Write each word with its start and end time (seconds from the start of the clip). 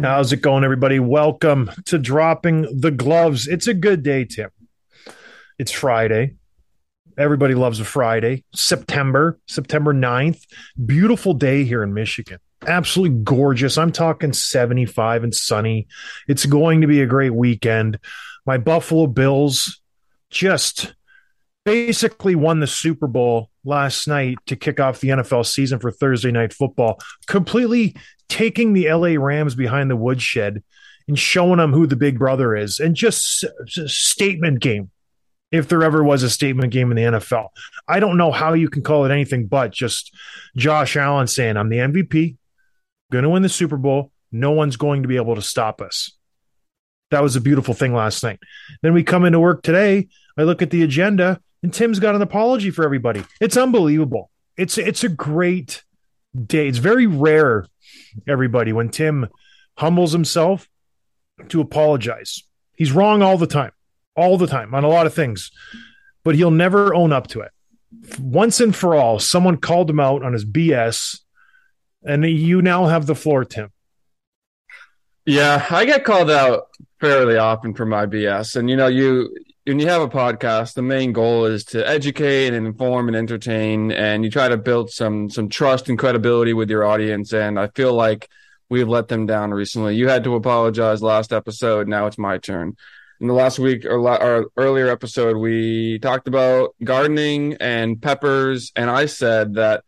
Mm-hmm. 0.00 0.06
How's 0.06 0.32
it 0.32 0.40
going, 0.40 0.64
everybody? 0.64 0.98
Welcome 0.98 1.70
to 1.84 1.98
Dropping 1.98 2.80
the 2.80 2.90
Gloves. 2.90 3.46
It's 3.46 3.66
a 3.66 3.74
good 3.74 4.02
day, 4.02 4.24
Tim. 4.24 4.48
It's 5.58 5.70
Friday. 5.70 6.36
Everybody 7.18 7.52
loves 7.52 7.80
a 7.80 7.84
Friday. 7.84 8.44
September, 8.54 9.38
September 9.46 9.92
9th. 9.92 10.40
Beautiful 10.86 11.34
day 11.34 11.64
here 11.64 11.82
in 11.82 11.92
Michigan. 11.92 12.38
Absolutely 12.66 13.18
gorgeous. 13.24 13.76
I'm 13.76 13.92
talking 13.92 14.32
75 14.32 15.22
and 15.22 15.34
sunny. 15.34 15.86
It's 16.26 16.46
going 16.46 16.80
to 16.80 16.86
be 16.86 17.02
a 17.02 17.06
great 17.06 17.34
weekend. 17.34 17.98
My 18.46 18.56
Buffalo 18.56 19.06
Bills 19.06 19.82
just 20.30 20.94
basically 21.66 22.34
won 22.34 22.60
the 22.60 22.66
Super 22.66 23.06
Bowl 23.06 23.50
last 23.66 24.08
night 24.08 24.38
to 24.46 24.56
kick 24.56 24.80
off 24.80 25.00
the 25.00 25.08
NFL 25.08 25.44
season 25.44 25.78
for 25.78 25.90
Thursday 25.90 26.30
night 26.30 26.54
football, 26.54 26.98
completely 27.26 27.94
taking 28.30 28.72
the 28.72 28.90
LA 28.90 29.22
Rams 29.22 29.54
behind 29.54 29.90
the 29.90 29.96
woodshed 29.96 30.62
and 31.08 31.18
showing 31.18 31.58
them 31.58 31.72
who 31.72 31.86
the 31.86 31.96
big 31.96 32.18
brother 32.18 32.56
is 32.56 32.80
and 32.80 32.94
just 32.94 33.44
s- 33.44 33.92
statement 33.92 34.60
game 34.60 34.90
if 35.52 35.68
there 35.68 35.82
ever 35.82 36.02
was 36.04 36.22
a 36.22 36.30
statement 36.30 36.72
game 36.72 36.90
in 36.90 36.96
the 36.96 37.18
NFL. 37.18 37.48
I 37.88 37.98
don't 38.00 38.16
know 38.16 38.30
how 38.30 38.52
you 38.52 38.68
can 38.70 38.82
call 38.82 39.04
it 39.04 39.10
anything 39.10 39.46
but 39.46 39.72
just 39.72 40.14
Josh 40.56 40.96
Allen 40.96 41.26
saying, 41.26 41.56
I'm 41.56 41.68
the 41.68 41.78
MVP, 41.78 42.36
going 43.10 43.24
to 43.24 43.30
win 43.30 43.42
the 43.42 43.48
Super 43.48 43.76
Bowl. 43.76 44.12
No 44.30 44.52
one's 44.52 44.76
going 44.76 45.02
to 45.02 45.08
be 45.08 45.16
able 45.16 45.34
to 45.34 45.42
stop 45.42 45.80
us. 45.80 46.12
That 47.10 47.22
was 47.22 47.34
a 47.34 47.40
beautiful 47.40 47.74
thing 47.74 47.92
last 47.92 48.22
night. 48.22 48.38
Then 48.82 48.94
we 48.94 49.02
come 49.02 49.24
into 49.24 49.40
work 49.40 49.62
today. 49.62 50.08
I 50.38 50.44
look 50.44 50.62
at 50.62 50.70
the 50.70 50.84
agenda, 50.84 51.40
and 51.62 51.74
Tim's 51.74 51.98
got 51.98 52.14
an 52.14 52.22
apology 52.22 52.70
for 52.70 52.84
everybody. 52.84 53.24
It's 53.40 53.56
unbelievable. 53.56 54.30
It's 54.56 54.78
it's 54.78 55.02
a 55.02 55.08
great 55.08 55.82
day. 56.46 56.68
It's 56.68 56.78
very 56.78 57.06
rare, 57.06 57.66
everybody, 58.26 58.72
when 58.72 58.88
Tim 58.88 59.28
humbles 59.76 60.12
himself 60.12 60.68
to 61.48 61.60
apologize. 61.60 62.42
He's 62.76 62.92
wrong 62.92 63.22
all 63.22 63.38
the 63.38 63.46
time, 63.46 63.72
all 64.16 64.38
the 64.38 64.46
time 64.46 64.74
on 64.74 64.84
a 64.84 64.88
lot 64.88 65.06
of 65.06 65.14
things, 65.14 65.50
but 66.24 66.34
he'll 66.34 66.50
never 66.50 66.94
own 66.94 67.12
up 67.12 67.26
to 67.28 67.40
it. 67.40 67.50
Once 68.18 68.60
and 68.60 68.74
for 68.74 68.94
all, 68.94 69.18
someone 69.18 69.56
called 69.56 69.90
him 69.90 70.00
out 70.00 70.22
on 70.22 70.32
his 70.32 70.44
BS, 70.44 71.20
and 72.04 72.24
you 72.24 72.62
now 72.62 72.86
have 72.86 73.06
the 73.06 73.14
floor, 73.14 73.44
Tim. 73.44 73.70
Yeah, 75.26 75.66
I 75.70 75.84
get 75.84 76.04
called 76.04 76.30
out 76.30 76.68
fairly 77.00 77.36
often 77.36 77.74
for 77.74 77.84
my 77.84 78.06
BS. 78.06 78.56
And 78.56 78.70
you 78.70 78.76
know, 78.76 78.86
you 78.86 79.34
when 79.66 79.78
you 79.78 79.88
have 79.88 80.02
a 80.02 80.08
podcast, 80.08 80.74
the 80.74 80.82
main 80.82 81.12
goal 81.12 81.44
is 81.44 81.64
to 81.66 81.86
educate 81.86 82.54
and 82.54 82.66
inform 82.66 83.08
and 83.08 83.16
entertain, 83.16 83.92
and 83.92 84.24
you 84.24 84.30
try 84.30 84.48
to 84.48 84.56
build 84.56 84.90
some 84.90 85.28
some 85.28 85.48
trust 85.48 85.88
and 85.88 85.98
credibility 85.98 86.52
with 86.52 86.70
your 86.70 86.84
audience. 86.84 87.32
And 87.32 87.58
I 87.58 87.68
feel 87.68 87.92
like 87.92 88.28
we've 88.68 88.88
let 88.88 89.08
them 89.08 89.26
down 89.26 89.52
recently. 89.52 89.96
You 89.96 90.08
had 90.08 90.24
to 90.24 90.34
apologize 90.34 91.02
last 91.02 91.32
episode. 91.32 91.88
Now 91.88 92.06
it's 92.06 92.18
my 92.18 92.38
turn. 92.38 92.76
In 93.20 93.26
the 93.26 93.34
last 93.34 93.58
week 93.58 93.84
or, 93.84 94.00
la- 94.00 94.16
or 94.16 94.46
earlier 94.56 94.88
episode, 94.88 95.36
we 95.36 95.98
talked 95.98 96.26
about 96.26 96.74
gardening 96.82 97.58
and 97.60 98.00
peppers, 98.00 98.72
and 98.74 98.88
I 98.88 99.06
said 99.06 99.54
that 99.54 99.84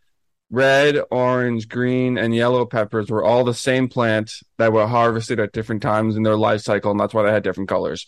red, 0.50 0.98
orange, 1.10 1.66
green, 1.66 2.18
and 2.18 2.34
yellow 2.34 2.66
peppers 2.66 3.10
were 3.10 3.24
all 3.24 3.42
the 3.42 3.54
same 3.54 3.88
plant 3.88 4.32
that 4.58 4.74
were 4.74 4.86
harvested 4.86 5.40
at 5.40 5.52
different 5.52 5.80
times 5.80 6.14
in 6.14 6.24
their 6.24 6.36
life 6.36 6.60
cycle, 6.60 6.90
and 6.90 7.00
that's 7.00 7.14
why 7.14 7.22
they 7.22 7.32
had 7.32 7.42
different 7.42 7.70
colors. 7.70 8.06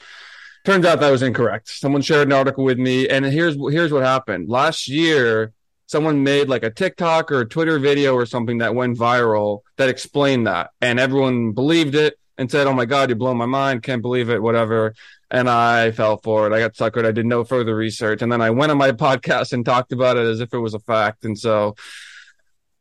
Turns 0.64 0.86
out 0.86 1.00
that 1.00 1.10
was 1.10 1.22
incorrect. 1.22 1.68
Someone 1.68 2.00
shared 2.00 2.28
an 2.28 2.32
article 2.32 2.64
with 2.64 2.78
me, 2.78 3.06
and 3.06 3.24
here's 3.26 3.54
here's 3.70 3.92
what 3.92 4.02
happened. 4.02 4.48
Last 4.48 4.88
year, 4.88 5.52
someone 5.86 6.22
made 6.22 6.48
like 6.48 6.62
a 6.62 6.70
TikTok 6.70 7.30
or 7.30 7.40
a 7.40 7.48
Twitter 7.48 7.78
video 7.78 8.14
or 8.14 8.24
something 8.24 8.58
that 8.58 8.74
went 8.74 8.96
viral 8.96 9.60
that 9.76 9.90
explained 9.90 10.46
that, 10.46 10.70
and 10.80 10.98
everyone 10.98 11.52
believed 11.52 11.94
it 11.94 12.18
and 12.38 12.50
said, 12.50 12.66
"Oh 12.66 12.72
my 12.72 12.86
God, 12.86 13.10
you 13.10 13.14
blow 13.14 13.34
my 13.34 13.44
mind! 13.44 13.82
Can't 13.82 14.00
believe 14.00 14.30
it!" 14.30 14.42
Whatever. 14.42 14.94
And 15.30 15.50
I 15.50 15.90
fell 15.90 16.16
for 16.16 16.46
it. 16.46 16.54
I 16.54 16.60
got 16.60 16.74
suckered. 16.74 17.04
I 17.04 17.12
did 17.12 17.26
no 17.26 17.44
further 17.44 17.76
research, 17.76 18.22
and 18.22 18.32
then 18.32 18.40
I 18.40 18.48
went 18.48 18.72
on 18.72 18.78
my 18.78 18.92
podcast 19.06 19.52
and 19.52 19.66
talked 19.66 19.92
about 19.92 20.16
it 20.16 20.26
as 20.26 20.40
if 20.40 20.54
it 20.54 20.58
was 20.58 20.72
a 20.72 20.78
fact. 20.78 21.26
And 21.26 21.38
so, 21.38 21.76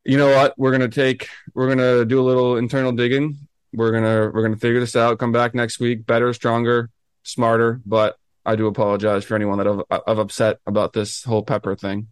you 0.06 0.18
know 0.18 0.30
what? 0.30 0.54
We're 0.58 0.72
gonna 0.72 0.88
take. 0.88 1.28
We're 1.54 1.68
gonna 1.68 2.06
do 2.06 2.22
a 2.22 2.24
little 2.24 2.56
internal 2.56 2.94
digging. 2.94 3.40
We're 3.74 3.92
gonna 3.92 4.32
we're 4.34 4.44
gonna 4.44 4.56
figure 4.56 4.80
this 4.80 4.96
out. 4.96 5.20
Come 5.20 5.34
back 5.34 5.54
next 5.54 5.82
week, 5.82 6.06
better, 6.06 6.32
stronger, 6.34 6.90
smarter. 7.24 7.82
But 7.86 8.16
I 8.46 8.56
do 8.56 8.68
apologize 8.68 9.24
for 9.24 9.36
anyone 9.36 9.58
that 9.58 9.68
I've, 9.68 10.02
I've 10.08 10.20
upset 10.20 10.60
about 10.66 10.94
this 10.94 11.24
whole 11.24 11.44
pepper 11.44 11.76
thing. 11.76 12.08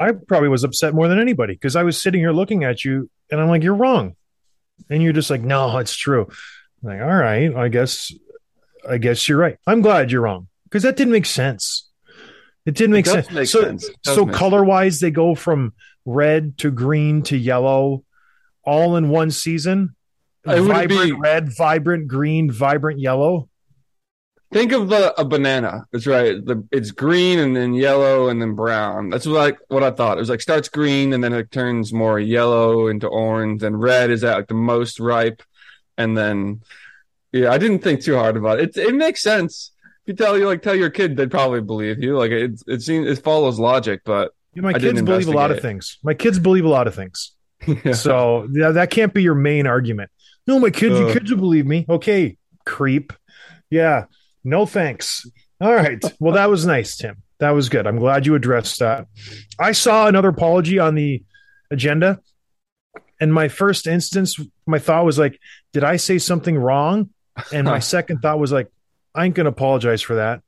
I 0.00 0.12
probably 0.12 0.48
was 0.48 0.64
upset 0.64 0.94
more 0.94 1.08
than 1.08 1.20
anybody 1.20 1.54
because 1.54 1.76
I 1.76 1.82
was 1.82 2.00
sitting 2.00 2.20
here 2.20 2.32
looking 2.32 2.64
at 2.64 2.84
you 2.84 3.10
and 3.30 3.40
I'm 3.40 3.48
like, 3.48 3.62
you're 3.62 3.74
wrong. 3.74 4.16
And 4.90 5.02
you're 5.02 5.12
just 5.12 5.30
like, 5.30 5.42
no, 5.42 5.78
it's 5.78 5.94
true. 5.94 6.28
I'm 6.82 6.88
like, 6.88 7.00
all 7.00 7.14
right, 7.14 7.54
I 7.54 7.68
guess, 7.68 8.12
I 8.88 8.98
guess 8.98 9.28
you're 9.28 9.38
right. 9.38 9.58
I'm 9.66 9.80
glad 9.80 10.10
you're 10.10 10.22
wrong 10.22 10.48
because 10.64 10.82
that 10.82 10.96
didn't 10.96 11.12
make 11.12 11.26
sense. 11.26 11.88
It 12.64 12.74
didn't 12.74 12.92
make 12.92 13.06
It 13.06 13.10
sense. 13.10 13.30
make 13.30 13.48
so, 13.48 13.62
sense. 13.62 13.90
So 14.02 14.26
color 14.26 14.64
wise, 14.64 15.00
they 15.00 15.10
go 15.10 15.34
from 15.34 15.72
red 16.04 16.58
to 16.58 16.70
green 16.70 17.22
to 17.24 17.36
yellow, 17.36 18.04
all 18.64 18.96
in 18.96 19.08
one 19.08 19.30
season. 19.30 19.94
It 20.44 20.60
would 20.60 20.68
Vibrant 20.68 21.04
be- 21.04 21.12
red, 21.12 21.56
vibrant 21.56 22.08
green, 22.08 22.50
vibrant 22.50 22.98
yellow. 22.98 23.48
Think 24.52 24.72
of 24.72 24.90
the, 24.90 25.18
a 25.18 25.24
banana. 25.24 25.86
That's 25.92 26.06
right. 26.06 26.44
The, 26.44 26.62
it's 26.70 26.90
green 26.90 27.38
and 27.38 27.56
then 27.56 27.72
yellow 27.72 28.28
and 28.28 28.40
then 28.42 28.54
brown. 28.54 29.08
That's 29.08 29.24
like 29.24 29.56
what 29.68 29.82
I 29.82 29.90
thought. 29.90 30.18
It 30.18 30.20
was 30.20 30.28
like 30.28 30.42
starts 30.42 30.68
green 30.68 31.14
and 31.14 31.24
then 31.24 31.32
it 31.32 31.50
turns 31.50 31.90
more 31.90 32.20
yellow 32.20 32.88
into 32.88 33.06
orange. 33.06 33.62
And 33.62 33.80
red 33.80 34.10
is 34.10 34.22
at 34.24 34.36
like 34.36 34.48
the 34.48 34.54
most 34.54 35.00
ripe. 35.00 35.42
And 35.96 36.18
then, 36.18 36.60
yeah, 37.32 37.50
I 37.50 37.56
didn't 37.56 37.78
think 37.78 38.02
too 38.02 38.16
hard 38.16 38.36
about 38.36 38.60
it. 38.60 38.76
It, 38.76 38.88
it 38.88 38.94
makes 38.94 39.22
sense. 39.22 39.70
If 40.04 40.08
you 40.08 40.14
tell 40.14 40.36
you 40.36 40.46
like 40.46 40.60
tell 40.60 40.74
your 40.74 40.90
kid, 40.90 41.16
they'd 41.16 41.30
probably 41.30 41.62
believe 41.62 42.02
you. 42.02 42.18
Like 42.18 42.32
it, 42.32 42.60
it 42.66 42.82
seems 42.82 43.06
it 43.06 43.22
follows 43.22 43.58
logic, 43.58 44.02
but 44.04 44.32
My 44.54 44.70
I 44.70 44.78
kids 44.78 45.00
believe 45.00 45.28
a 45.28 45.32
lot 45.32 45.50
of 45.50 45.60
things. 45.62 45.98
My 46.02 46.12
kids 46.12 46.38
believe 46.38 46.66
a 46.66 46.68
lot 46.68 46.86
of 46.86 46.94
things. 46.94 47.32
Yeah. 47.84 47.92
So 47.92 48.48
yeah, 48.52 48.72
that 48.72 48.90
can't 48.90 49.14
be 49.14 49.22
your 49.22 49.36
main 49.36 49.68
argument. 49.68 50.10
No, 50.46 50.58
my 50.58 50.70
kids, 50.70 50.98
your 50.98 51.08
Uh. 51.08 51.12
kids 51.12 51.30
will 51.30 51.38
believe 51.38 51.66
me. 51.66 51.86
Okay, 51.88 52.36
creep. 52.66 53.12
Yeah, 53.70 54.06
no 54.44 54.66
thanks. 54.66 55.24
All 55.60 55.72
right. 55.74 56.02
Well, 56.18 56.34
that 56.34 56.50
was 56.50 56.66
nice, 56.66 56.96
Tim. 56.96 57.16
That 57.38 57.50
was 57.50 57.68
good. 57.68 57.86
I'm 57.86 57.98
glad 57.98 58.26
you 58.26 58.34
addressed 58.34 58.78
that. 58.80 59.06
I 59.58 59.72
saw 59.72 60.06
another 60.06 60.28
apology 60.28 60.78
on 60.78 60.94
the 60.94 61.22
agenda, 61.70 62.20
and 63.20 63.32
my 63.32 63.48
first 63.48 63.86
instance, 63.86 64.38
my 64.66 64.78
thought 64.78 65.04
was 65.04 65.18
like, 65.18 65.38
did 65.72 65.84
I 65.84 65.96
say 65.96 66.18
something 66.18 66.56
wrong? 66.56 67.10
And 67.52 67.66
my 67.66 67.78
second 67.94 68.18
thought 68.20 68.38
was 68.38 68.52
like, 68.52 68.68
I 69.14 69.24
ain't 69.24 69.34
gonna 69.34 69.48
apologize 69.50 70.02
for 70.02 70.16
that. 70.16 70.40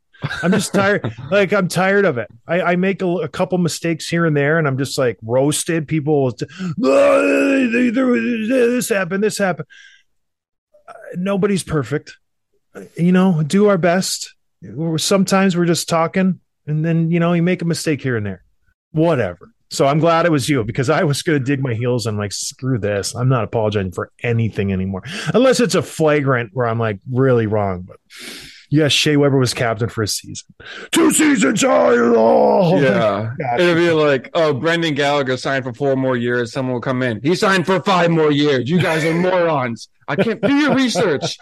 I'm 0.43 0.51
just 0.53 0.73
tired. 0.75 1.13
like 1.31 1.53
I'm 1.53 1.69
tired 1.69 2.05
of 2.05 2.19
it. 2.19 2.29
I, 2.47 2.61
I 2.63 2.77
make 2.77 3.03
a, 3.03 3.07
a 3.09 3.29
couple 3.29 3.59
mistakes 3.59 4.09
here 4.09 4.27
and 4.27 4.37
there, 4.37 4.59
and 4.59 4.67
I'm 4.67 4.79
just 4.79 4.97
like 4.99 5.19
roasted. 5.23 5.87
People, 5.89 6.25
will 6.25 6.33
t- 6.33 6.47
"Ah, 6.61 7.21
they- 7.73 7.91
they- 7.91 8.47
this 8.49 8.89
happened, 8.89 9.23
this 9.25 9.39
happened. 9.39 9.69
Uh, 10.89 10.93
Nobody's 11.17 11.63
perfect. 11.63 12.17
You 12.97 13.13
know, 13.13 13.43
do 13.43 13.69
our 13.69 13.79
best. 13.79 14.35
Sometimes 14.97 15.57
we're 15.57 15.65
just 15.67 15.89
talking, 15.89 16.41
and 16.67 16.85
then 16.85 17.11
you 17.11 17.21
know 17.21 17.33
you 17.33 17.43
make 17.43 17.63
a 17.63 17.67
mistake 17.67 18.03
here 18.03 18.17
and 18.17 18.25
there. 18.27 18.45
Whatever. 18.93 19.51
So 19.71 19.87
I'm 19.87 19.99
glad 19.99 20.25
it 20.25 20.31
was 20.31 20.49
you 20.49 20.63
because 20.63 20.89
I 20.89 21.03
was 21.05 21.23
going 21.23 21.39
to 21.39 21.45
dig 21.45 21.61
my 21.61 21.75
heels 21.75 22.07
and 22.07 22.17
like 22.17 22.33
screw 22.33 22.79
this. 22.79 23.15
I'm 23.15 23.29
not 23.29 23.43
apologizing 23.45 23.91
for 23.93 24.13
anything 24.23 24.73
anymore, 24.73 25.03
unless 25.35 25.59
it's 25.59 25.75
a 25.75 25.83
flagrant 25.83 26.51
where 26.53 26.67
I'm 26.67 26.79
like 26.79 27.01
really 27.11 27.47
wrong. 27.47 27.83
But 27.83 27.97
yes, 28.75 28.93
Shea 28.93 29.17
Weber 29.17 29.39
was 29.39 29.55
captain 29.55 29.89
for 29.89 30.03
a 30.03 30.09
season, 30.09 30.47
two 30.91 31.11
seasons. 31.13 31.63
Oh, 31.65 32.81
yeah. 32.81 33.33
It'll 33.59 33.75
be 33.75 33.91
like, 33.91 34.31
oh, 34.35 34.53
Brendan 34.53 34.95
Gallagher 34.95 35.37
signed 35.37 35.65
for 35.65 35.73
four 35.73 35.97
more 35.97 36.17
years. 36.17 36.53
Someone 36.53 36.75
will 36.75 36.81
come 36.81 37.03
in. 37.03 37.21
He 37.23 37.35
signed 37.35 37.67
for 37.67 37.81
five 37.81 38.11
more 38.11 38.33
years. 38.33 38.69
You 38.69 38.81
guys 38.81 39.05
are 39.05 39.15
morons. 39.15 39.89
I 40.09 40.17
can't 40.17 40.41
do 40.41 40.55
your 40.55 40.75
research. 40.75 41.39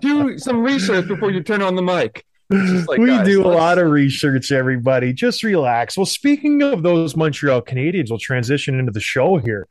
Do 0.00 0.38
some 0.38 0.62
research 0.62 1.08
before 1.08 1.30
you 1.30 1.42
turn 1.42 1.62
on 1.62 1.74
the 1.74 1.82
mic. 1.82 2.24
Like, 2.50 2.98
we 2.98 3.06
guys, 3.06 3.26
do 3.26 3.44
a 3.44 3.48
lot 3.48 3.78
of 3.78 3.90
research, 3.90 4.52
everybody. 4.52 5.12
Just 5.12 5.42
relax. 5.42 5.96
Well, 5.96 6.06
speaking 6.06 6.62
of 6.62 6.82
those 6.82 7.16
Montreal 7.16 7.62
Canadiens, 7.62 8.10
we'll 8.10 8.18
transition 8.18 8.78
into 8.78 8.92
the 8.92 9.00
show 9.00 9.38
here. 9.38 9.66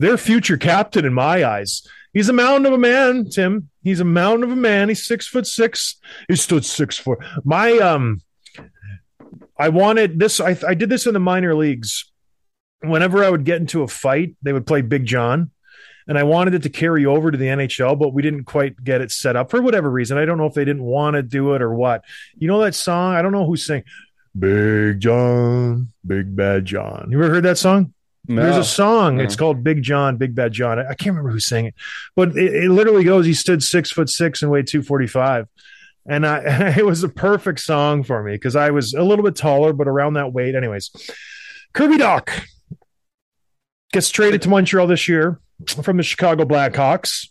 Their 0.00 0.16
future 0.16 0.56
captain, 0.56 1.04
in 1.04 1.14
my 1.14 1.44
eyes, 1.44 1.86
he's 2.12 2.28
a 2.28 2.32
mountain 2.32 2.66
of 2.66 2.72
a 2.72 2.78
man, 2.78 3.28
Tim. 3.30 3.70
He's 3.82 4.00
a 4.00 4.04
mountain 4.04 4.44
of 4.44 4.50
a 4.50 4.56
man. 4.56 4.88
He's 4.88 5.04
six 5.04 5.26
foot 5.26 5.46
six. 5.46 5.96
He 6.28 6.36
stood 6.36 6.64
six 6.64 6.98
foot. 6.98 7.18
My 7.44 7.72
um, 7.78 8.22
I 9.58 9.68
wanted 9.70 10.18
this. 10.18 10.40
I 10.40 10.56
I 10.66 10.74
did 10.74 10.88
this 10.88 11.06
in 11.06 11.14
the 11.14 11.20
minor 11.20 11.54
leagues. 11.54 12.10
Whenever 12.80 13.24
I 13.24 13.30
would 13.30 13.44
get 13.44 13.60
into 13.60 13.82
a 13.82 13.88
fight, 13.88 14.36
they 14.42 14.52
would 14.52 14.66
play 14.66 14.82
Big 14.82 15.04
John 15.04 15.50
and 16.08 16.18
I 16.18 16.22
wanted 16.22 16.54
it 16.54 16.62
to 16.62 16.70
carry 16.70 17.04
over 17.04 17.30
to 17.30 17.36
the 17.36 17.44
NHL, 17.44 17.98
but 17.98 18.14
we 18.14 18.22
didn't 18.22 18.44
quite 18.44 18.82
get 18.82 19.02
it 19.02 19.12
set 19.12 19.36
up 19.36 19.50
for 19.50 19.60
whatever 19.60 19.90
reason. 19.90 20.16
I 20.16 20.24
don't 20.24 20.38
know 20.38 20.46
if 20.46 20.54
they 20.54 20.64
didn't 20.64 20.82
want 20.82 21.14
to 21.14 21.22
do 21.22 21.54
it 21.54 21.60
or 21.60 21.72
what. 21.72 22.02
You 22.36 22.48
know 22.48 22.60
that 22.62 22.74
song? 22.74 23.14
I 23.14 23.20
don't 23.20 23.32
know 23.32 23.46
who's 23.46 23.66
saying 23.66 23.84
Big 24.36 25.00
John, 25.00 25.92
Big 26.04 26.34
Bad 26.34 26.64
John. 26.64 27.08
You 27.10 27.22
ever 27.22 27.34
heard 27.34 27.44
that 27.44 27.58
song? 27.58 27.92
No. 28.28 28.42
There's 28.42 28.58
a 28.58 28.64
song. 28.64 29.20
It's 29.20 29.36
called 29.36 29.64
Big 29.64 29.82
John, 29.82 30.18
Big 30.18 30.34
Bad 30.34 30.52
John. 30.52 30.78
I, 30.78 30.90
I 30.90 30.94
can't 30.94 31.16
remember 31.16 31.30
who 31.30 31.40
sang 31.40 31.64
it, 31.64 31.74
but 32.14 32.36
it, 32.36 32.64
it 32.64 32.70
literally 32.70 33.02
goes. 33.02 33.24
He 33.24 33.32
stood 33.32 33.62
six 33.62 33.90
foot 33.90 34.10
six 34.10 34.42
and 34.42 34.50
weighed 34.50 34.66
two 34.66 34.82
forty 34.82 35.06
five, 35.06 35.48
and 36.06 36.26
I 36.26 36.74
it 36.76 36.84
was 36.84 37.02
a 37.02 37.08
perfect 37.08 37.60
song 37.60 38.02
for 38.02 38.22
me 38.22 38.32
because 38.32 38.54
I 38.54 38.68
was 38.70 38.92
a 38.92 39.02
little 39.02 39.24
bit 39.24 39.34
taller, 39.34 39.72
but 39.72 39.88
around 39.88 40.12
that 40.14 40.34
weight. 40.34 40.54
Anyways, 40.54 40.90
Kirby 41.72 41.96
Dach 41.96 42.44
gets 43.94 44.10
traded 44.10 44.42
to 44.42 44.50
Montreal 44.50 44.86
this 44.86 45.08
year 45.08 45.40
from 45.66 45.96
the 45.96 46.02
Chicago 46.02 46.44
Blackhawks, 46.44 47.28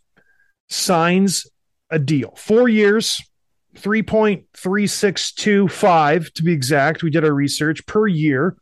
signs 0.68 1.46
a 1.92 2.00
deal, 2.00 2.34
four 2.36 2.68
years. 2.68 3.22
3.3625 3.76 6.34
to 6.34 6.44
be 6.44 6.52
exact. 6.52 7.04
We 7.04 7.12
did 7.12 7.24
our 7.24 7.32
research 7.32 7.86
per 7.86 8.08
year 8.08 8.58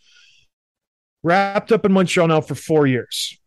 wrapped 1.25 1.71
up 1.71 1.83
in 1.85 1.91
Montreal 1.91 2.27
now 2.27 2.39
for 2.39 2.53
four 2.53 2.85
years. 2.85 3.37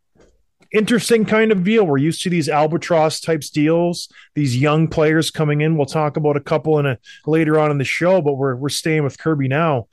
Interesting 0.72 1.24
kind 1.24 1.52
of 1.52 1.62
deal. 1.62 1.86
We're 1.86 1.98
used 1.98 2.22
to 2.24 2.30
these 2.30 2.48
albatross 2.48 3.20
types 3.20 3.48
deals, 3.48 4.08
these 4.34 4.60
young 4.60 4.88
players 4.88 5.30
coming 5.30 5.60
in. 5.60 5.76
We'll 5.76 5.86
talk 5.86 6.16
about 6.16 6.36
a 6.36 6.40
couple 6.40 6.78
in 6.80 6.86
a 6.86 6.98
later 7.24 7.58
on 7.58 7.70
in 7.70 7.78
the 7.78 7.84
show, 7.84 8.20
but 8.20 8.34
we're 8.34 8.56
we're 8.56 8.68
staying 8.68 9.04
with 9.04 9.16
Kirby 9.16 9.48
now. 9.48 9.86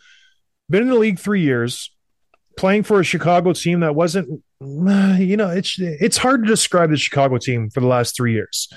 Been 0.70 0.82
in 0.82 0.90
the 0.90 0.96
league 0.96 1.20
three 1.20 1.42
years, 1.42 1.96
playing 2.58 2.84
for 2.84 3.00
a 3.00 3.04
Chicago 3.04 3.54
team 3.54 3.82
that 3.82 3.96
wasn't, 3.96 4.28
you 4.60 5.38
know, 5.38 5.52
it's 5.52 5.78
it's 5.80 6.18
hard 6.18 6.44
to 6.44 6.48
describe 6.48 6.90
the 6.90 6.98
Chicago 6.98 7.38
team 7.38 7.70
for 7.70 7.80
the 7.82 7.88
last 7.88 8.18
three 8.18 8.34
years. 8.34 8.68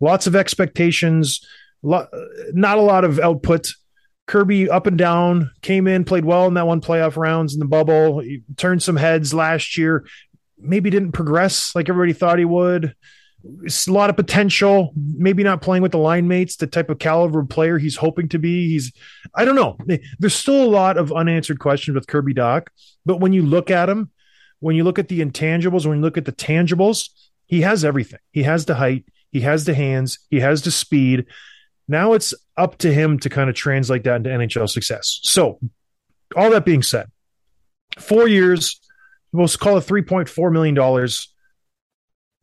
Lots 0.00 0.26
of 0.26 0.36
expectations, 0.36 1.44
lo- 1.82 2.08
not 2.52 2.78
a 2.78 2.82
lot 2.82 3.04
of 3.04 3.18
output. 3.18 3.72
Kirby 4.30 4.70
up 4.70 4.86
and 4.86 4.96
down, 4.96 5.50
came 5.60 5.88
in, 5.88 6.04
played 6.04 6.24
well 6.24 6.46
in 6.46 6.54
that 6.54 6.68
one 6.68 6.80
playoff 6.80 7.16
rounds 7.16 7.52
in 7.52 7.58
the 7.58 7.66
bubble, 7.66 8.20
he 8.20 8.42
turned 8.56 8.80
some 8.80 8.94
heads 8.94 9.34
last 9.34 9.76
year, 9.76 10.06
maybe 10.56 10.88
didn't 10.88 11.10
progress 11.10 11.74
like 11.74 11.88
everybody 11.88 12.12
thought 12.12 12.38
he 12.38 12.44
would. 12.44 12.94
It's 13.64 13.88
a 13.88 13.92
lot 13.92 14.08
of 14.08 14.14
potential, 14.14 14.92
maybe 14.94 15.42
not 15.42 15.62
playing 15.62 15.82
with 15.82 15.90
the 15.90 15.98
line 15.98 16.28
mates, 16.28 16.54
the 16.54 16.68
type 16.68 16.90
of 16.90 17.00
caliber 17.00 17.42
player 17.42 17.76
he's 17.76 17.96
hoping 17.96 18.28
to 18.28 18.38
be. 18.38 18.68
He's, 18.68 18.92
I 19.34 19.44
don't 19.44 19.56
know. 19.56 19.76
There's 20.20 20.34
still 20.36 20.62
a 20.62 20.70
lot 20.70 20.96
of 20.96 21.10
unanswered 21.10 21.58
questions 21.58 21.96
with 21.96 22.06
Kirby 22.06 22.34
Dach, 22.34 22.68
but 23.04 23.18
when 23.18 23.32
you 23.32 23.42
look 23.42 23.68
at 23.68 23.88
him, 23.88 24.10
when 24.60 24.76
you 24.76 24.84
look 24.84 25.00
at 25.00 25.08
the 25.08 25.22
intangibles, 25.22 25.86
when 25.86 25.98
you 25.98 26.04
look 26.04 26.18
at 26.18 26.24
the 26.24 26.32
tangibles, 26.32 27.08
he 27.46 27.62
has 27.62 27.84
everything. 27.84 28.20
He 28.30 28.44
has 28.44 28.64
the 28.64 28.76
height, 28.76 29.06
he 29.32 29.40
has 29.40 29.64
the 29.64 29.74
hands, 29.74 30.20
he 30.30 30.38
has 30.38 30.62
the 30.62 30.70
speed. 30.70 31.26
Now 31.88 32.12
it's 32.12 32.32
up 32.60 32.78
to 32.78 32.92
him 32.92 33.18
to 33.20 33.30
kind 33.30 33.48
of 33.48 33.56
translate 33.56 34.04
that 34.04 34.16
into 34.16 34.30
NHL 34.30 34.68
success. 34.68 35.18
So, 35.22 35.58
all 36.36 36.50
that 36.50 36.64
being 36.64 36.82
said, 36.82 37.10
four 37.98 38.28
years, 38.28 38.80
we'll 39.32 39.48
call 39.48 39.78
it 39.78 39.86
$3.4 39.86 40.52
million. 40.52 41.08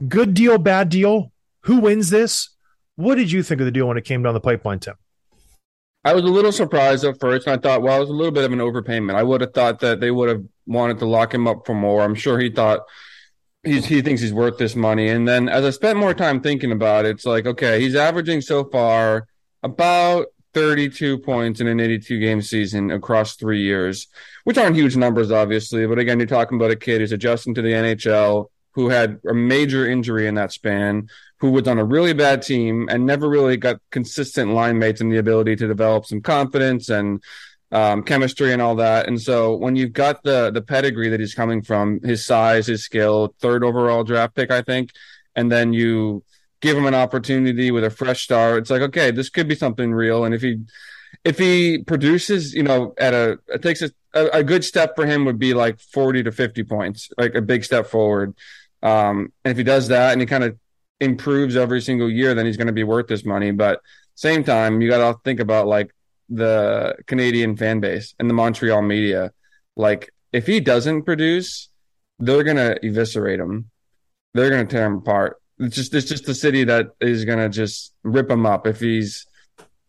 Good 0.08 0.34
deal, 0.34 0.58
bad 0.58 0.90
deal. 0.90 1.32
Who 1.62 1.78
wins 1.78 2.10
this? 2.10 2.50
What 2.96 3.16
did 3.16 3.32
you 3.32 3.44
think 3.44 3.62
of 3.62 3.66
the 3.66 3.72
deal 3.72 3.88
when 3.88 3.98
it 3.98 4.06
came 4.06 4.24
down 4.24 4.34
the 4.34 4.40
pipeline, 4.40 4.80
Tim? 4.80 4.96
I 6.04 6.14
was 6.14 6.24
a 6.24 6.28
little 6.28 6.52
surprised 6.52 7.04
at 7.04 7.20
first, 7.20 7.48
and 7.48 7.58
I 7.58 7.62
thought, 7.62 7.82
well, 7.82 7.98
it 7.98 8.00
was 8.00 8.10
a 8.10 8.14
little 8.14 8.32
bit 8.32 8.46
of 8.46 8.54
an 8.54 8.60
overpayment. 8.60 9.16
I 9.16 9.24
would 9.24 9.42
have 9.42 9.54
thought 9.54 9.80
that 9.82 10.00
they 10.00 10.10
would 10.10 10.30
have 10.30 10.44
wanted 10.66 11.00
to 11.00 11.06
lock 11.06 11.34
him 11.34 11.48
up 11.48 11.66
for 11.66 11.74
more. 11.76 12.02
I'm 12.02 12.16
sure 12.16 12.40
he 12.40 12.50
thought 12.50 12.82
he's 13.64 13.86
he 13.86 14.02
thinks 14.02 14.22
he's 14.22 14.34
worth 14.34 14.58
this 14.58 14.76
money. 14.76 15.10
And 15.10 15.28
then 15.28 15.50
as 15.50 15.66
I 15.66 15.70
spent 15.72 16.00
more 16.00 16.14
time 16.14 16.42
thinking 16.42 16.72
about 16.72 17.06
it, 17.06 17.12
it's 17.12 17.26
like, 17.26 17.46
okay, 17.46 17.82
he's 17.82 17.96
averaging 17.96 18.42
so 18.42 18.64
far 18.64 19.28
about 19.64 20.28
32 20.54 21.20
points 21.20 21.62
in 21.62 21.68
an 21.68 21.80
82 21.80 22.20
game 22.20 22.42
season 22.42 22.90
across 22.92 23.36
three 23.36 23.62
years, 23.62 24.08
which 24.44 24.58
aren't 24.58 24.76
huge 24.76 24.96
numbers, 24.96 25.32
obviously. 25.32 25.86
But 25.86 26.00
again, 26.00 26.20
you're 26.20 26.28
talking 26.28 26.58
about 26.58 26.72
a 26.72 26.76
kid 26.76 27.02
who's 27.02 27.12
adjusting 27.12 27.54
to 27.56 27.62
the 27.62 27.74
NHL, 27.74 28.48
who 28.72 28.90
had 28.90 29.20
a 29.28 29.34
major 29.34 29.88
injury 29.88 30.28
in 30.28 30.36
that 30.36 30.52
span, 30.52 31.10
who 31.40 31.52
was 31.52 31.68
on 31.68 31.78
a 31.78 31.86
really 31.86 32.14
bad 32.14 32.42
team 32.42 32.88
and 32.90 33.06
never 33.06 33.30
really 33.30 33.58
got 33.58 33.80
consistent 33.92 34.52
line 34.52 34.80
mates 34.80 35.02
and 35.02 35.12
the 35.12 35.18
ability 35.18 35.56
to 35.58 35.68
develop 35.68 36.06
some 36.06 36.22
confidence 36.22 36.90
and 36.90 37.22
um, 37.72 38.04
chemistry 38.04 38.54
and 38.54 38.62
all 38.62 38.76
that. 38.76 39.08
And 39.08 39.22
so 39.22 39.56
when 39.56 39.76
you've 39.76 39.94
got 39.94 40.24
the 40.24 40.52
the 40.52 40.62
pedigree 40.62 41.10
that 41.10 41.20
he's 41.20 41.36
coming 41.36 41.62
from, 41.62 42.00
his 42.02 42.26
size, 42.26 42.68
his 42.68 42.84
skill, 42.84 43.36
third 43.40 43.64
overall 43.64 44.04
draft 44.04 44.36
pick, 44.36 44.52
I 44.52 44.62
think, 44.62 44.92
and 45.36 45.52
then 45.52 45.74
you 45.74 46.24
give 46.62 46.78
him 46.78 46.86
an 46.86 46.96
opportunity 46.96 47.72
with 47.72 47.84
a 47.84 47.90
fresh 47.90 48.24
start, 48.24 48.60
it's 48.60 48.70
like, 48.70 48.82
okay, 48.82 49.12
this 49.12 49.30
could 49.30 49.48
be 49.48 49.56
something 49.56 49.94
real. 49.94 50.26
And 50.26 50.34
if 50.34 50.42
he 50.42 50.60
if 51.24 51.38
he 51.38 51.80
produces, 51.80 52.54
you 52.54 52.64
know, 52.64 52.94
at 52.98 53.14
a 53.14 53.40
it 53.48 53.62
takes 53.62 53.82
a, 53.82 53.92
a 54.14 54.44
good 54.44 54.64
step 54.64 54.96
for 54.96 55.06
him 55.06 55.26
would 55.26 55.40
be 55.40 55.54
like 55.54 55.80
40 55.80 56.24
to 56.24 56.32
50 56.32 56.64
points, 56.64 57.10
like 57.18 57.36
a 57.36 57.42
big 57.42 57.64
step 57.64 57.88
forward. 57.88 58.36
Um, 58.84 59.32
and 59.44 59.52
if 59.52 59.58
he 59.58 59.64
does 59.64 59.88
that 59.90 60.12
and 60.12 60.22
he 60.22 60.28
kind 60.28 60.44
of 60.44 60.58
improves 61.00 61.56
every 61.56 61.82
single 61.82 62.10
year, 62.10 62.34
then 62.34 62.46
he's 62.46 62.58
going 62.58 62.68
to 62.68 62.74
be 62.74 62.84
worth 62.84 63.08
this 63.08 63.26
money. 63.26 63.52
But 63.52 63.82
same 64.16 64.44
time, 64.44 64.82
you 64.82 64.90
got 64.90 65.12
to 65.12 65.20
think 65.24 65.40
about 65.40 65.68
like 65.68 65.94
the 66.30 66.96
Canadian 67.06 67.56
fan 67.56 67.80
base 67.80 68.16
and 68.20 68.30
the 68.30 68.34
Montreal 68.34 68.82
media. 68.82 69.32
Like, 69.76 70.12
if 70.34 70.48
he 70.48 70.60
doesn't 70.60 71.04
produce, 71.04 71.70
they're 72.20 72.44
going 72.44 72.58
to 72.58 72.80
eviscerate 72.84 73.40
him. 73.40 73.70
They're 74.34 74.50
going 74.50 74.68
to 74.68 74.72
tear 74.72 74.86
him 74.86 74.98
apart. 74.98 75.38
It's 75.60 75.76
just 75.76 75.94
it's 75.94 76.08
just 76.08 76.26
the 76.26 76.36
city 76.36 76.64
that 76.66 76.90
is 77.02 77.26
going 77.26 77.40
to 77.40 77.50
just 77.50 77.94
rip 78.04 78.30
him 78.30 78.46
up 78.46 78.68
if 78.68 78.80
he's 78.80 79.26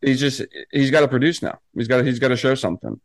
he's 0.01 0.21
just 0.21 0.43
he's 0.73 0.91
got 0.91 1.01
to 1.01 1.09
produce 1.09 1.43
now. 1.43 1.59
He's 1.75 1.89
got 1.89 2.05
he's 2.05 2.19
got 2.19 2.29
to 2.29 2.37
show 2.37 2.55
something. 2.55 3.01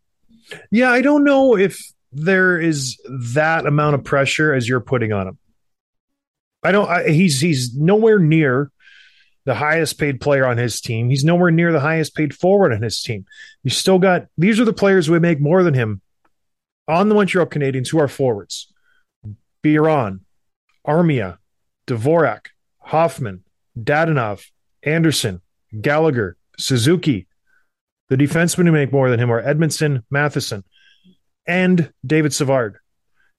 Yeah, 0.72 0.91
I 0.91 1.01
don't 1.01 1.24
know 1.24 1.58
if 1.58 1.82
there 2.12 2.60
is 2.60 2.98
that 3.34 3.65
amount 3.65 3.96
of 3.96 4.03
pressure 4.03 4.53
as 4.53 4.67
you're 4.67 4.79
putting 4.79 5.12
on 5.12 5.27
him. 5.27 5.38
I 6.63 6.72
don't. 6.72 6.89
I, 6.89 7.10
he's 7.10 7.41
he's 7.41 7.75
nowhere 7.75 8.20
near 8.20 8.72
the 9.46 9.55
highest 9.55 10.00
paid 10.00 10.22
player 10.22 10.46
on 10.46 10.58
his 10.58 10.79
team. 10.79 11.10
He's 11.10 11.25
nowhere 11.25 11.51
near 11.51 11.72
the 11.74 11.79
highest 11.79 12.15
paid 12.15 12.34
forward 12.34 12.72
on 12.72 12.82
his 12.82 13.01
team. 13.01 13.25
You 13.63 13.70
still 13.70 14.00
got 14.00 14.27
these 14.38 14.60
are 14.60 14.65
the 14.65 14.74
players 14.74 15.08
who 15.08 15.20
make 15.20 15.41
more 15.41 15.63
than 15.63 15.74
him 15.74 16.01
on 16.88 17.10
the 17.10 17.15
Montreal 17.15 17.48
Canadiens 17.48 17.89
who 17.89 18.00
are 18.00 18.08
forwards. 18.08 18.72
Byron, 19.62 20.22
Armia, 20.86 21.38
Dvorak, 21.88 22.48
Hoffman, 22.80 23.44
Dadonov, 23.78 24.46
Anderson, 24.84 25.42
Gallagher, 25.80 26.38
Suzuki. 26.58 27.28
The 28.10 28.18
defensemen 28.18 28.66
who 28.66 28.72
make 28.72 28.92
more 28.92 29.10
than 29.10 29.20
him 29.20 29.32
are 29.32 29.42
Edmundson, 29.42 30.04
Matheson, 30.10 30.63
and 31.48 31.92
David 32.06 32.34
Savard. 32.34 32.78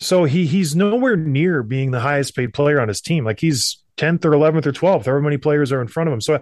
So 0.00 0.24
he 0.24 0.46
he's 0.46 0.74
nowhere 0.74 1.16
near 1.16 1.62
being 1.62 1.90
the 1.90 2.00
highest 2.00 2.34
paid 2.34 2.52
player 2.52 2.80
on 2.80 2.88
his 2.88 3.00
team. 3.00 3.24
Like 3.24 3.40
he's 3.40 3.82
10th 3.96 4.24
or 4.24 4.30
11th 4.30 4.66
or 4.66 4.72
12th, 4.72 5.04
however 5.04 5.20
many 5.20 5.36
players 5.36 5.70
are 5.70 5.80
in 5.80 5.86
front 5.86 6.08
of 6.08 6.14
him. 6.14 6.20
So 6.20 6.40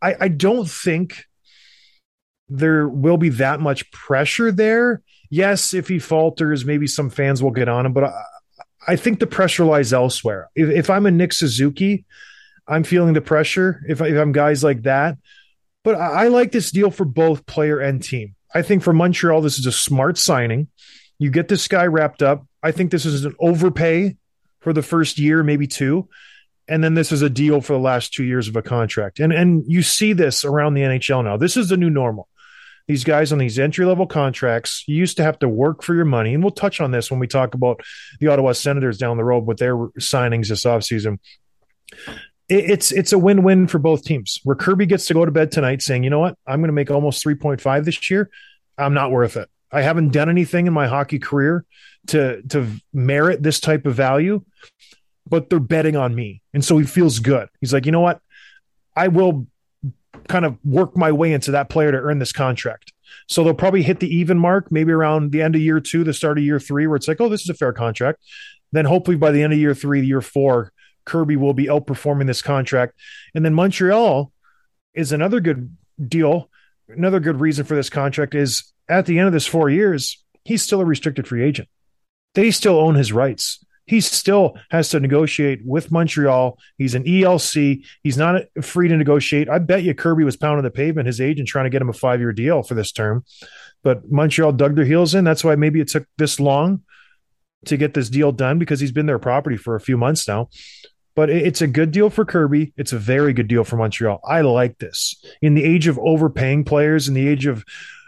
I, 0.00 0.14
I 0.20 0.28
don't 0.28 0.70
think 0.70 1.24
there 2.48 2.88
will 2.88 3.16
be 3.16 3.30
that 3.30 3.60
much 3.60 3.90
pressure 3.90 4.52
there. 4.52 5.02
Yes, 5.30 5.74
if 5.74 5.88
he 5.88 5.98
falters, 5.98 6.64
maybe 6.64 6.86
some 6.86 7.10
fans 7.10 7.42
will 7.42 7.50
get 7.50 7.68
on 7.68 7.86
him, 7.86 7.92
but 7.92 8.04
I, 8.04 8.22
I 8.86 8.96
think 8.96 9.20
the 9.20 9.26
pressure 9.26 9.64
lies 9.64 9.92
elsewhere. 9.92 10.48
If, 10.54 10.68
if 10.68 10.90
I'm 10.90 11.06
a 11.06 11.10
Nick 11.10 11.32
Suzuki, 11.32 12.04
I'm 12.66 12.84
feeling 12.84 13.14
the 13.14 13.20
pressure. 13.20 13.82
If, 13.88 14.02
I, 14.02 14.08
I'm 14.08 14.32
guys 14.32 14.64
like 14.64 14.82
that, 14.82 15.18
but 15.84 15.94
I, 15.94 16.24
I 16.24 16.28
like 16.28 16.52
this 16.52 16.70
deal 16.70 16.90
for 16.90 17.04
both 17.04 17.46
player 17.46 17.78
and 17.78 18.02
team. 18.02 18.34
I 18.54 18.62
think 18.62 18.82
for 18.82 18.92
Montreal, 18.92 19.40
this 19.40 19.58
is 19.58 19.66
a 19.66 19.72
smart 19.72 20.18
signing. 20.18 20.68
You 21.18 21.30
get 21.30 21.48
this 21.48 21.68
guy 21.68 21.86
wrapped 21.86 22.22
up. 22.22 22.46
I 22.62 22.72
think 22.72 22.90
this 22.90 23.06
is 23.06 23.24
an 23.24 23.34
overpay 23.38 24.16
for 24.60 24.72
the 24.72 24.82
first 24.82 25.18
year, 25.18 25.42
maybe 25.42 25.66
two. 25.66 26.08
And 26.68 26.82
then 26.82 26.94
this 26.94 27.12
is 27.12 27.22
a 27.22 27.30
deal 27.30 27.60
for 27.60 27.72
the 27.72 27.78
last 27.78 28.12
two 28.12 28.24
years 28.24 28.48
of 28.48 28.56
a 28.56 28.62
contract. 28.62 29.20
And 29.20 29.32
and 29.32 29.64
you 29.66 29.82
see 29.82 30.12
this 30.12 30.44
around 30.44 30.74
the 30.74 30.82
NHL 30.82 31.24
now. 31.24 31.36
This 31.36 31.56
is 31.56 31.68
the 31.68 31.76
new 31.76 31.90
normal. 31.90 32.28
These 32.88 33.04
guys 33.04 33.32
on 33.32 33.38
these 33.38 33.58
entry 33.58 33.84
level 33.84 34.06
contracts, 34.06 34.84
you 34.86 34.96
used 34.96 35.16
to 35.18 35.22
have 35.22 35.38
to 35.40 35.48
work 35.48 35.82
for 35.82 35.94
your 35.94 36.04
money. 36.04 36.34
And 36.34 36.42
we'll 36.42 36.50
touch 36.50 36.80
on 36.80 36.90
this 36.90 37.10
when 37.10 37.20
we 37.20 37.26
talk 37.26 37.54
about 37.54 37.80
the 38.20 38.28
Ottawa 38.28 38.52
Senators 38.52 38.98
down 38.98 39.16
the 39.16 39.24
road 39.24 39.46
with 39.46 39.58
their 39.58 39.76
signings 39.76 40.48
this 40.48 40.64
offseason. 40.64 41.18
It, 42.48 42.70
it's 42.70 42.92
it's 42.92 43.12
a 43.12 43.18
win 43.18 43.42
win 43.42 43.66
for 43.66 43.78
both 43.78 44.04
teams. 44.04 44.40
Where 44.44 44.56
Kirby 44.56 44.86
gets 44.86 45.06
to 45.06 45.14
go 45.14 45.24
to 45.24 45.30
bed 45.30 45.52
tonight 45.52 45.82
saying, 45.82 46.04
you 46.04 46.10
know 46.10 46.20
what, 46.20 46.36
I'm 46.46 46.60
going 46.60 46.68
to 46.68 46.72
make 46.72 46.90
almost 46.90 47.24
3.5 47.24 47.84
this 47.84 48.10
year. 48.10 48.30
I'm 48.76 48.94
not 48.94 49.10
worth 49.10 49.36
it. 49.36 49.48
I 49.70 49.82
haven't 49.82 50.10
done 50.10 50.28
anything 50.28 50.66
in 50.66 50.72
my 50.72 50.86
hockey 50.86 51.18
career 51.18 51.64
to 52.08 52.42
to 52.48 52.66
merit 52.92 53.42
this 53.42 53.60
type 53.60 53.86
of 53.86 53.94
value, 53.94 54.44
but 55.26 55.48
they're 55.48 55.60
betting 55.60 55.96
on 55.96 56.14
me, 56.14 56.42
and 56.52 56.64
so 56.64 56.78
he 56.78 56.84
feels 56.84 57.20
good. 57.20 57.48
He's 57.60 57.72
like, 57.72 57.86
you 57.86 57.92
know 57.92 58.00
what, 58.00 58.20
I 58.94 59.08
will 59.08 59.46
kind 60.28 60.44
of 60.44 60.56
work 60.64 60.96
my 60.96 61.12
way 61.12 61.32
into 61.32 61.50
that 61.52 61.68
player 61.68 61.92
to 61.92 61.98
earn 61.98 62.18
this 62.18 62.32
contract. 62.32 62.92
So 63.28 63.44
they'll 63.44 63.54
probably 63.54 63.82
hit 63.82 64.00
the 64.00 64.14
even 64.14 64.38
mark, 64.38 64.70
maybe 64.70 64.92
around 64.92 65.32
the 65.32 65.42
end 65.42 65.54
of 65.54 65.60
year 65.60 65.80
two, 65.80 66.04
the 66.04 66.14
start 66.14 66.38
of 66.38 66.44
year 66.44 66.58
three, 66.58 66.86
where 66.86 66.96
it's 66.96 67.08
like, 67.08 67.20
oh, 67.20 67.28
this 67.28 67.42
is 67.42 67.48
a 67.48 67.54
fair 67.54 67.72
contract. 67.72 68.20
Then 68.72 68.84
hopefully 68.84 69.16
by 69.16 69.30
the 69.30 69.42
end 69.42 69.52
of 69.52 69.58
year 69.58 69.74
three, 69.74 70.04
year 70.04 70.20
four, 70.20 70.72
Kirby 71.04 71.36
will 71.36 71.54
be 71.54 71.66
outperforming 71.66 72.26
this 72.26 72.42
contract. 72.42 72.94
And 73.34 73.44
then 73.44 73.54
Montreal 73.54 74.32
is 74.94 75.12
another 75.12 75.40
good 75.40 75.76
deal. 76.08 76.48
Another 76.88 77.20
good 77.20 77.40
reason 77.40 77.64
for 77.64 77.74
this 77.74 77.90
contract 77.90 78.34
is 78.34 78.72
at 78.88 79.06
the 79.06 79.18
end 79.18 79.26
of 79.26 79.32
this 79.32 79.46
four 79.46 79.68
years, 79.70 80.22
he's 80.44 80.62
still 80.62 80.80
a 80.80 80.84
restricted 80.84 81.26
free 81.26 81.44
agent. 81.44 81.68
They 82.34 82.50
still 82.50 82.78
own 82.78 82.94
his 82.94 83.12
rights. 83.12 83.64
He 83.92 84.00
still 84.00 84.56
has 84.70 84.88
to 84.88 85.00
negotiate 85.00 85.60
with 85.66 85.92
Montreal. 85.92 86.58
He's 86.78 86.94
an 86.94 87.04
ELC. 87.04 87.84
He's 88.02 88.16
not 88.16 88.44
free 88.62 88.88
to 88.88 88.96
negotiate. 88.96 89.50
I 89.50 89.58
bet 89.58 89.82
you 89.82 89.92
Kirby 89.94 90.24
was 90.24 90.34
pounding 90.34 90.64
the 90.64 90.70
pavement, 90.70 91.08
his 91.08 91.20
agent 91.20 91.46
trying 91.46 91.66
to 91.66 91.70
get 91.70 91.82
him 91.82 91.90
a 91.90 91.92
five 91.92 92.18
year 92.18 92.32
deal 92.32 92.62
for 92.62 92.72
this 92.72 92.90
term. 92.90 93.22
But 93.82 94.10
Montreal 94.10 94.52
dug 94.52 94.76
their 94.76 94.86
heels 94.86 95.14
in. 95.14 95.24
That's 95.24 95.44
why 95.44 95.56
maybe 95.56 95.78
it 95.78 95.88
took 95.88 96.06
this 96.16 96.40
long 96.40 96.84
to 97.66 97.76
get 97.76 97.92
this 97.92 98.08
deal 98.08 98.32
done 98.32 98.58
because 98.58 98.80
he's 98.80 98.92
been 98.92 99.04
their 99.04 99.18
property 99.18 99.58
for 99.58 99.76
a 99.76 99.80
few 99.80 99.98
months 99.98 100.26
now. 100.26 100.48
But 101.14 101.28
it's 101.28 101.60
a 101.60 101.66
good 101.66 101.90
deal 101.90 102.08
for 102.08 102.24
Kirby. 102.24 102.72
It's 102.78 102.94
a 102.94 102.98
very 102.98 103.34
good 103.34 103.46
deal 103.46 103.62
for 103.62 103.76
Montreal. 103.76 104.22
I 104.24 104.40
like 104.40 104.78
this. 104.78 105.22
In 105.42 105.52
the 105.52 105.64
age 105.64 105.86
of 105.86 105.98
overpaying 105.98 106.64
players, 106.64 107.08
in 107.08 107.12
the 107.12 107.28
age 107.28 107.44
of, 107.44 107.62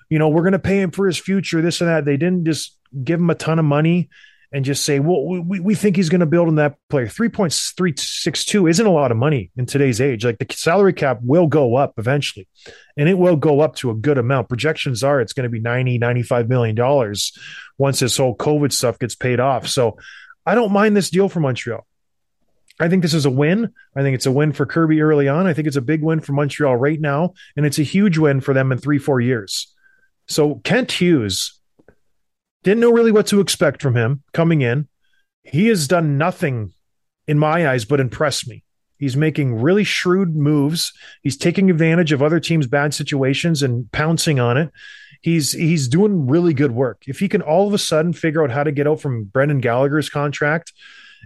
you 0.08 0.18
know, 0.18 0.30
we're 0.30 0.44
going 0.44 0.52
to 0.52 0.58
pay 0.58 0.80
him 0.80 0.92
for 0.92 1.06
his 1.06 1.18
future, 1.18 1.60
this 1.60 1.82
and 1.82 1.90
that, 1.90 2.06
they 2.06 2.16
didn't 2.16 2.46
just 2.46 2.78
give 3.04 3.20
him 3.20 3.28
a 3.28 3.34
ton 3.34 3.58
of 3.58 3.66
money 3.66 4.08
and 4.54 4.64
just 4.64 4.84
say, 4.84 5.00
well, 5.00 5.26
we, 5.26 5.58
we 5.58 5.74
think 5.74 5.96
he's 5.96 6.08
going 6.08 6.20
to 6.20 6.26
build 6.26 6.46
in 6.46 6.54
that 6.54 6.76
player. 6.88 7.06
3.362 7.06 8.70
isn't 8.70 8.86
a 8.86 8.90
lot 8.90 9.10
of 9.10 9.16
money 9.16 9.50
in 9.56 9.66
today's 9.66 10.00
age. 10.00 10.24
Like 10.24 10.38
the 10.38 10.46
salary 10.54 10.92
cap 10.92 11.18
will 11.22 11.48
go 11.48 11.74
up 11.74 11.94
eventually, 11.98 12.46
and 12.96 13.08
it 13.08 13.18
will 13.18 13.34
go 13.34 13.60
up 13.60 13.74
to 13.76 13.90
a 13.90 13.94
good 13.94 14.16
amount. 14.16 14.48
Projections 14.48 15.02
are 15.02 15.20
it's 15.20 15.32
going 15.32 15.42
to 15.42 15.50
be 15.50 15.58
90, 15.58 15.98
95 15.98 16.48
million 16.48 16.76
dollars 16.76 17.36
once 17.78 17.98
this 17.98 18.16
whole 18.16 18.36
COVID 18.36 18.72
stuff 18.72 19.00
gets 19.00 19.16
paid 19.16 19.40
off. 19.40 19.66
So 19.66 19.98
I 20.46 20.54
don't 20.54 20.72
mind 20.72 20.96
this 20.96 21.10
deal 21.10 21.28
for 21.28 21.40
Montreal. 21.40 21.84
I 22.78 22.88
think 22.88 23.02
this 23.02 23.14
is 23.14 23.26
a 23.26 23.30
win. 23.30 23.72
I 23.96 24.02
think 24.02 24.14
it's 24.14 24.26
a 24.26 24.32
win 24.32 24.52
for 24.52 24.66
Kirby 24.66 25.00
early 25.00 25.26
on. 25.26 25.48
I 25.48 25.52
think 25.52 25.66
it's 25.66 25.76
a 25.76 25.82
big 25.82 26.00
win 26.00 26.20
for 26.20 26.32
Montreal 26.32 26.76
right 26.76 27.00
now, 27.00 27.34
and 27.56 27.66
it's 27.66 27.80
a 27.80 27.84
huge 27.84 28.18
win 28.18 28.40
for 28.40 28.54
them 28.54 28.70
in 28.70 28.78
three, 28.78 28.98
four 28.98 29.20
years. 29.20 29.74
So 30.28 30.56
Kent 30.62 30.92
Hughes 30.92 31.60
didn't 32.64 32.80
know 32.80 32.92
really 32.92 33.12
what 33.12 33.26
to 33.28 33.40
expect 33.40 33.80
from 33.80 33.94
him 33.94 34.22
coming 34.32 34.62
in. 34.62 34.88
He 35.44 35.68
has 35.68 35.86
done 35.86 36.18
nothing 36.18 36.72
in 37.28 37.38
my 37.38 37.68
eyes 37.68 37.84
but 37.84 38.00
impress 38.00 38.46
me. 38.46 38.64
He's 38.98 39.16
making 39.16 39.60
really 39.60 39.84
shrewd 39.84 40.34
moves. 40.34 40.92
He's 41.22 41.36
taking 41.36 41.70
advantage 41.70 42.12
of 42.12 42.22
other 42.22 42.40
teams' 42.40 42.66
bad 42.66 42.94
situations 42.94 43.62
and 43.62 43.90
pouncing 43.92 44.40
on 44.40 44.56
it. 44.56 44.72
He's 45.20 45.52
he's 45.52 45.88
doing 45.88 46.26
really 46.26 46.54
good 46.54 46.72
work. 46.72 47.04
If 47.06 47.18
he 47.18 47.28
can 47.28 47.42
all 47.42 47.66
of 47.66 47.74
a 47.74 47.78
sudden 47.78 48.12
figure 48.12 48.42
out 48.42 48.50
how 48.50 48.64
to 48.64 48.72
get 48.72 48.86
out 48.86 49.00
from 49.00 49.24
Brendan 49.24 49.60
Gallagher's 49.60 50.08
contract, 50.08 50.72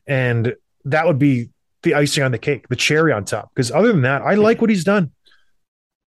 and 0.06 0.54
that 0.84 1.06
would 1.06 1.18
be 1.18 1.50
the 1.82 1.94
icing 1.94 2.24
on 2.24 2.32
the 2.32 2.38
cake, 2.38 2.68
the 2.68 2.76
cherry 2.76 3.12
on 3.12 3.24
top. 3.24 3.50
Because 3.54 3.70
other 3.70 3.92
than 3.92 4.02
that, 4.02 4.22
I 4.22 4.34
like 4.34 4.60
what 4.60 4.70
he's 4.70 4.84
done. 4.84 5.12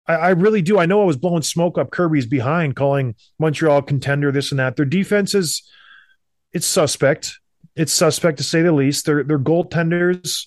I, 0.09 0.15
I 0.15 0.29
really 0.31 0.63
do. 0.63 0.79
I 0.79 0.87
know 0.87 1.03
I 1.03 1.05
was 1.05 1.17
blowing 1.17 1.43
smoke 1.43 1.79
up 1.79 1.91
Kirby's 1.91 2.27
behind, 2.27 2.75
calling 2.75 3.15
Montreal 3.39 3.83
contender, 3.83 4.33
this 4.33 4.51
and 4.51 4.59
that. 4.59 4.77
Their 4.77 4.87
defense 4.87 5.35
is 5.35 5.63
it's 6.53 6.67
suspect. 6.67 7.39
It's 7.77 7.93
suspect 7.93 8.39
to 8.39 8.43
say 8.43 8.63
the 8.63 8.73
least. 8.73 9.07
Their 9.07 9.23
their 9.23 9.39
goaltenders, 9.39 10.47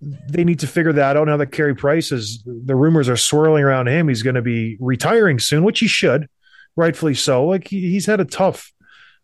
they 0.00 0.44
need 0.44 0.60
to 0.60 0.66
figure 0.66 0.92
that 0.92 1.16
out. 1.16 1.26
Now 1.26 1.38
that 1.38 1.52
Carey 1.52 1.74
Price 1.74 2.12
is 2.12 2.42
the 2.46 2.76
rumors 2.76 3.08
are 3.08 3.16
swirling 3.16 3.64
around 3.64 3.88
him, 3.88 4.08
he's 4.08 4.22
going 4.22 4.36
to 4.36 4.42
be 4.42 4.76
retiring 4.78 5.38
soon, 5.38 5.64
which 5.64 5.80
he 5.80 5.88
should, 5.88 6.28
rightfully 6.76 7.14
so. 7.14 7.46
Like 7.46 7.66
he, 7.68 7.90
he's 7.90 8.06
had 8.06 8.20
a 8.20 8.24
tough 8.24 8.72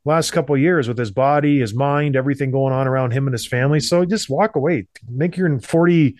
last 0.05 0.33
couple 0.33 0.57
years 0.57 0.89
with 0.89 0.99
his 0.99 1.11
body, 1.11 1.61
his 1.61 1.75
mind, 1.75 2.17
everything 2.17 2.51
going 2.51 2.73
on 2.73 2.87
around 2.87 3.13
him 3.13 3.27
and 3.27 3.33
his 3.33 3.47
family. 3.47 3.81
So 3.81 4.05
just 4.05 4.29
walk 4.29 4.57
away. 4.57 4.89
Make 5.09 5.37
your 5.37 5.59
forty 5.61 6.17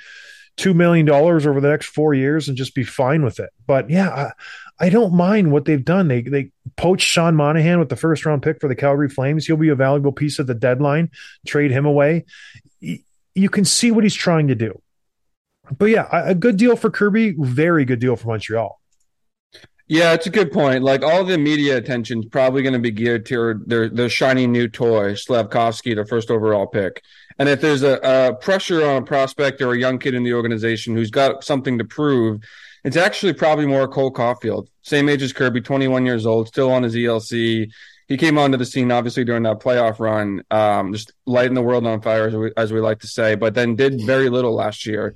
two 0.57 0.75
million 0.75 1.07
dollars 1.07 1.47
over 1.47 1.61
the 1.61 1.69
next 1.69 1.87
four 1.87 2.15
years 2.15 2.49
and 2.49 2.57
just 2.57 2.75
be 2.75 2.85
fine 2.85 3.25
with 3.25 3.41
it. 3.41 3.51
But 3.67 3.91
yeah, 3.91 4.33
I, 4.79 4.87
I, 4.87 4.89
don't 4.89 5.15
mind 5.15 5.51
what 5.53 5.65
they've 5.65 5.85
done. 5.85 6.09
They 6.09 6.23
they 6.23 6.51
poached 6.77 7.07
Sean 7.07 7.35
Monahan 7.35 7.79
with 7.79 7.89
the 7.89 7.97
first 7.97 8.25
round 8.25 8.43
pick 8.43 8.61
for 8.61 8.69
the 8.69 8.75
Calgary 8.75 9.09
Flames. 9.09 9.47
He'll 9.47 9.57
be 9.57 9.69
a 9.69 9.75
valuable 9.75 10.13
piece 10.13 10.39
of 10.39 10.47
the 10.47 10.55
deadline. 10.55 11.11
Trade 11.47 11.71
him 11.71 11.87
away. 11.87 12.25
You 12.81 13.49
can 13.49 13.65
see 13.65 13.91
what 13.91 14.05
he's 14.05 14.15
trying 14.15 14.49
to 14.49 14.55
do. 14.55 14.81
But 15.77 15.87
yeah, 15.87 16.09
a 16.13 16.35
good 16.35 16.57
deal 16.57 16.77
for 16.77 16.91
Kirby. 16.91 17.35
Very 17.39 17.85
good 17.85 17.99
deal 17.99 18.17
for 18.17 18.29
Montreal. 18.29 18.81
Yeah, 19.87 20.15
it's 20.15 20.27
a 20.27 20.31
good 20.31 20.51
point. 20.51 20.83
Like 20.83 21.03
all 21.03 21.25
the 21.25 21.37
media 21.37 21.77
attention 21.77 22.21
is 22.21 22.27
probably 22.27 22.63
going 22.63 22.73
to 22.73 22.79
be 22.79 22.91
geared 22.91 23.27
to 23.27 23.61
their 23.67 23.89
their 23.89 24.09
shiny 24.09 24.47
new 24.47 24.69
toy, 24.69 25.13
Slafkovsky, 25.13 25.95
the 25.95 26.07
first 26.07 26.31
overall 26.31 26.67
pick. 26.67 27.03
And 27.39 27.49
if 27.49 27.61
there's 27.61 27.83
a, 27.83 27.99
a, 28.03 28.35
pressure 28.35 28.87
on 28.87 29.03
a 29.03 29.05
prospect 29.05 29.61
or 29.61 29.73
a 29.73 29.79
young 29.79 29.99
kid 29.99 30.15
in 30.15 30.23
the 30.23 30.35
organization 30.35 30.95
who's 30.95 31.11
got 31.11 31.43
something 31.43 31.79
to 31.79 31.85
prove, 31.85 32.43
it's 32.85 32.97
actually 32.97 33.33
probably 33.33 33.67
more 33.67 33.89
Cole 33.89 34.13
Caufield, 34.13 34.69
same 34.83 35.09
age 35.09 35.23
as 35.23 35.33
Kirby, 35.33 35.63
21 35.63 36.07
years 36.07 36.27
old, 36.27 36.49
still 36.49 36.71
on 36.71 36.83
his 36.83 36.95
ELC. 36.95 37.71
He 38.07 38.17
came 38.17 38.39
onto 38.39 38.59
the 38.59 38.67
scene 38.67 38.93
obviously 38.93 39.25
during 39.25 39.43
that 39.45 39.61
playoff 39.61 39.99
run, 39.99 40.43
um, 40.51 40.93
just 40.93 41.13
lighting 41.27 41.55
the 41.55 41.63
world 41.63 41.87
on 41.87 42.03
fire, 42.03 42.29
as 42.29 42.37
we, 42.37 42.53
as 42.57 42.73
we 42.73 42.81
like 42.81 43.01
to 43.01 43.09
say, 43.09 43.35
but 43.35 43.55
then 43.55 43.75
did 43.75 44.03
very 44.05 44.29
little 44.29 44.55
last 44.55 44.87
year. 44.87 45.15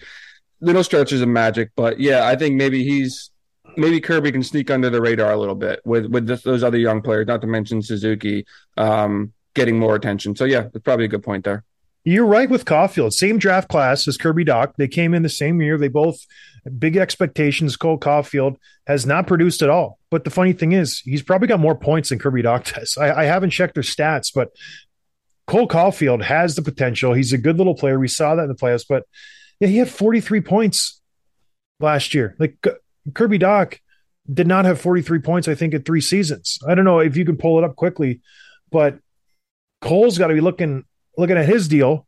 Little 0.60 0.82
stretches 0.82 1.20
of 1.20 1.28
magic, 1.28 1.70
but 1.76 2.00
yeah, 2.00 2.26
I 2.26 2.34
think 2.34 2.56
maybe 2.56 2.82
he's 2.82 3.30
maybe 3.76 4.00
Kirby 4.00 4.32
can 4.32 4.42
sneak 4.42 4.70
under 4.70 4.90
the 4.90 5.00
radar 5.00 5.30
a 5.30 5.36
little 5.36 5.54
bit 5.54 5.80
with 5.84 6.06
with 6.06 6.26
this, 6.26 6.42
those 6.42 6.64
other 6.64 6.78
young 6.78 7.00
players, 7.00 7.28
not 7.28 7.42
to 7.42 7.46
mention 7.46 7.80
Suzuki 7.80 8.44
um, 8.76 9.32
getting 9.54 9.78
more 9.78 9.94
attention. 9.94 10.34
So 10.34 10.46
yeah, 10.46 10.64
it's 10.74 10.82
probably 10.82 11.04
a 11.04 11.08
good 11.08 11.22
point 11.22 11.44
there. 11.44 11.64
You're 12.04 12.26
right 12.26 12.48
with 12.48 12.64
Caufield. 12.64 13.12
Same 13.12 13.38
draft 13.38 13.68
class 13.68 14.08
as 14.08 14.16
Kirby 14.16 14.44
Dach. 14.44 14.74
They 14.76 14.88
came 14.88 15.14
in 15.14 15.22
the 15.22 15.28
same 15.28 15.60
year. 15.60 15.76
They 15.76 15.88
both 15.88 16.24
big 16.78 16.96
expectations. 16.96 17.76
Cole 17.76 17.98
Caufield 17.98 18.56
has 18.86 19.04
not 19.04 19.26
produced 19.26 19.62
at 19.62 19.70
all. 19.70 19.98
But 20.10 20.24
the 20.24 20.30
funny 20.30 20.52
thing 20.52 20.72
is, 20.72 21.00
he's 21.00 21.22
probably 21.22 21.48
got 21.48 21.60
more 21.60 21.74
points 21.74 22.08
than 22.08 22.18
Kirby 22.18 22.42
Dach 22.42 22.74
does. 22.74 22.96
I, 22.96 23.22
I 23.22 23.24
haven't 23.24 23.50
checked 23.50 23.74
their 23.74 23.82
stats, 23.82 24.30
but 24.34 24.50
Cole 25.46 25.68
Caufield 25.68 26.22
has 26.22 26.56
the 26.56 26.62
potential. 26.62 27.14
He's 27.14 27.32
a 27.32 27.38
good 27.38 27.58
little 27.58 27.74
player. 27.74 27.98
We 27.98 28.08
saw 28.08 28.34
that 28.34 28.42
in 28.42 28.48
the 28.48 28.54
playoffs, 28.54 28.84
but 28.88 29.04
yeah, 29.60 29.68
he 29.68 29.78
had 29.78 29.88
43 29.88 30.40
points 30.42 31.00
last 31.80 32.14
year. 32.14 32.36
Like 32.38 32.56
Kirby 33.14 33.38
Dach 33.38 33.78
did 34.32 34.46
not 34.46 34.66
have 34.66 34.80
43 34.80 35.20
points, 35.20 35.48
I 35.48 35.54
think, 35.54 35.74
in 35.74 35.82
three 35.82 36.00
seasons. 36.00 36.58
I 36.66 36.74
don't 36.74 36.84
know 36.84 37.00
if 37.00 37.16
you 37.16 37.24
can 37.24 37.36
pull 37.36 37.58
it 37.58 37.64
up 37.64 37.76
quickly, 37.76 38.20
but 38.70 38.98
Cole's 39.80 40.18
got 40.18 40.28
to 40.28 40.34
be 40.34 40.40
looking 40.40 40.84
looking 41.18 41.36
at 41.36 41.46
his 41.46 41.68
deal, 41.68 42.06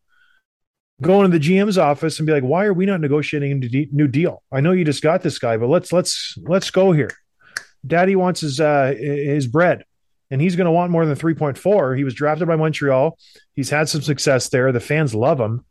going 1.03 1.31
to 1.31 1.39
the 1.39 1.45
GM's 1.45 1.77
office 1.77 2.19
and 2.19 2.27
be 2.27 2.33
like, 2.33 2.45
"Why 2.45 2.65
are 2.65 2.73
we 2.73 2.87
not 2.87 3.01
negotiating 3.01 3.53
a 3.53 3.89
new 3.93 4.09
deal? 4.09 4.43
I 4.51 4.61
know 4.61 4.73
you 4.73 4.85
just 4.85 5.03
got 5.03 5.23
this 5.23 5.39
guy, 5.39 5.59
but 5.59 5.69
let's 5.69 5.93
let's 5.93 6.39
let's 6.43 6.71
go 6.71 6.93
here. 6.93 7.11
Daddy 7.87 8.17
wants 8.17 8.41
his 8.41 8.61
uh, 8.61 8.95
his 8.97 9.47
bread, 9.47 9.85
and 10.31 10.41
he's 10.41 10.57
going 10.57 10.67
to 10.67 10.71
want 10.71 10.93
more 10.93 11.05
than 11.05 11.17
three 11.17 11.35
point 11.35 11.59
four. 11.59 11.95
He 11.97 12.05
was 12.05 12.15
drafted 12.15 12.49
by 12.49 12.57
Montreal. 12.57 13.19
He's 13.55 13.71
had 13.71 13.89
some 13.89 14.03
success 14.03 14.49
there. 14.49 14.73
The 14.73 14.81
fans 14.81 15.15
love 15.15 15.41
him, 15.41 15.65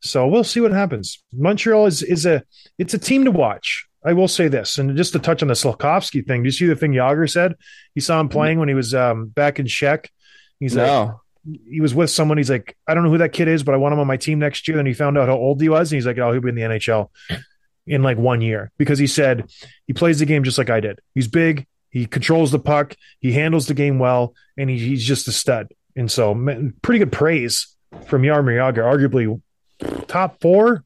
so 0.00 0.26
we'll 0.26 0.44
see 0.44 0.60
what 0.60 0.72
happens. 0.72 1.22
Montreal 1.32 1.86
is 1.86 2.02
is 2.02 2.26
a 2.26 2.42
it's 2.78 2.94
a 2.94 2.98
team 2.98 3.24
to 3.24 3.30
watch. 3.30 3.86
I 4.04 4.12
will 4.12 4.28
say 4.28 4.46
this, 4.46 4.78
and 4.78 4.96
just 4.96 5.12
to 5.14 5.18
touch 5.18 5.42
on 5.42 5.48
the 5.48 5.54
Slafkovsky 5.54 6.24
thing. 6.24 6.42
Do 6.42 6.46
you 6.46 6.52
see 6.52 6.66
the 6.66 6.76
thing 6.76 6.92
Jagr 6.92 7.28
said? 7.28 7.56
He 7.94 8.00
saw 8.00 8.20
him 8.20 8.28
playing 8.28 8.60
when 8.60 8.68
he 8.68 8.74
was 8.74 8.94
um, 8.94 9.26
back 9.26 9.58
in 9.58 9.66
Czech. 9.66 10.10
He's 10.60 10.76
like, 10.76 10.86
no. 10.86 11.20
He 11.68 11.80
was 11.80 11.94
with 11.94 12.10
someone. 12.10 12.38
He's 12.38 12.50
like, 12.50 12.76
I 12.86 12.94
don't 12.94 13.04
know 13.04 13.10
who 13.10 13.18
that 13.18 13.32
kid 13.32 13.48
is, 13.48 13.62
but 13.62 13.74
I 13.74 13.78
want 13.78 13.92
him 13.92 14.00
on 14.00 14.06
my 14.06 14.16
team 14.16 14.38
next 14.38 14.66
year. 14.66 14.76
Then 14.76 14.86
he 14.86 14.94
found 14.94 15.16
out 15.16 15.28
how 15.28 15.36
old 15.36 15.60
he 15.60 15.68
was, 15.68 15.92
and 15.92 15.96
he's 15.96 16.06
like, 16.06 16.18
oh, 16.18 16.32
he'll 16.32 16.42
be 16.42 16.48
in 16.48 16.54
the 16.54 16.62
NHL 16.62 17.10
in 17.86 18.02
like 18.02 18.18
one 18.18 18.40
year 18.40 18.72
because 18.78 18.98
he 18.98 19.06
said 19.06 19.48
he 19.86 19.92
plays 19.92 20.18
the 20.18 20.26
game 20.26 20.42
just 20.42 20.58
like 20.58 20.70
I 20.70 20.80
did. 20.80 20.98
He's 21.14 21.28
big, 21.28 21.66
he 21.90 22.06
controls 22.06 22.50
the 22.50 22.58
puck, 22.58 22.96
he 23.20 23.32
handles 23.32 23.66
the 23.66 23.74
game 23.74 23.98
well, 23.98 24.34
and 24.56 24.68
he, 24.68 24.78
he's 24.78 25.04
just 25.04 25.28
a 25.28 25.32
stud. 25.32 25.72
And 25.94 26.10
so, 26.10 26.34
man, 26.34 26.74
pretty 26.82 26.98
good 26.98 27.12
praise 27.12 27.74
from 28.06 28.22
Jaromir 28.22 28.74
Jagr, 28.74 28.78
arguably 28.82 29.40
top 30.08 30.40
four. 30.40 30.84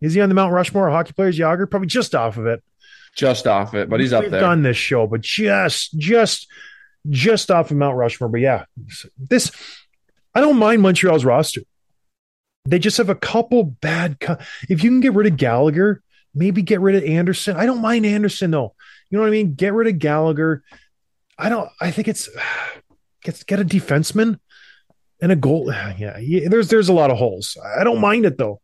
Is 0.00 0.14
he 0.14 0.20
on 0.20 0.28
the 0.28 0.34
Mount 0.34 0.52
Rushmore 0.52 0.88
of 0.88 0.94
hockey 0.94 1.12
players? 1.12 1.38
Jagr 1.38 1.68
probably 1.68 1.88
just 1.88 2.14
off 2.14 2.36
of 2.36 2.46
it. 2.46 2.62
Just 3.16 3.46
off 3.46 3.74
it, 3.74 3.88
but 3.88 3.98
he's 3.98 4.12
up 4.12 4.22
We've 4.22 4.30
there. 4.30 4.40
done 4.40 4.62
this 4.62 4.76
show, 4.76 5.06
but 5.08 5.22
just, 5.22 5.98
just, 5.98 6.46
just 7.08 7.50
off 7.50 7.70
of 7.72 7.76
Mount 7.76 7.96
Rushmore. 7.96 8.28
But 8.28 8.40
yeah, 8.40 8.64
this 9.18 9.50
I 10.38 10.40
don't 10.40 10.56
mind 10.56 10.82
Montreal's 10.82 11.24
roster. 11.24 11.62
They 12.64 12.78
just 12.78 12.96
have 12.98 13.08
a 13.08 13.16
couple 13.16 13.64
bad. 13.64 14.20
Co- 14.20 14.38
if 14.68 14.84
you 14.84 14.90
can 14.90 15.00
get 15.00 15.14
rid 15.14 15.26
of 15.26 15.36
Gallagher, 15.36 16.00
maybe 16.32 16.62
get 16.62 16.80
rid 16.80 16.94
of 16.94 17.02
Anderson. 17.02 17.56
I 17.56 17.66
don't 17.66 17.82
mind 17.82 18.06
Anderson 18.06 18.52
though. 18.52 18.76
You 19.10 19.18
know 19.18 19.22
what 19.22 19.28
I 19.28 19.32
mean? 19.32 19.54
Get 19.54 19.72
rid 19.72 19.88
of 19.88 19.98
Gallagher. 19.98 20.62
I 21.36 21.48
don't. 21.48 21.68
I 21.80 21.90
think 21.90 22.06
it's 22.06 22.28
get 23.24 23.44
get 23.48 23.58
a 23.58 23.64
defenseman 23.64 24.38
and 25.20 25.32
a 25.32 25.36
goal. 25.36 25.72
Yeah, 25.98 26.18
yeah, 26.18 26.48
there's 26.48 26.68
there's 26.68 26.88
a 26.88 26.92
lot 26.92 27.10
of 27.10 27.18
holes. 27.18 27.56
I 27.76 27.82
don't 27.82 28.00
mind 28.00 28.24
it 28.24 28.38
though. 28.38 28.60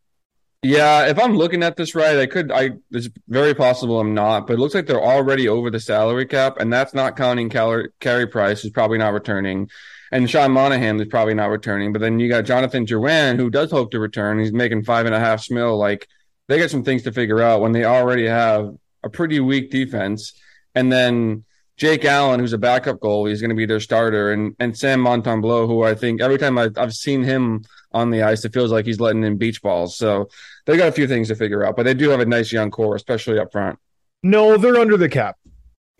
Yeah, 0.63 1.09
if 1.09 1.19
I'm 1.19 1.37
looking 1.37 1.65
at 1.65 1.77
this 1.77 1.97
right, 1.97 2.19
I 2.19 2.27
could. 2.27 2.53
I 2.53 2.71
it's 2.93 3.09
very 3.27 3.53
possible 3.53 3.99
I'm 3.99 4.15
not, 4.15 4.47
but 4.47 4.53
it 4.53 4.59
looks 4.61 4.75
like 4.75 4.87
they're 4.87 5.03
already 5.03 5.49
over 5.49 5.71
the 5.71 5.81
salary 5.81 6.25
cap, 6.25 6.59
and 6.61 6.73
that's 6.73 6.95
not 6.95 7.17
counting 7.17 7.51
Cal- 7.51 7.89
Carey 7.99 8.29
Price, 8.29 8.63
who's 8.63 8.71
probably 8.71 8.99
not 8.99 9.13
returning, 9.13 9.69
and 10.13 10.29
Sean 10.29 10.53
Monahan, 10.53 11.01
is 11.01 11.09
probably 11.09 11.35
not 11.35 11.51
returning. 11.51 11.93
But 11.93 12.01
then 12.01 12.19
you 12.19 12.29
got 12.29 12.45
Jonathan 12.45 12.87
Drouin, 12.87 13.37
who 13.37 13.51
does 13.51 13.71
hope 13.71 13.91
to 13.93 13.99
return. 13.99 14.39
He's 14.39 14.53
making 14.53 14.85
five 14.85 15.07
and 15.07 15.15
a 15.15 15.21
half 15.21 15.45
smil. 15.47 15.79
Like 15.79 16.09
they 16.49 16.59
got 16.59 16.71
some 16.71 16.85
things 16.85 17.03
to 17.05 17.13
figure 17.13 17.41
out 17.41 17.61
when 17.61 17.73
they 17.73 17.85
already 17.85 18.27
have 18.27 18.75
a 19.03 19.11
pretty 19.11 19.41
weak 19.41 19.71
defense, 19.71 20.33
and 20.75 20.93
then 20.93 21.45
Jake 21.77 22.05
Allen, 22.05 22.39
who's 22.39 22.53
a 22.53 22.59
backup 22.59 23.01
goalie, 23.01 23.33
is 23.33 23.41
going 23.41 23.51
to 23.51 23.57
be 23.57 23.67
their 23.67 23.81
starter, 23.81 24.33
and 24.33 24.55
and 24.59 24.77
Sam 24.77 25.01
Montembeault, 25.01 25.67
who 25.67 25.83
I 25.83 25.95
think 25.95 26.21
every 26.21 26.39
time 26.39 26.57
I've, 26.59 26.77
I've 26.79 26.95
seen 26.95 27.23
him 27.23 27.65
on 27.93 28.11
the 28.11 28.23
ice, 28.23 28.45
it 28.45 28.53
feels 28.53 28.71
like 28.71 28.87
he's 28.87 29.01
letting 29.01 29.25
in 29.25 29.37
beach 29.39 29.61
balls. 29.63 29.97
So 29.97 30.29
they 30.67 30.77
got 30.77 30.89
a 30.89 30.93
few 30.93 31.09
things 31.09 31.29
to 31.29 31.35
figure 31.35 31.65
out, 31.65 31.77
but 31.77 31.85
they 31.85 31.95
do 31.95 32.11
have 32.11 32.21
a 32.21 32.27
nice 32.27 32.53
young 32.53 32.71
core, 32.71 32.95
especially 32.95 33.39
up 33.39 33.53
front. 33.53 33.79
No, 34.23 34.57
they're 34.57 34.77
under 34.77 34.97
the 34.97 35.09
cap. 35.09 35.37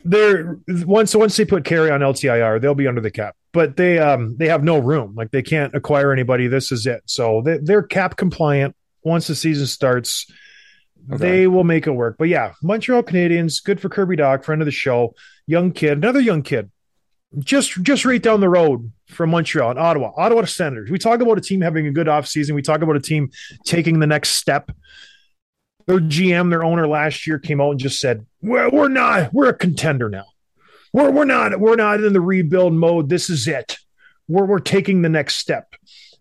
They're 0.05 0.59
once 0.69 1.15
once 1.15 1.37
they 1.37 1.45
put 1.45 1.65
Carey 1.65 1.91
on 1.91 2.01
LTIR, 2.01 2.61
they'll 2.61 2.75
be 2.75 2.87
under 2.87 3.01
the 3.01 3.11
cap. 3.11 3.37
But 3.55 3.77
they 3.79 3.99
um 3.99 4.37
they 4.37 4.49
have 4.49 4.63
no 4.63 4.79
room. 4.79 5.15
Like 5.17 5.31
they 5.31 5.41
can't 5.43 5.75
acquire 5.75 6.13
anybody. 6.13 6.49
This 6.49 6.71
is 6.73 6.87
it. 6.87 7.03
So 7.07 7.41
they, 7.43 7.59
they're 7.63 7.83
cap 7.85 8.17
compliant. 8.17 8.77
Once 9.03 9.27
the 9.29 9.35
season 9.35 9.67
starts, 9.67 10.31
Okay. 11.13 11.19
they 11.19 11.47
will 11.47 11.65
make 11.65 11.87
it 11.87 11.91
work. 11.93 12.17
But 12.19 12.29
yeah, 12.29 12.55
Montreal 12.63 13.03
Canadiens, 13.03 13.63
good 13.63 13.79
for 13.81 13.89
Kirby 13.91 14.17
Dach, 14.17 14.43
friend 14.43 14.63
of 14.63 14.67
the 14.67 14.73
show, 14.73 15.15
young 15.47 15.71
kid, 15.71 15.99
another 15.99 16.21
young 16.21 16.43
kid, 16.43 16.71
just 17.39 17.81
just 17.83 18.05
right 18.07 18.23
down 18.23 18.41
the 18.41 18.49
road 18.49 18.91
from 19.09 19.29
Montreal 19.31 19.71
and 19.71 19.79
Ottawa, 19.79 20.13
Ottawa 20.17 20.45
Senators. 20.47 20.91
We 20.91 20.99
talk 20.99 21.21
about 21.21 21.37
a 21.39 21.43
team 21.43 21.61
having 21.61 21.87
a 21.87 21.91
good 21.93 22.07
offseason. 22.07 22.55
We 22.55 22.63
talk 22.63 22.81
about 22.83 22.97
a 22.97 23.01
team 23.01 23.31
taking 23.67 24.01
the 24.01 24.07
next 24.07 24.31
step. 24.31 24.71
Their 25.87 26.01
GM, 26.01 26.49
their 26.49 26.65
owner 26.65 26.89
last 26.89 27.27
year 27.27 27.39
came 27.39 27.61
out 27.61 27.73
and 27.73 27.79
just 27.81 28.01
said, 28.01 28.25
"We're, 28.41 28.71
we're 28.71 28.89
not. 28.89 29.33
We're 29.35 29.51
a 29.51 29.55
contender 29.55 30.09
now. 30.09 30.25
We're 30.95 31.11
we're 31.11 31.25
not. 31.25 31.59
We're 31.59 31.75
not 31.75 32.05
in 32.05 32.13
the 32.13 32.21
rebuild 32.21 32.73
mode. 32.73 33.09
This 33.09 33.29
is 33.29 33.49
it. 33.49 33.79
We're 34.29 34.47
we're 34.47 34.61
taking 34.61 35.03
the 35.03 35.09
next 35.09 35.37
step." 35.37 35.75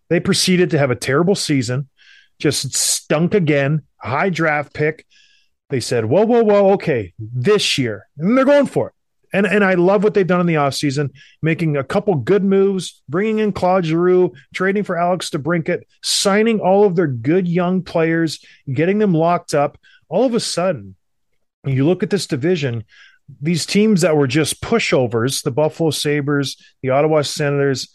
They 0.10 0.20
proceeded 0.20 0.72
to 0.72 0.80
have 0.80 0.90
a 0.90 0.96
terrible 0.96 1.36
season, 1.36 1.90
just 2.40 2.74
stunk 2.74 3.36
again. 3.36 3.84
High 3.98 4.30
draft 4.30 4.74
pick. 4.74 5.06
They 5.70 5.80
said, 5.80 6.06
"Whoa, 6.06 6.26
whoa, 6.26 6.44
whoa. 6.44 6.72
Okay, 6.74 7.14
this 7.20 7.78
year," 7.78 8.08
and 8.18 8.36
they're 8.36 8.46
going 8.46 8.66
for 8.66 8.88
it. 8.88 8.94
And 9.32 9.46
and 9.46 9.64
I 9.64 9.76
love 9.76 10.04
what 10.04 10.16
they've 10.16 10.26
done 10.26 10.42
in 10.42 10.48
the 10.48 10.56
offseason, 10.56 11.12
making 11.44 11.78
a 11.78 11.84
couple 11.84 12.16
good 12.16 12.44
moves, 12.44 13.04
bringing 13.08 13.38
in 13.38 13.52
Claude 13.52 13.86
Giroux, 13.86 14.34
trading 14.56 14.84
for 14.84 14.98
Alex 14.98 15.30
DeBrincat, 15.30 15.84
signing 16.02 16.60
all 16.60 16.84
of 16.84 16.96
their 16.96 17.08
good 17.08 17.48
young 17.48 17.84
players, 17.84 18.44
getting 18.72 18.98
them 18.98 19.14
locked 19.14 19.54
up. 19.54 19.78
All 20.10 20.26
of 20.26 20.34
a 20.34 20.40
sudden, 20.40 20.96
you 21.64 21.86
look 21.86 22.02
at 22.02 22.10
this 22.10 22.26
division, 22.26 22.84
these 23.42 23.66
teams 23.66 24.02
that 24.02 24.16
were 24.16 24.28
just 24.28 24.62
pushovers, 24.62 25.44
the 25.44 25.52
Buffalo 25.52 25.92
Sabres, 25.92 26.58
the 26.82 26.90
Ottawa 26.90 27.22
Senators, 27.22 27.94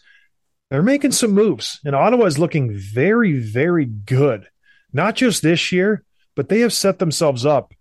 they're 0.69 0.83
making 0.83 1.11
some 1.11 1.31
moves. 1.31 1.79
And 1.83 1.95
Ottawa 1.95 2.25
is 2.25 2.39
looking 2.39 2.77
very, 2.77 3.39
very 3.39 3.85
good. 3.85 4.47
Not 4.93 5.15
just 5.15 5.41
this 5.41 5.71
year, 5.71 6.03
but 6.35 6.49
they 6.49 6.59
have 6.59 6.73
set 6.73 6.99
themselves 6.99 7.45
up 7.45 7.73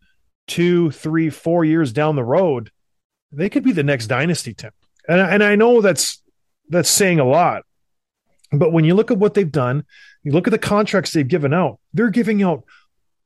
two, 0.47 0.91
three, 0.91 1.31
four 1.31 1.65
years 1.65 1.93
down 1.93 2.17
the 2.17 2.25
road 2.25 2.71
they 3.33 3.49
could 3.49 3.65
be 3.65 3.73
the 3.73 3.83
next 3.83 4.07
dynasty 4.07 4.55
team. 4.55 4.71
And, 5.09 5.21
and 5.21 5.45
I 5.45 5.57
know 5.57 5.81
that's 5.81 6.23
that's 6.69 6.89
saying 6.89 7.19
a 7.19 7.25
lot, 7.25 7.63
but 8.53 8.73
when 8.73 8.85
you 8.85 8.95
look 8.95 9.11
at 9.11 9.19
what 9.19 9.35
they've 9.35 9.51
done, 9.51 9.85
you 10.23 10.33
look 10.33 10.47
at 10.47 10.51
the 10.51 10.59
contracts 10.59 11.13
they've 11.13 11.27
given 11.27 11.55
out. 11.55 11.79
They're 11.95 12.11
giving 12.11 12.43
out 12.43 12.65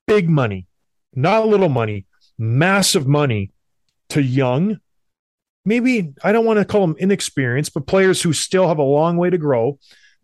big 0.06 0.28
money, 0.28 0.66
not 1.14 1.42
a 1.42 1.46
little 1.46 1.68
money, 1.68 2.06
massive 2.38 3.06
money 3.06 3.50
to 4.10 4.22
young. 4.22 4.78
Maybe 5.64 6.12
I 6.22 6.32
don't 6.32 6.44
want 6.44 6.58
to 6.58 6.64
call 6.64 6.86
them 6.86 6.96
inexperienced, 6.98 7.74
but 7.74 7.86
players 7.86 8.22
who 8.22 8.32
still 8.32 8.68
have 8.68 8.78
a 8.78 8.82
long 8.82 9.16
way 9.16 9.30
to 9.30 9.38
grow 9.38 9.78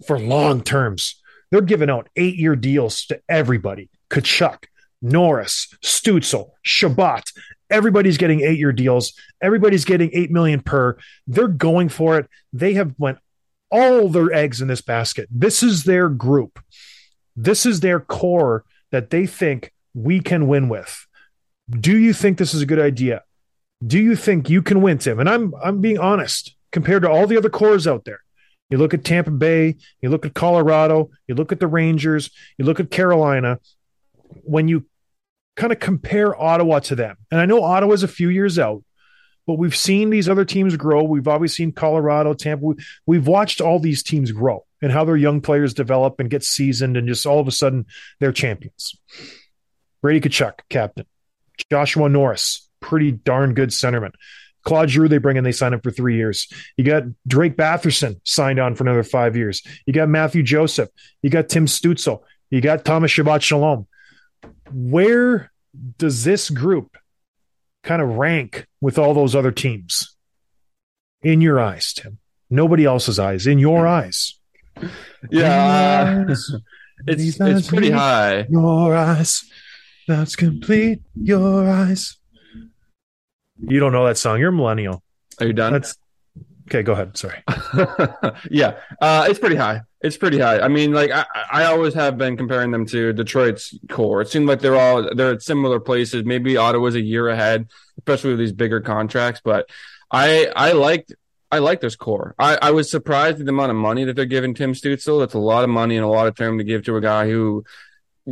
for 0.07 0.19
long 0.19 0.63
terms. 0.63 1.21
They're 1.51 1.61
giving 1.61 1.91
out 1.91 2.09
eight 2.17 2.37
year 2.37 2.57
deals 2.57 3.07
to 3.07 3.21
everybody. 3.29 3.89
Tkachuk, 4.11 4.65
Norris, 5.01 5.75
Stützle, 5.83 6.51
Chabot, 6.63 7.23
everybody's 7.71 8.19
getting 8.19 8.41
eight 8.41 8.59
year 8.59 8.73
deals. 8.73 9.13
Everybody's 9.41 9.85
getting 9.85 10.11
8 10.13 10.31
million 10.31 10.61
per. 10.61 10.97
They're 11.27 11.49
going 11.49 11.89
for 11.89 12.19
it. 12.19 12.29
They 12.53 12.75
have 12.75 12.95
went 12.99 13.19
all 13.71 14.09
their 14.09 14.33
eggs 14.33 14.61
in 14.61 14.69
this 14.69 14.81
basket. 14.81 15.29
This 15.31 15.63
is 15.63 15.85
their 15.85 16.09
group. 16.09 16.63
This 17.37 17.67
is 17.67 17.81
their 17.81 18.01
core 18.01 18.65
that 18.91 19.11
they 19.11 19.27
think 19.27 19.73
we 19.95 20.21
can 20.21 20.49
win 20.49 20.69
with. 20.69 21.07
Do 21.71 21.97
you 21.97 22.13
think 22.13 22.39
this 22.39 22.55
is 22.55 22.63
a 22.63 22.67
good 22.67 22.81
idea 22.81 23.23
do 23.87 23.99
you 23.99 24.17
think 24.17 24.51
you 24.51 24.63
can 24.63 24.83
win 24.83 24.99
tim 24.99 25.21
and 25.21 25.29
i'm 25.29 25.55
i'm 25.63 25.81
being 25.81 25.99
honest 25.99 26.55
compared 26.73 27.03
to 27.03 27.09
all 27.11 27.27
the 27.27 27.37
other 27.37 27.51
cores 27.51 27.87
out 27.87 28.05
there 28.05 28.21
you 28.71 28.77
look 28.79 28.93
at 28.95 29.05
tampa 29.05 29.31
bay 29.31 29.77
you 30.03 30.11
look 30.11 30.27
at 30.27 30.35
colorado 30.35 31.11
you 31.27 31.35
look 31.35 31.53
at 31.53 31.61
the 31.61 31.67
rangers 31.67 32.31
you 32.59 32.65
look 32.65 32.81
at 32.81 32.91
carolina 32.91 33.59
when 34.43 34.69
you 34.69 34.85
kind 35.57 35.73
of 35.73 35.81
compare 35.81 36.41
Ottawa 36.41 36.79
to 36.79 36.95
them. 36.95 37.17
And 37.33 37.41
I 37.41 37.45
know 37.47 37.65
Ottawa's 37.65 38.05
a 38.05 38.09
few 38.09 38.29
years 38.29 38.61
out, 38.61 38.85
but 39.45 39.55
we've 39.55 39.75
seen 39.75 40.09
these 40.09 40.29
other 40.29 40.45
teams 40.45 40.77
grow. 40.77 41.03
We've 41.03 41.27
always 41.27 41.53
seen 41.57 41.73
Colorado, 41.73 42.33
Tampa. 42.33 42.65
We- 42.65 42.75
We've 43.07 43.27
watched 43.27 43.61
all 43.61 43.81
these 43.81 44.05
teams 44.05 44.31
grow 44.31 44.65
and 44.81 44.93
how 44.93 45.05
their 45.05 45.17
young 45.17 45.41
players 45.41 45.75
develop 45.75 46.21
and 46.21 46.31
get 46.31 46.45
seasoned, 46.45 46.97
and 46.97 47.09
just 47.09 47.27
all 47.27 47.41
of 47.41 47.49
a 47.49 47.51
sudden 47.51 47.87
they're 48.21 48.31
champions. 48.31 48.95
Brady 50.01 50.29
Tkachuk, 50.29 50.61
captain. 50.69 51.07
Joshua 51.73 52.09
Norris, 52.09 52.68
pretty 52.81 53.13
darn 53.13 53.55
good 53.55 53.71
centerman. 53.71 54.13
Claude 54.65 54.91
Giroux, 54.91 55.09
they 55.09 55.19
bring 55.19 55.37
in, 55.37 55.45
they 55.45 55.53
sign 55.53 55.73
him 55.73 55.81
for 55.81 55.91
three 55.91 56.17
years. 56.17 56.49
You 56.77 56.85
got 56.85 57.05
Drake 57.27 57.57
Batherson 57.57 58.21
signed 58.25 58.59
on 58.59 58.75
for 58.75 58.85
another 58.85 59.03
five 59.03 59.37
years. 59.37 59.63
You 59.87 59.93
got 59.93 60.09
Matthew 60.09 60.43
Joseph. 60.43 60.91
You 61.23 61.31
got 61.31 61.49
Tim 61.49 61.67
Stützle. 61.67 62.23
You 62.51 62.61
got 62.61 62.85
Thomas 62.85 63.11
Shabbat 63.13 63.41
Shalom 63.43 63.87
where 64.71 65.51
does 65.97 66.25
this 66.25 66.51
group 66.51 66.99
kind 67.83 68.03
of 68.03 68.17
rank 68.17 68.67
with 68.83 68.99
all 68.99 69.15
those 69.15 69.35
other 69.35 69.51
teams 69.51 70.15
in 71.23 71.41
your 71.41 71.59
eyes, 71.59 71.95
Tim? 71.95 72.19
Nobody 72.51 72.85
else's 72.85 73.19
eyes, 73.19 73.47
in 73.47 73.59
your 73.59 73.87
eyes. 73.87 74.39
Yeah, 75.31 76.25
uh, 76.27 76.29
Yes. 76.29 76.53
it's 77.07 77.19
These 77.23 77.29
it's 77.29 77.41
eyes 77.41 77.69
pretty 77.69 77.91
high. 77.91 78.47
Your 78.51 78.95
eyes, 78.95 79.43
that's 80.07 80.37
complete. 80.37 81.01
Your 81.15 81.67
eyes. 81.71 82.18
You 83.61 83.81
don't 83.81 83.93
know 83.93 84.07
that 84.07 84.19
song. 84.19 84.39
You're 84.41 84.51
a 84.51 84.53
millennial. 84.53 85.03
Are 85.41 85.47
you 85.47 85.53
done? 85.53 85.73
That's 85.73 85.97
okay. 86.69 86.83
Go 86.83 86.93
ahead. 86.93 87.17
Sorry. 87.17 87.43
yeah, 88.51 88.79
uh, 89.01 89.27
it's 89.29 89.39
pretty 89.39 89.57
high. 89.57 89.83
It's 90.01 90.17
pretty 90.17 90.39
high. 90.39 90.61
I 90.61 90.69
mean, 90.69 90.93
like 90.93 91.11
I, 91.11 91.25
I 91.51 91.65
always 91.65 91.95
have 91.95 92.19
been 92.19 92.37
comparing 92.37 92.71
them 92.71 92.87
to 92.87 93.13
Detroit's 93.13 93.77
core. 93.89 94.21
It 94.21 94.29
seemed 94.29 94.47
like 94.47 94.61
they're 94.61 94.77
all 94.77 95.15
they're 95.15 95.33
at 95.33 95.43
similar 95.43 95.81
places. 95.81 96.25
Maybe 96.25 96.57
Ottawa's 96.57 96.95
a 96.95 97.01
year 97.01 97.29
ahead, 97.29 97.69
especially 97.99 98.31
with 98.31 98.39
these 98.39 98.53
bigger 98.53 98.81
contracts. 98.81 99.41
But 99.45 99.69
I 100.11 100.51
I 100.55 100.73
liked 100.73 101.15
I 101.51 101.59
like 101.59 101.81
this 101.81 101.97
core. 101.97 102.35
I, 102.39 102.59
I 102.61 102.71
was 102.73 102.91
surprised 102.91 103.41
at 103.41 103.47
the 103.47 103.53
amount 103.53 103.71
of 103.71 103.77
money 103.77 104.05
that 104.05 104.17
they're 104.17 104.27
giving 104.27 104.55
Tim 104.55 104.73
Stützle. 104.75 105.21
That's 105.21 105.35
a 105.35 105.39
lot 105.39 105.65
of 105.65 105.71
money 105.71 105.97
and 105.97 106.05
a 106.05 106.09
lot 106.09 106.27
of 106.27 106.37
term 106.37 106.59
to 106.59 106.65
give 106.65 106.85
to 106.85 106.97
a 106.97 107.01
guy 107.01 107.27
who 107.29 107.65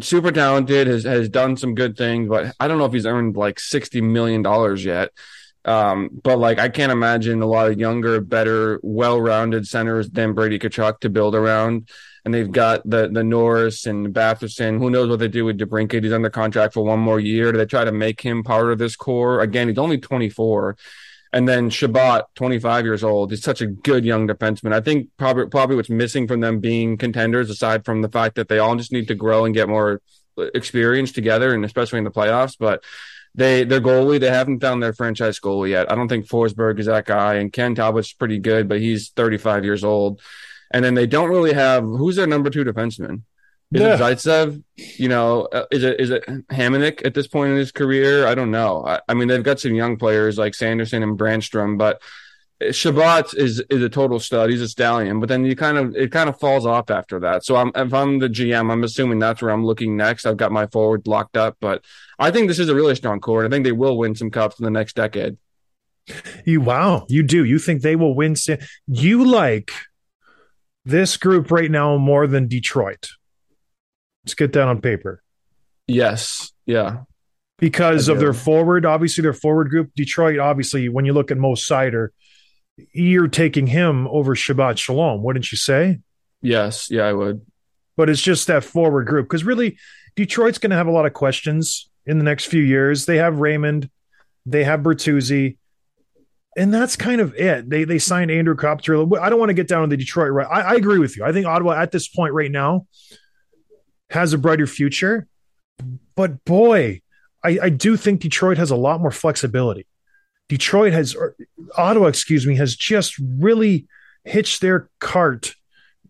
super 0.01 0.31
talented, 0.31 0.87
has 0.87 1.05
has 1.05 1.29
done 1.29 1.57
some 1.57 1.75
good 1.75 1.97
things, 1.97 2.29
but 2.29 2.55
I 2.61 2.69
don't 2.69 2.79
know 2.79 2.85
if 2.85 2.93
he's 2.93 3.07
earned 3.07 3.37
like 3.37 3.61
sixty 3.61 4.01
million 4.01 4.43
dollars 4.43 4.85
yet. 4.85 5.11
Um, 5.65 6.11
but 6.23 6.39
like 6.39 6.59
I 6.59 6.69
can't 6.69 6.93
imagine 6.93 7.43
a 7.43 7.47
lot 7.47 7.71
of 7.71 7.79
younger, 7.79 8.21
better, 8.21 8.79
well-rounded 8.83 9.67
centers 9.67 10.09
than 10.09 10.33
Brady 10.33 10.59
Tkachuk 10.59 11.01
to 11.01 11.11
build 11.11 11.35
around. 11.35 11.89
And 12.25 12.33
they've 12.33 12.51
got 12.51 12.89
the 12.89 13.09
the 13.09 13.25
Norris 13.25 13.87
and 13.87 14.15
Batherson. 14.15 14.79
Who 14.79 14.91
knows 14.91 15.09
what 15.09 15.19
they 15.19 15.29
do 15.29 15.45
with 15.45 15.59
DeBrincat? 15.59 16.03
He's 16.03 16.13
under 16.13 16.31
contract 16.31 16.75
for 16.75 16.85
one 16.85 17.01
more 17.01 17.21
year. 17.21 17.53
Do 17.53 17.59
they 17.59 17.67
try 17.67 17.85
to 17.85 17.93
make 17.93 18.21
him 18.21 18.43
part 18.43 18.71
of 18.71 18.79
this 18.79 18.97
core? 18.97 19.41
Again, 19.41 19.69
he's 19.69 19.79
only 19.79 19.99
24. 19.99 20.77
And 21.37 21.47
then 21.47 21.69
Chabot, 21.69 22.35
25 22.37 22.87
years 22.87 23.05
old, 23.05 23.31
is 23.31 23.43
such 23.43 23.61
a 23.61 23.67
good 23.67 24.07
young 24.07 24.27
defenseman. 24.27 24.73
I 24.73 24.81
think 24.81 25.11
probably 25.19 25.47
probably 25.49 25.77
what's 25.77 25.91
missing 25.91 26.27
from 26.27 26.41
them 26.41 26.61
being 26.61 26.97
contenders, 26.97 27.51
aside 27.51 27.85
from 27.85 28.01
the 28.01 28.09
fact 28.09 28.37
that 28.37 28.49
they 28.49 28.59
all 28.59 28.75
just 28.75 28.91
need 28.91 29.07
to 29.09 29.15
grow 29.15 29.45
and 29.45 29.55
get 29.55 29.69
more 29.69 30.01
uh, 30.39 30.45
experience 30.55 31.13
together, 31.13 31.53
and 31.53 31.63
especially 31.63 31.99
in 31.99 32.05
the 32.05 32.11
playoffs. 32.11 32.57
But 32.59 32.83
they 33.35 33.65
their 33.65 33.83
goalie, 33.83 34.19
they 34.19 34.31
haven't 34.31 34.61
found 34.61 34.83
their 34.83 34.95
franchise 34.95 35.39
goalie 35.39 35.69
yet. 35.69 35.93
I 35.93 35.95
don't 35.95 36.09
think 36.09 36.27
Forsberg 36.27 36.81
is 36.81 36.87
that 36.87 37.05
guy, 37.05 37.35
and 37.35 37.53
Cam 37.53 37.75
Talbot's 37.75 38.15
pretty 38.15 38.39
good, 38.39 38.67
but 38.67 38.81
he's 38.81 39.11
35 39.11 39.63
years 39.63 39.85
old. 39.85 40.23
And 40.71 40.83
then 40.83 40.95
they 40.95 41.07
don't 41.07 41.29
really 41.29 41.53
have 41.53 41.85
who's 41.85 42.17
their 42.17 42.27
number 42.27 42.49
two 42.49 42.65
defenseman. 42.65 43.25
Is 43.75 43.81
Yeah. 43.81 43.95
it 43.95 44.01
Zaitsev? 44.01 44.63
You 44.77 45.09
know, 45.09 45.43
uh, 45.53 45.65
is 45.71 45.83
it 45.83 46.01
is 46.01 46.11
it 46.11 46.25
Hamonic 46.51 47.05
at 47.05 47.15
this 47.15 47.27
point 47.27 47.51
in 47.53 47.57
his 47.57 47.73
career? 47.73 48.27
I 48.27 48.35
don't 48.35 48.51
know. 48.51 48.85
I, 48.87 49.01
I 49.09 49.15
mean, 49.15 49.29
they've 49.29 49.43
got 49.43 49.59
some 49.61 49.75
young 49.75 49.97
players 49.97 50.39
like 50.39 50.55
Sanderson 50.55 51.03
and 51.03 51.19
Brannstrom, 51.19 51.77
but 51.77 52.01
Chabot 52.71 53.35
is 53.35 53.63
is 53.69 53.83
a 53.83 53.89
total 53.89 54.19
stud. 54.21 54.51
He's 54.51 54.63
a 54.63 54.69
stallion, 54.69 55.21
but 55.21 55.29
then 55.29 55.45
you 55.45 55.57
kind 55.57 55.77
of 55.77 55.95
it 55.97 56.11
kind 56.13 56.29
of 56.29 56.39
falls 56.39 56.65
off 56.65 56.91
after 56.91 57.21
that. 57.21 57.45
So 57.45 57.57
I'm 57.57 57.71
if 57.75 57.93
I'm 57.93 58.19
the 58.21 58.29
GM, 58.29 58.71
I'm 58.73 58.85
assuming 58.85 59.19
that's 59.19 59.43
where 59.43 59.51
I'm 59.51 59.67
looking 59.67 59.97
next. 59.97 60.27
I've 60.27 60.37
got 60.39 60.53
my 60.53 60.67
forward 60.69 61.07
locked 61.07 61.37
up, 61.37 61.57
but 61.61 61.85
I 62.19 62.31
think 62.31 62.49
this 62.49 62.59
is 62.61 62.69
a 62.69 62.75
really 62.75 62.95
strong 62.95 63.21
core. 63.21 63.45
and 63.45 63.53
I 63.53 63.55
think 63.55 63.65
they 63.65 63.73
will 63.73 63.99
win 63.99 64.15
some 64.15 64.31
cups 64.31 64.59
in 64.59 64.65
the 64.65 64.71
next 64.71 64.97
decade. 64.97 65.37
You 66.45 66.61
wow, 66.61 67.05
you 67.09 67.25
do. 67.25 67.45
You 67.45 67.59
think 67.59 67.83
they 67.83 67.97
will 67.97 68.15
win? 68.15 68.37
You 68.87 69.25
like 69.25 69.73
this 70.85 71.17
group 71.17 71.51
right 71.51 71.71
now 71.71 71.97
more 71.99 72.27
than 72.29 72.47
Detroit. 72.47 73.09
Let's 74.27 74.35
get 74.35 74.53
that 74.55 74.67
on 74.67 74.81
paper 74.81 75.23
Yes, 75.87 76.51
yeah, 76.67 77.03
because 77.59 78.09
of 78.09 78.19
their 78.19 78.33
forward. 78.33 78.85
Obviously, 78.85 79.23
their 79.23 79.33
forward 79.33 79.71
group. 79.71 79.93
Detroit, 79.95 80.41
obviously, 80.41 80.89
when 80.89 81.05
you 81.05 81.13
look 81.13 81.31
at 81.31 81.39
Mo 81.39 81.55
Seider, 81.55 82.09
you're 82.93 83.29
taking 83.29 83.69
him 83.69 84.09
over 84.09 84.35
Shabbat 84.35 84.79
Shalom, 84.79 85.23
wouldn't 85.23 85.53
you 85.53 85.59
say? 85.59 86.01
yes, 86.43 86.91
yeah, 86.91 87.05
I 87.05 87.13
would. 87.13 87.41
But 87.97 88.11
it's 88.11 88.21
just 88.21 88.49
that 88.49 88.65
forward 88.65 89.07
group 89.07 89.27
because 89.27 89.45
really, 89.45 89.79
Detroit's 90.17 90.59
going 90.59 90.71
to 90.71 90.77
have 90.77 90.89
a 90.89 90.93
lot 90.93 91.07
of 91.07 91.13
questions 91.13 91.89
in 92.05 92.19
the 92.19 92.25
next 92.25 92.47
few 92.47 92.63
years. 92.63 93.07
They 93.07 93.19
have 93.19 93.39
Raymond, 93.39 93.89
they 94.45 94.65
have 94.65 94.81
Bertuzzi, 94.81 95.57
and 96.57 96.75
that's 96.75 96.97
kind 96.97 97.21
of 97.21 97.33
it. 97.37 97.71
They 97.71 97.85
they 97.85 98.01
signed 98.01 98.33
Andrew 98.33 98.57
Copter. 98.57 98.97
I 99.21 99.31
don't 99.31 99.39
want 99.39 99.51
to 99.51 99.55
get 99.55 99.69
down 99.69 99.85
on 99.85 99.89
the 99.89 99.97
Detroit. 99.97 100.33
Right, 100.33 100.49
I, 100.51 100.73
I 100.73 100.75
agree 100.75 100.99
with 100.99 101.17
you. 101.17 101.25
I 101.25 101.31
think 101.31 101.47
Ottawa 101.47 101.81
at 101.81 101.93
this 101.93 102.09
point 102.09 102.35
right 102.35 102.51
now 102.51 102.89
has 104.11 104.33
a 104.33 104.39
brighter 104.39 104.67
future, 104.67 105.27
but 106.15 106.45
boy, 106.45 107.03
I, 107.45 107.59
I 107.63 107.69
do 107.69 107.97
think 107.97 108.21
Detroit 108.21 108.59
has 108.59 108.71
a 108.71 108.77
lot 108.77 109.01
more 109.01 109.11
flexibility. 109.11 109.87
Detroit 110.49 110.93
has 110.93 111.15
or 111.15 111.37
Ottawa, 111.77 112.07
excuse 112.07 112.47
me, 112.47 112.57
has 112.57 112.77
just 112.77 113.19
really 113.19 113.87
hitched 114.25 114.61
their 114.61 114.89
cart 115.01 115.55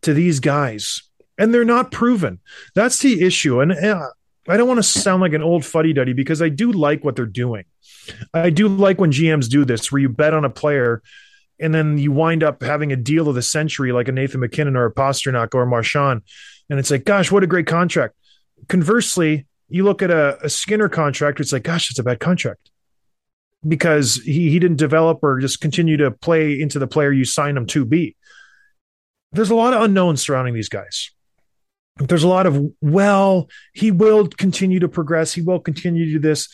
to 0.02 0.12
these 0.12 0.40
guys, 0.40 1.02
and 1.38 1.52
they're 1.52 1.64
not 1.64 1.90
proven. 1.90 2.40
That's 2.74 2.98
the 2.98 3.22
issue, 3.22 3.60
and. 3.60 3.72
I 4.48 4.56
don't 4.56 4.68
want 4.68 4.78
to 4.78 4.84
sound 4.84 5.20
like 5.20 5.32
an 5.32 5.42
old 5.42 5.64
fuddy 5.64 5.92
duddy 5.92 6.12
because 6.12 6.40
I 6.40 6.50
do 6.50 6.70
like 6.70 7.04
what 7.04 7.16
they're 7.16 7.26
doing. 7.26 7.64
I 8.32 8.50
do 8.50 8.68
like 8.68 9.00
when 9.00 9.10
GMs 9.10 9.48
do 9.48 9.64
this, 9.64 9.90
where 9.90 10.00
you 10.00 10.08
bet 10.08 10.34
on 10.34 10.44
a 10.44 10.50
player 10.50 11.02
and 11.58 11.74
then 11.74 11.98
you 11.98 12.12
wind 12.12 12.42
up 12.42 12.62
having 12.62 12.92
a 12.92 12.96
deal 12.96 13.28
of 13.28 13.34
the 13.34 13.42
century, 13.42 13.92
like 13.92 14.08
a 14.08 14.12
Nathan 14.12 14.40
MacKinnon 14.40 14.76
or 14.76 14.86
a 14.86 14.92
Pastrnak 14.92 15.54
or 15.54 15.62
a 15.62 15.66
Marchand. 15.66 16.22
And 16.68 16.78
it's 16.78 16.90
like, 16.90 17.04
gosh, 17.04 17.30
what 17.30 17.42
a 17.42 17.46
great 17.46 17.66
contract. 17.66 18.14
Conversely, 18.68 19.46
you 19.68 19.84
look 19.84 20.02
at 20.02 20.10
a, 20.10 20.38
a 20.42 20.48
Skinner 20.48 20.88
contract, 20.88 21.40
it's 21.40 21.52
like, 21.52 21.62
gosh, 21.62 21.90
it's 21.90 21.98
a 21.98 22.02
bad 22.02 22.20
contract. 22.20 22.70
Because 23.66 24.16
he, 24.16 24.50
he 24.50 24.58
didn't 24.58 24.76
develop 24.76 25.20
or 25.22 25.40
just 25.40 25.60
continue 25.60 25.96
to 25.96 26.10
play 26.10 26.60
into 26.60 26.78
the 26.78 26.86
player 26.86 27.12
you 27.12 27.24
signed 27.24 27.56
him 27.56 27.66
to 27.66 27.84
be. 27.84 28.16
There's 29.32 29.50
a 29.50 29.54
lot 29.54 29.74
of 29.74 29.82
unknowns 29.82 30.22
surrounding 30.22 30.54
these 30.54 30.68
guys. 30.68 31.10
There's 31.98 32.22
a 32.22 32.28
lot 32.28 32.46
of 32.46 32.62
well 32.82 33.48
he 33.72 33.90
will 33.90 34.28
continue 34.28 34.80
to 34.80 34.88
progress. 34.88 35.32
He 35.32 35.40
will 35.40 35.60
continue 35.60 36.04
to 36.04 36.12
do 36.12 36.18
this. 36.18 36.48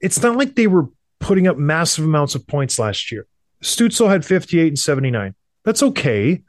It's 0.00 0.22
not 0.22 0.36
like 0.36 0.54
they 0.54 0.66
were 0.66 0.88
putting 1.18 1.46
up 1.46 1.56
massive 1.56 2.04
amounts 2.04 2.34
of 2.34 2.46
points 2.46 2.78
last 2.78 3.10
year. 3.10 3.26
Stützle 3.62 4.10
had 4.10 4.24
58 4.24 4.68
and 4.68 4.78
79 4.78 5.34
that's 5.64 5.82
okay. 5.82 6.42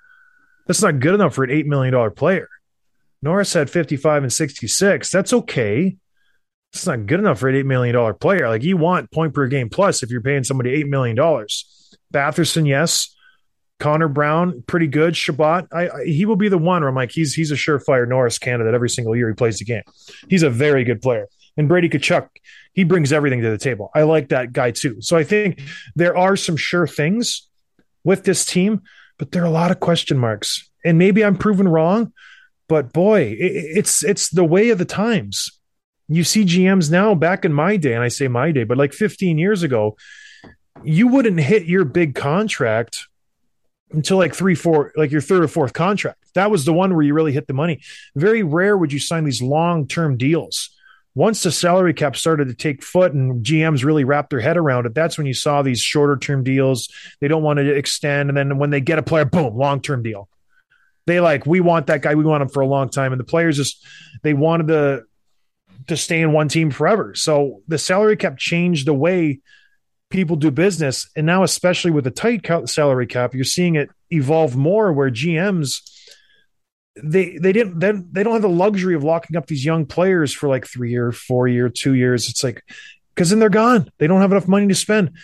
That's 0.67 0.81
not 0.81 0.99
good 0.99 1.13
enough 1.13 1.35
for 1.35 1.43
an 1.43 1.49
$8 1.49 1.65
million 1.65 2.11
player 2.11 2.47
norris 3.23 3.53
had 3.53 3.69
55 3.69 4.23
and 4.23 4.33
66 4.33 5.09
that's 5.09 5.33
okay 5.33 5.95
it's 6.71 6.87
not 6.87 7.05
good 7.05 7.19
enough 7.19 7.39
for 7.39 7.49
an 7.49 7.55
$8 7.55 7.65
million 7.65 8.15
player 8.15 8.49
like 8.49 8.63
you 8.63 8.77
want 8.77 9.11
point 9.11 9.33
per 9.33 9.47
game 9.47 9.69
plus 9.69 10.03
if 10.03 10.09
you're 10.09 10.21
paying 10.21 10.43
somebody 10.43 10.83
$8 10.83 10.89
million 10.89 11.15
batherson 12.11 12.67
yes 12.67 13.13
Connor 13.83 14.07
Brown, 14.07 14.63
pretty 14.65 14.87
good. 14.87 15.13
Chabot, 15.13 15.67
I, 15.73 15.89
I, 15.89 16.05
he 16.05 16.25
will 16.25 16.37
be 16.37 16.47
the 16.47 16.57
one 16.57 16.81
where 16.81 16.89
I'm 16.89 16.95
like, 16.95 17.11
he's 17.11 17.33
he's 17.33 17.51
a 17.51 17.55
surefire 17.55 18.07
Norris 18.07 18.37
candidate 18.37 18.73
every 18.73 18.89
single 18.89 19.13
year 19.13 19.27
he 19.27 19.33
plays 19.33 19.59
the 19.59 19.65
game. 19.65 19.81
He's 20.29 20.41
a 20.41 20.49
very 20.49 20.85
good 20.85 21.01
player. 21.01 21.27
And 21.57 21.67
Brady 21.67 21.89
Tkachuk, 21.89 22.29
he 22.73 22.85
brings 22.85 23.11
everything 23.11 23.41
to 23.41 23.49
the 23.49 23.57
table. 23.57 23.91
I 23.93 24.03
like 24.03 24.29
that 24.29 24.53
guy 24.53 24.71
too. 24.71 25.01
So 25.01 25.17
I 25.17 25.25
think 25.25 25.61
there 25.95 26.17
are 26.17 26.37
some 26.37 26.55
sure 26.55 26.87
things 26.87 27.49
with 28.05 28.23
this 28.23 28.45
team, 28.45 28.83
but 29.17 29.31
there 29.31 29.43
are 29.43 29.47
a 29.47 29.51
lot 29.51 29.71
of 29.71 29.81
question 29.81 30.17
marks. 30.17 30.69
And 30.85 30.97
maybe 30.97 31.23
I'm 31.23 31.37
proven 31.37 31.67
wrong, 31.67 32.13
but 32.67 32.93
boy, 32.93 33.21
it, 33.21 33.77
it's 33.77 34.03
it's 34.03 34.29
the 34.29 34.43
way 34.43 34.69
of 34.69 34.77
the 34.77 34.85
times. 34.85 35.59
You 36.07 36.23
see 36.23 36.43
GMs 36.43 36.91
now 36.91 37.15
back 37.15 37.45
in 37.45 37.53
my 37.53 37.77
day, 37.77 37.93
and 37.93 38.03
I 38.03 38.09
say 38.09 38.27
my 38.27 38.51
day, 38.51 38.63
but 38.63 38.77
like 38.77 38.93
15 38.93 39.37
years 39.37 39.63
ago, 39.63 39.95
you 40.83 41.07
wouldn't 41.07 41.39
hit 41.39 41.65
your 41.65 41.85
big 41.85 42.13
contract 42.15 43.07
until 43.91 44.17
like 44.17 44.35
three, 44.35 44.55
four, 44.55 44.91
like 44.95 45.11
your 45.11 45.21
third 45.21 45.43
or 45.43 45.47
fourth 45.47 45.73
contract. 45.73 46.19
That 46.33 46.51
was 46.51 46.65
the 46.65 46.73
one 46.73 46.93
where 46.93 47.03
you 47.03 47.13
really 47.13 47.31
hit 47.31 47.47
the 47.47 47.53
money. 47.53 47.81
Very 48.15 48.43
rare 48.43 48.77
would 48.77 48.91
you 48.91 48.99
sign 48.99 49.23
these 49.23 49.41
long 49.41 49.87
term 49.87 50.17
deals. 50.17 50.69
Once 51.15 51.43
the 51.43 51.51
salary 51.51 51.93
cap 51.93 52.15
started 52.15 52.47
to 52.47 52.55
take 52.55 52.81
foot 52.81 53.13
and 53.13 53.45
GMs 53.45 53.83
really 53.83 54.03
wrapped 54.03 54.31
their 54.31 54.39
head 54.39 54.57
around 54.57 54.87
it, 54.87 54.95
that's 54.95 55.15
when 55.15 55.27
you 55.27 55.33
saw 55.33 55.61
these 55.61 55.79
shorter 55.79 56.17
term 56.17 56.43
deals. 56.43 56.89
They 57.21 57.27
don't 57.27 57.43
want 57.43 57.57
to 57.59 57.71
extend. 57.71 58.29
And 58.29 58.37
then 58.37 58.57
when 58.57 58.71
they 58.71 58.81
get 58.81 58.97
a 58.97 59.03
player, 59.03 59.25
boom, 59.25 59.55
long 59.55 59.79
term 59.79 60.01
deal. 60.01 60.27
They 61.05 61.19
like, 61.19 61.45
we 61.45 61.59
want 61.59 61.87
that 61.87 62.01
guy. 62.01 62.15
We 62.15 62.23
want 62.23 62.43
him 62.43 62.49
for 62.49 62.61
a 62.61 62.67
long 62.67 62.89
time. 62.89 63.11
And 63.11 63.19
the 63.19 63.25
players 63.25 63.57
just, 63.57 63.85
they 64.21 64.33
wanted 64.33 64.67
to, 64.67 65.03
to 65.87 65.97
stay 65.97 66.21
in 66.21 66.31
one 66.31 66.47
team 66.47 66.71
forever. 66.71 67.13
So 67.15 67.61
the 67.67 67.77
salary 67.77 68.15
cap 68.15 68.37
changed 68.37 68.87
the 68.87 68.93
way 68.93 69.41
people 70.13 70.35
do 70.35 70.51
business 70.51 71.09
and 71.15 71.25
now 71.25 71.41
especially 71.41 71.89
with 71.89 72.03
the 72.03 72.11
tight 72.11 72.45
salary 72.69 73.07
cap 73.07 73.33
you're 73.33 73.43
seeing 73.43 73.73
it 73.73 73.89
evolve 74.11 74.55
more 74.55 74.93
where 74.93 75.09
gms 75.09 75.81
they 77.03 77.35
they 77.39 77.51
didn't 77.51 77.79
then 77.79 78.07
they 78.11 78.21
don't 78.21 78.33
have 78.33 78.43
the 78.43 78.47
luxury 78.47 78.93
of 78.93 79.03
locking 79.03 79.35
up 79.35 79.47
these 79.47 79.65
young 79.65 79.87
players 79.87 80.31
for 80.31 80.47
like 80.47 80.67
three 80.67 80.91
year 80.91 81.11
four 81.11 81.47
year 81.47 81.67
two 81.67 81.95
years 81.95 82.29
it's 82.29 82.43
like 82.43 82.63
because 83.15 83.31
then 83.31 83.39
they're 83.39 83.49
gone 83.49 83.89
they 83.97 84.05
don't 84.05 84.21
have 84.21 84.31
enough 84.31 84.47
money 84.47 84.67
to 84.67 84.75
spend 84.75 85.17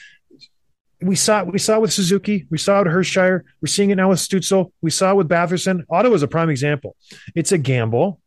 we 1.01 1.15
saw 1.15 1.43
we 1.43 1.59
saw 1.59 1.75
it 1.75 1.81
with 1.81 1.93
Suzuki, 1.93 2.45
we 2.49 2.57
saw 2.57 2.81
it 2.81 2.85
with 2.85 2.93
Hischier, 2.93 3.43
we're 3.62 3.67
seeing 3.67 3.89
it 3.89 3.95
now 3.95 4.09
with 4.09 4.19
Stützle, 4.19 4.71
we 4.81 4.91
saw 4.91 5.12
it 5.12 5.15
with 5.15 5.29
Batherson. 5.29 5.83
Ottawa 5.89 6.15
is 6.15 6.23
a 6.23 6.27
prime 6.27 6.49
example. 6.49 6.95
It's 7.35 7.51
a 7.51 7.57
gamble. 7.57 8.19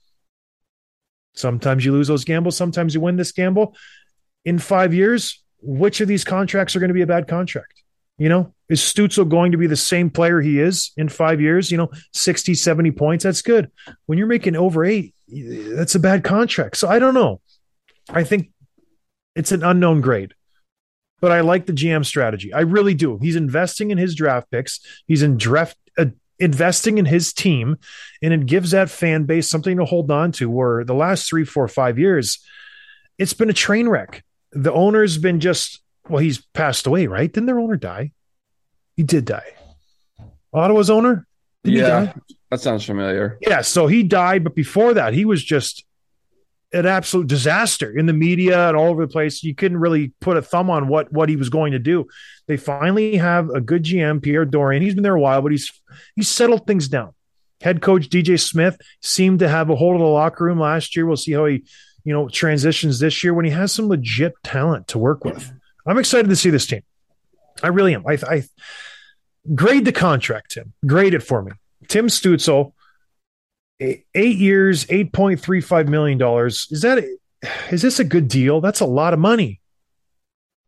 Sometimes 1.35 1.85
you 1.85 1.92
lose 1.92 2.08
those 2.08 2.24
gambles, 2.24 2.56
sometimes 2.56 2.94
you 2.94 3.00
win 3.00 3.16
this 3.16 3.32
gamble. 3.32 3.76
In 4.44 4.58
five 4.58 4.92
years, 4.92 5.42
which 5.61 6.00
of 6.00 6.08
these 6.08 6.24
contracts 6.24 6.74
are 6.74 6.80
going 6.80 6.88
to 6.88 6.94
be 6.94 7.02
a 7.02 7.06
bad 7.06 7.28
contract? 7.28 7.82
You 8.18 8.28
know, 8.28 8.54
is 8.68 8.80
Stützle 8.80 9.28
going 9.28 9.52
to 9.52 9.58
be 9.58 9.66
the 9.66 9.76
same 9.76 10.11
player 10.11 10.40
he 10.40 10.58
is 10.58 10.92
in 10.96 11.08
five 11.08 11.40
years? 11.40 11.70
You 11.70 11.78
know, 11.78 11.90
60, 12.12 12.54
70 12.54 12.90
points. 12.92 13.24
That's 13.24 13.42
good. 13.42 13.70
When 14.06 14.18
you're 14.18 14.26
making 14.26 14.56
over 14.56 14.85
eight, 14.85 15.14
that's 15.28 15.94
a 15.94 16.00
bad 16.00 16.24
contract. 16.24 16.76
So 16.76 16.88
I 16.88 16.98
don't 16.98 17.14
know. 17.14 17.40
I 18.11 18.24
think 18.24 18.50
it's 19.35 19.52
an 19.52 19.62
unknown 19.62 20.00
grade, 20.00 20.35
but 21.22 21.32
I 21.32 21.40
like 21.40 21.64
the 21.64 21.72
GM 21.72 22.04
strategy. 22.04 22.52
I 22.52 22.61
really 22.61 22.92
do. 22.92 23.18
He's 23.22 23.37
investing 23.37 23.90
in 23.90 23.96
his 23.96 24.14
draft 24.14 24.50
picks, 24.50 24.80
he's 25.06 25.22
in 25.22 25.38
draft. 25.38 25.78
Uh, 25.96 26.06
investing 26.38 26.98
in 26.98 27.04
his 27.04 27.32
team 27.32 27.76
and 28.20 28.32
it 28.32 28.46
gives 28.46 28.72
that 28.72 28.90
fan 28.90 29.24
base 29.24 29.48
something 29.48 29.76
to 29.76 29.85
hold 29.85 30.11
on 30.11 30.32
to 30.32 30.50
where 30.50 30.82
the 30.82 30.94
last 30.94 31.28
three 31.28 31.44
four 31.44 31.68
five 31.68 32.00
years 32.00 32.40
it's 33.16 33.35
been 33.35 33.50
a 33.50 33.52
train 33.52 33.88
wreck 33.88 34.24
the 34.52 34.72
owner's 34.72 35.18
been 35.18 35.38
just 35.38 35.82
well, 36.08 36.20
he's 36.20 36.40
passed 36.52 36.87
away, 36.87 37.06
right? 37.06 37.32
Didn't 37.32 37.46
their 37.46 37.61
owner 37.61 37.76
die? 37.76 38.12
He 38.96 39.02
did 39.02 39.24
die. 39.24 39.54
Ottawa's 40.52 40.90
owner? 40.90 41.26
Did 41.64 41.74
yeah, 41.74 42.12
that 42.50 42.61
sounds 42.61 42.85
familiar. 42.85 43.38
Yeah, 43.40 43.62
so 43.62 43.87
he 43.87 44.02
died, 44.02 44.44
but 44.44 44.54
before 44.54 44.94
that, 44.94 45.14
he 45.14 45.24
was 45.24 45.42
just 45.42 45.85
an 46.72 46.87
absolute 46.87 47.26
disaster 47.26 47.96
in 47.96 48.06
the 48.06 48.12
media 48.12 48.68
and 48.68 48.76
all 48.76 48.88
over 48.88 49.06
the 49.06 49.12
place. 49.12 49.42
You 49.42 49.54
couldn't 49.54 49.78
really 49.78 50.12
put 50.20 50.37
a 50.37 50.42
thumb 50.42 50.70
on 50.70 50.88
what 50.88 51.12
what 51.12 51.28
he 51.28 51.37
was 51.37 51.48
going 51.48 51.72
to 51.72 51.78
do. 51.78 52.06
They 52.46 52.56
finally 52.56 53.16
have 53.16 53.50
a 53.50 53.61
good 53.61 53.85
GM, 53.85 54.22
Pierre 54.22 54.46
Dorion. 54.46 54.82
He's 54.82 54.94
been 54.94 55.02
there 55.02 55.14
a 55.14 55.20
while, 55.20 55.42
but 55.42 55.52
he's 55.52 55.72
he's 56.16 56.28
settled 56.28 56.66
things 56.66 56.88
down. 56.88 57.14
Head 57.61 57.80
coach 57.80 58.08
DJ 58.08 58.40
Smith 58.40 58.76
seemed 59.00 59.38
to 59.38 59.48
have 59.48 59.70
a 59.70 59.76
hold 59.76 59.94
of 59.94 60.00
the 60.00 60.06
locker 60.06 60.44
room 60.44 60.58
last 60.58 60.96
year. 60.96 61.06
We'll 61.06 61.16
see 61.16 61.32
how 61.32 61.46
he, 61.46 61.64
you 62.04 62.12
know, 62.12 62.28
transitions 62.28 62.98
this 62.98 63.22
year 63.22 63.35
when 63.35 63.44
he 63.44 63.52
has 63.52 63.72
some 63.72 63.88
legit 63.88 64.35
talent 64.42 64.88
to 64.88 64.98
work 64.98 65.24
with. 65.24 65.52
I'm 65.87 65.98
excited 65.98 66.28
to 66.28 66.37
see 66.37 66.50
this 66.50 66.66
team. 66.66 66.82
I 67.62 67.68
really 67.68 67.94
am. 67.94 68.04
I, 68.06 68.18
I 68.28 68.42
grade 69.54 69.85
the 69.85 69.92
contract, 69.92 70.52
Tim. 70.52 70.72
Grade 70.85 71.14
it 71.14 71.22
for 71.22 71.42
me. 71.42 71.52
Tim 71.88 72.08
Stützle, 72.08 72.72
eight 73.83 74.38
years, 74.38 74.87
eight 74.88 75.12
point 75.12 75.40
three 75.40 75.61
five 75.61 75.88
million 75.88 76.18
dollars. 76.18 76.66
Is 76.71 76.83
that 76.83 77.03
is 77.71 77.83
this 77.83 77.99
a 77.99 78.05
good 78.05 78.29
deal? 78.29 78.61
That's 78.61 78.81
a 78.81 78.87
lot 78.87 79.12
of 79.12 79.18
money. 79.18 79.61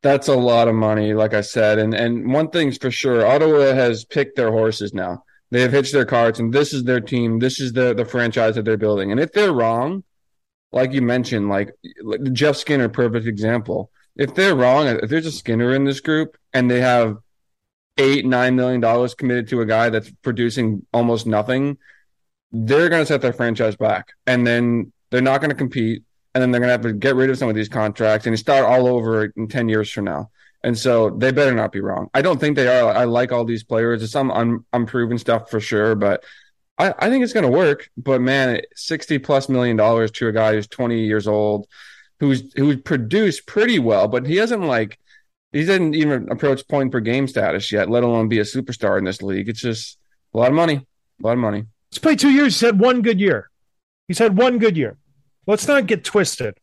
That's 0.03 0.29
a 0.29 0.37
lot 0.37 0.69
of 0.69 0.75
money, 0.75 1.15
like 1.15 1.35
I 1.35 1.41
said. 1.41 1.79
And 1.79 1.95
and 1.95 2.33
one 2.33 2.51
thing's 2.51 2.77
for 2.79 2.91
sure, 2.91 3.27
Ottawa 3.27 3.75
has 3.75 4.05
picked 4.05 4.37
their 4.37 4.51
horses 4.51 4.93
now. 4.93 5.25
They 5.51 5.61
have 5.61 5.73
hitched 5.73 5.93
their 5.93 6.05
carts, 6.05 6.41
and 6.41 6.53
this 6.53 6.73
is 6.73 6.85
their 6.85 7.01
team. 7.01 7.39
This 7.39 7.61
is 7.61 7.73
the 7.73 7.95
the 7.95 8.05
franchise 8.05 8.57
that 8.57 8.65
they're 8.65 8.77
building. 8.77 9.13
And 9.13 9.21
if 9.21 9.33
they're 9.33 9.53
wrong, 9.53 10.03
like 10.73 10.93
you 10.93 11.03
mentioned, 11.03 11.49
like, 11.49 11.73
like 12.03 12.33
Jeff 12.33 12.57
Skinner, 12.57 12.89
perfect 12.89 13.27
example. 13.27 13.91
If 14.17 14.35
they're 14.35 14.57
wrong, 14.57 14.87
if 14.87 15.09
there's 15.09 15.27
a 15.27 15.33
Skinner 15.33 15.73
in 15.73 15.85
this 15.85 16.01
group 16.01 16.37
and 16.53 16.71
they 16.71 16.81
have 16.81 17.19
eight, 17.97 18.27
nine 18.27 18.57
million 18.57 18.81
dollars 18.81 19.15
committed 19.15 19.49
to 19.49 19.61
a 19.61 19.67
guy 19.67 19.91
that's 19.91 20.11
producing 20.23 20.85
almost 20.93 21.27
nothing, 21.27 21.79
they're 22.55 22.89
going 22.89 23.03
to 23.03 23.07
set 23.07 23.21
their 23.21 23.33
franchise 23.33 23.77
back, 23.77 24.13
and 24.27 24.47
then 24.47 24.93
they're 25.11 25.21
not 25.21 25.41
going 25.41 25.51
to 25.51 25.57
compete, 25.57 26.05
and 26.35 26.41
then 26.41 26.51
they're 26.51 26.61
going 26.61 26.69
to 26.69 26.73
have 26.73 26.83
to 26.83 26.93
get 26.93 27.17
rid 27.17 27.29
of 27.29 27.37
some 27.37 27.49
of 27.49 27.55
these 27.55 27.69
contracts 27.69 28.27
and 28.27 28.39
start 28.39 28.65
all 28.65 28.87
over 28.87 29.25
in 29.25 29.49
ten 29.49 29.69
years 29.69 29.91
from 29.91 30.05
now. 30.05 30.31
And 30.63 30.79
so 30.79 31.11
they 31.11 31.31
better 31.31 31.55
not 31.55 31.73
be 31.73 31.81
wrong. 31.81 32.09
I 32.15 32.23
don't 32.23 32.41
think 32.41 32.57
they 32.57 32.69
are. 32.69 32.91
I 32.91 33.05
like 33.05 33.33
all 33.33 33.45
these 33.45 33.65
players. 33.65 34.01
There's 34.01 34.13
some 34.13 34.31
un- 34.31 34.65
unproven 34.73 35.19
stuff 35.19 35.51
for 35.51 35.61
sure, 35.61 35.95
but 35.95 36.25
I, 36.79 36.95
I 36.99 37.11
think 37.11 37.23
it's 37.23 37.35
going 37.35 37.45
to 37.45 37.51
work. 37.51 37.91
But 37.97 38.23
man, 38.23 38.61
sixty 38.75 39.19
plus 39.19 39.49
million 39.49 39.77
dollars 39.77 40.11
to 40.13 40.29
a 40.29 40.33
guy 40.33 40.55
who's 40.55 40.69
20 40.69 41.05
years 41.05 41.27
old, 41.27 41.67
who's 42.21 42.53
who's 42.55 42.81
produced 42.81 43.47
pretty 43.47 43.79
well, 43.79 44.09
but 44.09 44.27
he 44.27 44.37
hasn't 44.37 44.63
like 44.63 44.99
he 45.53 45.65
didn't 45.65 45.95
even 45.95 46.31
approach 46.31 46.67
point 46.67 46.93
per 46.93 47.01
game 47.01 47.29
status 47.29 47.71
yet, 47.71 47.91
let 47.91 48.03
alone 48.03 48.29
be 48.29 48.39
a 48.39 48.45
superstar 48.45 48.97
in 48.97 49.05
this 49.05 49.23
league. 49.23 49.49
It's 49.49 49.61
just 49.61 49.99
a 50.33 50.39
lot 50.39 50.49
of 50.49 50.55
money, 50.55 50.77
a 50.77 51.27
lot 51.27 51.33
of 51.33 51.39
money. 51.39 51.65
He's 51.95 52.01
played 52.01 52.19
two 52.19 52.31
years. 52.31 52.55
He's 52.55 52.61
had 52.61 52.81
one 52.81 53.03
good 53.03 53.21
year. 53.21 53.49
He's 54.09 54.19
had 54.19 54.37
one 54.37 54.59
good 54.59 54.77
year. 54.77 54.99
Let's 55.47 55.69
not 55.69 55.87
get 55.87 56.03
twisted. 56.03 56.59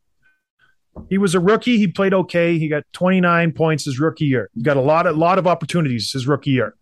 He 1.09 1.17
was 1.17 1.35
a 1.35 1.39
rookie. 1.39 1.77
He 1.77 1.87
played 1.87 2.13
okay. 2.13 2.57
He 2.57 2.67
got 2.67 2.83
29 2.91 3.53
points 3.53 3.85
his 3.85 3.97
rookie 3.97 4.25
year. 4.25 4.49
He 4.53 4.61
got 4.61 4.75
a 4.75 4.81
lot 4.81 5.07
of 5.07 5.15
lot 5.15 5.39
of 5.39 5.47
opportunities 5.47 6.11
his 6.11 6.27
rookie 6.27 6.49
year. 6.49 6.75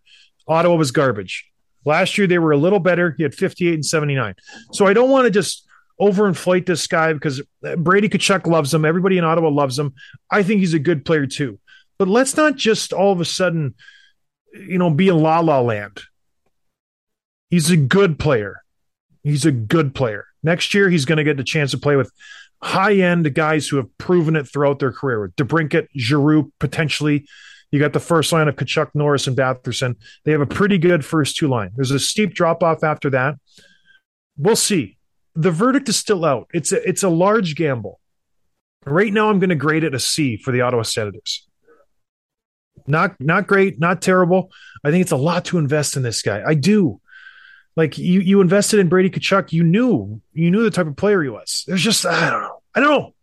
Ottawa 0.48 0.74
was 0.74 0.90
garbage. 0.90 1.46
Last 1.84 2.18
year 2.18 2.26
they 2.26 2.40
were 2.40 2.50
a 2.50 2.56
little 2.56 2.80
better. 2.80 3.14
He 3.16 3.22
had 3.22 3.36
58 3.36 3.72
and 3.74 3.86
79. 3.86 4.34
So 4.72 4.84
I 4.84 4.94
don't 4.94 5.10
want 5.10 5.26
to 5.26 5.30
just 5.30 5.64
overinflate 6.00 6.66
this 6.66 6.88
guy 6.88 7.12
because 7.12 7.40
Brady 7.78 8.08
Tkachuk 8.08 8.48
loves 8.48 8.74
him. 8.74 8.84
Everybody 8.84 9.16
in 9.16 9.22
Ottawa 9.22 9.50
loves 9.50 9.78
him. 9.78 9.94
I 10.28 10.42
think 10.42 10.58
he's 10.58 10.74
a 10.74 10.80
good 10.80 11.04
player 11.04 11.26
too. 11.26 11.60
But 12.00 12.08
let's 12.08 12.36
not 12.36 12.56
just 12.56 12.92
all 12.92 13.12
of 13.12 13.20
a 13.20 13.24
sudden, 13.24 13.76
you 14.52 14.78
know, 14.78 14.90
be 14.90 15.06
in 15.06 15.18
la 15.18 15.38
la 15.38 15.60
land. 15.60 16.00
He's 17.50 17.70
a 17.70 17.76
good 17.76 18.18
player. 18.18 18.62
He's 19.22 19.44
a 19.44 19.52
good 19.52 19.94
player. 19.94 20.26
Next 20.42 20.72
year, 20.72 20.88
he's 20.88 21.04
going 21.04 21.18
to 21.18 21.24
get 21.24 21.36
the 21.36 21.44
chance 21.44 21.72
to 21.72 21.78
play 21.78 21.96
with 21.96 22.10
high 22.62 22.94
end 22.94 23.34
guys 23.34 23.68
who 23.68 23.76
have 23.76 23.98
proven 23.98 24.36
it 24.36 24.48
throughout 24.48 24.78
their 24.78 24.92
career. 24.92 25.20
With 25.20 25.36
DeBrincat, 25.36 25.88
Giroux, 25.96 26.52
potentially. 26.58 27.26
You 27.70 27.78
got 27.78 27.92
the 27.92 28.00
first 28.00 28.32
line 28.32 28.48
of 28.48 28.56
Tkachuk, 28.56 28.90
Norris, 28.94 29.26
and 29.26 29.36
Batherson. 29.36 29.96
They 30.24 30.32
have 30.32 30.40
a 30.40 30.46
pretty 30.46 30.78
good 30.78 31.04
first 31.04 31.36
two 31.36 31.48
line. 31.48 31.70
There's 31.76 31.92
a 31.92 32.00
steep 32.00 32.34
drop 32.34 32.62
off 32.62 32.82
after 32.82 33.10
that. 33.10 33.36
We'll 34.36 34.56
see. 34.56 34.96
The 35.36 35.50
verdict 35.50 35.88
is 35.88 35.96
still 35.96 36.24
out. 36.24 36.48
It's 36.52 36.72
a 36.72 36.88
it's 36.88 37.04
a 37.04 37.08
large 37.08 37.54
gamble. 37.54 38.00
Right 38.84 39.12
now, 39.12 39.30
I'm 39.30 39.38
going 39.38 39.50
to 39.50 39.56
grade 39.56 39.84
it 39.84 39.94
a 39.94 40.00
C 40.00 40.36
for 40.36 40.50
the 40.50 40.62
Ottawa 40.62 40.82
Senators. 40.82 41.46
Not 42.86 43.14
not 43.20 43.46
great, 43.46 43.78
not 43.78 44.02
terrible. 44.02 44.50
I 44.82 44.90
think 44.90 45.02
it's 45.02 45.12
a 45.12 45.16
lot 45.16 45.44
to 45.46 45.58
invest 45.58 45.96
in 45.96 46.02
this 46.02 46.22
guy. 46.22 46.42
I 46.44 46.54
do. 46.54 47.00
Like 47.76 47.98
you 47.98 48.20
you 48.20 48.40
invested 48.40 48.80
in 48.80 48.88
Brady 48.88 49.10
Tkachuk, 49.10 49.52
you 49.52 49.62
knew 49.62 50.20
you 50.32 50.50
knew 50.50 50.62
the 50.62 50.70
type 50.70 50.86
of 50.86 50.96
player 50.96 51.22
he 51.22 51.28
was. 51.28 51.64
There's 51.66 51.82
just 51.82 52.04
I 52.04 52.30
don't 52.30 52.42
know. 52.42 52.62
I 52.74 52.80
don't 52.80 52.90
know. 52.90 53.14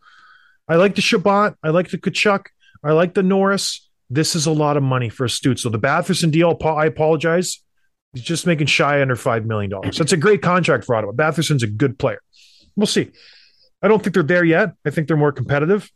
I 0.68 0.76
like 0.76 0.96
the 0.96 1.02
Chabot. 1.02 1.56
I 1.64 1.70
like 1.70 1.90
the 1.90 1.98
Tkachuk. 1.98 2.48
I 2.84 2.92
like 2.92 3.14
the 3.14 3.24
Norris. 3.24 3.88
This 4.10 4.36
is 4.36 4.46
a 4.46 4.52
lot 4.52 4.78
of 4.78 4.84
money 4.84 5.10
for 5.10 5.26
a 5.26 5.30
Stute. 5.30 5.60
So 5.60 5.70
the 5.70 5.80
Batherson 5.80 6.32
deal, 6.32 6.58
I 6.64 6.86
apologize. 6.86 7.62
He's 8.14 8.24
just 8.24 8.48
making 8.48 8.68
shy 8.68 9.02
under 9.02 9.16
$5 9.16 9.46
million. 9.46 9.72
That's 9.84 10.14
a 10.14 10.18
great 10.18 10.42
contract 10.42 10.86
for 10.86 10.96
Ottawa. 10.96 11.12
Batherson's 11.12 11.64
a 11.64 11.68
good 11.68 12.00
player. 12.00 12.22
We'll 12.76 12.88
see. 12.88 13.12
I 13.82 13.88
don't 13.88 14.02
think 14.02 14.14
they're 14.14 14.24
there 14.24 14.46
yet. 14.46 14.74
I 14.86 14.92
think 14.92 15.08
they're 15.08 15.18
more 15.18 15.32
competitive. 15.32 15.90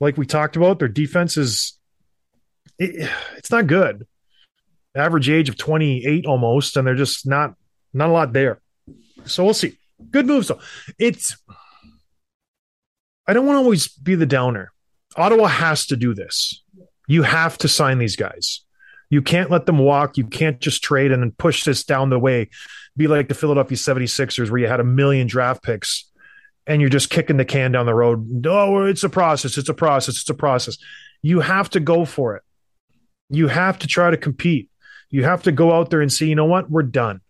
Like 0.00 0.16
we 0.16 0.26
talked 0.26 0.56
about, 0.56 0.78
their 0.78 0.88
defense 0.88 1.36
is 1.36 1.78
it, 2.78 3.08
it's 3.36 3.50
not 3.50 3.66
good. 3.66 4.06
Average 4.96 5.30
age 5.30 5.48
of 5.48 5.56
28 5.56 6.26
almost, 6.26 6.76
and 6.76 6.86
they're 6.86 6.94
just 6.94 7.26
not 7.26 7.54
not 7.94 8.10
a 8.10 8.12
lot 8.12 8.32
there. 8.32 8.60
So 9.24 9.44
we'll 9.44 9.54
see. 9.54 9.78
Good 10.10 10.26
moves 10.26 10.48
though. 10.48 10.60
It's 10.98 11.36
I 13.26 13.32
don't 13.32 13.46
want 13.46 13.56
to 13.56 13.60
always 13.60 13.88
be 13.88 14.14
the 14.14 14.26
downer. 14.26 14.72
Ottawa 15.16 15.46
has 15.46 15.86
to 15.86 15.96
do 15.96 16.14
this. 16.14 16.62
You 17.06 17.22
have 17.22 17.56
to 17.58 17.68
sign 17.68 17.98
these 17.98 18.16
guys. 18.16 18.60
You 19.10 19.22
can't 19.22 19.50
let 19.50 19.66
them 19.66 19.78
walk. 19.78 20.16
You 20.16 20.24
can't 20.24 20.60
just 20.60 20.82
trade 20.82 21.12
and 21.12 21.22
then 21.22 21.32
push 21.32 21.64
this 21.64 21.84
down 21.84 22.10
the 22.10 22.18
way. 22.18 22.50
Be 22.96 23.06
like 23.06 23.28
the 23.28 23.34
Philadelphia 23.34 23.76
76ers 23.76 24.50
where 24.50 24.60
you 24.60 24.66
had 24.66 24.80
a 24.80 24.84
million 24.84 25.26
draft 25.26 25.62
picks 25.62 26.10
and 26.66 26.80
you're 26.80 26.90
just 26.90 27.10
kicking 27.10 27.36
the 27.36 27.44
can 27.44 27.72
down 27.72 27.86
the 27.86 27.94
road. 27.94 28.26
No, 28.28 28.50
oh, 28.50 28.86
it's 28.86 29.04
a 29.04 29.08
process. 29.08 29.56
It's 29.58 29.68
a 29.68 29.74
process. 29.74 30.16
It's 30.16 30.30
a 30.30 30.34
process. 30.34 30.78
You 31.22 31.40
have 31.40 31.70
to 31.70 31.80
go 31.80 32.04
for 32.04 32.36
it. 32.36 32.42
You 33.30 33.48
have 33.48 33.78
to 33.80 33.86
try 33.86 34.10
to 34.10 34.16
compete. 34.16 34.70
You 35.10 35.24
have 35.24 35.42
to 35.44 35.52
go 35.52 35.72
out 35.72 35.90
there 35.90 36.00
and 36.00 36.12
say, 36.12 36.26
you 36.26 36.34
know 36.34 36.44
what? 36.44 36.70
We're 36.70 36.82
done. 36.82 37.20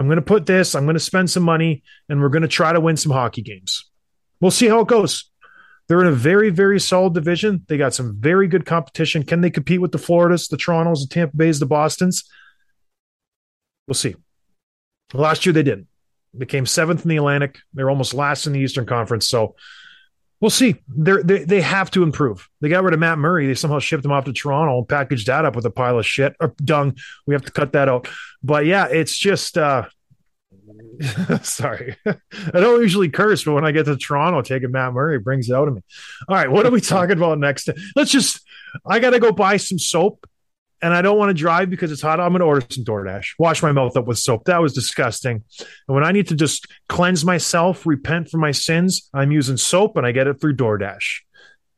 I'm 0.00 0.06
going 0.06 0.16
to 0.16 0.22
put 0.22 0.46
this, 0.46 0.74
I'm 0.74 0.86
going 0.86 0.94
to 0.94 1.00
spend 1.00 1.30
some 1.30 1.42
money, 1.42 1.82
and 2.08 2.22
we're 2.22 2.30
going 2.30 2.40
to 2.40 2.48
try 2.48 2.72
to 2.72 2.80
win 2.80 2.96
some 2.96 3.12
hockey 3.12 3.42
games. 3.42 3.88
We'll 4.40 4.50
see 4.50 4.66
how 4.66 4.80
it 4.80 4.88
goes. 4.88 5.30
They're 5.88 6.00
in 6.00 6.06
a 6.06 6.12
very, 6.12 6.48
very 6.48 6.80
solid 6.80 7.12
division. 7.12 7.66
They 7.68 7.76
got 7.76 7.92
some 7.92 8.16
very 8.18 8.48
good 8.48 8.64
competition. 8.64 9.24
Can 9.24 9.42
they 9.42 9.50
compete 9.50 9.80
with 9.80 9.92
the 9.92 9.98
Floridas, 9.98 10.48
the 10.48 10.56
Torontos, 10.56 11.00
the 11.02 11.14
Tampa 11.14 11.36
Bays, 11.36 11.60
the 11.60 11.66
Bostons? 11.66 12.24
We'll 13.86 13.94
see. 13.94 14.14
Last 15.12 15.44
year 15.44 15.52
they 15.52 15.64
didn't. 15.64 15.88
They 16.32 16.46
came 16.46 16.64
seventh 16.64 17.02
in 17.02 17.08
the 17.08 17.16
Atlantic. 17.18 17.58
They're 17.74 17.90
almost 17.90 18.14
last 18.14 18.46
in 18.46 18.54
the 18.54 18.60
Eastern 18.60 18.86
Conference. 18.86 19.28
So 19.28 19.56
we'll 20.40 20.50
see. 20.50 20.76
They're, 20.88 21.22
they 21.22 21.44
they 21.44 21.60
have 21.60 21.90
to 21.92 22.02
improve. 22.02 22.48
They 22.60 22.68
got 22.68 22.82
rid 22.82 22.94
of 22.94 23.00
Matt 23.00 23.18
Murray. 23.18 23.46
They 23.46 23.54
somehow 23.54 23.78
shipped 23.78 24.04
him 24.04 24.12
off 24.12 24.24
to 24.24 24.32
Toronto 24.32 24.78
and 24.78 24.88
packaged 24.88 25.26
that 25.26 25.44
up 25.44 25.56
with 25.56 25.66
a 25.66 25.70
pile 25.70 25.98
of 25.98 26.06
shit 26.06 26.34
or 26.40 26.54
dung. 26.64 26.96
We 27.26 27.34
have 27.34 27.44
to 27.44 27.52
cut 27.52 27.72
that 27.72 27.88
out. 27.88 28.08
But 28.42 28.66
yeah, 28.66 28.86
it's 28.86 29.16
just 29.16 29.58
uh 29.58 29.86
sorry. 31.42 31.96
I 32.06 32.14
don't 32.52 32.82
usually 32.82 33.08
curse, 33.08 33.44
but 33.44 33.52
when 33.52 33.64
I 33.64 33.72
get 33.72 33.86
to 33.86 33.96
Toronto 33.96 34.42
taking 34.42 34.70
Matt 34.70 34.92
Murray, 34.92 35.18
brings 35.18 35.48
it 35.48 35.54
out 35.54 35.68
of 35.68 35.74
me. 35.74 35.82
All 36.28 36.36
right, 36.36 36.50
what 36.50 36.66
are 36.66 36.70
we 36.70 36.80
talking 36.80 37.16
about 37.16 37.38
next? 37.38 37.68
Let's 37.96 38.10
just 38.10 38.40
I 38.86 38.98
gotta 38.98 39.18
go 39.18 39.32
buy 39.32 39.56
some 39.56 39.78
soap 39.78 40.26
and 40.82 40.94
I 40.94 41.02
don't 41.02 41.18
want 41.18 41.30
to 41.30 41.34
drive 41.34 41.68
because 41.68 41.92
it's 41.92 42.00
hot, 42.00 42.20
I'm 42.20 42.30
going 42.30 42.40
to 42.40 42.46
order 42.46 42.64
some 42.68 42.84
DoorDash. 42.84 43.34
Wash 43.38 43.62
my 43.62 43.72
mouth 43.72 43.96
up 43.96 44.06
with 44.06 44.18
soap. 44.18 44.44
That 44.44 44.62
was 44.62 44.72
disgusting. 44.72 45.44
And 45.58 45.94
when 45.94 46.04
I 46.04 46.12
need 46.12 46.28
to 46.28 46.34
just 46.34 46.66
cleanse 46.88 47.24
myself, 47.24 47.86
repent 47.86 48.30
for 48.30 48.38
my 48.38 48.52
sins, 48.52 49.10
I'm 49.12 49.30
using 49.30 49.56
soap 49.56 49.96
and 49.96 50.06
I 50.06 50.12
get 50.12 50.26
it 50.26 50.40
through 50.40 50.56
DoorDash. 50.56 51.20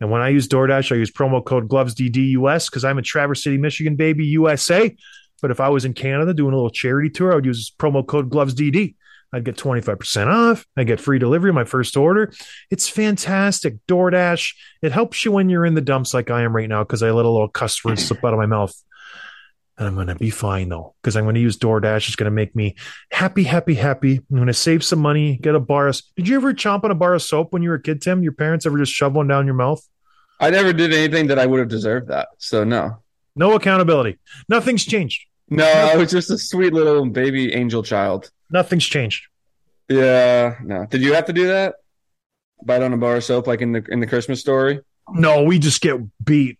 And 0.01 0.11
when 0.11 0.21
I 0.21 0.29
use 0.29 0.49
DoorDash, 0.49 0.93
I 0.93 0.97
use 0.97 1.11
promo 1.11 1.45
code 1.45 1.69
GlovesDDUS 1.69 2.71
because 2.71 2.85
I'm 2.85 2.99
in 2.99 3.05
Traverse 3.05 3.43
City, 3.43 3.59
Michigan, 3.59 3.97
baby, 3.97 4.25
USA. 4.27 4.95
But 5.41 5.51
if 5.51 5.61
I 5.61 5.69
was 5.69 5.85
in 5.85 5.95
Canada 5.95 6.33
doing 6.33 6.53
a 6.53 6.57
little 6.57 6.71
charity 6.71 7.11
tour, 7.11 7.33
I 7.33 7.37
would 7.37 7.45
use 7.45 7.73
promo 7.77 8.07
code 8.07 8.31
GlovesDD. 8.31 8.95
I'd 9.33 9.45
get 9.45 9.57
25% 9.57 10.27
off. 10.27 10.67
I 10.77 10.85
get 10.85 11.01
free 11.01 11.19
delivery 11.19 11.51
on 11.51 11.55
my 11.55 11.65
first 11.65 11.97
order. 11.97 12.33
It's 12.71 12.89
fantastic. 12.89 13.77
DoorDash, 13.89 14.55
it 14.83 14.93
helps 14.93 15.25
you 15.25 15.33
when 15.33 15.49
you're 15.49 15.65
in 15.65 15.75
the 15.75 15.81
dumps 15.81 16.13
like 16.13 16.31
I 16.31 16.43
am 16.43 16.55
right 16.55 16.69
now 16.69 16.85
because 16.85 17.03
I 17.03 17.11
let 17.11 17.25
a 17.25 17.31
little 17.31 17.49
cuss 17.49 17.83
word 17.85 17.99
slip 17.99 18.25
out 18.25 18.35
of 18.35 18.39
my 18.39 18.47
mouth 18.47 18.75
and 19.83 19.89
I'm 19.89 19.95
going 19.95 20.07
to 20.07 20.15
be 20.15 20.31
fine 20.31 20.69
though, 20.69 20.95
because 21.03 21.17
I'm 21.17 21.25
going 21.25 21.35
to 21.35 21.41
use 21.41 21.59
DoorDash. 21.59 22.09
It's 22.09 22.17
going 22.17 22.27
to 22.27 22.31
make 22.31 22.55
me 22.55 22.77
happy, 23.11 23.43
happy, 23.43 23.75
happy. 23.75 24.19
I'm 24.19 24.37
going 24.37 24.47
to 24.47 24.55
save 24.55 24.85
some 24.85 25.01
money, 25.01 25.37
get 25.37 25.55
a 25.55 25.61
bar 25.61 25.89
of. 25.89 26.01
Did 26.17 26.29
you 26.29 26.37
ever 26.37 26.55
chomp 26.55 26.85
on 26.85 26.91
a 26.91 26.95
bar 26.95 27.15
of 27.15 27.23
soap 27.23 27.53
when 27.53 27.63
you 27.63 27.69
were 27.69 27.77
a 27.77 27.83
kid, 27.83 28.01
Tim? 28.01 28.23
Your 28.23 28.33
parents 28.33 28.65
ever 28.65 28.79
just 28.79 28.93
shove 28.93 29.15
one 29.15 29.29
down 29.29 29.47
your 29.47 29.55
mouth? 29.55 29.87
I 30.41 30.51
never 30.51 30.73
did 30.73 30.93
anything 30.93 31.27
that 31.29 31.39
I 31.39 31.47
would 31.47 31.61
have 31.61 31.69
deserved 31.69 32.09
that. 32.09 32.29
So 32.39 32.65
no, 32.65 33.03
no 33.37 33.55
accountability. 33.55 34.19
Nothing's 34.49 34.85
changed. 34.85 35.27
No, 35.49 35.67
I 35.67 35.97
was 35.97 36.11
just 36.11 36.31
a 36.31 36.39
sweet 36.39 36.73
little 36.73 37.05
baby 37.07 37.53
angel 37.53 37.83
child. 37.83 38.31
Nothing's 38.51 38.87
changed. 38.87 39.27
Yeah, 39.89 40.57
no. 40.63 40.87
Did 40.87 41.03
you 41.03 41.13
have 41.15 41.27
to 41.27 41.33
do 41.33 41.49
that? 41.49 41.75
bite 42.65 42.83
on 42.83 42.93
a 42.93 42.97
bar 42.97 43.17
of 43.17 43.25
soap 43.25 43.47
like 43.47 43.61
in 43.61 43.73
the 43.73 43.85
in 43.89 44.01
the 44.01 44.07
Christmas 44.07 44.41
story? 44.41 44.81
No, 45.11 45.43
we 45.43 45.59
just 45.59 45.81
get 45.81 45.99
beat. 46.25 46.59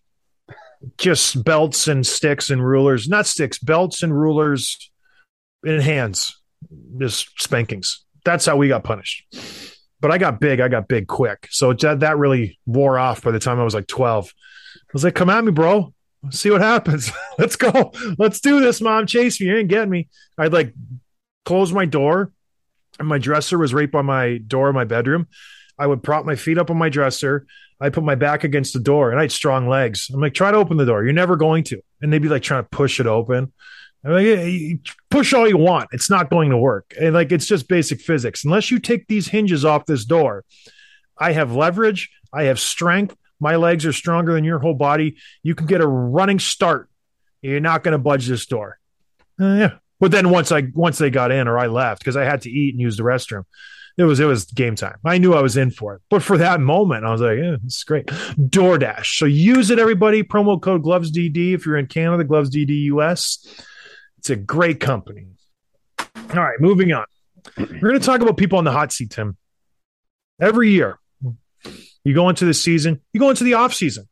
Just 0.97 1.43
belts 1.43 1.87
and 1.87 2.05
sticks 2.05 2.49
and 2.49 2.65
rulers, 2.65 3.07
not 3.07 3.25
sticks, 3.25 3.57
belts 3.57 4.03
and 4.03 4.17
rulers 4.17 4.91
in 5.63 5.79
hands, 5.79 6.37
just 6.99 7.29
spankings. 7.41 8.03
That's 8.25 8.45
how 8.45 8.57
we 8.57 8.67
got 8.67 8.83
punished. 8.83 9.23
But 10.01 10.11
I 10.11 10.17
got 10.17 10.39
big. 10.39 10.59
I 10.59 10.67
got 10.67 10.87
big 10.87 11.07
quick. 11.07 11.47
So 11.51 11.73
that, 11.73 12.01
that 12.01 12.17
really 12.17 12.59
wore 12.65 12.99
off 12.99 13.21
by 13.21 13.31
the 13.31 13.39
time 13.39 13.59
I 13.59 13.63
was 13.63 13.73
like 13.73 13.87
12. 13.87 14.33
I 14.75 14.79
was 14.91 15.03
like, 15.03 15.15
come 15.15 15.29
at 15.29 15.43
me, 15.43 15.51
bro. 15.51 15.93
See 16.29 16.51
what 16.51 16.61
happens. 16.61 17.11
Let's 17.37 17.55
go. 17.55 17.91
Let's 18.17 18.39
do 18.39 18.59
this, 18.59 18.81
mom. 18.81 19.07
Chase 19.07 19.39
me. 19.39 19.47
You 19.47 19.57
ain't 19.57 19.69
getting 19.69 19.89
me. 19.89 20.09
I'd 20.37 20.53
like 20.53 20.73
close 21.45 21.73
my 21.73 21.85
door, 21.85 22.31
and 22.99 23.07
my 23.07 23.17
dresser 23.17 23.57
was 23.57 23.73
right 23.73 23.91
by 23.91 24.01
my 24.01 24.37
door 24.37 24.69
in 24.69 24.75
my 24.75 24.85
bedroom. 24.85 25.27
I 25.77 25.87
would 25.87 26.03
prop 26.03 26.25
my 26.25 26.35
feet 26.35 26.57
up 26.57 26.69
on 26.69 26.77
my 26.77 26.89
dresser. 26.89 27.45
I 27.79 27.89
put 27.89 28.03
my 28.03 28.15
back 28.15 28.43
against 28.43 28.73
the 28.73 28.79
door, 28.79 29.11
and 29.11 29.19
I 29.19 29.23
had 29.23 29.31
strong 29.31 29.67
legs. 29.67 30.09
I'm 30.13 30.21
like, 30.21 30.33
try 30.33 30.51
to 30.51 30.57
open 30.57 30.77
the 30.77 30.85
door. 30.85 31.03
You're 31.03 31.13
never 31.13 31.35
going 31.35 31.63
to. 31.65 31.81
And 32.01 32.11
they'd 32.11 32.21
be 32.21 32.29
like 32.29 32.43
trying 32.43 32.63
to 32.63 32.69
push 32.69 32.99
it 32.99 33.07
open. 33.07 33.51
I'm 34.05 34.11
like, 34.11 34.25
"Yeah, 34.25 34.43
you 34.43 34.79
push 35.09 35.33
all 35.33 35.47
you 35.47 35.57
want. 35.57 35.89
It's 35.93 36.09
not 36.09 36.29
going 36.29 36.49
to 36.49 36.57
work. 36.57 36.93
And 36.99 37.13
like, 37.13 37.31
it's 37.31 37.45
just 37.45 37.67
basic 37.67 38.01
physics. 38.01 38.43
Unless 38.43 38.69
you 38.69 38.79
take 38.79 39.07
these 39.07 39.27
hinges 39.27 39.63
off 39.63 39.85
this 39.85 40.03
door, 40.05 40.43
I 41.17 41.31
have 41.31 41.55
leverage. 41.55 42.09
I 42.33 42.43
have 42.43 42.59
strength. 42.59 43.15
My 43.39 43.55
legs 43.55 43.85
are 43.85 43.93
stronger 43.93 44.33
than 44.33 44.43
your 44.43 44.59
whole 44.59 44.73
body. 44.73 45.17
You 45.41 45.55
can 45.55 45.67
get 45.67 45.81
a 45.81 45.87
running 45.87 46.39
start. 46.39 46.89
You're 47.41 47.59
not 47.59 47.83
going 47.83 47.93
to 47.93 47.97
budge 47.97 48.27
this 48.27 48.45
door. 48.45 48.79
Uh, 49.39 49.45
yeah. 49.55 49.71
But 49.99 50.11
then 50.11 50.29
once 50.29 50.51
I 50.51 50.63
once 50.73 50.97
they 50.97 51.09
got 51.09 51.31
in 51.31 51.47
or 51.47 51.57
I 51.57 51.67
left 51.67 52.01
because 52.01 52.17
I 52.17 52.25
had 52.25 52.41
to 52.41 52.49
eat 52.49 52.73
and 52.73 52.81
use 52.81 52.97
the 52.97 53.03
restroom, 53.03 53.45
it 53.97 54.03
was 54.03 54.19
it 54.19 54.25
was 54.25 54.45
game 54.45 54.75
time. 54.75 54.97
I 55.05 55.17
knew 55.17 55.33
I 55.33 55.41
was 55.41 55.55
in 55.55 55.69
for 55.69 55.95
it. 55.95 56.01
But 56.09 56.23
for 56.23 56.37
that 56.39 56.59
moment, 56.59 57.05
I 57.05 57.11
was 57.11 57.21
like, 57.21 57.37
yeah, 57.37 57.57
is 57.65 57.83
great. 57.83 58.07
DoorDash. 58.07 59.17
So 59.17 59.25
use 59.25 59.69
it, 59.69 59.79
everybody. 59.79 60.23
Promo 60.23 60.59
code 60.59 60.83
Gloves 60.83 61.11
DD 61.11 61.53
if 61.53 61.65
you're 61.65 61.77
in 61.77 61.87
Canada, 61.87 62.23
Gloves 62.23 62.49
DD 62.49 62.83
US. 62.85 63.45
It's 64.17 64.29
a 64.29 64.35
great 64.35 64.79
company. 64.79 65.27
All 65.99 66.41
right, 66.41 66.59
moving 66.59 66.91
on. 66.91 67.05
We're 67.57 67.89
going 67.89 67.99
to 67.99 68.05
talk 68.05 68.21
about 68.21 68.37
people 68.37 68.57
on 68.57 68.63
the 68.63 68.71
hot 68.71 68.91
seat, 68.91 69.11
Tim. 69.11 69.37
Every 70.41 70.71
year, 70.71 70.97
you 72.03 72.13
go 72.13 72.29
into 72.29 72.45
the 72.45 72.53
season, 72.53 73.01
you 73.11 73.19
go 73.19 73.29
into 73.29 73.43
the 73.43 73.53
off 73.55 73.73
season. 73.73 74.07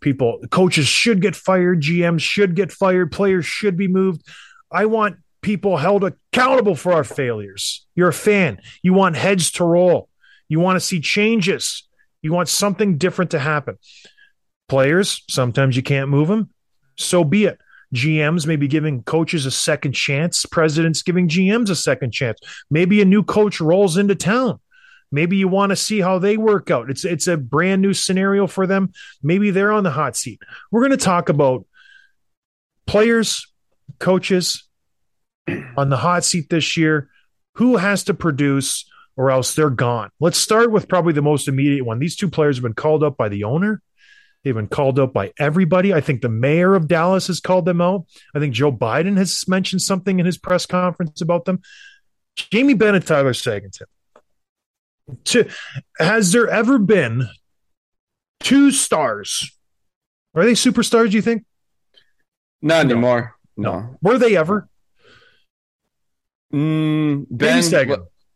People, 0.00 0.40
coaches 0.50 0.86
should 0.86 1.20
get 1.20 1.34
fired, 1.34 1.80
GMs 1.82 2.20
should 2.20 2.54
get 2.54 2.70
fired, 2.70 3.10
players 3.12 3.44
should 3.44 3.76
be 3.76 3.88
moved. 3.88 4.22
I 4.70 4.86
want 4.86 5.16
people 5.44 5.76
held 5.76 6.04
accountable 6.04 6.74
for 6.74 6.94
our 6.94 7.04
failures. 7.04 7.86
You're 7.94 8.08
a 8.08 8.14
fan. 8.14 8.60
You 8.82 8.94
want 8.94 9.14
heads 9.14 9.52
to 9.52 9.64
roll. 9.64 10.08
You 10.48 10.58
want 10.58 10.76
to 10.76 10.80
see 10.80 11.00
changes. 11.00 11.86
You 12.22 12.32
want 12.32 12.48
something 12.48 12.96
different 12.96 13.32
to 13.32 13.38
happen. 13.38 13.76
Players, 14.70 15.22
sometimes 15.28 15.76
you 15.76 15.82
can't 15.82 16.08
move 16.08 16.28
them. 16.28 16.48
So 16.96 17.24
be 17.24 17.44
it. 17.44 17.58
GMs 17.94 18.46
maybe 18.46 18.66
giving 18.66 19.02
coaches 19.02 19.44
a 19.44 19.50
second 19.50 19.92
chance, 19.92 20.46
presidents 20.46 21.02
giving 21.02 21.28
GMs 21.28 21.68
a 21.68 21.76
second 21.76 22.12
chance. 22.12 22.38
Maybe 22.70 23.02
a 23.02 23.04
new 23.04 23.22
coach 23.22 23.60
rolls 23.60 23.98
into 23.98 24.14
town. 24.14 24.60
Maybe 25.12 25.36
you 25.36 25.46
want 25.46 25.70
to 25.70 25.76
see 25.76 26.00
how 26.00 26.18
they 26.18 26.38
work 26.38 26.70
out. 26.70 26.88
It's 26.88 27.04
it's 27.04 27.28
a 27.28 27.36
brand 27.36 27.82
new 27.82 27.92
scenario 27.92 28.46
for 28.46 28.66
them. 28.66 28.92
Maybe 29.22 29.50
they're 29.50 29.70
on 29.70 29.84
the 29.84 29.90
hot 29.90 30.16
seat. 30.16 30.40
We're 30.72 30.80
going 30.80 30.98
to 30.98 31.04
talk 31.04 31.28
about 31.28 31.66
players, 32.86 33.46
coaches 33.98 34.64
on 35.76 35.90
the 35.90 35.96
hot 35.96 36.24
seat 36.24 36.48
this 36.50 36.76
year. 36.76 37.08
Who 37.56 37.76
has 37.76 38.04
to 38.04 38.14
produce 38.14 38.84
or 39.16 39.30
else 39.30 39.54
they're 39.54 39.70
gone? 39.70 40.10
Let's 40.18 40.38
start 40.38 40.72
with 40.72 40.88
probably 40.88 41.12
the 41.12 41.22
most 41.22 41.46
immediate 41.46 41.84
one. 41.84 41.98
These 42.00 42.16
two 42.16 42.28
players 42.28 42.56
have 42.56 42.64
been 42.64 42.74
called 42.74 43.04
up 43.04 43.16
by 43.16 43.28
the 43.28 43.44
owner. 43.44 43.80
They've 44.42 44.54
been 44.54 44.66
called 44.68 44.98
up 44.98 45.12
by 45.12 45.32
everybody. 45.38 45.94
I 45.94 46.00
think 46.00 46.20
the 46.20 46.28
mayor 46.28 46.74
of 46.74 46.88
Dallas 46.88 47.28
has 47.28 47.40
called 47.40 47.64
them 47.64 47.80
out. 47.80 48.06
I 48.34 48.40
think 48.40 48.54
Joe 48.54 48.72
Biden 48.72 49.16
has 49.16 49.46
mentioned 49.48 49.80
something 49.82 50.18
in 50.20 50.26
his 50.26 50.36
press 50.36 50.66
conference 50.66 51.20
about 51.20 51.44
them. 51.44 51.62
Jamie 52.36 52.74
Benn 52.74 52.94
and 52.94 53.06
Tyler 53.06 53.32
Seguin. 53.32 53.70
To, 55.24 55.48
has 55.98 56.32
there 56.32 56.48
ever 56.48 56.78
been 56.78 57.28
two 58.40 58.70
stars? 58.70 59.50
Are 60.34 60.44
they 60.44 60.52
superstars, 60.52 61.10
do 61.10 61.16
you 61.16 61.22
think? 61.22 61.44
Not 62.60 62.86
No. 62.86 62.92
anymore. 62.92 63.36
No. 63.56 63.96
Were 64.02 64.18
they 64.18 64.36
ever? 64.36 64.68
Mm, 66.54 67.26
Benn 67.30 67.62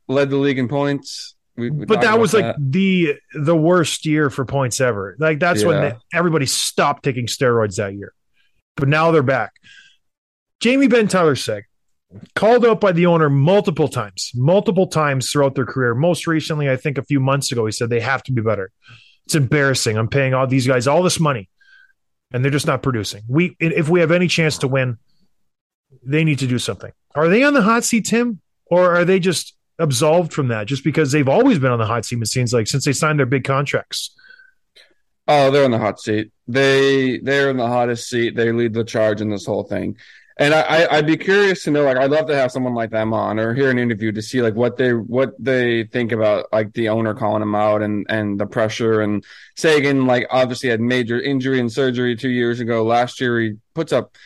led 0.08 0.30
the 0.30 0.36
league 0.36 0.58
in 0.58 0.68
points. 0.68 1.34
We, 1.56 1.70
we 1.70 1.86
but 1.86 2.00
that 2.02 2.18
was 2.20 2.34
like 2.34 2.56
the 2.58 3.14
the 3.34 3.56
worst 3.56 4.06
year 4.06 4.30
for 4.30 4.44
points 4.44 4.80
ever. 4.80 5.16
Like 5.18 5.38
that's 5.40 5.62
when 5.68 5.76
they- 5.90 6.18
everybody 6.18 6.46
stopped 6.46 7.02
taking 7.04 7.26
steroids 7.26 7.76
that 7.76 7.94
year. 7.94 8.12
But 8.76 8.88
now 8.88 9.10
they're 9.10 9.22
back. 9.22 9.52
Jamie 10.60 10.88
Benn 10.88 11.08
Tyler 11.08 11.34
Seg 11.34 11.62
called 12.34 12.64
out 12.64 12.80
by 12.80 12.92
the 12.92 13.06
owner 13.06 13.28
multiple 13.28 13.88
times, 13.88 14.30
multiple 14.34 14.86
times 14.86 15.30
throughout 15.30 15.54
their 15.54 15.66
career. 15.66 15.94
Most 15.94 16.26
recently, 16.26 16.70
I 16.70 16.76
think 16.76 16.96
a 16.98 17.02
few 17.04 17.20
months 17.20 17.52
ago, 17.52 17.66
he 17.66 17.72
said 17.72 17.90
they 17.90 18.00
have 18.00 18.22
to 18.24 18.32
be 18.32 18.40
better. 18.42 18.70
It's 19.26 19.34
embarrassing. 19.34 19.96
I'm 19.98 20.08
paying 20.08 20.32
all 20.34 20.46
these 20.46 20.66
guys 20.66 20.86
all 20.86 21.02
this 21.02 21.20
money, 21.20 21.48
and 22.32 22.42
they're 22.44 22.50
just 22.52 22.66
not 22.66 22.82
producing. 22.82 23.22
We 23.28 23.56
if 23.60 23.88
we 23.88 24.00
have 24.00 24.10
any 24.10 24.26
chance 24.28 24.58
to 24.58 24.68
win, 24.68 24.98
they 26.02 26.24
need 26.24 26.38
to 26.40 26.46
do 26.46 26.58
something. 26.58 26.92
Are 27.14 27.28
they 27.28 27.42
on 27.42 27.54
the 27.54 27.62
hot 27.62 27.84
seat, 27.84 28.06
Tim, 28.06 28.40
or 28.66 28.94
are 28.94 29.04
they 29.04 29.18
just 29.18 29.54
absolved 29.78 30.32
from 30.32 30.48
that 30.48 30.66
just 30.66 30.84
because 30.84 31.12
they've 31.12 31.28
always 31.28 31.58
been 31.58 31.70
on 31.70 31.78
the 31.78 31.86
hot 31.86 32.04
seat? 32.04 32.20
It 32.20 32.26
seems 32.26 32.52
like 32.52 32.66
since 32.66 32.84
they 32.84 32.92
signed 32.92 33.18
their 33.18 33.26
big 33.26 33.44
contracts. 33.44 34.14
Oh, 35.26 35.50
they're 35.50 35.64
in 35.64 35.70
the 35.70 35.78
hot 35.78 36.00
seat. 36.00 36.32
They 36.46 37.18
they're 37.18 37.50
in 37.50 37.58
the 37.58 37.66
hottest 37.66 38.08
seat. 38.08 38.34
They 38.34 38.50
lead 38.50 38.72
the 38.72 38.84
charge 38.84 39.20
in 39.20 39.28
this 39.28 39.44
whole 39.44 39.64
thing. 39.64 39.96
And 40.38 40.54
I, 40.54 40.60
I 40.60 40.96
I'd 40.96 41.06
be 41.06 41.16
curious 41.16 41.64
to 41.64 41.70
know, 41.70 41.82
like, 41.82 41.96
I'd 41.96 42.10
love 42.10 42.28
to 42.28 42.36
have 42.36 42.52
someone 42.52 42.74
like 42.74 42.90
them 42.90 43.12
on 43.12 43.40
or 43.40 43.54
hear 43.54 43.70
an 43.70 43.78
interview 43.78 44.12
to 44.12 44.22
see 44.22 44.40
like 44.40 44.54
what 44.54 44.76
they 44.76 44.92
what 44.92 45.34
they 45.38 45.84
think 45.84 46.12
about 46.12 46.46
like 46.52 46.72
the 46.72 46.88
owner 46.88 47.12
calling 47.12 47.40
them 47.40 47.54
out 47.54 47.82
and 47.82 48.06
and 48.08 48.38
the 48.38 48.46
pressure 48.46 49.00
and 49.00 49.24
Seguin 49.56 50.06
like 50.06 50.26
obviously 50.30 50.70
had 50.70 50.80
major 50.80 51.20
injury 51.20 51.58
and 51.60 51.70
surgery 51.70 52.16
two 52.16 52.30
years 52.30 52.60
ago. 52.60 52.84
Last 52.84 53.20
year 53.20 53.38
he 53.40 53.56
puts 53.74 53.92
up 53.92 54.16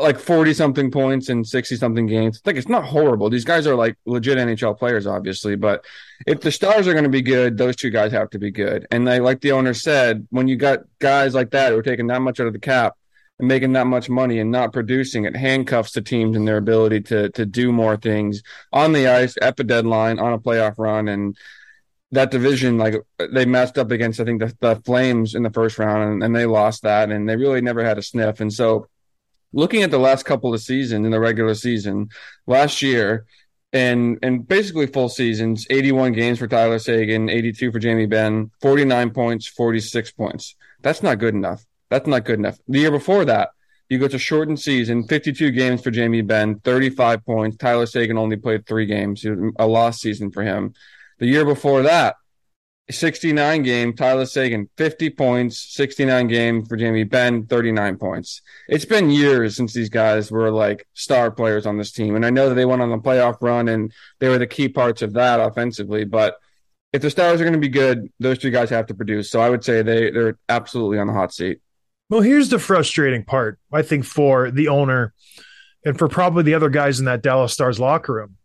like 0.00 0.18
forty 0.18 0.52
something 0.54 0.90
points 0.90 1.28
and 1.28 1.46
sixty 1.46 1.76
something 1.76 2.06
games. 2.06 2.40
Like 2.44 2.56
it's 2.56 2.68
not 2.68 2.84
horrible. 2.84 3.30
These 3.30 3.44
guys 3.44 3.66
are 3.66 3.74
like 3.74 3.96
legit 4.06 4.38
NHL 4.38 4.78
players, 4.78 5.06
obviously, 5.06 5.56
but 5.56 5.84
if 6.26 6.40
the 6.40 6.50
stars 6.50 6.86
are 6.86 6.92
going 6.92 7.04
to 7.04 7.10
be 7.10 7.22
good, 7.22 7.56
those 7.58 7.76
two 7.76 7.90
guys 7.90 8.12
have 8.12 8.30
to 8.30 8.38
be 8.38 8.50
good. 8.50 8.86
And 8.90 9.06
they, 9.06 9.20
like 9.20 9.40
the 9.40 9.52
owner 9.52 9.74
said, 9.74 10.26
when 10.30 10.48
you 10.48 10.56
got 10.56 10.80
guys 10.98 11.34
like 11.34 11.50
that 11.50 11.72
who 11.72 11.78
are 11.78 11.82
taking 11.82 12.06
that 12.08 12.22
much 12.22 12.40
out 12.40 12.46
of 12.46 12.52
the 12.52 12.58
cap 12.58 12.96
and 13.38 13.48
making 13.48 13.72
that 13.74 13.86
much 13.86 14.08
money 14.08 14.38
and 14.38 14.50
not 14.50 14.72
producing, 14.72 15.24
it 15.24 15.36
handcuffs 15.36 15.92
the 15.92 16.02
teams 16.02 16.36
and 16.36 16.46
their 16.48 16.56
ability 16.56 17.00
to 17.02 17.30
to 17.30 17.46
do 17.46 17.72
more 17.72 17.96
things 17.96 18.42
on 18.72 18.92
the 18.92 19.08
ice 19.08 19.36
at 19.42 19.56
the 19.56 19.64
deadline 19.64 20.18
on 20.18 20.32
a 20.32 20.38
playoff 20.38 20.74
run 20.78 21.08
and. 21.08 21.36
That 22.12 22.30
division, 22.30 22.78
like 22.78 22.94
they 23.32 23.46
messed 23.46 23.76
up 23.76 23.90
against, 23.90 24.20
I 24.20 24.24
think 24.24 24.40
the, 24.40 24.56
the 24.60 24.76
Flames 24.76 25.34
in 25.34 25.42
the 25.42 25.50
first 25.50 25.76
round, 25.76 26.04
and, 26.04 26.22
and 26.22 26.34
they 26.36 26.46
lost 26.46 26.82
that, 26.82 27.10
and 27.10 27.28
they 27.28 27.34
really 27.34 27.60
never 27.60 27.84
had 27.84 27.98
a 27.98 28.02
sniff. 28.02 28.38
And 28.38 28.50
so, 28.50 28.86
looking 29.52 29.82
at 29.82 29.90
the 29.90 29.98
last 29.98 30.24
couple 30.24 30.52
of 30.52 30.60
seasons 30.60 31.04
in 31.04 31.10
the 31.10 31.20
regular 31.20 31.54
season, 31.54 32.08
last 32.46 32.82
year, 32.82 33.26
and 33.72 34.18
and 34.22 34.46
basically 34.46 34.86
full 34.86 35.08
seasons 35.08 35.66
81 35.70 36.12
games 36.12 36.38
for 36.38 36.46
Tyler 36.46 36.78
Seguin 36.78 37.28
82 37.28 37.72
for 37.72 37.78
Jamie 37.78 38.06
Benn 38.06 38.50
49 38.62 39.10
points 39.10 39.46
46 39.46 40.12
points. 40.12 40.54
That's 40.82 41.02
not 41.02 41.18
good 41.18 41.34
enough. 41.34 41.64
That's 41.90 42.06
not 42.06 42.24
good 42.24 42.38
enough. 42.38 42.58
The 42.68 42.80
year 42.80 42.90
before 42.90 43.24
that 43.24 43.50
you 43.88 43.98
go 43.98 44.08
to 44.08 44.18
shortened 44.18 44.60
season 44.60 45.04
52 45.04 45.50
games 45.52 45.82
for 45.82 45.90
Jamie 45.90 46.22
Benn 46.22 46.58
35 46.60 47.24
points. 47.24 47.56
Tyler 47.56 47.86
Seguin 47.86 48.18
only 48.18 48.36
played 48.36 48.66
3 48.66 48.86
games. 48.86 49.24
A 49.58 49.66
lost 49.66 50.00
season 50.00 50.30
for 50.30 50.42
him. 50.42 50.74
The 51.18 51.26
year 51.26 51.44
before 51.44 51.82
that 51.82 52.16
69 52.88 53.62
game 53.62 53.92
Tyler 53.94 54.26
Seguin 54.26 54.68
50 54.76 55.10
points 55.10 55.74
69 55.74 56.28
game 56.28 56.64
for 56.64 56.76
Jamie 56.76 57.04
Benn, 57.04 57.46
39 57.46 57.96
points 57.96 58.42
it's 58.68 58.84
been 58.84 59.10
years 59.10 59.56
since 59.56 59.72
these 59.72 59.88
guys 59.88 60.30
were 60.30 60.50
like 60.50 60.86
star 60.94 61.30
players 61.30 61.66
on 61.66 61.78
this 61.78 61.92
team. 61.92 62.16
And 62.16 62.26
I 62.26 62.30
know 62.30 62.48
that 62.48 62.54
they 62.54 62.64
went 62.64 62.82
on 62.82 62.90
the 62.90 62.98
playoff 62.98 63.36
run 63.40 63.68
and 63.68 63.92
they 64.18 64.28
were 64.28 64.38
the 64.38 64.46
key 64.46 64.68
parts 64.68 65.02
of 65.02 65.12
that 65.14 65.40
offensively. 65.40 66.04
But 66.04 66.36
if 66.92 67.02
the 67.02 67.10
stars 67.10 67.40
are 67.40 67.44
going 67.44 67.54
to 67.54 67.60
be 67.60 67.68
good, 67.68 68.10
those 68.18 68.38
two 68.38 68.50
guys 68.50 68.70
have 68.70 68.86
to 68.86 68.94
produce. 68.94 69.30
So 69.30 69.40
I 69.40 69.50
would 69.50 69.64
say 69.64 69.82
they, 69.82 70.10
they're 70.10 70.38
absolutely 70.48 70.98
on 70.98 71.06
the 71.06 71.12
hot 71.12 71.32
seat. 71.32 71.60
Well, 72.08 72.20
here's 72.20 72.48
the 72.48 72.58
frustrating 72.58 73.24
part, 73.24 73.58
I 73.72 73.82
think, 73.82 74.04
for 74.04 74.50
the 74.50 74.68
owner 74.68 75.12
and 75.84 75.98
for 75.98 76.08
probably 76.08 76.44
the 76.44 76.54
other 76.54 76.70
guys 76.70 76.98
in 76.98 77.06
that 77.06 77.22
Dallas 77.22 77.52
Stars 77.52 77.80
locker 77.80 78.14
room. 78.14 78.36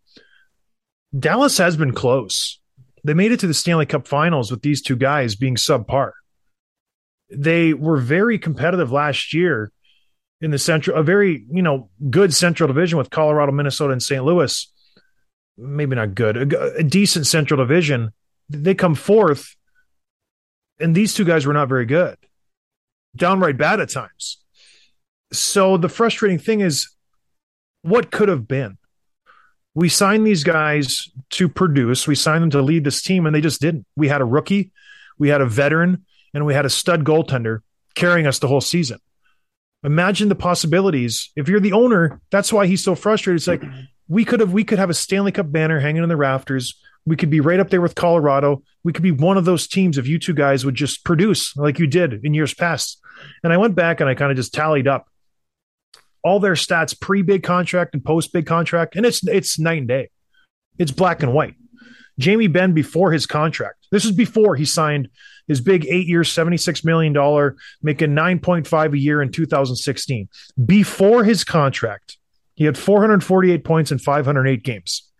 Dallas 1.16 1.58
has 1.58 1.76
been 1.76 1.92
close. 1.92 2.58
They 3.04 3.14
made 3.14 3.32
it 3.32 3.40
to 3.40 3.46
the 3.46 3.54
Stanley 3.54 3.86
Cup 3.86 4.06
finals 4.06 4.50
with 4.50 4.62
these 4.62 4.82
two 4.82 4.96
guys 4.96 5.34
being 5.34 5.56
subpar. 5.56 6.12
They 7.30 7.72
were 7.74 7.96
very 7.96 8.38
competitive 8.38 8.92
last 8.92 9.34
year 9.34 9.72
in 10.40 10.50
the 10.50 10.58
central, 10.58 10.96
a 10.96 11.02
very, 11.02 11.46
you 11.50 11.62
know, 11.62 11.88
good 12.10 12.34
central 12.34 12.66
division 12.66 12.98
with 12.98 13.10
Colorado, 13.10 13.52
Minnesota, 13.52 13.92
and 13.92 14.02
St. 14.02 14.24
Louis. 14.24 14.70
Maybe 15.56 15.96
not 15.96 16.14
good, 16.14 16.52
a, 16.52 16.74
a 16.76 16.82
decent 16.82 17.26
central 17.26 17.58
division. 17.58 18.10
they 18.48 18.74
come 18.74 18.94
fourth, 18.94 19.54
and 20.80 20.94
these 20.94 21.14
two 21.14 21.24
guys 21.24 21.46
were 21.46 21.52
not 21.52 21.68
very 21.68 21.86
good, 21.86 22.16
downright 23.16 23.56
bad 23.56 23.80
at 23.80 23.90
times. 23.90 24.38
So 25.32 25.76
the 25.76 25.88
frustrating 25.88 26.38
thing 26.38 26.60
is, 26.60 26.90
what 27.82 28.10
could 28.10 28.28
have 28.28 28.46
been? 28.46 28.78
We 29.74 29.88
signed 29.88 30.26
these 30.26 30.44
guys 30.44 31.10
to 31.32 31.48
produce. 31.48 32.06
We 32.06 32.14
signed 32.14 32.42
them 32.42 32.50
to 32.50 32.62
lead 32.62 32.84
this 32.84 33.02
team, 33.02 33.26
and 33.26 33.34
they 33.34 33.40
just 33.40 33.60
didn't. 33.60 33.86
We 33.96 34.08
had 34.08 34.20
a 34.20 34.24
rookie, 34.24 34.72
we 35.18 35.28
had 35.28 35.40
a 35.40 35.46
veteran, 35.46 36.04
and 36.34 36.46
we 36.46 36.54
had 36.54 36.66
a 36.66 36.70
stud 36.70 37.04
goaltender 37.04 37.60
carrying 37.94 38.26
us 38.26 38.38
the 38.38 38.48
whole 38.48 38.60
season. 38.60 38.98
Imagine 39.84 40.28
the 40.28 40.34
possibilities. 40.34 41.30
If 41.34 41.48
you're 41.48 41.60
the 41.60 41.72
owner, 41.72 42.20
that's 42.30 42.52
why 42.52 42.66
he's 42.66 42.84
so 42.84 42.94
frustrated. 42.94 43.40
It's 43.40 43.48
like 43.48 43.62
we 44.08 44.24
could 44.24 44.40
have 44.40 44.52
we 44.52 44.64
could 44.64 44.78
have 44.78 44.90
a 44.90 44.94
Stanley 44.94 45.32
Cup 45.32 45.50
banner 45.50 45.80
hanging 45.80 46.02
in 46.02 46.08
the 46.08 46.16
rafters. 46.16 46.78
We 47.04 47.16
could 47.16 47.30
be 47.30 47.40
right 47.40 47.58
up 47.58 47.70
there 47.70 47.80
with 47.80 47.96
Colorado. 47.96 48.62
We 48.84 48.92
could 48.92 49.02
be 49.02 49.10
one 49.10 49.36
of 49.36 49.44
those 49.44 49.66
teams 49.66 49.98
if 49.98 50.06
you 50.06 50.20
two 50.20 50.34
guys 50.34 50.64
would 50.64 50.76
just 50.76 51.04
produce 51.04 51.56
like 51.56 51.80
you 51.80 51.88
did 51.88 52.24
in 52.24 52.32
years 52.32 52.54
past. 52.54 53.00
And 53.42 53.52
I 53.52 53.56
went 53.56 53.74
back 53.74 54.00
and 54.00 54.08
I 54.08 54.14
kind 54.14 54.30
of 54.30 54.36
just 54.36 54.54
tallied 54.54 54.86
up 54.86 55.08
all 56.22 56.40
their 56.40 56.54
stats 56.54 56.98
pre 56.98 57.22
big 57.22 57.42
contract 57.42 57.94
and 57.94 58.04
post 58.04 58.32
big 58.32 58.46
contract, 58.46 58.96
and 58.96 59.04
it's 59.04 59.26
it's 59.26 59.58
night 59.58 59.78
and 59.78 59.88
day. 59.88 60.10
It's 60.78 60.90
black 60.92 61.22
and 61.22 61.32
white. 61.32 61.54
Jamie 62.18 62.46
Benn 62.46 62.72
before 62.72 63.12
his 63.12 63.26
contract. 63.26 63.86
This 63.90 64.04
is 64.04 64.12
before 64.12 64.56
he 64.56 64.64
signed 64.64 65.08
his 65.48 65.60
big 65.60 65.86
eight 65.86 66.06
year, 66.06 66.22
$76 66.22 66.84
million, 66.84 67.12
making 67.82 68.10
9.5 68.10 68.92
a 68.92 68.98
year 68.98 69.22
in 69.22 69.32
2016. 69.32 70.28
Before 70.64 71.24
his 71.24 71.44
contract, 71.44 72.18
he 72.54 72.64
had 72.64 72.78
448 72.78 73.64
points 73.64 73.90
in 73.92 73.98
508 73.98 74.62
games. 74.62 75.10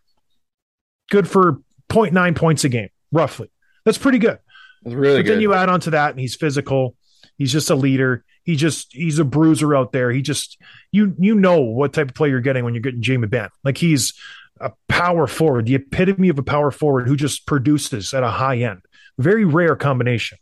Good 1.10 1.28
for 1.28 1.60
0.9 1.90 2.36
points 2.36 2.64
a 2.64 2.68
game, 2.68 2.88
roughly. 3.10 3.50
That's 3.84 3.98
pretty 3.98 4.18
good. 4.18 4.38
It's 4.84 4.94
really 4.94 5.18
but 5.18 5.26
good. 5.26 5.32
then 5.34 5.40
you 5.40 5.54
add 5.54 5.68
on 5.68 5.80
to 5.80 5.90
that, 5.90 6.10
and 6.10 6.20
he's 6.20 6.34
physical. 6.34 6.96
He's 7.36 7.52
just 7.52 7.70
a 7.70 7.74
leader. 7.74 8.24
He 8.44 8.56
just 8.56 8.92
he's 8.92 9.18
a 9.18 9.24
bruiser 9.24 9.74
out 9.76 9.92
there. 9.92 10.10
He 10.10 10.22
just 10.22 10.58
you 10.90 11.14
you 11.18 11.34
know 11.34 11.60
what 11.60 11.92
type 11.92 12.08
of 12.08 12.14
player 12.14 12.32
you're 12.32 12.40
getting 12.40 12.64
when 12.64 12.74
you're 12.74 12.82
getting 12.82 13.02
Jamie 13.02 13.28
Benn. 13.28 13.50
Like 13.64 13.78
he's 13.78 14.14
a 14.62 14.72
power 14.88 15.26
forward, 15.26 15.66
the 15.66 15.74
epitome 15.74 16.28
of 16.28 16.38
a 16.38 16.42
power 16.42 16.70
forward 16.70 17.08
who 17.08 17.16
just 17.16 17.46
produces 17.46 18.14
at 18.14 18.22
a 18.22 18.28
high 18.28 18.58
end. 18.58 18.82
Very 19.18 19.44
rare 19.44 19.76
combination. 19.76 20.38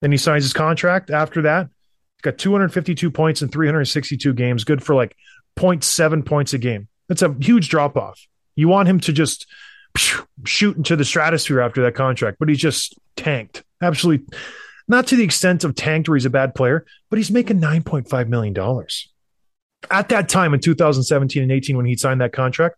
Then 0.00 0.12
he 0.12 0.18
signs 0.18 0.44
his 0.44 0.52
contract. 0.52 1.10
After 1.10 1.42
that, 1.42 1.68
he's 2.16 2.22
got 2.22 2.38
252 2.38 3.10
points 3.10 3.42
in 3.42 3.48
362 3.48 4.32
games, 4.34 4.64
good 4.64 4.82
for 4.82 4.94
like 4.94 5.16
0.7 5.58 6.24
points 6.24 6.52
a 6.52 6.58
game. 6.58 6.88
That's 7.08 7.22
a 7.22 7.34
huge 7.40 7.68
drop 7.68 7.96
off. 7.96 8.20
You 8.54 8.68
want 8.68 8.88
him 8.88 9.00
to 9.00 9.12
just 9.12 9.46
shoot 10.44 10.76
into 10.76 10.96
the 10.96 11.04
stratosphere 11.04 11.60
after 11.60 11.82
that 11.82 11.94
contract, 11.94 12.38
but 12.38 12.48
he's 12.48 12.58
just 12.58 12.98
tanked. 13.16 13.64
Absolutely 13.80 14.26
not 14.88 15.06
to 15.08 15.16
the 15.16 15.22
extent 15.22 15.64
of 15.64 15.74
tanked 15.74 16.08
where 16.08 16.16
he's 16.16 16.24
a 16.24 16.30
bad 16.30 16.54
player, 16.54 16.86
but 17.10 17.18
he's 17.18 17.30
making 17.30 17.60
$9.5 17.60 18.28
million. 18.28 18.56
At 19.90 20.08
that 20.08 20.28
time 20.28 20.54
in 20.54 20.60
2017 20.60 21.42
and 21.42 21.52
18, 21.52 21.76
when 21.76 21.86
he 21.86 21.96
signed 21.96 22.22
that 22.22 22.32
contract, 22.32 22.76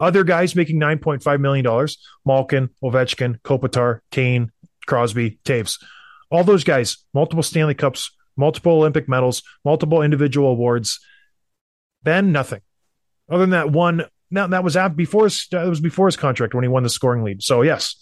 other 0.00 0.24
guys 0.24 0.54
making 0.54 0.80
$9.5 0.80 1.40
million 1.40 1.88
Malkin, 2.24 2.70
Ovechkin, 2.82 3.40
Kopitar, 3.40 4.00
Kane, 4.10 4.52
Crosby, 4.86 5.38
Toews. 5.44 5.82
All 6.30 6.44
those 6.44 6.64
guys, 6.64 6.98
multiple 7.14 7.42
Stanley 7.42 7.74
Cups, 7.74 8.10
multiple 8.36 8.72
Olympic 8.72 9.08
medals, 9.08 9.42
multiple 9.64 10.02
individual 10.02 10.50
awards. 10.50 11.00
Benn, 12.02 12.32
nothing. 12.32 12.60
Other 13.28 13.40
than 13.40 13.50
that 13.50 13.70
one, 13.70 14.04
now 14.30 14.46
that 14.46 14.64
was 14.64 14.76
before 14.94 15.24
his 15.24 15.46
that 15.50 15.66
was 15.66 15.80
before 15.80 16.06
his 16.06 16.16
contract 16.16 16.54
when 16.54 16.64
he 16.64 16.68
won 16.68 16.82
the 16.82 16.88
scoring 16.88 17.24
lead. 17.24 17.42
So 17.42 17.62
yes, 17.62 17.96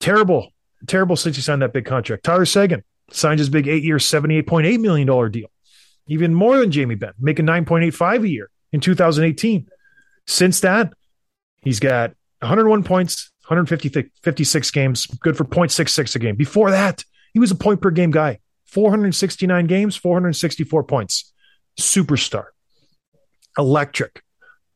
terrible, 0.00 0.52
terrible 0.86 1.16
since 1.16 1.36
he 1.36 1.42
signed 1.42 1.62
that 1.62 1.72
big 1.72 1.84
contract. 1.84 2.24
Tyler 2.24 2.44
Seguin 2.44 2.82
signed 3.10 3.38
his 3.38 3.48
big 3.48 3.68
eight-year, 3.68 3.98
seventy-eight 3.98 4.46
point 4.46 4.66
eight 4.66 4.80
million 4.80 5.06
dollar 5.06 5.28
deal, 5.28 5.48
even 6.06 6.34
more 6.34 6.58
than 6.58 6.70
Jamie 6.70 6.94
Benn, 6.94 7.12
making 7.18 7.44
nine 7.44 7.64
point 7.64 7.84
eight 7.84 7.94
five 7.94 8.24
a 8.24 8.28
year 8.28 8.50
in 8.72 8.80
2018. 8.80 9.68
Since 10.26 10.60
that, 10.60 10.92
he's 11.66 11.80
got 11.80 12.10
101 12.38 12.84
points, 12.84 13.32
156 13.48 14.70
games, 14.70 15.06
good 15.06 15.36
for 15.36 15.44
0.66 15.44 16.14
a 16.14 16.18
game. 16.20 16.36
Before 16.36 16.70
that, 16.70 17.04
he 17.32 17.40
was 17.40 17.50
a 17.50 17.56
point 17.56 17.82
per 17.82 17.90
game 17.90 18.12
guy. 18.12 18.38
469 18.66 19.66
games, 19.66 19.96
464 19.96 20.84
points. 20.84 21.32
Superstar. 21.78 22.44
Electric. 23.58 24.22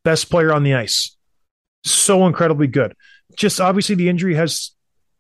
Best 0.05 0.31
player 0.31 0.53
on 0.53 0.65
the 0.65 0.75
ice. 0.75 1.17
So 1.85 2.27
incredibly 2.27 2.67
good. 2.67 2.95
Just 3.37 3.61
obviously 3.61 3.95
the 3.95 4.09
injury 4.09 4.35
has 4.35 4.73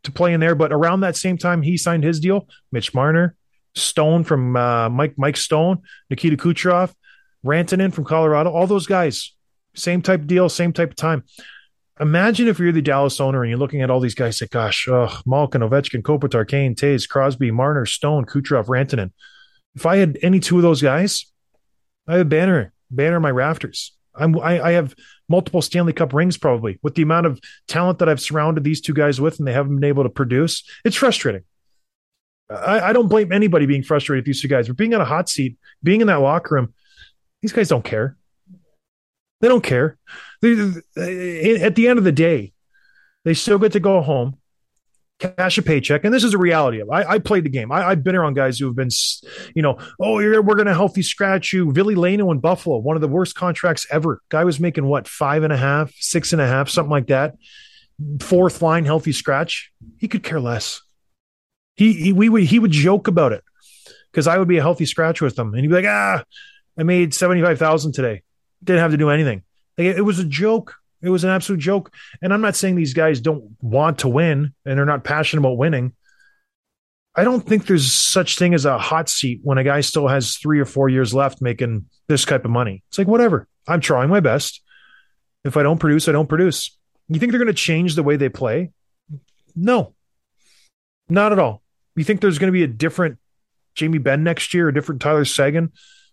to 0.03 0.11
play 0.11 0.33
in 0.33 0.41
there, 0.41 0.55
but 0.55 0.73
around 0.73 1.01
that 1.01 1.17
same 1.17 1.39
time 1.39 1.63
he 1.63 1.77
signed 1.77 2.03
his 2.03 2.19
deal, 2.21 2.49
Mitch 2.73 2.93
Marner, 2.95 3.37
Stone 3.77 4.25
from 4.25 4.57
uh, 4.57 4.89
Mike 4.89 5.15
Mike 5.17 5.37
Stone, 5.37 5.83
Nikita 6.09 6.37
Kucherov, 6.37 6.93
Rantanen 7.45 7.93
from 7.93 8.05
Colorado, 8.05 8.51
all 8.51 8.67
those 8.67 8.87
guys, 8.87 9.35
same 9.75 10.03
type 10.03 10.21
of 10.21 10.27
deal, 10.27 10.49
same 10.49 10.73
type 10.73 10.91
of 10.91 10.97
time. 10.97 11.25
Imagine 12.01 12.49
if 12.49 12.59
you're 12.59 12.73
the 12.73 12.81
Dallas 12.81 13.21
owner 13.21 13.43
and 13.43 13.51
you're 13.51 13.59
looking 13.59 13.83
at 13.83 13.91
all 13.91 14.01
these 14.01 14.15
guys, 14.15 14.39
say, 14.39 14.47
gosh, 14.51 14.89
oh, 14.89 15.21
Malkin, 15.27 15.61
Ovechkin, 15.61 16.03
Kopitar, 16.03 16.49
Kane, 16.49 16.75
Toews, 16.75 17.07
Crosby, 17.07 17.51
Marner, 17.51 17.85
Stone, 17.85 18.25
Kucherov, 18.25 18.67
Rantanen. 18.67 19.13
If 19.75 19.85
I 19.85 19.99
had 19.99 20.19
any 20.23 20.41
two 20.41 20.57
of 20.57 20.63
those 20.63 20.81
guys, 20.81 21.27
I 22.09 22.17
have 22.17 22.29
banner, 22.31 22.73
banner 22.91 23.21
my 23.21 23.31
rafters. 23.31 23.93
I'm, 24.15 24.39
I, 24.39 24.61
I 24.61 24.73
have 24.73 24.95
multiple 25.29 25.63
Stanley 25.63 25.93
Cup 25.93 26.13
rings 26.15 26.39
probably 26.39 26.79
with 26.83 26.95
the 26.95 27.03
amount 27.03 27.27
of 27.27 27.39
talent 27.69 27.99
that 27.99 28.09
I've 28.09 28.21
surrounded 28.21 28.65
these 28.65 28.81
two 28.81 28.95
guys 28.95 29.21
with, 29.21 29.39
and 29.39 29.47
they 29.47 29.53
haven't 29.53 29.77
been 29.77 29.89
able 29.89 30.03
to 30.03 30.09
produce. 30.09 30.65
It's 30.85 30.97
frustrating. 30.97 31.43
I, 32.49 32.81
I 32.81 32.93
don't 32.93 33.09
blame 33.09 33.31
anybody 33.31 33.67
being 33.67 33.83
frustrated 33.83 34.23
with 34.23 34.27
these 34.27 34.43
two 34.43 34.49
guys, 34.49 34.67
but 34.67 34.77
being 34.77 34.95
on 34.95 35.01
a 35.01 35.05
hot 35.05 35.29
seat, 35.29 35.57
being 35.83 36.01
in 36.01 36.09
that 36.09 36.17
locker 36.17 36.55
room, 36.55 36.75
these 37.43 37.53
guys 37.53 37.69
don't 37.69 37.85
care. 37.85 38.17
They 39.41 39.49
don't 39.49 39.63
care. 39.63 39.99
They, 40.43 40.53
at 41.61 41.75
the 41.75 41.89
end 41.89 41.99
of 41.99 42.05
the 42.05 42.13
day, 42.13 42.53
they 43.25 43.35
still 43.35 43.59
get 43.59 43.73
to 43.73 43.81
go 43.81 44.01
home, 44.01 44.39
cash 45.19 45.59
a 45.59 45.63
paycheck, 45.63 46.05
and 46.05 46.13
this 46.13 46.25
is 46.25 46.35
a 46.35 46.39
reality 46.39 46.81
of. 46.81 46.91
I, 46.91 47.03
I 47.05 47.19
played 47.19 47.45
the 47.45 47.51
game. 47.51 47.73
I, 47.73 47.89
I've 47.89 48.03
been 48.03 48.17
around 48.17 48.35
guys 48.35 48.59
who 48.59 48.67
have 48.67 48.77
been, 48.77 48.91
you 49.55 49.63
know, 49.63 49.79
oh, 49.99 50.15
we're 50.15 50.43
going 50.43 50.67
to 50.67 50.75
healthy 50.75 51.03
scratch 51.03 51.53
you. 51.53 51.73
Billy 51.73 51.95
Lano 51.95 52.33
in 52.33 52.41
Buffalo, 52.41 52.79
one 52.79 52.97
of 52.97 53.03
the 53.03 53.09
worst 53.09 53.35
contracts 53.35 53.87
ever. 53.91 54.21
Guy 54.29 54.45
was 54.45 54.61
making 54.61 54.87
what 54.87 55.09
five 55.09 55.43
and 55.43 55.53
a 55.53 55.57
half, 55.57 55.93
six 55.99 56.33
and 56.33 56.41
a 56.41 56.47
half, 56.47 56.69
something 56.69 56.91
like 56.91 57.09
that. 57.09 57.35
Fourth 58.21 58.63
line 58.63 58.85
healthy 58.87 59.13
scratch. 59.13 59.73
He 59.99 60.09
could 60.09 60.23
care 60.23 60.41
less. 60.41 60.81
He, 61.77 61.93
he 61.93 62.13
we 62.13 62.29
would 62.29 62.43
he 62.45 62.59
would 62.59 62.71
joke 62.71 63.09
about 63.09 63.33
it 63.33 63.45
because 64.11 64.27
I 64.27 64.39
would 64.39 64.49
be 64.49 64.59
a 64.59 64.63
healthy 64.63 64.87
scratch 64.87 65.21
with 65.21 65.39
him, 65.39 65.55
and 65.55 65.61
he'd 65.61 65.69
be 65.69 65.75
like, 65.75 65.85
ah, 65.87 66.25
I 66.79 66.83
made 66.83 67.15
seventy 67.15 67.43
five 67.43 67.59
thousand 67.59 67.93
today. 67.93 68.23
Didn't 68.63 68.81
have 68.81 68.91
to 68.91 68.97
do 68.97 69.11
anything. 69.11 69.43
Like, 69.79 69.97
it, 69.97 70.03
was 70.03 70.19
a 70.19 70.25
joke. 70.25 70.77
It 71.03 71.09
was 71.09 71.25
an 71.25 71.31
absolute 71.31 71.61
joke. 71.61 71.95
And 72.21 72.33
I'm 72.33 72.41
not 72.41 72.57
saying 72.57 72.77
these 72.77 72.95
guys 72.95 73.21
don't 73.21 73.57
want 73.61 74.01
to 74.01 74.09
win 74.09 74.55
and 74.65 74.79
they're 74.79 74.85
not 74.85 75.05
passionate 75.05 75.41
about 75.41 75.57
winning. 75.57 75.95
I 77.17 77.25
don't 77.25 77.41
think 77.41 77.67
there's 77.67 77.93
such 77.93 78.37
thing 78.37 78.55
as 78.55 78.65
a 78.65 78.79
hot 78.79 79.09
seat 79.09 79.41
when 79.43 79.59
a 79.59 79.65
guy 79.65 79.81
still 79.81 80.09
has 80.09 80.37
three 80.37 80.61
or 80.61 80.65
four 80.65 80.89
years 80.89 81.13
left 81.13 81.43
making 81.43 81.87
this 82.09 82.25
type 82.25 82.45
of 82.45 82.51
money. 82.51 82.83
It's 82.89 82.99
like 82.99 83.09
whatever. 83.09 83.49
I'm 83.67 83.81
trying 83.81 84.09
my 84.09 84.21
best. 84.21 84.63
If 85.45 85.57
I 85.57 85.63
don't 85.63 85.79
produce, 85.79 86.09
I 86.09 86.13
don't 86.13 86.29
produce. 86.29 86.77
You 87.09 87.19
think 87.19 87.33
they're 87.33 87.41
going 87.41 87.49
to 87.49 87.55
change 87.55 87.95
the 87.95 88.03
way 88.03 88.17
they 88.17 88.29
play? 88.29 88.71
No, 89.57 89.95
not 91.09 91.33
at 91.33 91.39
all. 91.39 91.63
You 91.97 92.05
think 92.05 92.21
there's 92.21 92.39
going 92.39 92.49
to 92.49 92.53
be 92.53 92.63
a 92.63 92.69
different 92.69 93.19
Jamie 93.75 93.99
Benn 93.99 94.23
next 94.23 94.55
year, 94.55 94.69
a 94.69 94.75
different 94.75 95.01
Tyler 95.01 95.25
Seguin? 95.25 95.73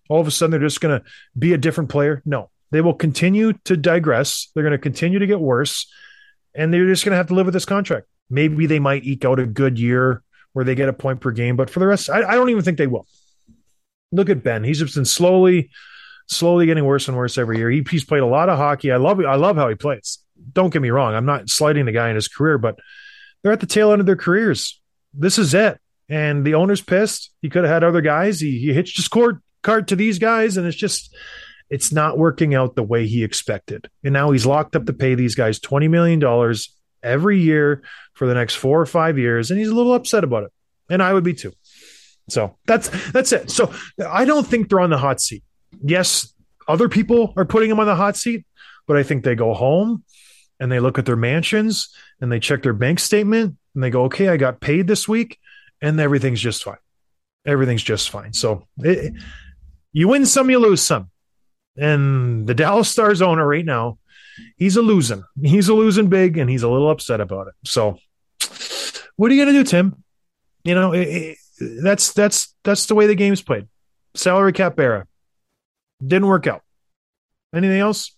All 0.10 0.22
of 0.22 0.28
a 0.28 0.32
sudden, 0.32 0.52
they're 0.52 0.60
just 0.60 0.82
going 0.82 1.00
to 1.00 1.06
be 1.38 1.54
a 1.54 1.58
different 1.58 1.90
player? 1.90 2.22
No, 2.26 2.50
they 2.72 2.82
will 2.82 2.94
continue 2.94 3.54
to 3.66 3.78
digress. 3.78 4.50
They're 4.54 4.64
going 4.64 4.72
to 4.72 4.78
continue 4.78 5.20
to 5.20 5.28
get 5.28 5.40
worse, 5.40 5.92
and 6.56 6.74
they're 6.74 6.88
just 6.88 7.06
going 7.06 7.14
to 7.14 7.18
have 7.18 7.28
to 7.28 7.34
live 7.34 7.46
with 7.46 7.54
this 7.54 7.66
contract. 7.66 8.08
Maybe 8.30 8.66
they 8.66 8.80
might 8.80 9.06
eke 9.06 9.26
out 9.26 9.40
a 9.40 9.46
good 9.46 9.80
year 9.80 10.24
where 10.54 10.66
they 10.66 10.76
get 10.76 10.90
a 10.90 10.94
point 10.94 11.22
per 11.22 11.32
game, 11.32 11.56
but 11.56 11.70
for 11.70 11.80
the 11.80 11.88
rest, 11.88 12.10
I, 12.10 12.24
I 12.24 12.36
don't 12.36 12.50
even 12.50 12.64
think 12.64 12.78
they 12.78 12.88
will. 12.88 13.06
Look 14.12 14.30
at 14.30 14.44
Benn; 14.44 14.64
he's 14.64 14.80
just 14.80 14.96
been 14.96 15.06
slowly, 15.06 15.70
slowly 16.28 16.66
getting 16.66 16.86
worse 16.86 17.08
and 17.08 17.18
worse 17.18 17.38
every 17.38 17.58
year. 17.58 17.70
He, 17.70 17.86
he's 17.90 18.06
played 18.06 18.22
a 18.22 18.28
lot 18.28 18.50
of 18.50 18.58
hockey. 18.58 18.92
I 18.92 18.98
love, 18.98 19.20
I 19.20 19.36
love 19.36 19.56
how 19.56 19.70
he 19.70 19.76
plays. 19.76 20.20
Don't 20.54 20.72
get 20.72 20.82
me 20.82 20.90
wrong; 20.90 21.14
I'm 21.14 21.26
not 21.26 21.50
slighting 21.50 21.86
the 21.86 21.92
guy 21.92 22.10
in 22.10 22.16
his 22.16 22.28
career, 22.28 22.58
but 22.58 22.80
they're 23.44 23.52
at 23.52 23.60
the 23.60 23.66
tail 23.66 23.92
end 23.92 24.00
of 24.00 24.06
their 24.06 24.16
careers. 24.16 24.80
This 25.14 25.38
is 25.38 25.54
it, 25.54 25.80
and 26.10 26.46
the 26.46 26.56
owner's 26.56 26.82
pissed. 26.82 27.32
He 27.42 27.50
could 27.50 27.64
have 27.64 27.74
had 27.74 27.84
other 27.84 28.02
guys. 28.02 28.40
He, 28.40 28.60
he 28.60 28.74
hitched 28.74 28.98
his 28.98 29.08
cord 29.08 29.42
card 29.68 29.90
to 29.90 29.96
these 29.96 30.18
guys, 30.18 30.58
and 30.58 30.66
it's 30.66 30.78
just 30.78 31.14
it's 31.70 31.92
not 31.92 32.18
working 32.18 32.56
out 32.56 32.76
the 32.76 32.84
way 32.84 33.06
he 33.06 33.24
expected. 33.24 33.90
And 34.04 34.14
now 34.14 34.32
he's 34.32 34.46
locked 34.46 34.76
up 34.76 34.86
to 34.86 34.94
pay 34.94 35.16
these 35.16 35.36
guys 35.36 35.60
$20 35.60 35.90
million 35.90 36.56
every 37.04 37.40
year 37.42 37.84
for 38.14 38.26
the 38.26 38.34
next 38.34 38.56
four 38.56 38.80
or 38.80 38.86
five 38.86 39.20
years. 39.20 39.52
And 39.52 39.60
he's 39.60 39.68
a 39.68 39.76
little 39.76 39.94
upset 39.94 40.24
about 40.24 40.44
it. 40.44 40.54
And 40.90 41.04
I 41.04 41.12
would 41.14 41.26
be 41.26 41.34
too. 41.34 41.52
So 42.30 42.58
that's 42.66 42.90
that's 43.12 43.34
it. 43.34 43.52
So 43.52 43.74
I 44.06 44.26
don't 44.26 44.48
think 44.48 44.70
they're 44.70 44.80
on 44.80 44.90
the 44.90 44.98
hot 44.98 45.20
seat. 45.20 45.44
Yes, 45.84 46.34
other 46.68 46.88
people 46.90 47.34
are 47.36 47.46
putting 47.46 47.70
them 47.70 47.80
on 47.80 47.88
the 47.88 47.96
hot 47.96 48.18
seat, 48.18 48.46
but 48.88 48.98
I 48.98 49.04
think 49.04 49.24
they 49.24 49.36
go 49.36 49.54
home 49.54 50.04
and 50.60 50.72
they 50.72 50.80
look 50.80 50.98
at 50.98 51.06
their 51.06 51.16
mansions 51.16 51.94
and 52.22 52.32
they 52.32 52.40
check 52.40 52.64
their 52.64 52.74
bank 52.74 53.00
statement 53.00 53.58
and 53.76 53.84
they 53.84 53.90
go, 53.90 54.06
okay, 54.06 54.30
I 54.30 54.38
got 54.38 54.60
paid 54.60 54.88
this 54.88 55.08
week 55.08 55.38
and 55.82 56.00
everything's 56.00 56.42
just 56.42 56.64
fine. 56.64 56.78
Everything's 57.46 57.84
just 57.84 58.10
fine. 58.10 58.34
So 58.34 58.68
it, 58.80 59.14
you 59.98 60.08
win 60.08 60.28
some, 60.28 60.52
you 60.52 60.60
lose 60.60 60.84
some. 60.84 61.10
And 61.76 62.46
the 62.46 62.54
Dallas 62.54 62.88
Stars 62.88 63.20
owner 63.20 63.48
right 63.48 63.66
now, 63.66 63.98
he's 64.56 64.78
a 64.78 64.82
losing. 64.84 65.24
He's 65.42 65.70
a 65.70 65.74
losing 65.74 66.08
big 66.08 66.38
and 66.38 66.48
he's 66.48 66.62
a 66.62 66.70
little 66.70 66.92
upset 66.92 67.20
about 67.20 67.48
it. 67.48 67.56
So 67.66 67.98
what 69.16 69.32
are 69.32 69.34
you 69.34 69.44
going 69.44 69.56
to 69.56 69.64
do, 69.64 69.68
Tim? 69.68 70.04
You 70.64 70.76
know, 70.76 70.92
it, 70.94 71.08
it, 71.08 71.38
that's 71.82 72.14
that's 72.14 72.54
that's 72.64 72.86
the 72.86 72.94
way 72.94 73.08
the 73.08 73.16
game's 73.16 73.42
played. 73.42 73.68
Salary 74.14 74.54
cap 74.54 74.80
era 74.80 75.08
didn't 76.06 76.28
work 76.28 76.46
out. 76.46 76.62
Anything 77.56 77.80
else? 77.80 78.16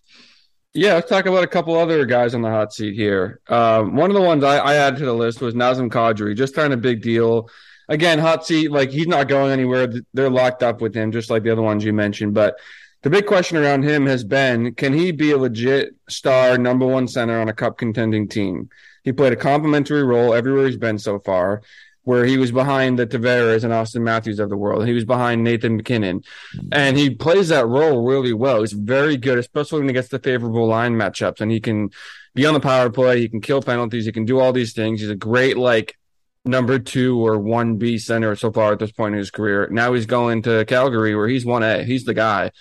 Yeah, 0.74 0.96
let's 0.96 1.10
talk 1.10 1.28
about 1.28 1.46
a 1.46 1.48
couple 1.48 1.78
other 1.78 2.06
guys 2.06 2.36
on 2.36 2.42
the 2.42 2.50
hot 2.50 2.74
seat 2.74 2.94
here. 2.94 3.40
Um, 3.48 3.96
one 3.96 4.10
of 4.10 4.16
the 4.16 4.22
ones 4.22 4.44
I, 4.44 4.58
I 4.58 4.76
added 4.76 5.00
to 5.00 5.06
the 5.06 5.14
list 5.14 5.40
was 5.40 5.54
Nazem 5.54 5.90
Kadri, 5.90 6.36
just 6.36 6.54
trying 6.54 6.74
a 6.74 6.78
big 6.78 7.02
deal. 7.02 7.50
Again, 7.90 8.20
hot 8.20 8.46
seat, 8.46 8.72
like 8.72 8.92
he's 8.92 9.08
not 9.08 9.28
going 9.28 9.52
anywhere. 9.52 9.92
They're 10.14 10.30
locked 10.30 10.64
up 10.64 10.80
with 10.80 10.96
him, 10.96 11.12
just 11.12 11.30
like 11.30 11.44
the 11.44 11.52
other 11.52 11.62
ones 11.62 11.84
you 11.84 11.92
mentioned. 11.92 12.34
But 12.34 12.56
the 13.02 13.10
big 13.10 13.26
question 13.26 13.58
around 13.58 13.84
him 13.84 14.06
has 14.06 14.24
been 14.24 14.76
can 14.76 14.94
he 14.94 15.12
be 15.12 15.32
a 15.32 15.38
legit 15.38 15.96
star 16.08 16.58
number 16.58 16.86
one 16.86 17.08
center 17.08 17.42
on 17.42 17.50
a 17.50 17.54
cup 17.54 17.78
contending 17.78 18.28
team? 18.28 18.70
He 19.04 19.12
played 19.12 19.34
a 19.34 19.38
complementary 19.38 20.04
role 20.04 20.34
everywhere 20.34 20.68
he's 20.68 20.78
been 20.78 21.00
so 21.00 21.20
far 21.20 21.62
where 22.04 22.26
he 22.26 22.38
was 22.38 22.52
behind 22.52 22.98
the 22.98 23.06
Tavares 23.06 23.64
and 23.64 23.72
Auston 23.72 24.02
Matthews 24.02 24.40
of 24.40 24.50
the 24.50 24.58
world. 24.58 24.88
He 24.88 24.94
was 24.94 25.06
behind 25.06 25.44
Nathan 25.44 25.78
MacKinnon. 25.78 26.24
And 26.72 26.98
he 26.98 27.12
plays 27.12 27.50
that 27.50 27.68
role 27.68 28.04
really 28.04 28.34
well. 28.34 28.62
He's 28.62 28.74
very 28.74 29.16
good, 29.16 29.38
especially 29.38 29.80
when 29.82 29.90
he 29.90 29.94
gets 29.94 30.08
the 30.08 30.18
favorable 30.18 30.66
line 30.66 30.96
matchups. 30.96 31.40
And 31.40 31.52
he 31.52 31.60
can 31.60 31.92
be 32.34 32.46
on 32.46 32.54
the 32.54 32.60
power 32.60 32.90
play, 32.90 33.20
he 33.20 33.30
can 33.30 33.42
kill 33.42 33.62
penalties, 33.62 34.06
he 34.06 34.12
can 34.12 34.26
do 34.26 34.40
all 34.40 34.54
these 34.54 34.74
things. 34.74 35.02
He's 35.02 35.10
a 35.10 35.16
great, 35.16 35.56
like, 35.58 36.00
number 36.46 36.80
two 36.80 37.26
or 37.26 37.38
one 37.38 37.78
B 37.78 37.98
center 37.98 38.36
so 38.36 38.52
far 38.52 38.74
at 38.74 38.80
this 38.80 38.92
point 38.92 39.14
in 39.14 39.20
his 39.20 39.32
career. 39.32 39.68
Now 39.72 39.94
he's 39.94 40.06
going 40.06 40.42
to 40.44 40.66
Calgary 40.66 41.16
where 41.16 41.28
he's 41.28 41.46
one 41.46 41.64
A. 41.64 41.84
He's 41.84 42.06
the 42.06 42.14
guy. 42.14 42.52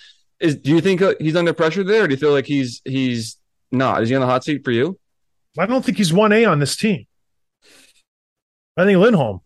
Is 0.41 0.57
do 0.57 0.71
you 0.71 0.81
think 0.81 1.03
uh, 1.03 1.15
he's 1.19 1.37
under 1.37 1.53
pressure 1.53 1.83
there, 1.83 2.05
or 2.05 2.09
do 2.09 2.15
you 2.15 2.19
feel 2.19 2.33
like 2.33 2.47
he's 2.47 2.81
he's 2.85 3.37
not? 3.73 4.03
Is 4.03 4.09
he 4.09 4.15
on 4.15 4.21
the 4.21 4.27
hot 4.27 4.45
seat 4.45 4.65
for 4.65 4.71
you? 4.71 4.99
I 5.59 5.67
don't 5.67 5.85
think 5.85 5.99
he's 5.99 6.13
one 6.13 6.33
A 6.33 6.45
on 6.45 6.61
this 6.61 6.77
team. 6.77 7.07
I 8.77 8.85
think 8.85 8.99
Lindholm. 8.99 9.41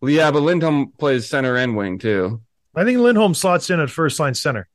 Well, 0.00 0.10
yeah, 0.10 0.30
but 0.32 0.40
Lindholm 0.40 0.92
plays 0.98 1.28
center 1.28 1.56
and 1.56 1.76
wing 1.76 1.98
too. 1.98 2.42
I 2.74 2.84
think 2.84 2.98
Lindholm 2.98 3.34
slots 3.34 3.70
in 3.70 3.78
at 3.78 3.90
first 3.90 4.18
line 4.18 4.34
center. 4.34 4.68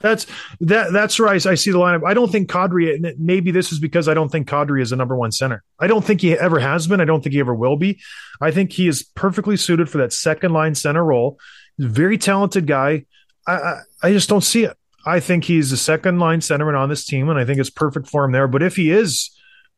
That's 0.00 0.26
that. 0.60 0.92
That's 0.92 1.18
where 1.18 1.28
I, 1.28 1.38
see 1.38 1.72
the 1.72 1.78
lineup. 1.78 2.06
I 2.06 2.14
don't 2.14 2.30
think 2.30 2.48
Kadri. 2.48 3.16
Maybe 3.18 3.50
this 3.50 3.72
is 3.72 3.80
because 3.80 4.06
I 4.06 4.14
don't 4.14 4.28
think 4.28 4.48
Kadri 4.48 4.80
is 4.80 4.92
a 4.92 4.96
number 4.96 5.16
one 5.16 5.32
center. 5.32 5.64
I 5.78 5.88
don't 5.88 6.04
think 6.04 6.20
he 6.20 6.34
ever 6.34 6.60
has 6.60 6.86
been. 6.86 7.00
I 7.00 7.04
don't 7.04 7.22
think 7.22 7.32
he 7.32 7.40
ever 7.40 7.54
will 7.54 7.76
be. 7.76 8.00
I 8.40 8.52
think 8.52 8.72
he 8.72 8.86
is 8.86 9.02
perfectly 9.02 9.56
suited 9.56 9.90
for 9.90 9.98
that 9.98 10.12
second 10.12 10.52
line 10.52 10.76
center 10.76 11.04
role. 11.04 11.40
Very 11.78 12.16
talented 12.16 12.66
guy. 12.66 13.06
I, 13.46 13.52
I, 13.52 13.80
I 14.04 14.12
just 14.12 14.28
don't 14.28 14.44
see 14.44 14.64
it. 14.64 14.76
I 15.04 15.20
think 15.20 15.44
he's 15.44 15.72
a 15.72 15.76
second 15.76 16.20
line 16.20 16.40
centerman 16.40 16.78
on 16.78 16.88
this 16.88 17.04
team, 17.04 17.28
and 17.28 17.38
I 17.38 17.44
think 17.44 17.58
it's 17.58 17.70
perfect 17.70 18.08
for 18.08 18.24
him 18.24 18.32
there. 18.32 18.46
But 18.46 18.62
if 18.62 18.76
he 18.76 18.90
is 18.90 19.30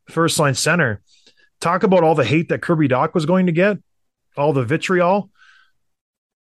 first 0.08 0.38
line 0.38 0.54
center, 0.54 1.00
talk 1.60 1.82
about 1.82 2.02
all 2.02 2.14
the 2.14 2.24
hate 2.24 2.48
that 2.48 2.62
Kirby 2.62 2.88
Dach 2.88 3.14
was 3.14 3.26
going 3.26 3.46
to 3.46 3.52
get, 3.52 3.78
all 4.36 4.52
the 4.52 4.64
vitriol. 4.64 5.30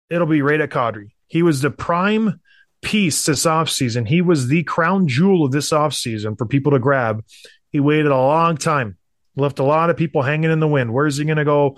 It'll 0.09 0.27
be 0.27 0.41
right 0.41 0.61
at 0.61 0.69
Kadri. 0.69 1.09
He 1.27 1.41
was 1.41 1.61
the 1.61 1.71
prime 1.71 2.39
piece 2.85 3.25
this 3.25 3.45
offseason. 3.45 4.07
He 4.07 4.21
was 4.21 4.47
the 4.47 4.63
crown 4.63 5.07
jewel 5.07 5.43
of 5.43 5.51
this 5.51 5.71
offseason 5.71 6.37
for 6.37 6.45
people 6.45 6.71
to 6.71 6.79
grab. 6.79 7.25
He 7.71 7.79
waited 7.79 8.05
a 8.05 8.15
long 8.15 8.55
time, 8.55 8.97
left 9.35 9.59
a 9.59 9.63
lot 9.63 9.89
of 9.89 9.97
people 9.97 10.21
hanging 10.21 10.51
in 10.51 10.59
the 10.59 10.67
wind. 10.67 10.93
Where's 10.93 11.17
he 11.17 11.25
going 11.25 11.37
to 11.37 11.43
go? 11.43 11.77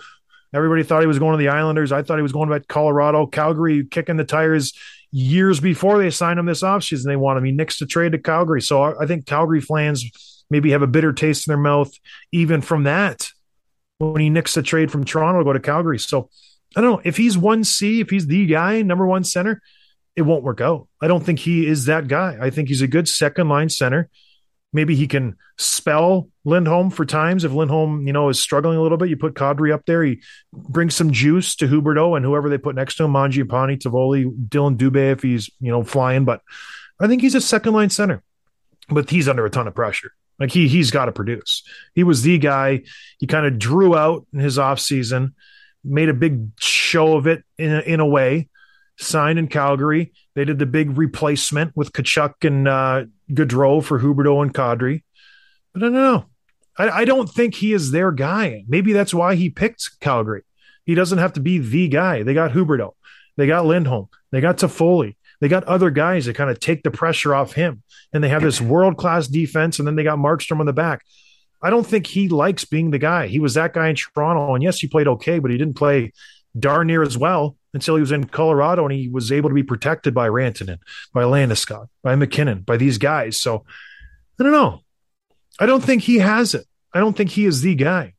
Everybody 0.54 0.84
thought 0.84 1.02
he 1.02 1.08
was 1.08 1.18
going 1.18 1.32
to 1.32 1.38
the 1.38 1.48
Islanders. 1.48 1.94
I 1.94 2.04
thought 2.04 2.18
he 2.18 2.24
was 2.24 2.34
going 2.34 2.50
back 2.50 2.62
to 2.62 2.68
Colorado. 2.68 3.26
Calgary 3.26 3.86
kicking 3.86 4.18
the 4.18 4.26
tires 4.26 4.74
years 5.12 5.62
before 5.62 5.98
they 5.98 6.10
signed 6.10 6.40
him 6.40 6.46
this 6.46 6.62
offseason. 6.62 7.06
They 7.06 7.16
wanted 7.16 7.40
him. 7.40 7.46
He 7.46 7.52
nixed 7.54 7.82
a 7.82 7.86
trade 7.86 8.12
to 8.12 8.20
Calgary. 8.20 8.62
So 8.62 9.00
I 9.00 9.06
think 9.06 9.26
Calgary 9.26 9.62
fans 9.62 10.44
maybe 10.50 10.72
have 10.72 10.82
a 10.82 10.88
bitter 10.88 11.14
taste 11.14 11.48
in 11.48 11.52
their 11.52 11.58
mouth 11.58 11.92
even 12.34 12.62
from 12.62 12.84
that 12.84 13.30
when 13.98 14.22
he 14.22 14.30
nicks 14.30 14.58
a 14.58 14.62
trade 14.62 14.92
from 14.92 15.06
Toronto 15.06 15.40
to 15.40 15.46
go 15.46 15.54
to 15.54 15.60
Calgary. 15.60 16.00
So 16.00 16.30
I 16.76 16.82
don't 16.82 16.92
know 16.92 17.02
if 17.06 17.16
he's 17.16 17.38
one 17.38 17.64
C, 17.64 18.02
if 18.02 18.10
he's 18.10 18.28
the 18.28 18.46
guy, 18.46 18.82
number 18.82 19.06
one 19.06 19.24
center, 19.24 19.62
it 20.18 20.24
won't 20.24 20.44
work 20.44 20.60
out. 20.60 20.88
I 21.00 21.08
don't 21.08 21.24
think 21.24 21.40
he 21.40 21.68
is 21.68 21.86
that 21.86 22.08
guy. 22.08 22.38
I 22.42 22.50
think 22.50 22.68
he's 22.68 22.82
a 22.82 22.88
good 22.88 23.08
second 23.08 23.48
line 23.48 23.70
center. 23.70 24.10
Maybe 24.74 24.96
he 24.96 25.08
can 25.08 25.38
spell 25.58 26.28
Lindholm 26.44 26.90
for 26.90 27.06
times. 27.06 27.44
If 27.44 27.54
Lindholm, 27.54 28.06
you 28.06 28.12
know, 28.12 28.28
is 28.30 28.40
struggling 28.40 28.78
a 28.78 28.82
little 28.82 28.98
bit, 28.98 29.10
you 29.10 29.16
put 29.16 29.36
Kadri 29.36 29.72
up 29.72 29.86
there. 29.86 30.04
He 30.04 30.22
brings 30.52 30.96
some 30.96 31.12
juice 31.12 31.56
to 31.58 31.68
Huberdeau 31.68 32.18
and 32.18 32.26
whoever 32.26 32.50
they 32.50 32.58
put 32.58 32.76
next 32.76 32.96
to 32.96 33.04
him, 33.04 33.14
Mangiapane, 33.14 33.78
Toffoli, 33.78 34.50
Dillon 34.50 34.76
Dubé, 34.76 35.12
if 35.12 35.22
he's, 35.22 35.50
you 35.60 35.72
know, 35.72 35.84
flying. 35.84 36.26
But 36.26 36.42
I 37.00 37.08
think 37.08 37.22
he's 37.22 37.36
a 37.36 37.42
second 37.42 37.74
line 37.74 37.92
center. 37.92 38.24
But 38.90 39.10
he's 39.10 39.30
under 39.30 39.46
a 39.46 39.50
ton 39.50 39.68
of 39.68 39.76
pressure. 39.76 40.12
Like 40.40 40.52
he 40.52 40.68
he's 40.68 40.92
got 40.92 41.06
to 41.06 41.12
produce. 41.12 41.64
He 41.94 42.04
was 42.04 42.24
the 42.24 42.38
guy. 42.38 42.84
He 43.20 43.28
kind 43.28 43.46
of 43.46 43.60
drew 43.60 43.96
out 43.96 44.26
in 44.34 44.40
his 44.40 44.58
offseason, 44.58 45.34
made 45.84 46.10
a 46.10 46.14
big 46.14 46.50
show 46.60 47.18
of 47.18 47.28
it 47.28 47.44
in 47.58 47.72
a, 47.72 47.80
in 47.82 48.00
a 48.00 48.06
way. 48.06 48.50
Signed 48.98 49.38
in 49.38 49.48
Calgary. 49.48 50.12
They 50.34 50.44
did 50.44 50.60
the 50.60 50.66
big 50.66 50.98
replacement 50.98 51.76
with 51.76 51.92
Tkachuk 51.94 52.46
and 52.46 52.68
uh, 52.68 53.06
Gaudreau 53.32 53.84
for 53.84 54.00
Huberdeau 54.00 54.42
and 54.42 54.54
Kadri. 54.54 55.04
But 55.74 55.84
I 55.84 55.86
don't 55.86 55.94
know. 55.94 56.26
I, 56.78 56.90
I 56.90 57.06
don't 57.06 57.30
think 57.30 57.56
he 57.56 57.74
is 57.74 57.92
their 57.92 58.12
guy. 58.12 58.64
Maybe 58.68 58.94
that's 58.94 59.14
why 59.14 59.36
he 59.36 59.50
picked 59.50 60.00
Calgary. 60.00 60.44
He 60.86 60.96
doesn't 60.96 61.18
have 61.18 61.34
to 61.34 61.40
be 61.40 61.60
the 61.60 61.88
guy. 61.88 62.24
They 62.24 62.34
got 62.34 62.52
Huberdeau. 62.52 62.94
They 63.36 63.46
got 63.46 63.66
Lindholm. 63.66 64.08
They 64.32 64.42
got 64.42 64.58
Toffoli. 64.58 65.16
They 65.42 65.48
got 65.48 65.64
other 65.66 65.92
guys 65.92 66.26
that 66.26 66.36
kind 66.36 66.50
of 66.50 66.60
take 66.60 66.84
the 66.84 66.92
pressure 66.92 67.36
off 67.36 67.54
him. 67.54 67.84
And 68.14 68.24
they 68.24 68.30
have 68.30 68.42
this 68.42 68.62
world 68.62 68.98
class 68.98 69.28
defense. 69.28 69.80
And 69.80 69.88
then 69.88 69.96
they 69.96 70.04
got 70.04 70.18
Markstrom 70.18 70.60
on 70.60 70.66
the 70.66 70.74
back. 70.74 71.04
I 71.62 71.70
don't 71.70 71.86
think 71.86 72.08
he 72.08 72.30
likes 72.30 72.66
being 72.66 72.92
the 72.92 73.00
guy. 73.00 73.28
He 73.28 73.40
was 73.40 73.56
that 73.56 73.74
guy 73.74 73.90
in 73.90 73.96
Toronto. 73.96 74.56
And 74.56 74.64
yes, 74.64 74.80
he 74.80 74.88
played 74.88 75.08
okay, 75.08 75.40
but 75.40 75.52
he 75.52 75.58
didn't 75.58 75.76
play 75.76 76.14
darn 76.58 76.88
near 76.88 77.04
as 77.04 77.18
well 77.18 77.57
until 77.78 77.96
he 77.96 78.02
was 78.02 78.12
in 78.12 78.26
Colorado 78.26 78.84
and 78.84 78.94
he 78.94 79.08
was 79.08 79.32
able 79.32 79.50
to 79.50 79.56
be 79.56 79.64
protected 79.64 80.14
by 80.14 80.28
Rantanen, 80.28 80.80
by 81.14 81.24
Landeskog, 81.24 81.88
by 82.04 82.16
MacKinnon, 82.16 82.62
by 82.62 82.78
these 82.78 82.98
guys. 82.98 83.38
So 83.40 83.66
I 84.40 84.44
don't 84.44 84.52
know. 84.52 84.82
I 85.60 85.66
don't 85.66 85.84
think 85.84 86.04
he 86.04 86.20
has 86.20 86.54
it. 86.54 86.66
I 86.94 87.00
don't 87.00 87.16
think 87.16 87.32
he 87.32 87.46
is 87.46 87.62
the 87.62 87.76
guy. 87.76 88.14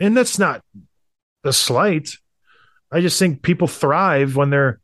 And 0.00 0.16
that's 0.16 0.38
not 0.38 0.62
a 1.44 1.52
slight. 1.52 2.10
I 2.90 3.00
just 3.00 3.18
think 3.18 3.42
people 3.42 3.66
thrive 3.66 4.36
when 4.36 4.50
they're 4.50 4.80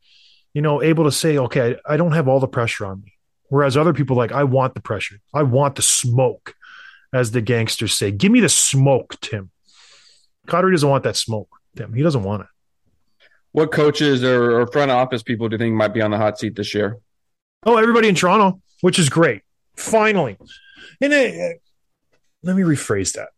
you 0.54 0.62
know, 0.62 0.80
able 0.80 1.04
to 1.04 1.12
say, 1.12 1.36
okay, 1.36 1.76
I 1.84 1.96
don't 1.96 2.12
have 2.12 2.28
all 2.28 2.40
the 2.40 2.48
pressure 2.48 2.86
on 2.86 3.02
me. 3.02 3.12
Whereas 3.48 3.76
other 3.76 3.92
people 3.92 4.16
like, 4.16 4.32
I 4.32 4.44
want 4.44 4.74
the 4.74 4.80
pressure. 4.80 5.16
I 5.34 5.42
want 5.42 5.74
the 5.74 5.82
smoke, 5.82 6.54
as 7.12 7.32
the 7.32 7.40
gangsters 7.40 7.92
say. 7.92 8.12
Give 8.12 8.32
me 8.32 8.40
the 8.40 8.48
smoke, 8.48 9.20
Tim. 9.20 9.50
Kadri 10.46 10.70
doesn't 10.70 10.88
want 10.88 11.04
that 11.04 11.16
smoke, 11.16 11.48
Tim. 11.76 11.92
He 11.92 12.02
doesn't 12.02 12.22
want 12.22 12.42
it. 12.42 12.48
What 13.54 13.70
coaches 13.72 14.24
or, 14.24 14.60
or 14.60 14.66
front 14.66 14.90
office 14.90 15.22
people 15.22 15.48
do 15.48 15.54
you 15.54 15.58
think 15.58 15.74
might 15.74 15.94
be 15.94 16.02
on 16.02 16.10
the 16.10 16.16
hot 16.16 16.38
seat 16.38 16.56
this 16.56 16.74
year? 16.74 16.98
Oh, 17.64 17.76
everybody 17.76 18.08
in 18.08 18.14
Toronto, 18.14 18.60
which 18.80 18.98
is 18.98 19.08
great. 19.08 19.42
Finally. 19.76 20.36
And 21.00 21.12
it, 21.12 21.34
uh, 21.34 21.58
let 22.42 22.56
me 22.56 22.62
rephrase 22.62 23.14
that. 23.14 23.28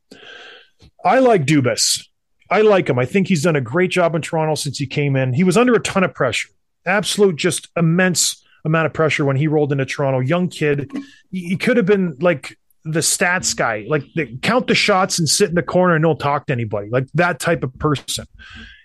I 1.05 1.19
like 1.19 1.45
Dubas. 1.45 2.07
I 2.51 2.63
like 2.63 2.89
him. 2.89 2.99
I 2.99 3.05
think 3.05 3.29
he's 3.29 3.43
done 3.43 3.57
a 3.57 3.61
great 3.61 3.91
job 3.91 4.15
in 4.15 4.23
Toronto 4.23 4.55
since 4.55 4.79
he 4.79 4.87
came 4.87 5.17
in. 5.17 5.33
He 5.35 5.45
was 5.45 5.57
under 5.57 5.75
a 5.75 5.81
ton 5.81 6.03
of 6.03 6.15
pressure 6.15 6.49
absolute 6.87 7.37
just 7.37 7.69
immense 7.77 8.43
amount 8.65 8.87
of 8.87 8.93
pressure 8.93 9.25
when 9.25 9.37
he 9.37 9.49
rolled 9.49 9.73
into 9.73 9.85
Toronto. 9.85 10.21
Young 10.21 10.49
kid, 10.49 10.91
he 11.31 11.57
could 11.57 11.77
have 11.77 11.87
been 11.87 12.17
like 12.21 12.57
the 12.85 13.01
stats 13.01 13.55
guy, 13.55 13.85
like 13.89 14.05
the, 14.15 14.37
count 14.39 14.69
the 14.69 14.75
shots 14.75 15.19
and 15.19 15.29
sit 15.29 15.49
in 15.49 15.55
the 15.55 15.63
corner 15.63 15.95
and 15.95 16.03
don't 16.03 16.19
talk 16.19 16.47
to 16.47 16.53
anybody, 16.53 16.89
like 16.89 17.07
that 17.15 17.41
type 17.41 17.63
of 17.63 17.77
person. 17.79 18.27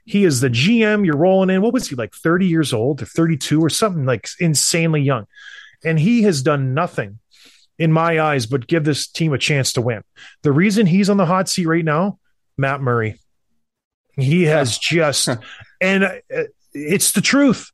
He 0.06 0.24
is 0.24 0.41
the 0.41 0.49
GM. 0.49 1.06
You're 1.06 1.18
rolling 1.18 1.49
in. 1.49 1.62
What 1.62 1.74
was 1.74 1.88
he 1.88 1.95
like, 1.95 2.14
30 2.14 2.47
years 2.47 2.74
old 2.74 3.02
or 3.02 3.06
32 3.06 3.62
or 3.62 3.70
something 3.70 4.06
like 4.06 4.28
insanely 4.39 5.02
young? 5.02 5.28
And 5.84 5.99
he 5.99 6.24
has 6.24 6.41
done 6.41 6.74
nothing 6.74 7.20
in 7.80 7.91
my 7.91 8.20
eyes 8.20 8.45
but 8.45 8.68
give 8.68 8.84
this 8.84 9.08
team 9.08 9.34
a 9.34 9.38
chance 9.38 9.74
to 9.74 9.82
win. 9.82 10.04
The 10.43 10.52
reason 10.52 10.86
he's 10.86 11.10
on 11.10 11.18
the 11.18 11.26
hot 11.26 11.49
seat 11.49 11.66
right 11.66 11.86
now, 11.86 12.20
Matt 12.58 12.82
Murray. 12.82 13.20
He 14.18 14.43
has 14.43 14.78
just, 14.78 15.30
and 15.82 16.04
uh, 16.04 16.43
it's 16.74 17.12
the 17.14 17.22
truth. 17.22 17.72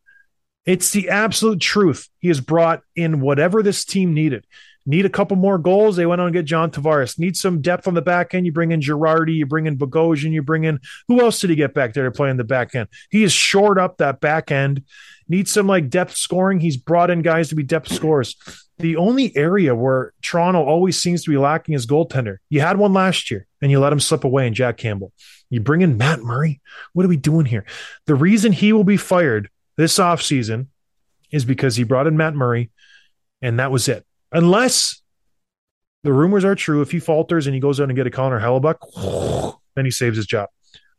It's 0.66 0.92
the 0.92 1.10
absolute 1.10 1.60
truth. 1.60 2.10
He 2.20 2.28
has 2.28 2.42
brought 2.42 2.82
in 2.96 3.22
whatever 3.22 3.64
this 3.64 3.86
team 3.86 4.14
needed. 4.14 4.46
Need 4.90 5.06
a 5.06 5.10
couple 5.10 5.36
more 5.36 5.58
goals. 5.58 5.98
They 5.98 6.06
went 6.06 6.22
on 6.22 6.28
to 6.28 6.40
get 6.40 6.46
John 6.46 6.72
Tavares. 6.72 7.20
Need 7.20 7.36
some 7.36 7.62
depth 7.62 7.90
on 7.90 7.94
the 7.94 8.02
back 8.02 8.34
end. 8.34 8.46
You 8.46 8.54
bring 8.54 8.72
in 8.72 8.80
Girardi. 8.80 9.34
You 9.34 9.46
bring 9.46 9.66
in 9.66 9.78
Bogosian. 9.78 10.32
You 10.32 10.42
bring 10.42 10.64
in 10.64 10.80
who 11.10 11.20
else 11.20 11.42
did 11.42 11.50
he 11.50 11.58
get 11.58 11.74
back 11.74 11.94
there 11.94 12.06
to 12.06 12.12
play 12.12 12.30
in 12.30 12.38
the 12.38 12.46
back 12.46 12.74
end? 12.74 12.88
He 13.12 13.22
has 13.24 13.34
shored 13.34 13.78
up 13.78 13.98
that 13.98 14.22
back 14.22 14.50
end. 14.50 14.86
Need 15.28 15.50
some 15.50 15.68
like 15.68 15.90
depth 15.90 16.16
scoring. 16.16 16.62
He's 16.62 16.78
brought 16.78 17.12
in 17.12 17.22
guys 17.22 17.50
to 17.50 17.56
be 17.56 17.64
depth 17.64 17.92
scorers. 17.92 18.38
the 18.78 18.96
only 18.96 19.36
area 19.36 19.76
where 19.76 20.14
Toronto 20.22 20.64
always 20.64 21.02
seems 21.02 21.24
to 21.26 21.32
be 21.32 21.38
lacking 21.38 21.76
is 21.76 21.86
goaltender. 21.86 22.38
You 22.50 22.62
had 22.62 22.78
one 22.78 22.94
last 22.94 23.30
year 23.30 23.46
and 23.62 23.70
you 23.70 23.82
let 23.82 23.92
him 23.92 24.00
slip 24.00 24.24
away 24.24 24.48
in 24.48 24.54
Jack 24.54 24.78
Campbell. 24.78 25.12
You 25.50 25.60
bring 25.60 25.82
in 25.82 25.98
Matt 25.98 26.22
Murray. 26.22 26.62
What 26.94 27.06
are 27.06 27.10
we 27.10 27.18
doing 27.18 27.46
here? 27.46 27.66
The 28.06 28.16
reason 28.16 28.54
he 28.54 28.72
will 28.72 28.86
be 28.86 28.96
fired 28.96 29.50
this 29.76 29.98
offseason 29.98 30.68
is 31.30 31.44
because 31.44 31.76
he 31.76 31.84
brought 31.84 32.08
in 32.08 32.16
Matt 32.16 32.36
Murray 32.36 32.70
and 33.42 33.60
that 33.60 33.72
was 33.72 33.90
it. 33.90 34.07
Unless 34.32 35.02
the 36.04 36.14
rumors 36.14 36.46
are 36.46 36.56
true, 36.56 36.82
if 36.82 36.92
he 36.92 37.00
falters 37.00 37.48
and 37.48 37.54
he 37.54 37.60
goes 37.60 37.80
out 37.80 37.90
and 37.90 37.96
get 37.96 38.08
a 38.08 38.12
Connor 38.12 38.40
Hellebuyck, 38.40 39.56
then 39.76 39.86
he 39.86 39.92
saves 39.92 40.18
his 40.18 40.26
job. 40.26 40.50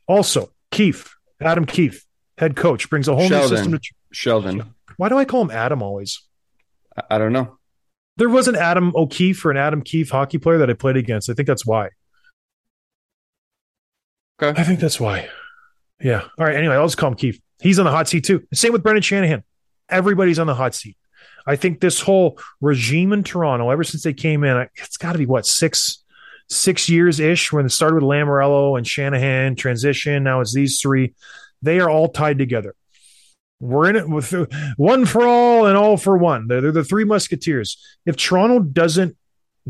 Also, 0.07 0.51
Keefe, 0.71 1.15
Adam 1.39 1.65
Keefe, 1.65 2.05
head 2.37 2.55
coach, 2.55 2.89
brings 2.89 3.07
a 3.07 3.15
whole 3.15 3.29
new 3.29 3.47
system 3.47 3.57
Sheldon. 3.57 3.79
to. 3.79 3.93
Sheldon. 4.11 4.75
Why 4.97 5.09
do 5.09 5.17
I 5.17 5.25
call 5.25 5.41
him 5.41 5.51
Adam 5.51 5.81
always? 5.81 6.21
I, 6.97 7.15
I 7.15 7.17
don't 7.17 7.33
know. 7.33 7.57
There 8.17 8.29
was 8.29 8.47
an 8.47 8.55
Adam 8.55 8.91
O'Keefe 8.95 9.45
or 9.45 9.51
an 9.51 9.57
Adam 9.57 9.81
Keefe 9.81 10.09
hockey 10.09 10.37
player 10.39 10.57
that 10.57 10.69
I 10.69 10.73
played 10.73 10.97
against. 10.97 11.29
I 11.29 11.33
think 11.33 11.47
that's 11.47 11.65
why. 11.65 11.89
Okay. 14.41 14.59
I 14.59 14.63
think 14.65 14.79
that's 14.79 14.99
why. 14.99 15.29
Yeah. 16.01 16.21
All 16.37 16.45
right. 16.45 16.55
Anyway, 16.55 16.75
I'll 16.75 16.85
just 16.85 16.97
call 16.97 17.11
him 17.11 17.15
Keefe. 17.15 17.39
He's 17.61 17.79
on 17.79 17.85
the 17.85 17.91
hot 17.91 18.07
seat 18.07 18.25
too. 18.25 18.43
Same 18.53 18.73
with 18.73 18.83
Brendan 18.83 19.03
Shanahan. 19.03 19.43
Everybody's 19.89 20.39
on 20.39 20.47
the 20.47 20.55
hot 20.55 20.75
seat. 20.75 20.97
I 21.49 21.55
think 21.55 21.79
this 21.79 21.99
whole 21.99 22.37
regime 22.61 23.11
in 23.11 23.23
Toronto, 23.23 23.71
ever 23.71 23.83
since 23.83 24.03
they 24.03 24.13
came 24.13 24.43
in, 24.43 24.67
it's 24.75 24.97
got 24.97 25.13
to 25.13 25.17
be 25.17 25.25
what 25.25 25.47
six, 25.47 26.03
six 26.47 26.87
years 26.87 27.19
ish. 27.19 27.51
When 27.51 27.65
it 27.65 27.71
started 27.71 27.95
with 27.95 28.03
Lamoriello 28.03 28.77
and 28.77 28.85
Shanahan 28.85 29.55
transition, 29.55 30.23
now 30.23 30.41
it's 30.41 30.53
these 30.53 30.79
three. 30.79 31.15
They 31.63 31.79
are 31.79 31.89
all 31.89 32.07
tied 32.07 32.37
together. 32.37 32.75
We're 33.59 33.89
in 33.89 33.95
it 33.95 34.07
with 34.07 34.31
one 34.77 35.07
for 35.07 35.25
all 35.25 35.65
and 35.65 35.75
all 35.75 35.97
for 35.97 36.15
one. 36.15 36.47
They're, 36.47 36.61
they're 36.61 36.71
the 36.71 36.83
three 36.83 37.03
musketeers. 37.03 37.83
If 38.05 38.15
Toronto 38.15 38.59
doesn't 38.59 39.17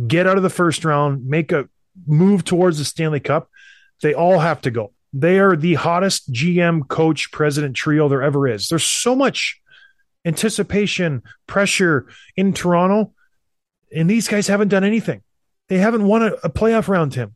get 0.05 0.27
out 0.27 0.35
of 0.35 0.43
the 0.43 0.49
first 0.49 0.83
round, 0.83 1.27
make 1.27 1.53
a 1.53 1.69
move 2.05 2.43
towards 2.43 2.77
the 2.77 2.83
Stanley 2.83 3.21
Cup, 3.21 3.49
they 4.01 4.13
all 4.13 4.39
have 4.39 4.59
to 4.63 4.71
go. 4.71 4.91
They 5.13 5.39
are 5.39 5.55
the 5.55 5.75
hottest 5.75 6.29
GM, 6.33 6.89
coach, 6.89 7.31
president 7.31 7.77
trio 7.77 8.09
there 8.09 8.21
ever 8.21 8.49
is. 8.49 8.67
There's 8.67 8.83
so 8.83 9.15
much 9.15 9.61
anticipation, 10.25 11.23
pressure 11.47 12.07
in 12.35 12.53
Toronto, 12.53 13.13
and 13.95 14.09
these 14.09 14.27
guys 14.27 14.47
haven't 14.47 14.67
done 14.67 14.83
anything. 14.83 15.23
They 15.67 15.77
haven't 15.77 16.05
won 16.05 16.23
a, 16.23 16.31
a 16.43 16.49
playoff 16.49 16.87
round, 16.87 17.11
Tim. 17.13 17.35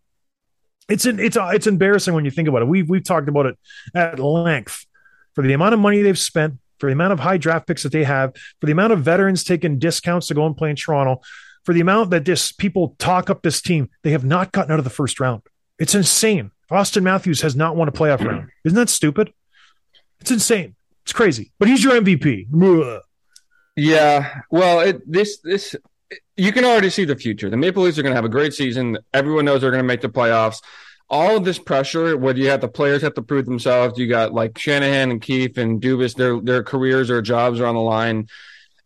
It's 0.89 1.05
an, 1.05 1.19
it's 1.19 1.37
it's 1.39 1.67
embarrassing 1.67 2.13
when 2.13 2.25
you 2.25 2.31
think 2.31 2.47
about 2.47 2.61
it. 2.61 2.67
We've 2.67 2.89
we've 2.89 3.03
talked 3.03 3.29
about 3.29 3.45
it 3.45 3.57
at 3.95 4.19
length 4.19 4.85
for 5.33 5.43
the 5.43 5.53
amount 5.53 5.73
of 5.73 5.79
money 5.79 6.01
they've 6.01 6.19
spent, 6.19 6.55
for 6.79 6.87
the 6.89 6.93
amount 6.93 7.13
of 7.13 7.19
high 7.19 7.37
draft 7.37 7.67
picks 7.67 7.83
that 7.83 7.91
they 7.91 8.03
have, 8.03 8.35
for 8.59 8.65
the 8.65 8.73
amount 8.73 8.93
of 8.93 8.99
veterans 9.01 9.43
taking 9.43 9.79
discounts 9.79 10.27
to 10.27 10.33
go 10.33 10.45
and 10.45 10.57
play 10.57 10.69
in 10.69 10.75
Toronto, 10.75 11.21
for 11.63 11.73
the 11.73 11.79
amount 11.79 12.09
that 12.09 12.25
this 12.25 12.51
people 12.51 12.95
talk 12.99 13.29
up 13.29 13.41
this 13.43 13.61
team. 13.61 13.89
They 14.03 14.11
have 14.11 14.25
not 14.25 14.51
gotten 14.51 14.71
out 14.71 14.79
of 14.79 14.83
the 14.83 14.89
first 14.89 15.19
round. 15.19 15.43
It's 15.79 15.95
insane. 15.95 16.51
Auston 16.69 17.03
Matthews 17.03 17.41
has 17.41 17.55
not 17.55 17.75
won 17.75 17.87
a 17.87 17.91
playoff 17.91 18.25
round. 18.25 18.49
Isn't 18.63 18.75
that 18.75 18.89
stupid? 18.89 19.31
It's 20.19 20.31
insane. 20.31 20.75
It's 21.03 21.13
crazy. 21.13 21.51
But 21.59 21.67
he's 21.67 21.83
your 21.83 21.93
MVP. 21.93 22.47
Yeah. 23.75 24.41
Well, 24.49 24.79
it, 24.81 25.01
this 25.11 25.39
this 25.43 25.75
you 26.37 26.51
can 26.51 26.65
already 26.65 26.89
see 26.89 27.05
the 27.05 27.15
future. 27.15 27.49
The 27.49 27.57
Maple 27.57 27.83
Leafs 27.83 27.97
are 27.97 28.03
going 28.03 28.11
to 28.11 28.17
have 28.17 28.25
a 28.25 28.29
great 28.29 28.53
season. 28.53 28.97
Everyone 29.13 29.45
knows 29.45 29.61
they're 29.61 29.71
going 29.71 29.83
to 29.83 29.87
make 29.87 30.01
the 30.01 30.09
playoffs. 30.09 30.61
All 31.09 31.37
of 31.37 31.43
this 31.43 31.59
pressure, 31.59 32.17
whether 32.17 32.39
you 32.39 32.49
have 32.49 32.61
the 32.61 32.67
players 32.67 33.01
have 33.01 33.13
to 33.15 33.21
prove 33.21 33.45
themselves, 33.45 33.99
you 33.99 34.07
got 34.07 34.33
like 34.33 34.57
Shanahan 34.57 35.11
and 35.11 35.21
Keefe 35.21 35.57
and 35.57 35.81
Dubas, 35.81 36.15
their 36.15 36.39
their 36.39 36.63
careers 36.63 37.09
or 37.09 37.21
jobs 37.21 37.59
are 37.59 37.65
on 37.65 37.75
the 37.75 37.81
line. 37.81 38.27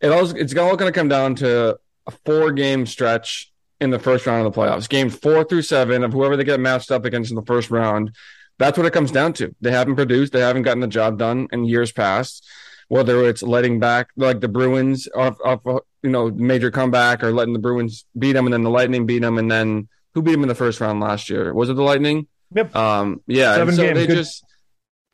It 0.01 0.11
all 0.11 0.29
it's 0.35 0.55
all 0.55 0.75
going 0.75 0.91
to 0.91 0.97
come 0.97 1.07
down 1.07 1.35
to 1.35 1.77
a 2.05 2.11
four 2.25 2.51
game 2.51 2.85
stretch 2.85 3.51
in 3.79 3.91
the 3.91 3.99
first 3.99 4.25
round 4.25 4.45
of 4.45 4.51
the 4.51 4.59
playoffs. 4.59 4.89
Game 4.89 5.09
four 5.09 5.43
through 5.43 5.61
seven 5.61 6.03
of 6.03 6.11
whoever 6.11 6.35
they 6.35 6.43
get 6.43 6.59
matched 6.59 6.91
up 6.91 7.05
against 7.05 7.31
in 7.31 7.35
the 7.35 7.45
first 7.45 7.69
round. 7.69 8.11
That's 8.59 8.77
what 8.77 8.87
it 8.87 8.93
comes 8.93 9.11
down 9.11 9.33
to. 9.33 9.55
They 9.61 9.71
haven't 9.71 9.95
produced, 9.95 10.33
they 10.33 10.39
haven't 10.39 10.63
gotten 10.63 10.81
the 10.81 10.87
job 10.87 11.17
done 11.17 11.47
in 11.51 11.65
years 11.65 11.91
past. 11.91 12.45
Whether 12.89 13.27
it's 13.27 13.43
letting 13.43 13.81
back 13.81 14.09
like 14.15 14.39
the 14.39 14.47
Bruins 14.47 15.09
off, 15.13 15.37
off 15.43 15.59
you 16.01 16.09
know 16.09 16.31
major 16.31 16.71
comeback 16.71 17.21
or 17.21 17.33
letting 17.33 17.53
the 17.53 17.59
Bruins 17.59 18.05
beat 18.17 18.31
them 18.31 18.45
and 18.45 18.53
then 18.53 18.63
the 18.63 18.69
Lightning 18.69 19.05
beat 19.05 19.19
them 19.19 19.37
and 19.37 19.51
then 19.51 19.89
who 20.13 20.21
beat 20.21 20.31
them 20.31 20.43
in 20.43 20.47
the 20.47 20.55
first 20.55 20.79
round 20.79 21.01
last 21.01 21.29
year? 21.29 21.53
Was 21.53 21.69
it 21.69 21.73
the 21.73 21.83
Lightning? 21.83 22.27
Yep. 22.53 22.73
Um, 22.73 23.21
yeah. 23.27 23.55
Seven 23.55 23.75
so 23.75 23.83
game, 23.83 23.95
they 23.95 24.07
good- 24.07 24.15
just 24.15 24.43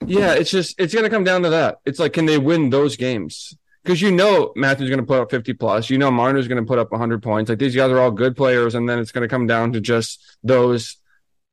yeah, 0.05 0.33
it's 0.33 0.51
just 0.51 0.79
it's 0.79 0.93
gonna 0.93 1.09
come 1.09 1.23
down 1.23 1.41
to 1.43 1.49
that. 1.49 1.79
It's 1.83 1.97
like 1.97 2.13
can 2.13 2.27
they 2.27 2.37
win 2.37 2.69
those 2.69 2.95
games? 2.95 3.57
Because 3.83 4.01
you 4.01 4.11
know 4.11 4.53
Matthew's 4.55 4.87
going 4.89 5.01
to 5.01 5.05
put 5.05 5.19
up 5.19 5.29
50 5.29 5.53
plus. 5.53 5.89
You 5.89 5.97
know 5.97 6.09
Marner's 6.09 6.47
going 6.47 6.63
to 6.63 6.65
put 6.65 6.79
up 6.79 6.91
100 6.91 7.21
points. 7.21 7.49
Like 7.49 7.59
these 7.59 7.75
guys 7.75 7.91
are 7.91 7.99
all 7.99 8.11
good 8.11 8.33
players, 8.33 8.75
and 8.75 8.87
then 8.87 8.97
it's 8.97 9.11
going 9.11 9.23
to 9.23 9.27
come 9.27 9.45
down 9.45 9.73
to 9.73 9.81
just 9.81 10.21
those 10.41 10.97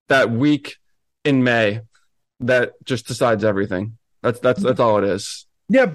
that 0.09 0.31
week 0.31 0.77
in 1.25 1.45
May 1.45 1.81
that 2.41 2.73
just 2.85 3.07
decides 3.07 3.45
everything. 3.45 3.99
That's 4.23 4.41
that's 4.41 4.63
that's 4.63 4.81
all 4.81 4.99
it 4.99 5.05
is. 5.05 5.47
Yeah, 5.69 5.95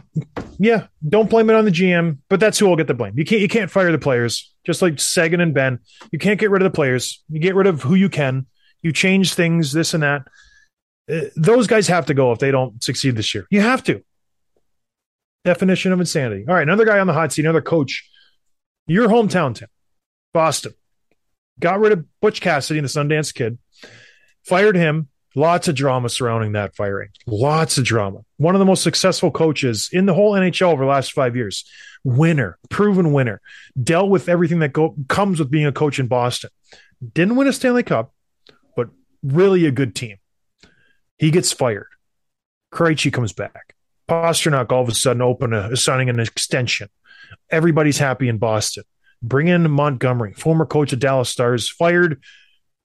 yeah. 0.57 0.88
Don't 1.07 1.30
blame 1.30 1.49
it 1.49 1.55
on 1.55 1.65
the 1.65 1.71
GM, 1.71 2.19
but 2.30 2.39
that's 2.39 2.57
who 2.57 2.65
will 2.67 2.78
get 2.78 2.88
the 2.88 2.93
blame. 2.93 3.13
You 3.17 3.26
can't 3.26 3.41
you 3.41 3.47
can't 3.47 3.69
fire 3.69 3.91
the 3.91 3.99
players. 3.99 4.53
Just 4.65 4.82
like 4.82 4.99
Seguin 4.99 5.41
and 5.41 5.53
Benn, 5.53 5.80
you 6.11 6.17
can't 6.17 6.39
get 6.39 6.49
rid 6.49 6.61
of 6.61 6.71
the 6.71 6.76
players. 6.76 7.23
You 7.30 7.39
get 7.39 7.55
rid 7.55 7.67
of 7.67 7.84
who 7.84 7.95
you 7.95 8.09
can. 8.09 8.47
You 8.82 8.91
change 8.93 9.34
things, 9.34 9.73
this 9.73 9.93
and 9.93 10.03
that. 10.03 10.28
Uh, 11.11 11.30
those 11.36 11.67
guys 11.67 11.88
have 11.88 12.07
to 12.07 12.13
go 12.13 12.32
if 12.32 12.39
they 12.39 12.51
don't 12.51 12.82
succeed 12.84 13.15
this 13.15 13.36
year. 13.36 13.47
You 13.49 13.61
have 13.61 13.84
to. 13.84 14.03
Definition 15.43 15.91
of 15.91 15.99
insanity. 15.99 16.45
All 16.47 16.55
right, 16.55 16.63
another 16.63 16.86
guy 16.86 16.99
on 16.99 17.05
the 17.05 17.13
hot 17.13 17.32
seat, 17.34 17.45
another 17.45 17.61
coach. 17.61 18.09
Your 18.88 19.07
hometown, 19.07 19.55
Tim, 19.55 19.67
Boston. 20.34 20.73
Got 21.59 21.80
rid 21.80 21.91
of 21.91 22.05
Butch 22.21 22.41
Cassidy, 22.41 22.80
the 22.80 22.88
Sundance 22.88 23.34
Kid. 23.34 23.57
Fired 24.43 24.76
him. 24.76 25.09
Lots 25.36 25.67
of 25.67 25.75
drama 25.75 26.07
surrounding 26.07 26.53
that 26.53 26.75
firing. 26.75 27.09
Lots 27.27 27.77
of 27.77 27.83
drama. 27.83 28.21
One 28.38 28.55
of 28.55 28.59
the 28.59 28.65
most 28.65 28.83
successful 28.83 29.31
coaches 29.31 29.89
in 29.91 30.05
the 30.05 30.13
whole 30.13 30.31
NHL 30.31 30.71
over 30.71 30.86
the 30.86 30.89
last 30.89 31.11
five 31.11 31.36
years. 31.36 31.69
Winner, 32.05 32.57
proven 32.69 33.11
winner. 33.11 33.41
Dealt 33.81 34.09
with 34.09 34.29
everything 34.29 34.59
that 34.59 34.71
go- 34.71 34.95
comes 35.09 35.39
with 35.39 35.51
being 35.51 35.65
a 35.65 35.73
coach 35.73 35.99
in 35.99 36.07
Boston. 36.07 36.49
Didn't 37.13 37.36
win 37.36 37.47
a 37.47 37.53
Stanley 37.53 37.83
Cup, 37.83 38.13
but 38.77 38.89
really 39.23 39.65
a 39.65 39.71
good 39.71 39.93
team. 39.93 40.17
He 41.17 41.31
gets 41.31 41.51
fired. 41.51 41.88
Krejci 42.73 43.11
comes 43.11 43.33
back. 43.33 43.75
Pastrnak 44.07 44.71
all 44.71 44.83
of 44.83 44.89
a 44.89 44.93
sudden 44.93 45.21
open 45.21 45.53
a, 45.53 45.75
signing 45.75 46.09
an 46.09 46.19
extension. 46.19 46.89
Everybody's 47.49 47.97
happy 47.97 48.29
in 48.29 48.38
Boston. 48.38 48.83
Bring 49.21 49.47
in 49.47 49.69
Montgomery, 49.69 50.33
former 50.33 50.65
coach 50.65 50.93
of 50.93 50.99
Dallas 50.99 51.29
Stars, 51.29 51.69
fired 51.69 52.21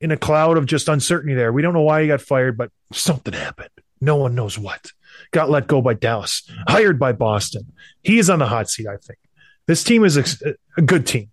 in 0.00 0.10
a 0.10 0.16
cloud 0.16 0.56
of 0.56 0.66
just 0.66 0.88
uncertainty 0.88 1.34
there. 1.34 1.52
We 1.52 1.62
don't 1.62 1.74
know 1.74 1.82
why 1.82 2.02
he 2.02 2.08
got 2.08 2.20
fired, 2.20 2.56
but 2.56 2.70
something 2.92 3.34
happened. 3.34 3.70
No 4.00 4.16
one 4.16 4.34
knows 4.34 4.58
what. 4.58 4.92
Got 5.32 5.50
let 5.50 5.66
go 5.66 5.82
by 5.82 5.94
Dallas, 5.94 6.48
hired 6.66 6.98
by 6.98 7.12
Boston. 7.12 7.72
He 8.02 8.18
is 8.18 8.30
on 8.30 8.38
the 8.38 8.46
hot 8.46 8.70
seat, 8.70 8.86
I 8.86 8.96
think. 8.96 9.18
This 9.66 9.84
team 9.84 10.04
is 10.04 10.16
a, 10.16 10.54
a 10.76 10.82
good 10.82 11.06
team. 11.06 11.30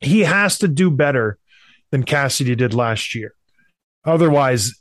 He 0.00 0.20
has 0.20 0.58
to 0.58 0.68
do 0.68 0.90
better 0.90 1.38
than 1.90 2.04
Cassidy 2.04 2.54
did 2.54 2.74
last 2.74 3.14
year. 3.14 3.34
Otherwise, 4.04 4.74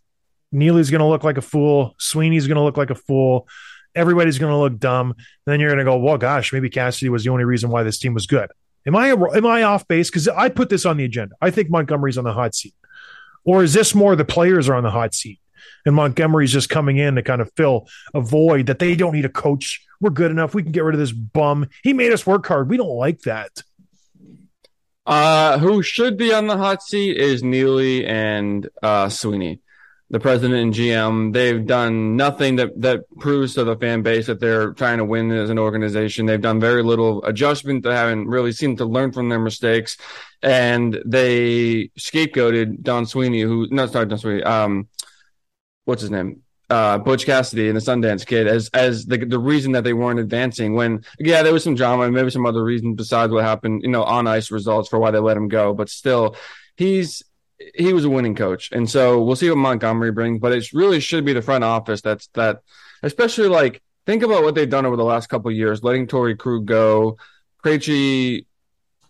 Neely's 0.52 0.90
going 0.90 1.00
to 1.00 1.08
look 1.08 1.24
like 1.24 1.38
a 1.38 1.42
fool. 1.42 1.96
Sweeney's 1.98 2.48
going 2.48 2.58
to 2.58 2.64
look 2.64 2.78
like 2.78 2.90
a 2.90 2.96
fool. 2.96 3.48
Everybody's 3.96 4.38
going 4.38 4.52
to 4.52 4.58
look 4.58 4.78
dumb. 4.78 5.16
Then 5.46 5.60
you're 5.60 5.70
going 5.70 5.80
to 5.80 5.86
go, 5.86 5.98
well, 5.98 6.18
gosh, 6.18 6.54
maybe 6.54 6.70
Cassidy 6.70 7.10
was 7.10 7.24
the 7.24 7.32
only 7.32 7.46
reason 7.46 7.70
why 7.70 7.84
this 7.84 7.98
team 7.98 8.14
was 8.14 8.28
good. 8.28 8.50
Am 8.86 8.96
I 8.96 9.10
am 9.10 9.46
I 9.46 9.64
off 9.64 9.88
base? 9.88 10.10
Because 10.10 10.30
I 10.30 10.48
put 10.50 10.70
this 10.70 10.86
on 10.86 10.98
the 10.98 11.04
agenda. 11.04 11.36
I 11.42 11.52
think 11.52 11.70
Montgomery's 11.70 12.18
on 12.18 12.24
the 12.24 12.32
hot 12.32 12.56
seat, 12.56 12.74
or 13.48 13.64
is 13.64 13.74
this 13.74 13.96
more 13.96 14.16
the 14.16 14.26
players 14.26 14.70
are 14.70 14.76
on 14.76 14.84
the 14.84 14.92
hot 14.92 15.16
seat, 15.16 15.40
and 15.86 15.96
Montgomery's 15.96 16.52
just 16.52 16.70
coming 16.70 16.98
in 16.98 17.16
to 17.16 17.24
kind 17.24 17.42
of 17.42 17.52
fill 17.56 17.88
a 18.14 18.22
void 18.22 18.68
that 18.68 18.78
they 18.78 18.96
don't 18.96 19.14
need 19.14 19.26
a 19.26 19.30
coach. 19.30 19.84
We're 20.00 20.12
good 20.12 20.30
enough. 20.30 20.54
We 20.54 20.62
can 20.62 20.74
get 20.74 20.84
rid 20.84 20.94
of 20.94 21.00
this 21.00 21.14
bum. 21.14 21.70
He 21.82 21.94
made 21.94 22.12
us 22.12 22.28
work 22.28 22.46
hard. 22.46 22.70
We 22.70 22.78
don't 22.78 22.90
like 22.90 23.22
that. 23.22 23.64
Uh, 25.08 25.58
who 25.58 25.82
should 25.82 26.18
be 26.18 26.34
on 26.34 26.48
the 26.48 26.58
hot 26.58 26.84
seat 26.84 27.16
is 27.16 27.42
Neely 27.42 28.06
and 28.06 28.70
uh, 28.84 29.08
Sweeney, 29.08 29.62
the 30.10 30.20
president 30.20 30.60
and 30.60 30.74
GM. 30.74 31.34
They've 31.34 31.66
done 31.66 32.16
nothing 32.16 32.56
that 32.58 32.80
that 32.82 33.02
proves 33.20 33.56
to 33.56 33.64
the 33.64 33.76
fan 33.76 34.02
base 34.02 34.28
that 34.28 34.40
they're 34.40 34.74
trying 34.74 34.98
to 35.00 35.06
win 35.06 35.32
as 35.32 35.50
an 35.50 35.60
organization. 35.60 36.26
They've 36.26 36.42
done 36.42 36.60
very 36.60 36.84
little 36.84 37.24
adjustment. 37.26 37.84
They 37.84 37.94
haven't 37.94 38.28
really 38.28 38.52
seemed 38.52 38.78
to 38.80 38.86
learn 38.86 39.12
from 39.12 39.30
their 39.30 39.40
mistakes, 39.40 39.98
and 40.42 40.98
they 41.06 41.90
scapegoated 42.00 42.82
Don 42.82 43.06
Sweeney, 43.06 43.42
who 43.42 43.68
no, 43.70 43.86
sorry, 43.88 44.06
Don 44.06 44.18
Sweeney. 44.18 44.44
Um, 44.44 44.88
what's 45.86 46.02
his 46.02 46.12
name? 46.12 46.44
uh, 46.70 46.98
Butch 46.98 47.26
Cassidy 47.26 47.68
and 47.68 47.78
the 47.78 47.82
Sundance 47.82 48.26
Kid 48.26 48.48
as 48.48 48.70
as 48.74 49.06
the 49.06 49.18
the 49.18 49.40
reason 49.40 49.72
that 49.74 49.84
they 49.84 49.94
weren't 49.94 50.20
advancing. 50.20 50.74
When 50.74 51.04
yeah, 51.20 51.44
there 51.44 51.54
was 51.54 51.64
some 51.64 51.76
drama 51.76 52.04
and 52.04 52.14
maybe 52.14 52.30
some 52.30 52.46
other 52.46 52.64
reasons 52.64 52.96
besides 52.96 53.32
what 53.32 53.44
happened, 53.44 53.84
you 53.84 53.90
know, 53.90 54.04
on 54.04 54.28
ice 54.28 54.52
results 54.52 54.90
for 54.90 55.00
why 55.00 55.12
they 55.12 55.20
let 55.20 55.38
him 55.38 55.48
go. 55.48 55.74
But 55.74 55.90
still, 55.90 56.36
he's 56.76 57.24
he 57.76 57.94
was 57.94 58.06
a 58.06 58.10
winning 58.10 58.36
coach, 58.36 58.72
and 58.72 58.90
so 58.90 59.22
we'll 59.22 59.36
see 59.36 59.50
what 59.50 59.58
Montgomery 59.58 60.12
brings. 60.12 60.40
But 60.40 60.54
it 60.54 60.74
really 60.74 61.00
should 61.00 61.26
be 61.26 61.34
the 61.34 61.42
front 61.42 61.64
office 61.64 62.02
that's 62.02 62.28
that, 62.34 62.62
especially 63.04 63.48
like 63.48 63.82
think 64.06 64.24
about 64.24 64.44
what 64.44 64.56
they've 64.56 64.70
done 64.70 64.86
over 64.86 64.96
the 64.96 65.04
last 65.04 65.28
couple 65.28 65.52
years, 65.52 65.84
letting 65.84 66.08
Torey 66.08 66.38
Krug 66.38 66.66
go, 66.66 67.18
Krejci 67.64 68.46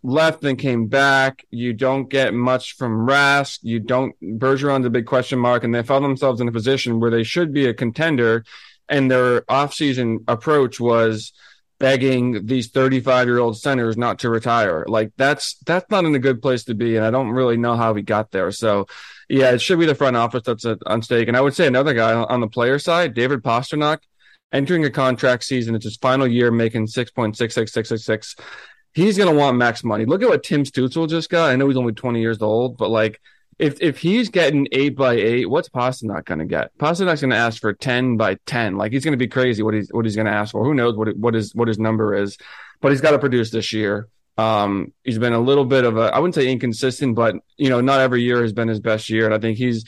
left 0.03 0.43
and 0.43 0.57
came 0.57 0.87
back. 0.87 1.45
You 1.51 1.73
don't 1.73 2.09
get 2.09 2.33
much 2.33 2.75
from 2.75 3.07
Rask. 3.07 3.59
You 3.61 3.79
don't 3.79 4.15
Bergeron's 4.21 4.85
a 4.85 4.89
big 4.89 5.05
question 5.05 5.39
mark, 5.39 5.63
and 5.63 5.73
they 5.73 5.83
found 5.83 6.05
themselves 6.05 6.41
in 6.41 6.47
a 6.47 6.51
position 6.51 6.99
where 6.99 7.11
they 7.11 7.23
should 7.23 7.53
be 7.53 7.65
a 7.65 7.73
contender, 7.73 8.45
and 8.87 9.11
their 9.11 9.41
offseason 9.41 10.23
approach 10.27 10.79
was 10.79 11.33
begging 11.79 12.45
these 12.45 12.69
35 12.69 13.27
year 13.27 13.39
old 13.39 13.57
centers 13.57 13.97
not 13.97 14.19
to 14.19 14.29
retire. 14.29 14.85
Like 14.87 15.11
that's 15.17 15.55
that's 15.65 15.89
not 15.89 16.05
in 16.05 16.15
a 16.15 16.19
good 16.19 16.41
place 16.41 16.63
to 16.65 16.73
be, 16.73 16.95
and 16.95 17.05
I 17.05 17.11
don't 17.11 17.29
really 17.29 17.57
know 17.57 17.75
how 17.75 17.93
we 17.93 18.01
got 18.01 18.31
there. 18.31 18.51
So, 18.51 18.87
yeah, 19.29 19.51
it 19.51 19.61
should 19.61 19.79
be 19.79 19.85
the 19.85 19.95
front 19.95 20.15
office 20.15 20.43
that's 20.45 20.65
at, 20.65 20.79
on 20.85 21.01
stake. 21.01 21.27
And 21.27 21.37
I 21.37 21.41
would 21.41 21.53
say 21.53 21.67
another 21.67 21.93
guy 21.93 22.13
on 22.13 22.41
the 22.41 22.47
player 22.47 22.79
side, 22.79 23.13
David 23.13 23.43
Pastrnak, 23.43 23.99
entering 24.51 24.85
a 24.85 24.89
contract 24.89 25.43
season. 25.43 25.75
It's 25.75 25.85
his 25.85 25.97
final 25.97 26.27
year, 26.27 26.51
making 26.51 26.87
six 26.87 27.11
point 27.11 27.37
six 27.37 27.53
six 27.53 27.71
six 27.71 27.89
six 27.89 28.03
six. 28.03 28.35
He's 28.93 29.17
gonna 29.17 29.33
want 29.33 29.57
max 29.57 29.83
money. 29.83 30.05
Look 30.05 30.23
at 30.23 30.29
what 30.29 30.43
Tim 30.43 30.63
Stützle 30.63 31.09
just 31.09 31.29
got. 31.29 31.51
I 31.51 31.55
know 31.55 31.67
he's 31.67 31.77
only 31.77 31.93
20 31.93 32.21
years 32.21 32.41
old, 32.41 32.77
but 32.77 32.89
like. 32.89 33.19
If 33.59 33.81
if 33.81 33.97
he's 33.97 34.29
getting 34.29 34.67
eight 34.71 34.95
by 34.95 35.13
eight, 35.13 35.49
what's 35.49 35.69
Pastrnak 35.69 36.25
going 36.25 36.39
to 36.39 36.45
get? 36.45 36.77
Pastrnak's 36.77 37.21
going 37.21 37.31
to 37.31 37.37
ask 37.37 37.59
for 37.59 37.73
ten 37.73 38.17
by 38.17 38.35
ten. 38.45 38.77
Like 38.77 38.91
he's 38.91 39.03
going 39.03 39.13
to 39.13 39.17
be 39.17 39.27
crazy. 39.27 39.63
What 39.63 39.73
he's 39.73 39.89
what 39.89 40.05
he's 40.05 40.15
going 40.15 40.27
to 40.27 40.31
ask 40.31 40.51
for? 40.51 40.63
Who 40.63 40.73
knows 40.73 40.95
what 40.95 41.15
what 41.17 41.33
his 41.33 41.55
what 41.55 41.67
his 41.67 41.79
number 41.79 42.15
is? 42.15 42.37
But 42.81 42.91
he's 42.91 43.01
got 43.01 43.11
to 43.11 43.19
produce 43.19 43.49
this 43.49 43.73
year. 43.73 44.07
Um, 44.37 44.93
he's 45.03 45.17
been 45.17 45.33
a 45.33 45.39
little 45.39 45.65
bit 45.65 45.83
of 45.83 45.97
a 45.97 46.13
I 46.13 46.19
wouldn't 46.19 46.35
say 46.35 46.51
inconsistent, 46.51 47.15
but 47.15 47.35
you 47.57 47.69
know, 47.69 47.81
not 47.81 47.99
every 47.99 48.21
year 48.21 48.43
has 48.43 48.53
been 48.53 48.67
his 48.67 48.79
best 48.79 49.09
year. 49.09 49.25
And 49.25 49.33
I 49.33 49.39
think 49.39 49.57
he's 49.57 49.85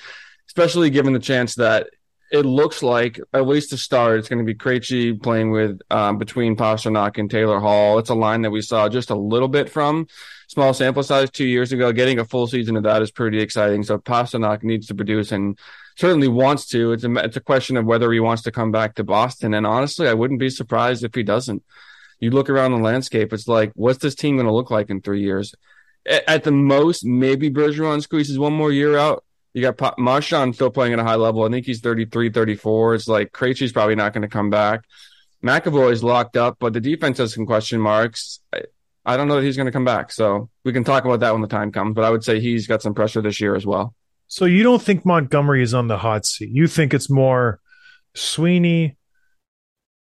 especially 0.48 0.90
given 0.90 1.14
the 1.14 1.20
chance 1.20 1.56
that 1.56 1.90
it 2.32 2.46
looks 2.46 2.84
like 2.84 3.20
at 3.34 3.48
least 3.48 3.72
to 3.72 3.78
start, 3.78 4.20
it's 4.20 4.30
going 4.30 4.40
to 4.40 4.46
be 4.46 4.58
Krejci 4.58 5.22
playing 5.22 5.52
with 5.52 5.80
um, 5.90 6.18
between 6.18 6.56
Pastrnak 6.56 7.18
and 7.18 7.30
Taylor 7.30 7.60
Hall. 7.60 7.98
It's 7.98 8.10
a 8.10 8.16
line 8.16 8.44
that 8.44 8.52
we 8.52 8.62
saw 8.62 8.88
just 8.88 9.10
a 9.10 9.16
little 9.16 9.48
bit 9.48 9.70
from 9.70 10.08
small 10.48 10.74
sample 10.74 11.04
size 11.04 11.32
two 11.32 11.46
years 11.46 11.72
ago. 11.72 11.92
Getting 11.92 12.20
a 12.20 12.26
full 12.26 12.48
season 12.48 12.76
of 12.76 12.84
that 12.84 13.02
is 13.02 13.12
pretty 13.12 13.42
exciting. 13.42 13.84
So 13.84 13.98
Pastrnak 13.98 14.64
needs 14.64 14.88
to 14.88 14.96
produce 14.96 15.32
and 15.32 15.58
certainly 15.96 16.28
wants 16.28 16.68
to. 16.68 16.92
It's 16.92 17.04
a 17.04 17.14
it's 17.16 17.38
a 17.38 17.42
question 17.42 17.78
of 17.78 17.86
whether 17.86 18.12
he 18.12 18.20
wants 18.20 18.44
to 18.44 18.52
come 18.52 18.72
back 18.72 18.96
to 18.96 19.04
Boston. 19.04 19.54
And 19.56 19.66
honestly, 19.66 20.08
I 20.08 20.14
wouldn't 20.14 20.40
be 20.40 20.50
surprised 20.50 21.04
if 21.04 21.16
he 21.16 21.24
doesn't. 21.24 21.64
You 22.20 22.32
look 22.32 22.50
around 22.50 22.72
the 22.72 22.80
landscape, 22.80 23.32
it's 23.32 23.48
like, 23.48 23.72
what's 23.76 24.00
this 24.00 24.14
team 24.14 24.36
going 24.36 24.46
to 24.46 24.54
look 24.54 24.70
like 24.70 24.90
in 24.90 25.02
three 25.02 25.22
years? 25.22 25.56
At 26.06 26.44
the 26.44 26.52
most, 26.52 27.06
maybe 27.06 27.50
Bergeron 27.50 28.02
squeezes 28.02 28.38
one 28.38 28.54
more 28.54 28.72
year 28.72 28.98
out. 28.98 29.24
You 29.60 29.66
got 29.66 29.78
pa- 29.78 29.96
Marchand 29.98 30.56
still 30.56 30.70
playing 30.70 30.94
at 30.94 31.00
a 31.00 31.04
high 31.04 31.16
level. 31.16 31.44
I 31.44 31.50
think 31.50 31.66
he's 31.66 31.82
33, 31.82 32.30
34. 32.30 32.96
It's 32.96 33.08
like 33.10 33.34
Krejci's 33.34 33.74
probably 33.74 33.96
not 33.96 34.14
going 34.14 34.22
to 34.22 34.30
come 34.30 34.50
back. 34.50 34.86
McAvoy 35.44 35.92
is 35.92 36.02
locked 36.02 36.38
up, 36.38 36.56
but 36.60 36.72
the 36.72 36.80
defense 36.80 37.18
has 37.18 37.34
some 37.34 37.46
question 37.46 37.82
marks. 37.82 38.40
I, 38.54 38.62
I 39.06 39.18
don't 39.18 39.28
know 39.28 39.36
that 39.36 39.44
he's 39.44 39.58
going 39.58 39.66
to 39.66 39.72
come 39.74 39.84
back. 39.84 40.14
So 40.14 40.50
we 40.64 40.72
can 40.72 40.86
talk 40.86 41.04
about 41.04 41.20
that 41.20 41.34
when 41.34 41.42
the 41.42 41.48
time 41.50 41.74
comes, 41.74 41.94
but 41.94 42.06
I 42.06 42.10
would 42.10 42.24
say 42.24 42.40
he's 42.40 42.68
got 42.68 42.82
some 42.82 42.94
pressure 42.94 43.22
this 43.22 43.42
year 43.42 43.54
as 43.54 43.66
well. 43.66 43.94
So 44.28 44.46
you 44.46 44.64
don't 44.64 44.82
think 44.82 45.06
Montgomery 45.06 45.62
is 45.62 45.74
on 45.74 45.88
the 45.88 45.98
hot 45.98 46.26
seat? 46.26 46.52
You 46.54 46.68
think 46.68 46.94
it's 46.94 47.10
more 47.10 47.60
Sweeney, 48.16 48.96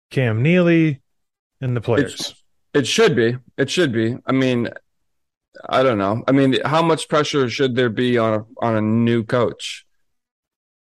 Cam 0.09 0.41
Neely, 0.41 1.01
and 1.59 1.75
the 1.75 1.81
players? 1.81 2.33
It 2.73 2.87
should 2.87 3.13
be. 3.13 3.35
It 3.57 3.69
should 3.69 3.91
be. 3.91 4.15
I 4.25 4.31
mean, 4.31 4.69
I 5.67 5.83
don't 5.83 5.97
know. 5.97 6.23
I 6.27 6.31
mean, 6.31 6.57
how 6.63 6.81
much 6.81 7.09
pressure 7.09 7.49
should 7.49 7.75
there 7.75 7.89
be 7.89 8.17
on 8.17 8.33
a 8.33 8.65
on 8.65 8.75
a 8.75 8.81
new 8.81 9.23
coach? 9.23 9.85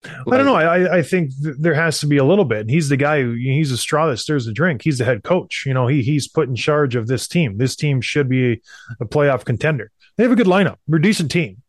I 0.05 0.37
don't 0.37 0.45
know. 0.45 0.55
I, 0.55 0.99
I 0.99 1.03
think 1.03 1.31
th- 1.43 1.57
there 1.59 1.75
has 1.75 1.99
to 2.01 2.07
be 2.07 2.19
a 2.19 2.25
little 2.25 2.45
bit. 2.45 2.69
He's 2.69 2.89
the 2.89 2.97
guy 2.97 3.23
who 3.23 3.33
he's 3.33 3.71
the 3.71 3.77
straw 3.77 4.07
that 4.09 4.19
stirs 4.19 4.45
the 4.45 4.53
drink. 4.53 4.83
He's 4.83 4.99
the 4.99 5.05
head 5.05 5.23
coach. 5.23 5.65
You 5.67 5.75
know, 5.75 5.87
he 5.87 6.03
he's 6.03 6.29
put 6.29 6.49
in 6.49 6.57
charge 6.57 6.95
of 6.95 7.07
this 7.07 7.27
team. 7.27 7.57
This 7.57 7.77
team 7.77 8.01
should 8.01 8.29
be 8.29 8.61
a 9.01 9.05
playoff 9.07 9.45
contender. 9.45 9.91
They 10.17 10.25
have 10.25 10.33
a 10.33 10.37
good 10.37 10.47
lineup. 10.47 10.77
They're 10.87 10.99
a 10.99 11.03
decent 11.03 11.31
team. 11.31 11.63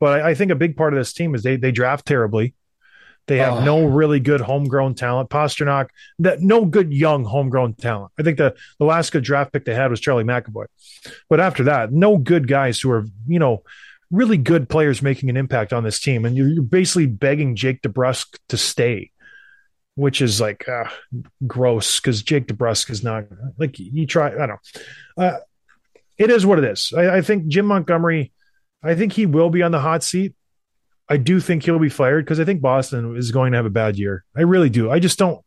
But 0.00 0.20
I, 0.20 0.30
I 0.30 0.34
think 0.34 0.50
a 0.50 0.56
big 0.56 0.76
part 0.76 0.94
of 0.94 0.98
this 0.98 1.12
team 1.12 1.34
is 1.34 1.42
they 1.42 1.56
they 1.56 1.72
draft 1.72 2.06
terribly. 2.06 2.54
They 3.28 3.38
have 3.38 3.58
Oh. 3.58 3.64
no 3.64 3.84
really 3.84 4.18
good 4.20 4.40
homegrown 4.40 4.94
talent. 4.94 5.30
Pastrnak, 5.30 5.88
that 6.18 6.40
no 6.40 6.64
good 6.64 6.92
young 6.92 7.24
homegrown 7.24 7.74
talent. 7.74 8.12
I 8.18 8.22
think 8.22 8.36
the 8.38 8.54
the 8.78 8.84
last 8.84 9.12
good 9.12 9.22
draft 9.24 9.52
pick 9.52 9.64
they 9.64 9.74
had 9.74 9.90
was 9.90 10.00
Charlie 10.00 10.24
McAvoy. 10.24 10.66
But 11.30 11.40
after 11.40 11.64
that, 11.64 11.92
no 11.92 12.18
good 12.18 12.48
guys 12.48 12.80
who 12.80 12.90
are 12.90 13.06
you 13.26 13.38
know 13.38 13.62
really 14.10 14.36
good 14.36 14.68
players 14.68 15.00
making 15.02 15.30
an 15.30 15.36
impact 15.36 15.72
on 15.72 15.84
this 15.84 15.98
team, 16.00 16.24
and 16.24 16.36
you're, 16.36 16.48
you're 16.48 16.62
basically 16.62 17.06
begging 17.06 17.56
Jake 17.56 17.80
DeBrusk 17.82 18.38
to 18.50 18.56
stay, 18.58 19.10
which 19.94 20.20
is 20.20 20.40
like 20.40 20.68
uh, 20.68 20.84
gross 21.46 22.00
because 22.00 22.22
Jake 22.22 22.46
DeBrusk 22.48 22.90
is 22.90 23.02
not 23.04 23.24
like 23.56 23.78
you 23.78 24.06
try. 24.06 24.26
I 24.28 24.46
don't. 24.46 24.48
know. 24.48 24.58
Uh, 25.24 25.38
it 26.18 26.28
is 26.30 26.44
what 26.44 26.58
it 26.58 26.64
is. 26.64 26.92
I, 26.96 27.16
I 27.18 27.20
think 27.22 27.46
Jim 27.46 27.66
Montgomery. 27.66 28.32
I 28.82 28.96
think 28.96 29.12
he 29.12 29.26
will 29.26 29.48
be 29.48 29.62
on 29.62 29.70
the 29.70 29.80
hot 29.80 30.02
seat. 30.02 30.34
I 31.12 31.18
do 31.18 31.40
think 31.40 31.62
he'll 31.62 31.78
be 31.78 31.90
fired 31.90 32.24
because 32.24 32.40
I 32.40 32.44
think 32.44 32.62
Boston 32.62 33.16
is 33.16 33.30
going 33.30 33.52
to 33.52 33.58
have 33.58 33.66
a 33.66 33.70
bad 33.70 33.98
year. 33.98 34.24
I 34.34 34.40
really 34.42 34.70
do. 34.70 34.90
I 34.90 34.98
just 34.98 35.18
don't. 35.18 35.44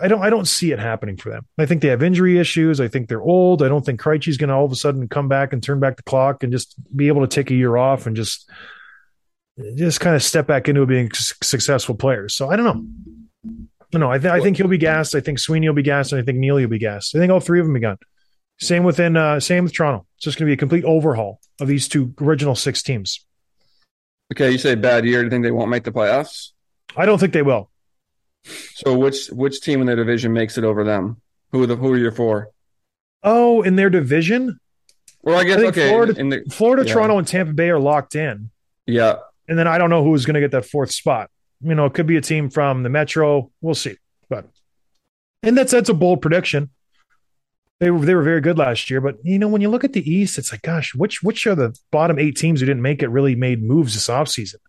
I 0.00 0.06
don't. 0.06 0.22
I 0.22 0.30
don't 0.30 0.46
see 0.46 0.70
it 0.70 0.78
happening 0.78 1.16
for 1.16 1.30
them. 1.30 1.46
I 1.58 1.66
think 1.66 1.82
they 1.82 1.88
have 1.88 2.04
injury 2.04 2.38
issues. 2.38 2.80
I 2.80 2.86
think 2.86 3.08
they're 3.08 3.20
old. 3.20 3.62
I 3.62 3.68
don't 3.68 3.84
think 3.84 4.00
Krejci's 4.00 4.36
going 4.36 4.48
to 4.48 4.54
all 4.54 4.64
of 4.64 4.70
a 4.70 4.76
sudden 4.76 5.08
come 5.08 5.28
back 5.28 5.52
and 5.52 5.60
turn 5.60 5.80
back 5.80 5.96
the 5.96 6.04
clock 6.04 6.44
and 6.44 6.52
just 6.52 6.76
be 6.94 7.08
able 7.08 7.22
to 7.22 7.26
take 7.26 7.50
a 7.50 7.54
year 7.54 7.76
off 7.76 8.06
and 8.06 8.14
just 8.14 8.48
just 9.74 10.00
kind 10.00 10.14
of 10.14 10.22
step 10.22 10.46
back 10.46 10.68
into 10.68 10.86
being 10.86 11.10
successful 11.12 11.96
players. 11.96 12.34
So 12.34 12.48
I 12.48 12.56
don't 12.56 12.64
know. 12.64 13.98
No, 13.98 14.10
I, 14.10 14.18
th- 14.18 14.32
I 14.32 14.40
think 14.40 14.56
he'll 14.56 14.68
be 14.68 14.78
gassed. 14.78 15.14
I 15.14 15.20
think 15.20 15.38
Sweeney 15.38 15.68
will 15.68 15.74
be 15.74 15.82
gassed, 15.82 16.12
and 16.12 16.22
I 16.22 16.24
think 16.24 16.38
Neely 16.38 16.64
will 16.64 16.70
be 16.70 16.78
gassed. 16.78 17.14
I 17.14 17.18
think 17.18 17.30
all 17.30 17.40
three 17.40 17.60
of 17.60 17.66
them 17.66 17.74
be 17.74 17.80
gone. 17.80 17.98
Same 18.58 18.84
within, 18.84 19.16
uh, 19.16 19.40
same 19.40 19.64
with 19.64 19.74
Toronto. 19.74 20.06
It's 20.16 20.24
just 20.24 20.38
going 20.38 20.46
to 20.46 20.50
be 20.50 20.54
a 20.54 20.56
complete 20.56 20.84
overhaul 20.84 21.40
of 21.60 21.68
these 21.68 21.88
two 21.88 22.14
original 22.20 22.54
six 22.54 22.82
teams. 22.82 23.26
Okay, 24.32 24.50
you 24.50 24.58
say 24.58 24.74
bad 24.74 25.04
year. 25.04 25.20
Do 25.20 25.24
you 25.26 25.30
think 25.30 25.44
they 25.44 25.50
won't 25.50 25.70
make 25.70 25.84
the 25.84 25.92
playoffs? 25.92 26.50
I 26.96 27.06
don't 27.06 27.18
think 27.18 27.32
they 27.32 27.42
will. 27.42 27.70
So 28.74 28.96
which 28.98 29.28
which 29.28 29.60
team 29.60 29.80
in 29.80 29.86
their 29.86 29.96
division 29.96 30.32
makes 30.32 30.58
it 30.58 30.64
over 30.64 30.82
them? 30.84 31.20
Who 31.52 31.62
are 31.62 31.66
the 31.66 31.76
who 31.76 31.92
are 31.92 31.98
your 31.98 32.12
four? 32.12 32.50
Oh, 33.22 33.62
in 33.62 33.76
their 33.76 33.88
division, 33.90 34.58
Well, 35.22 35.38
I 35.38 35.44
guess 35.44 35.60
I 35.60 35.66
okay. 35.66 35.88
Florida- 35.90 36.18
in 36.18 36.28
the, 36.30 36.42
Florida, 36.50 36.84
Yeah. 36.84 36.94
Toronto, 36.94 37.18
and 37.18 37.26
Tampa 37.28 37.52
Bay 37.52 37.70
are 37.70 37.78
locked 37.78 38.16
in. 38.16 38.50
yeah, 38.86 39.16
And 39.46 39.56
then 39.56 39.68
I 39.68 39.78
don't 39.78 39.90
know 39.90 40.02
who's 40.02 40.26
going 40.26 40.34
to 40.34 40.40
get 40.40 40.50
that 40.50 40.64
fourth 40.66 40.90
spot. 40.90 41.30
You 41.60 41.76
know, 41.76 41.84
it 41.86 41.94
could 41.94 42.08
be 42.08 42.16
a 42.16 42.20
team 42.20 42.50
from 42.50 42.82
the 42.82 42.88
Metro. 42.88 43.52
We'll 43.60 43.76
see. 43.76 43.94
But 44.28 44.46
and 45.44 45.56
that's 45.56 45.70
that's 45.70 45.88
a 45.88 45.94
bold 45.94 46.20
prediction. 46.20 46.70
They 47.82 47.90
were 47.90 48.06
they 48.06 48.14
were 48.14 48.22
very 48.22 48.40
good 48.40 48.58
last 48.58 48.90
year, 48.90 49.00
but 49.00 49.16
you 49.24 49.40
know, 49.40 49.48
when 49.48 49.60
you 49.60 49.68
look 49.68 49.82
at 49.82 49.92
the 49.92 50.08
East, 50.08 50.38
it's 50.38 50.52
like, 50.52 50.62
gosh, 50.62 50.94
which 50.94 51.20
which 51.20 51.48
are 51.48 51.56
the 51.56 51.76
bottom 51.90 52.16
eight 52.16 52.36
teams 52.36 52.60
who 52.60 52.66
didn't 52.66 52.80
make 52.80 53.02
it 53.02 53.08
really 53.08 53.34
made 53.34 53.60
moves 53.60 53.94
this 53.94 54.06
offseason? 54.06 54.60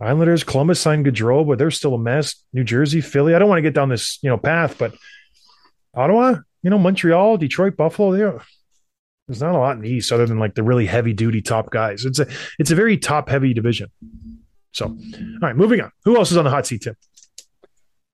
Islanders, 0.00 0.44
Columbus 0.44 0.78
signed 0.78 1.04
Gaudreau, 1.04 1.44
but 1.44 1.58
they're 1.58 1.72
still 1.72 1.94
a 1.94 1.98
mess. 1.98 2.36
New 2.52 2.62
Jersey, 2.62 3.00
Philly. 3.00 3.34
I 3.34 3.40
don't 3.40 3.48
want 3.48 3.58
to 3.58 3.62
get 3.62 3.74
down 3.74 3.88
this, 3.88 4.20
you 4.22 4.30
know, 4.30 4.38
path, 4.38 4.78
but 4.78 4.94
Ottawa, 5.94 6.36
you 6.62 6.70
know, 6.70 6.78
Montreal, 6.78 7.38
Detroit, 7.38 7.76
Buffalo, 7.76 8.12
there 8.12 8.40
there's 9.26 9.42
not 9.42 9.56
a 9.56 9.58
lot 9.58 9.74
in 9.74 9.82
the 9.82 9.90
East 9.90 10.12
other 10.12 10.24
than 10.24 10.38
like 10.38 10.54
the 10.54 10.62
really 10.62 10.86
heavy 10.86 11.14
duty 11.14 11.42
top 11.42 11.70
guys. 11.70 12.04
It's 12.04 12.20
a 12.20 12.28
it's 12.60 12.70
a 12.70 12.76
very 12.76 12.98
top 12.98 13.28
heavy 13.28 13.52
division. 13.52 13.88
So, 14.70 14.84
all 14.86 15.38
right, 15.42 15.56
moving 15.56 15.80
on. 15.80 15.90
Who 16.04 16.16
else 16.16 16.30
is 16.30 16.36
on 16.36 16.44
the 16.44 16.50
hot 16.50 16.68
seat, 16.68 16.82
Tim? 16.82 16.94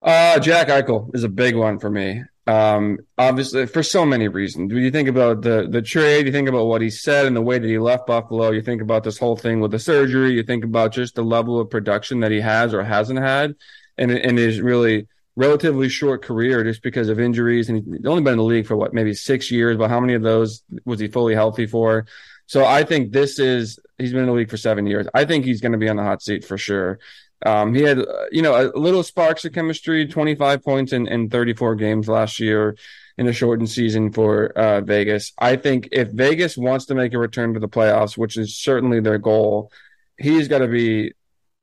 Uh, 0.01 0.39
Jack 0.39 0.69
Eichel 0.69 1.15
is 1.15 1.25
a 1.25 1.29
big 1.29 1.57
one 1.57 1.79
for 1.79 1.91
me. 1.91 2.23
Um, 2.47 2.99
obviously 3.17 3.65
for 3.67 3.83
so 3.83 4.05
many 4.05 4.29
reasons. 4.29 4.73
When 4.73 4.83
you 4.83 4.91
think 4.91 5.09
about 5.09 5.41
the 5.41 5.67
the 5.69 5.81
trade, 5.81 6.27
you 6.27 6.33
think 6.33 6.49
about 6.49 6.67
what 6.67 6.83
he 6.83 6.91
said 6.91 7.25
and 7.25 7.35
the 7.35 7.41
way 7.41 7.59
that 7.59 7.67
he 7.67 7.79
left 7.79 8.07
Buffalo, 8.07 8.51
you 8.51 8.61
think 8.61 8.83
about 8.83 9.03
this 9.03 9.17
whole 9.17 9.37
thing 9.37 9.61
with 9.61 9.71
the 9.71 9.79
surgery, 9.79 10.33
you 10.33 10.43
think 10.43 10.63
about 10.63 10.93
just 10.93 11.15
the 11.15 11.25
level 11.25 11.59
of 11.59 11.71
production 11.71 12.21
that 12.21 12.31
he 12.31 12.41
has 12.41 12.75
or 12.75 12.85
hasn't 12.85 13.19
had 13.19 13.55
and 13.97 14.11
and 14.11 14.37
his 14.37 14.61
really 14.61 15.07
relatively 15.37 15.89
short 15.89 16.23
career 16.23 16.63
just 16.63 16.83
because 16.83 17.09
of 17.09 17.19
injuries 17.19 17.69
and 17.69 17.79
he's 17.79 18.07
only 18.07 18.23
been 18.23 18.35
in 18.35 18.39
the 18.39 18.45
league 18.45 18.67
for 18.67 18.77
what 18.77 18.93
maybe 18.93 19.15
6 19.15 19.51
years, 19.51 19.77
but 19.77 19.89
how 19.89 19.99
many 19.99 20.15
of 20.15 20.23
those 20.23 20.63
was 20.85 21.01
he 21.01 21.09
fully 21.09 21.35
healthy 21.35 21.67
for? 21.67 22.07
So 22.47 22.65
I 22.65 22.85
think 22.85 23.13
this 23.13 23.39
is 23.39 23.79
he's 23.97 24.13
been 24.13 24.21
in 24.23 24.27
the 24.27 24.33
league 24.33 24.51
for 24.51 24.59
7 24.59 24.87
years. 24.87 25.07
I 25.15 25.25
think 25.25 25.47
he's 25.47 25.63
going 25.63 25.73
to 25.73 25.79
be 25.79 25.89
on 25.89 25.97
the 25.97 26.03
hot 26.03 26.23
seat 26.23 26.45
for 26.45 26.59
sure. 26.59 26.99
Um, 27.45 27.75
he 27.75 27.83
had, 27.83 27.99
you 28.31 28.43
know, 28.43 28.55
a 28.55 28.79
little 28.79 29.03
sparks 29.03 29.45
of 29.45 29.53
chemistry, 29.53 30.07
25 30.07 30.63
points 30.65 30.93
in, 30.93 31.07
in 31.07 31.29
34 31.29 31.75
games 31.77 32.09
last 32.09 32.41
year 32.41 32.77
in 33.17 33.29
a 33.29 33.33
shortened 33.33 33.71
season 33.71 34.13
for 34.13 34.47
uh, 34.51 34.81
Vegas. 34.81 35.33
I 35.39 35.57
think 35.57 35.89
if 35.93 36.09
Vegas 36.09 36.57
wants 36.57 36.87
to 36.87 36.95
make 36.95 37.13
a 37.15 37.19
return 37.19 37.55
to 37.55 37.61
the 37.61 37.69
playoffs, 37.69 38.17
which 38.17 38.37
is 38.37 38.57
certainly 38.57 39.01
their 39.01 39.19
goal, 39.19 39.71
he's 40.19 40.49
got 40.49 40.59
to 40.59 40.69
be 40.69 41.13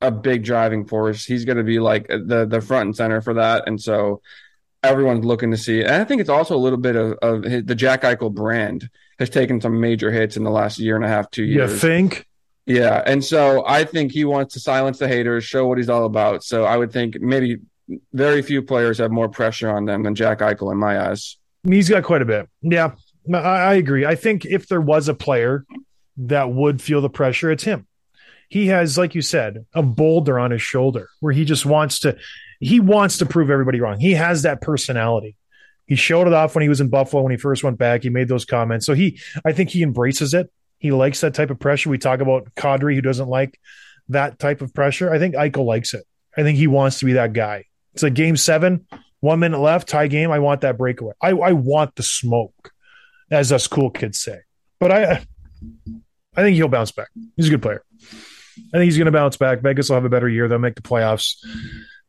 a 0.01 0.11
big 0.11 0.43
driving 0.43 0.85
force. 0.85 1.25
He's 1.25 1.45
going 1.45 1.57
to 1.57 1.63
be 1.63 1.79
like 1.79 2.07
the 2.07 2.45
the 2.49 2.61
front 2.61 2.87
and 2.87 2.95
center 2.95 3.21
for 3.21 3.35
that. 3.35 3.67
And 3.67 3.79
so 3.79 4.21
everyone's 4.83 5.25
looking 5.25 5.51
to 5.51 5.57
see. 5.57 5.81
And 5.81 5.93
I 5.93 6.03
think 6.03 6.21
it's 6.21 6.29
also 6.29 6.55
a 6.55 6.57
little 6.59 6.79
bit 6.79 6.95
of, 6.95 7.13
of 7.21 7.43
his, 7.43 7.65
the 7.65 7.75
Jack 7.75 8.01
Eichel 8.01 8.33
brand 8.33 8.89
has 9.19 9.29
taken 9.29 9.61
some 9.61 9.79
major 9.79 10.11
hits 10.11 10.37
in 10.37 10.43
the 10.43 10.49
last 10.49 10.79
year 10.79 10.95
and 10.95 11.05
a 11.05 11.07
half, 11.07 11.29
two 11.29 11.43
years. 11.43 11.71
You 11.71 11.77
think? 11.77 12.27
Yeah, 12.71 13.03
and 13.05 13.23
so 13.23 13.65
I 13.65 13.83
think 13.83 14.11
he 14.11 14.25
wants 14.25 14.53
to 14.53 14.59
silence 14.59 14.99
the 14.99 15.07
haters, 15.07 15.43
show 15.43 15.67
what 15.67 15.77
he's 15.77 15.89
all 15.89 16.05
about. 16.05 16.43
So 16.43 16.63
I 16.63 16.77
would 16.77 16.91
think 16.91 17.19
maybe 17.19 17.57
very 18.13 18.41
few 18.41 18.61
players 18.61 18.97
have 18.99 19.11
more 19.11 19.29
pressure 19.29 19.69
on 19.69 19.85
them 19.85 20.03
than 20.03 20.15
Jack 20.15 20.39
Eichel 20.39 20.71
in 20.71 20.77
my 20.77 21.09
eyes. 21.09 21.37
He's 21.63 21.89
got 21.89 22.03
quite 22.03 22.21
a 22.21 22.25
bit. 22.25 22.49
Yeah. 22.61 22.91
I, 23.33 23.37
I 23.37 23.73
agree. 23.75 24.05
I 24.05 24.15
think 24.15 24.45
if 24.45 24.67
there 24.67 24.81
was 24.81 25.07
a 25.07 25.13
player 25.13 25.65
that 26.17 26.51
would 26.51 26.81
feel 26.81 27.01
the 27.01 27.09
pressure, 27.09 27.51
it's 27.51 27.63
him. 27.63 27.87
He 28.49 28.67
has, 28.67 28.97
like 28.97 29.15
you 29.15 29.21
said, 29.21 29.65
a 29.73 29.83
boulder 29.83 30.39
on 30.39 30.51
his 30.51 30.61
shoulder 30.61 31.09
where 31.19 31.33
he 31.33 31.45
just 31.45 31.65
wants 31.65 31.99
to 31.99 32.17
he 32.59 32.79
wants 32.79 33.17
to 33.17 33.25
prove 33.25 33.49
everybody 33.49 33.79
wrong. 33.79 33.99
He 33.99 34.13
has 34.13 34.43
that 34.43 34.61
personality. 34.61 35.35
He 35.87 35.95
showed 35.95 36.27
it 36.27 36.33
off 36.33 36.53
when 36.53 36.61
he 36.61 36.69
was 36.69 36.81
in 36.81 36.89
Buffalo 36.89 37.23
when 37.23 37.31
he 37.31 37.37
first 37.37 37.63
went 37.63 37.77
back. 37.77 38.03
He 38.03 38.09
made 38.09 38.27
those 38.27 38.45
comments. 38.45 38.85
So 38.85 38.93
he 38.93 39.19
I 39.45 39.51
think 39.51 39.69
he 39.69 39.83
embraces 39.83 40.33
it. 40.33 40.51
He 40.81 40.91
likes 40.91 41.21
that 41.21 41.35
type 41.35 41.51
of 41.51 41.59
pressure. 41.59 41.89
We 41.89 41.99
talk 41.99 42.21
about 42.21 42.53
Kadri 42.55 42.95
who 42.95 43.01
doesn't 43.01 43.29
like 43.29 43.59
that 44.09 44.39
type 44.39 44.61
of 44.61 44.73
pressure. 44.73 45.13
I 45.13 45.19
think 45.19 45.35
Eichel 45.35 45.63
likes 45.63 45.93
it. 45.93 46.05
I 46.35 46.41
think 46.41 46.57
he 46.57 46.65
wants 46.65 46.99
to 46.99 47.05
be 47.05 47.13
that 47.13 47.33
guy. 47.33 47.65
It's 47.93 48.01
like 48.01 48.15
game 48.15 48.35
seven, 48.35 48.87
one 49.19 49.39
minute 49.39 49.59
left, 49.59 49.87
tie 49.87 50.07
game. 50.07 50.31
I 50.31 50.39
want 50.39 50.61
that 50.61 50.79
breakaway. 50.79 51.13
I, 51.21 51.29
I 51.29 51.51
want 51.51 51.95
the 51.95 52.03
smoke, 52.03 52.71
as 53.29 53.51
us 53.51 53.67
cool 53.67 53.91
kids 53.91 54.19
say. 54.19 54.39
But 54.79 54.91
I 54.91 55.23
I 56.35 56.41
think 56.41 56.55
he'll 56.55 56.67
bounce 56.67 56.91
back. 56.91 57.09
He's 57.35 57.47
a 57.47 57.51
good 57.51 57.61
player. 57.61 57.83
I 57.99 58.77
think 58.77 58.85
he's 58.85 58.97
going 58.97 59.05
to 59.05 59.11
bounce 59.11 59.37
back. 59.37 59.61
Vegas 59.61 59.89
will 59.89 59.97
have 59.97 60.05
a 60.05 60.09
better 60.09 60.29
year. 60.29 60.47
They'll 60.47 60.57
make 60.57 60.75
the 60.75 60.81
playoffs, 60.81 61.35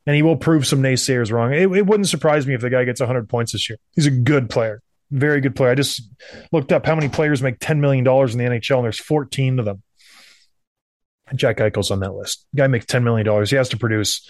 and 0.06 0.16
he 0.16 0.22
will 0.22 0.36
prove 0.36 0.66
some 0.66 0.82
naysayers 0.82 1.30
wrong. 1.30 1.52
It, 1.52 1.70
it 1.70 1.86
wouldn't 1.86 2.08
surprise 2.08 2.46
me 2.46 2.54
if 2.54 2.62
the 2.62 2.70
guy 2.70 2.84
gets 2.84 3.00
100 3.00 3.28
points 3.28 3.52
this 3.52 3.68
year. 3.68 3.78
He's 3.94 4.06
a 4.06 4.10
good 4.10 4.48
player, 4.48 4.80
very 5.12 5.40
good 5.40 5.54
player. 5.54 5.70
I 5.70 5.74
just 5.74 6.02
looked 6.50 6.72
up 6.72 6.86
how 6.86 6.94
many 6.94 7.08
players 7.08 7.42
make 7.42 7.58
10 7.60 7.80
million 7.80 8.04
dollars 8.04 8.34
in 8.34 8.38
the 8.38 8.44
NHL, 8.44 8.76
and 8.76 8.84
there's 8.84 8.98
14 8.98 9.58
of 9.58 9.64
them. 9.64 9.82
Jack 11.34 11.58
Eichel's 11.58 11.90
on 11.90 12.00
that 12.00 12.14
list. 12.14 12.46
Guy 12.54 12.66
makes 12.66 12.86
10 12.86 13.04
million 13.04 13.24
dollars. 13.24 13.50
He 13.50 13.56
has 13.56 13.68
to 13.70 13.76
produce. 13.76 14.28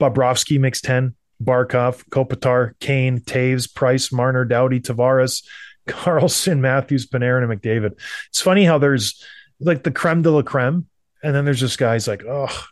Bobrovsky 0.00 0.58
makes 0.58 0.80
10. 0.80 1.14
Barkov, 1.42 2.04
Kopitar, 2.10 2.74
Kane, 2.80 3.20
Toews, 3.20 3.72
Price, 3.72 4.12
Marner, 4.12 4.44
Doughty, 4.44 4.80
Tavares, 4.80 5.44
Karlsson, 5.88 6.60
Matthews, 6.60 7.06
Panarin, 7.06 7.50
and 7.50 7.60
McDavid. 7.60 7.98
It's 8.28 8.40
funny 8.40 8.64
how 8.64 8.78
there's 8.78 9.22
like 9.60 9.82
the 9.82 9.90
creme 9.90 10.22
de 10.22 10.30
la 10.30 10.42
creme, 10.42 10.86
and 11.22 11.34
then 11.34 11.44
there's 11.44 11.60
just 11.60 11.78
guys 11.78 12.06
like, 12.08 12.24
oh, 12.24 12.66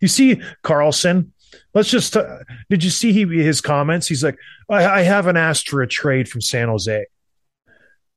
you 0.00 0.08
see 0.08 0.40
Karlsson. 0.64 1.30
Let's 1.74 1.90
just. 1.90 2.16
Uh, 2.16 2.38
did 2.70 2.84
you 2.84 2.90
see 2.90 3.12
he, 3.12 3.24
his 3.24 3.60
comments? 3.60 4.06
He's 4.06 4.24
like, 4.24 4.38
I, 4.68 4.84
I 4.84 5.02
haven't 5.02 5.36
asked 5.36 5.68
for 5.68 5.82
a 5.82 5.86
trade 5.86 6.28
from 6.28 6.40
San 6.40 6.68
Jose. 6.68 7.06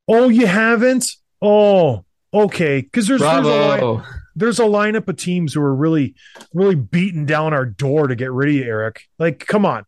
Oh, 0.08 0.30
you 0.30 0.48
haven't? 0.48 1.06
Oh, 1.42 2.06
okay. 2.34 2.82
Because 2.82 3.08
there's 3.08 3.22
there's 3.22 3.46
a, 3.46 3.50
line, 3.50 4.04
there's 4.36 4.60
a 4.60 4.64
lineup 4.64 5.08
of 5.08 5.18
teams 5.18 5.54
who 5.54 5.62
are 5.62 5.76
really, 5.76 6.16
really 6.54 6.76
beating 6.76 7.26
down 7.26 7.54
our 7.54 7.66
door 7.66 8.08
to 8.08 8.16
get 8.16 8.32
rid 8.32 8.50
of 8.50 8.56
you, 8.56 8.64
Erik. 8.64 9.04
Like, 9.20 9.46
come 9.46 9.66
on. 9.66 9.86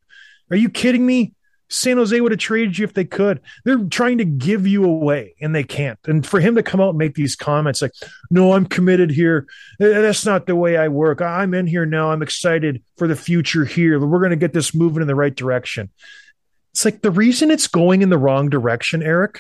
Are 0.49 0.57
you 0.57 0.69
kidding 0.69 1.05
me? 1.05 1.33
San 1.71 1.95
Jose 1.95 2.19
would 2.19 2.33
have 2.33 2.39
traded 2.39 2.77
you 2.77 2.83
if 2.83 2.93
they 2.93 3.05
could. 3.05 3.39
They're 3.63 3.85
trying 3.85 4.17
to 4.17 4.25
give 4.25 4.67
you 4.67 4.83
away 4.83 5.35
and 5.39 5.55
they 5.55 5.63
can't. 5.63 5.97
And 6.05 6.25
for 6.25 6.41
him 6.41 6.55
to 6.55 6.63
come 6.63 6.81
out 6.81 6.89
and 6.89 6.97
make 6.97 7.15
these 7.15 7.37
comments 7.37 7.81
like, 7.81 7.93
no, 8.29 8.51
I'm 8.51 8.65
committed 8.65 9.09
here. 9.09 9.47
Eh, 9.79 10.01
That's 10.01 10.25
not 10.25 10.47
the 10.47 10.55
way 10.55 10.75
I 10.75 10.89
work. 10.89 11.21
I'm 11.21 11.53
in 11.53 11.67
here 11.67 11.85
now. 11.85 12.11
I'm 12.11 12.21
excited 12.21 12.83
for 12.97 13.07
the 13.07 13.15
future 13.15 13.63
here. 13.63 14.05
We're 14.05 14.19
going 14.19 14.31
to 14.31 14.35
get 14.35 14.51
this 14.51 14.75
moving 14.75 15.01
in 15.01 15.07
the 15.07 15.15
right 15.15 15.33
direction. 15.33 15.89
It's 16.73 16.83
like 16.83 17.01
the 17.01 17.11
reason 17.11 17.51
it's 17.51 17.67
going 17.67 18.01
in 18.01 18.09
the 18.09 18.17
wrong 18.17 18.49
direction, 18.49 19.01
Erik. 19.01 19.39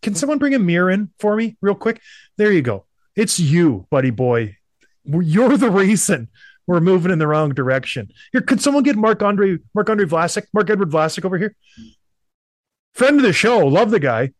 Can 0.00 0.14
someone 0.14 0.38
bring 0.38 0.54
a 0.54 0.60
mirror 0.60 0.90
in 0.90 1.10
for 1.18 1.34
me 1.34 1.56
real 1.60 1.74
quick? 1.74 2.00
There 2.36 2.52
you 2.52 2.62
go. 2.62 2.86
It's 3.16 3.40
you, 3.40 3.88
buddy 3.90 4.10
boy. 4.10 4.56
You're 5.04 5.56
the 5.56 5.70
reason 5.70 6.28
we're 6.68 6.80
moving 6.80 7.10
in 7.10 7.18
the 7.18 7.26
wrong 7.26 7.54
direction. 7.54 8.12
Here, 8.30 8.42
could 8.42 8.60
someone 8.60 8.84
get 8.84 8.94
Mark 8.94 9.22
Andre, 9.22 9.56
Mark 9.74 9.88
Andre 9.88 10.04
Vlasic, 10.04 10.46
Mark 10.52 10.68
Edward 10.68 10.90
Vlasic 10.90 11.24
over 11.24 11.38
here? 11.38 11.56
Friend 12.94 13.16
of 13.16 13.22
the 13.22 13.32
show, 13.32 13.66
love 13.66 13.90
the 13.90 13.98
guy. 13.98 14.32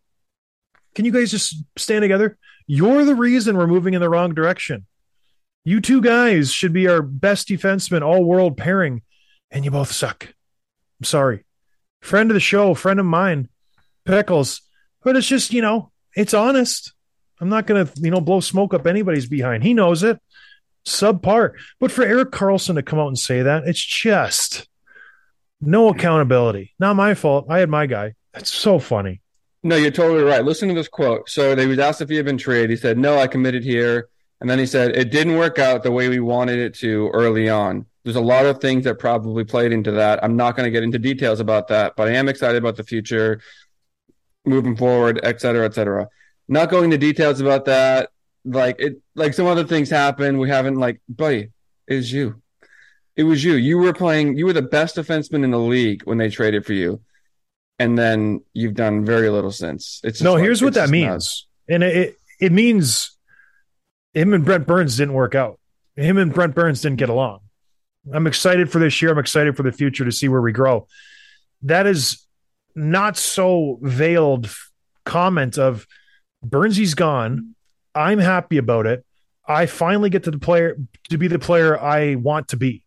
Can 0.95 1.07
you 1.07 1.11
guys 1.11 1.31
just 1.31 1.57
stand 1.76 2.03
together? 2.03 2.37
You're 2.66 3.07
the 3.07 3.14
reason 3.14 3.57
we're 3.57 3.66
moving 3.66 3.95
in 3.95 4.03
the 4.03 4.11
wrong 4.11 4.35
direction. 4.35 4.85
You 5.64 5.81
two 5.81 6.03
guys 6.03 6.53
should 6.53 6.74
be 6.74 6.87
our 6.87 7.01
best 7.01 7.49
defenseman, 7.49 8.03
all 8.03 8.22
world 8.24 8.59
pairing, 8.59 9.03
and 9.51 9.64
you 9.64 9.70
both 9.70 9.91
suck. 9.91 10.35
I'm 11.01 11.05
sorry. 11.05 11.45
Friend 12.03 12.31
of 12.31 12.35
the 12.35 12.41
show, 12.41 12.74
friend 12.74 13.01
of 13.01 13.07
mine, 13.07 13.49
Pickles. 14.05 14.61
But 15.03 15.16
it's 15.16 15.26
just, 15.26 15.53
you 15.53 15.62
know, 15.62 15.93
it's 16.14 16.35
honest. 16.35 16.93
I'm 17.41 17.49
not 17.49 17.66
going 17.66 17.87
to, 17.87 17.93
you 18.01 18.11
know, 18.11 18.20
blow 18.20 18.41
smoke 18.41 18.74
up 18.74 18.87
anybody's 18.87 19.26
behind. 19.26 19.62
He 19.62 19.72
knows 19.72 20.03
it. 20.03 20.20
Subpar. 20.87 21.53
But 21.81 21.93
for 21.93 22.03
Erik 22.03 22.31
Karlsson 22.31 22.74
to 22.76 22.83
come 22.83 22.99
out 22.99 23.09
and 23.09 23.18
say 23.18 23.43
that, 23.43 23.64
it's 23.66 23.85
just 23.85 24.68
no 25.61 25.89
accountability. 25.89 26.74
Not 26.79 26.97
my 26.97 27.14
fault. 27.14 27.47
I 27.51 27.59
had 27.59 27.68
my 27.68 27.87
guy. 27.87 28.14
That's 28.33 28.53
so 28.53 28.79
funny. 28.79 29.20
No, 29.62 29.76
you're 29.76 29.91
totally 29.91 30.22
right. 30.22 30.45
Listen 30.45 30.68
to 30.68 30.74
this 30.74 30.89
quote. 30.89 31.29
So 31.29 31.55
they 31.55 31.66
was 31.66 31.79
asked 31.79 32.01
if 32.01 32.09
he 32.09 32.16
had 32.16 32.24
been 32.24 32.39
traded. 32.39 32.70
He 32.70 32.76
said, 32.76 32.97
"No, 32.97 33.18
I 33.18 33.26
committed 33.26 33.64
here." 33.64 34.09
And 34.41 34.49
then 34.49 34.59
he 34.61 34.66
said, 34.66 34.97
"It 34.97 35.11
didn't 35.11 35.37
work 35.37 35.59
out 35.59 35.83
the 35.83 35.91
way 35.91 36.09
we 36.09 36.20
wanted 36.20 36.61
it 36.61 36.74
to 36.76 37.11
early 37.12 37.49
on. 37.49 37.87
There's 38.05 38.16
a 38.16 38.20
lot 38.20 38.47
of 38.47 38.61
things 38.61 38.85
that 38.85 39.01
probably 39.01 39.45
played 39.45 39.72
into 39.72 39.91
that. 39.93 40.22
I'm 40.22 40.37
not 40.37 40.57
going 40.57 40.64
to 40.64 40.70
get 40.70 40.85
into 40.85 40.99
details 40.99 41.41
about 41.41 41.68
that, 41.68 41.95
but 41.97 42.09
I 42.09 42.12
am 42.12 42.29
excited 42.29 42.57
about 42.57 42.76
the 42.76 42.85
future, 42.85 43.41
moving 44.47 44.76
forward, 44.76 45.20
et 45.24 45.41
cetera, 45.41 45.66
et 45.66 45.74
cetera. 45.74 46.09
Not 46.47 46.70
going 46.70 46.85
into 46.85 46.99
details 46.99 47.41
about 47.41 47.64
that. 47.64 48.11
Like 48.51 48.76
it, 48.80 49.01
like 49.14 49.34
some 49.34 49.46
other 49.46 49.64
things 49.64 49.90
happen. 49.90 50.38
We 50.38 50.49
haven't 50.49 50.76
like, 50.76 51.01
buddy, 51.09 51.51
it 51.86 51.94
was 51.94 52.12
you. 52.12 52.40
It 53.16 53.24
was 53.24 53.42
you. 53.42 53.55
You 53.55 53.78
were 53.78 53.92
playing. 53.92 54.36
You 54.36 54.46
were 54.46 54.53
the 54.53 54.62
best 54.62 54.96
defenseman 54.96 55.44
in 55.44 55.51
the 55.51 55.59
league 55.59 56.03
when 56.05 56.18
they 56.18 56.30
traded 56.30 56.64
for 56.66 56.72
you." 56.74 57.01
and 57.80 57.96
then 57.96 58.40
you've 58.55 58.74
done 58.74 59.05
very 59.05 59.30
little 59.30 59.53
since. 59.53 60.01
It's 60.03 60.20
No, 60.20 60.32
like- 60.34 60.42
here's 60.42 60.61
what 60.62 60.74
that 60.74 60.88
means. 60.90 61.07
nuts. 61.07 61.46
And 61.68 61.84
it, 61.84 61.96
it 61.96 62.16
it 62.40 62.51
means 62.53 63.16
him 64.14 64.34
and 64.34 64.44
Brent 64.44 64.66
Burns 64.66 64.96
didn't 64.96 65.14
work 65.14 65.36
out. 65.36 65.61
Him 65.94 66.18
and 66.18 66.34
Brent 66.34 66.57
Burns 66.57 66.80
didn't 66.82 66.99
get 66.99 67.09
along. 67.09 67.38
I'm 68.12 68.26
excited 68.26 68.68
for 68.72 68.80
this 68.80 69.01
year. 69.01 69.12
I'm 69.12 69.18
excited 69.18 69.57
for 69.57 69.62
the 69.62 69.70
future 69.70 70.05
to 70.05 70.11
see 70.11 70.28
where 70.28 70.40
we 70.40 70.51
grow. 70.51 70.88
That 71.62 71.86
is 71.86 72.26
not 72.74 73.16
so 73.16 73.78
veiled 73.80 74.51
comment 75.05 75.57
of 75.57 75.86
Burnsy's 76.44 76.94
gone. 76.94 77.55
I'm 77.99 78.18
happy 78.18 78.59
about 78.59 78.86
it. 78.86 79.05
I 79.46 79.66
finally 79.66 80.11
get 80.11 80.24
to 80.24 80.30
the 80.30 80.38
player 80.38 80.76
to 81.09 81.18
be 81.18 81.26
the 81.26 81.38
player 81.38 81.80
I 81.80 82.14
want 82.16 82.49
to 82.49 82.57
be. 82.57 82.84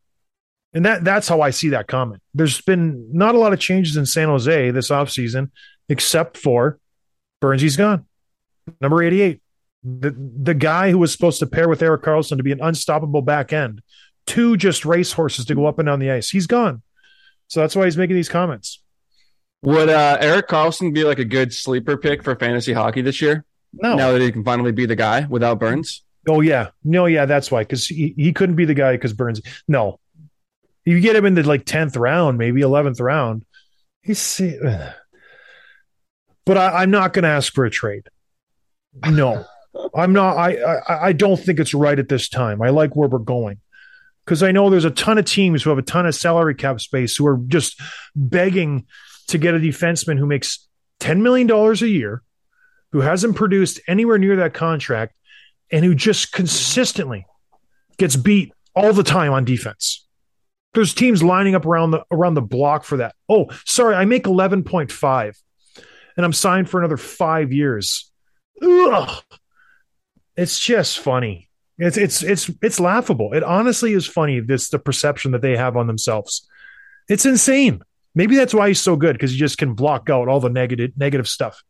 And 0.74 0.86
that 0.86 1.04
that's 1.04 1.28
how 1.28 1.42
I 1.42 1.50
see 1.50 1.70
that 1.70 1.88
comment. 1.88 2.22
There's 2.34 2.62
been 2.62 3.10
not 3.12 3.36
a 3.36 3.38
lot 3.38 3.52
of 3.52 3.60
changes 3.60 3.98
in 3.98 4.06
San 4.06 4.30
Jose 4.30 4.72
this 4.72 4.90
offseason, 4.90 5.50
except 5.90 6.38
for 6.38 6.80
Burnsy's 7.42 7.76
gone. 7.76 8.06
Number 8.80 9.04
88. 9.04 9.42
The 9.84 10.16
the 10.16 10.54
guy 10.54 10.92
who 10.92 11.00
was 11.00 11.12
supposed 11.12 11.40
to 11.40 11.48
pair 11.48 11.68
with 11.68 11.82
Erik 11.82 12.04
Karlsson 12.04 12.38
to 12.38 12.44
be 12.44 12.52
an 12.52 12.62
unstoppable 12.62 13.22
back 13.22 13.52
end. 13.52 13.82
Two 14.28 14.56
just 14.56 14.86
racehorses 14.86 15.46
to 15.46 15.56
go 15.56 15.66
up 15.66 15.80
and 15.80 15.88
down 15.88 16.00
the 16.00 16.12
ice. 16.12 16.30
He's 16.30 16.48
gone. 16.48 16.84
So 17.48 17.60
that's 17.60 17.76
why 17.76 17.86
he's 17.86 17.98
making 17.98 18.16
these 18.16 18.30
comments. 18.30 18.82
Would 19.64 19.90
uh, 19.90 20.18
Erik 20.22 20.48
Karlsson 20.48 20.94
be 20.94 21.04
like 21.04 21.20
a 21.20 21.26
good 21.26 21.54
sleeper 21.54 21.98
pick 21.98 22.24
for 22.24 22.36
fantasy 22.36 22.72
hockey 22.72 23.02
this 23.02 23.22
year? 23.22 23.44
No. 23.74 23.96
Now 23.96 24.12
that 24.12 24.22
he 24.22 24.32
can 24.32 24.44
finally 24.44 24.72
be 24.72 24.86
the 24.86 24.96
guy 24.96 25.26
without 25.30 25.60
Burns. 25.60 26.04
Oh 26.28 26.42
yeah, 26.42 26.70
no, 26.84 27.06
yeah, 27.08 27.26
that's 27.26 27.50
why 27.50 27.64
because 27.64 27.88
he, 27.88 28.14
he 28.16 28.32
couldn't 28.32 28.56
be 28.56 28.66
the 28.66 28.74
guy 28.74 28.94
because 28.94 29.14
Burns. 29.14 29.42
No, 29.68 30.00
you 30.86 31.00
get 31.00 31.16
him 31.16 31.26
in 31.26 31.34
the 31.34 31.44
like 31.44 31.66
tenth 31.66 31.96
round, 31.96 32.38
maybe 32.38 32.62
eleventh 32.62 33.00
round. 33.00 33.46
He's, 34.02 34.42
but 36.46 36.58
I, 36.58 36.82
I'm 36.84 36.92
not 36.92 37.14
going 37.14 37.24
to 37.24 37.30
ask 37.30 37.54
for 37.54 37.66
a 37.66 37.70
trade. 37.72 38.08
No, 39.08 39.46
I'm 39.96 40.14
not. 40.14 40.38
I, 40.38 40.58
I 40.58 41.08
I 41.08 41.14
don't 41.14 41.38
think 41.38 41.60
it's 41.60 41.74
right 41.74 41.98
at 41.98 42.10
this 42.10 42.30
time. 42.30 42.62
I 42.62 42.70
like 42.70 42.96
where 42.96 43.10
we're 43.10 43.20
going 43.20 43.60
because 44.26 44.44
I 44.44 44.52
know 44.52 44.70
there's 44.70 44.86
a 44.86 44.92
ton 44.92 45.18
of 45.18 45.26
teams 45.26 45.64
who 45.64 45.70
have 45.72 45.80
a 45.80 45.84
ton 45.84 46.06
of 46.06 46.14
salary 46.14 46.56
cap 46.56 46.82
space 46.82 47.16
who 47.16 47.26
are 47.28 47.40
just 47.48 47.82
begging 48.16 48.86
to 49.28 49.38
get 49.38 49.56
a 49.56 49.60
defenseman 49.60 50.20
who 50.20 50.26
makes 50.26 50.68
ten 51.00 51.24
million 51.24 51.48
dollars 51.48 51.82
a 51.82 51.88
year, 51.88 52.22
who 52.92 53.02
hasn't 53.02 53.36
produced 53.36 53.80
anywhere 53.88 54.18
near 54.18 54.38
that 54.38 54.54
contract 54.54 55.16
and 55.72 55.86
who 55.86 55.96
just 55.96 56.32
consistently 56.32 57.26
gets 57.98 58.16
beat 58.16 58.54
all 58.76 58.94
the 58.94 59.04
time 59.04 59.32
on 59.32 59.46
defense. 59.46 60.08
There's 60.74 60.94
teams 60.94 61.22
lining 61.22 61.56
up 61.56 61.66
around 61.66 61.92
the 61.92 62.04
around 62.12 62.36
the 62.36 62.42
block 62.42 62.84
for 62.84 62.98
that. 62.98 63.16
Oh, 63.28 63.48
sorry, 63.66 63.96
I 63.96 64.06
make 64.06 64.24
11.5 64.24 65.42
and 66.16 66.26
I'm 66.26 66.34
signed 66.34 66.70
for 66.70 66.80
another 66.80 66.98
5 66.98 67.52
years. 67.52 68.12
Ugh. 68.62 69.24
It's 70.38 70.60
just 70.60 71.00
funny. 71.00 71.50
It's 71.78 71.98
it's 71.98 72.24
it's 72.24 72.50
it's 72.62 72.80
laughable. 72.80 73.34
It 73.34 73.44
honestly 73.44 73.94
is 73.94 74.06
funny 74.06 74.40
this 74.40 74.70
the 74.70 74.80
perception 74.80 75.32
that 75.32 75.42
they 75.42 75.58
have 75.58 75.76
on 75.76 75.88
themselves. 75.88 76.48
It's 77.10 77.26
insane. 77.26 77.82
Maybe 78.14 78.36
that's 78.36 78.54
why 78.54 78.68
he's 78.68 78.80
so 78.80 78.96
good 78.96 79.14
because 79.14 79.32
he 79.32 79.38
just 79.38 79.58
can 79.58 79.74
block 79.74 80.10
out 80.10 80.28
all 80.28 80.40
the 80.40 80.50
negative 80.50 80.92
negative 80.96 81.28
stuff. 81.28 81.64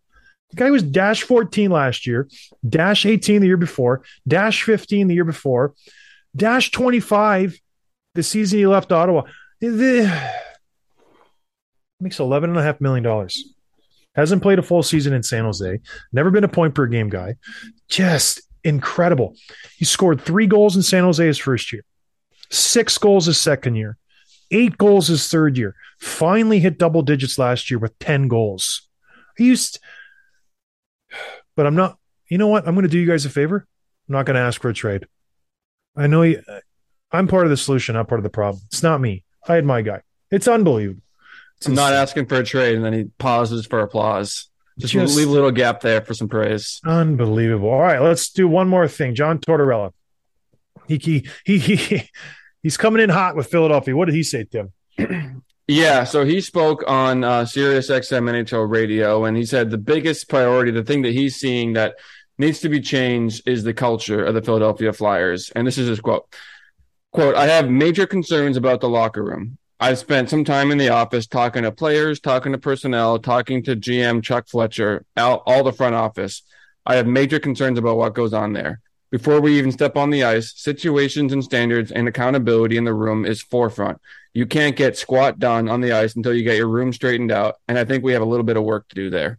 The 0.52 0.58
guy 0.58 0.72
was 0.72 0.84
dash 0.84 1.24
14 1.24 1.72
last 1.72 2.06
year, 2.06 2.28
dash 2.68 3.06
18 3.06 3.42
the 3.42 3.48
year 3.48 3.58
before, 3.58 4.04
dash 4.28 4.64
15 4.64 5.08
the 5.08 5.14
year 5.16 5.24
before, 5.24 5.74
dash 6.36 6.72
25 6.72 7.60
the 8.16 8.24
season 8.24 8.60
he 8.60 8.68
left 8.68 8.92
Ottawa. 8.92 9.24
The- 9.60 10.12
makes 12.00 12.20
eleven 12.20 12.50
and 12.50 12.60
a 12.60 12.64
half 12.64 12.82
million 12.82 13.04
dollars. 13.04 13.54
Hasn't 14.16 14.42
played 14.42 14.60
a 14.60 14.64
full 14.64 14.84
season 14.84 15.14
in 15.14 15.24
San 15.24 15.46
Jose. 15.46 15.80
Never 16.12 16.32
been 16.32 16.44
a 16.44 16.50
point 16.50 16.76
per 16.76 16.86
game 16.88 17.10
guy. 17.10 17.36
Just 17.88 18.42
incredible. 18.64 19.36
He 19.78 19.86
scored 19.86 20.20
three 20.22 20.48
goals 20.48 20.76
in 20.76 20.82
San 20.84 21.04
Jose 21.04 21.26
his 21.26 21.38
first 21.38 21.72
year, 21.72 21.84
six 22.50 22.98
goals 22.98 23.28
his 23.28 23.40
second 23.40 23.76
year, 23.76 23.98
eight 24.52 24.78
goals 24.78 25.08
his 25.08 25.30
third 25.30 25.58
year. 25.58 25.76
Finally 26.00 26.60
hit 26.60 26.78
double 26.78 27.04
digits 27.04 27.38
last 27.38 27.72
year 27.72 27.80
with 27.80 27.98
10 28.00 28.28
goals. 28.28 28.90
He 29.38 29.46
used, 29.46 29.80
but 31.56 31.66
I'm 31.66 31.76
not, 31.76 31.98
you 32.30 32.38
know 32.38 32.48
what? 32.48 32.68
I'm 32.68 32.76
going 32.76 32.84
to 32.84 32.90
do 32.90 33.00
you 33.00 33.08
guys 33.08 33.26
a 33.26 33.30
favor. 33.30 33.68
I'm 34.08 34.14
not 34.14 34.26
going 34.26 34.36
to 34.36 34.42
ask 34.42 34.62
for 34.62 34.70
a 34.70 34.74
trade. 34.74 35.06
I 35.96 36.08
know 36.08 36.22
you, 36.22 36.42
I'm 37.12 37.28
part 37.28 37.46
of 37.46 37.50
the 37.50 37.58
solution, 37.58 37.96
not 37.96 38.08
part 38.08 38.20
of 38.20 38.24
the 38.24 38.30
problem. 38.30 38.64
It's 38.68 38.84
not 38.84 39.02
me. 39.02 39.24
I 39.48 39.56
had 39.56 39.66
my 39.66 39.82
guy. 39.82 40.02
It's 40.30 40.48
unbelievable. 40.48 41.02
It's 41.58 41.68
I'm 41.68 41.76
not 41.76 41.94
asking 41.94 42.28
for 42.28 42.36
a 42.36 42.44
trade, 42.44 42.76
and 42.76 42.86
then 42.86 42.94
he 42.94 43.06
pauses 43.20 43.66
for 43.66 43.82
applause. 43.82 44.50
Just, 44.80 44.94
Just- 44.94 45.18
leave 45.18 45.28
a 45.28 45.32
little 45.32 45.52
gap 45.52 45.82
there 45.82 46.02
for 46.02 46.14
some 46.14 46.30
praise. 46.30 46.80
Unbelievable. 46.86 47.70
All 47.70 47.82
right, 47.82 48.02
let's 48.02 48.30
do 48.30 48.48
one 48.48 48.68
more 48.68 48.88
thing. 48.88 49.14
John 49.14 49.40
Tortorella. 49.40 49.92
He 50.88 50.98
he 50.98 51.28
he, 51.46 51.58
he 51.76 52.10
he's 52.64 52.78
coming 52.78 53.02
in 53.02 53.10
hot 53.10 53.36
with 53.36 53.48
Philadelphia. 53.48 53.96
What 53.96 54.06
did 54.06 54.16
he 54.16 54.24
say, 54.24 54.46
Tim? 54.46 54.74
Yeah, 55.72 56.04
so 56.04 56.26
he 56.26 56.42
spoke 56.42 56.84
on 56.86 57.24
uh, 57.24 57.46
Sirius 57.46 57.90
XM 57.90 58.30
NHL 58.30 58.70
radio, 58.70 59.24
and 59.24 59.38
he 59.38 59.46
said 59.46 59.70
the 59.70 59.78
biggest 59.78 60.28
priority, 60.28 60.70
the 60.70 60.84
thing 60.84 61.02
that 61.04 61.14
he's 61.14 61.38
seeing 61.38 61.74
that 61.74 61.96
needs 62.38 62.60
to 62.60 62.68
be 62.68 62.82
changed, 62.82 63.48
is 63.48 63.64
the 63.64 63.74
culture 63.74 64.22
of 64.26 64.34
the 64.34 64.42
Philadelphia 64.42 64.92
Flyers. 64.92 65.50
And 65.56 65.66
this 65.66 65.78
is 65.78 65.88
his 65.88 66.02
quote: 66.02 66.28
"Quote: 67.14 67.36
I 67.36 67.48
have 67.48 67.70
major 67.70 68.06
concerns 68.06 68.58
about 68.58 68.82
the 68.82 68.90
locker 68.90 69.24
room. 69.24 69.58
I've 69.80 69.98
spent 69.98 70.30
some 70.30 70.44
time 70.44 70.72
in 70.72 70.78
the 70.78 70.90
office 70.90 71.26
talking 71.26 71.64
to 71.64 71.72
players, 71.72 72.20
talking 72.20 72.52
to 72.52 72.58
personnel, 72.58 73.18
talking 73.20 73.64
to 73.64 73.78
GM 73.78 74.22
Chuck 74.22 74.50
Fletcher, 74.50 75.06
all, 75.16 75.42
all 75.46 75.64
the 75.64 75.72
front 75.72 75.96
office. 75.96 76.44
I 76.86 76.96
have 76.96 77.08
major 77.08 77.40
concerns 77.40 77.80
about 77.80 77.96
what 77.96 78.14
goes 78.14 78.34
on 78.34 78.52
there." 78.52 78.82
Before 79.12 79.42
we 79.42 79.58
even 79.58 79.74
step 79.74 79.98
on 79.98 80.10
the 80.10 80.24
ice, 80.24 80.54
situations 80.56 81.34
and 81.34 81.44
standards 81.44 81.92
and 81.92 82.08
accountability 82.08 82.78
in 82.78 82.86
the 82.86 82.94
room 82.94 83.26
is 83.26 83.42
forefront. 83.42 84.00
You 84.34 84.46
can't 84.46 84.78
get 84.78 84.98
squat 84.98 85.38
done 85.38 85.68
on 85.68 85.82
the 85.82 85.92
ice 85.92 86.16
until 86.16 86.34
you 86.34 86.44
get 86.44 86.56
your 86.56 86.70
room 86.70 86.94
straightened 86.94 87.32
out, 87.32 87.56
and 87.68 87.78
I 87.78 87.84
think 87.84 88.04
we 88.04 88.14
have 88.14 88.22
a 88.22 88.26
little 88.26 88.46
bit 88.46 88.56
of 88.56 88.64
work 88.64 88.88
to 88.88 88.96
do 88.96 89.10
there. 89.10 89.38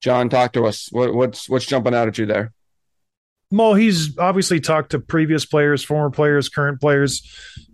John, 0.00 0.28
talk 0.28 0.52
to 0.52 0.64
us. 0.64 0.88
What, 0.92 1.12
what's 1.12 1.48
what's 1.48 1.66
jumping 1.66 1.94
out 1.94 2.08
at 2.08 2.18
you 2.18 2.26
there? 2.26 2.52
Mo, 3.50 3.74
he's 3.74 4.16
obviously 4.16 4.60
talked 4.60 4.92
to 4.92 5.00
previous 5.00 5.44
players, 5.44 5.82
former 5.82 6.10
players, 6.10 6.48
current 6.48 6.80
players. 6.80 7.22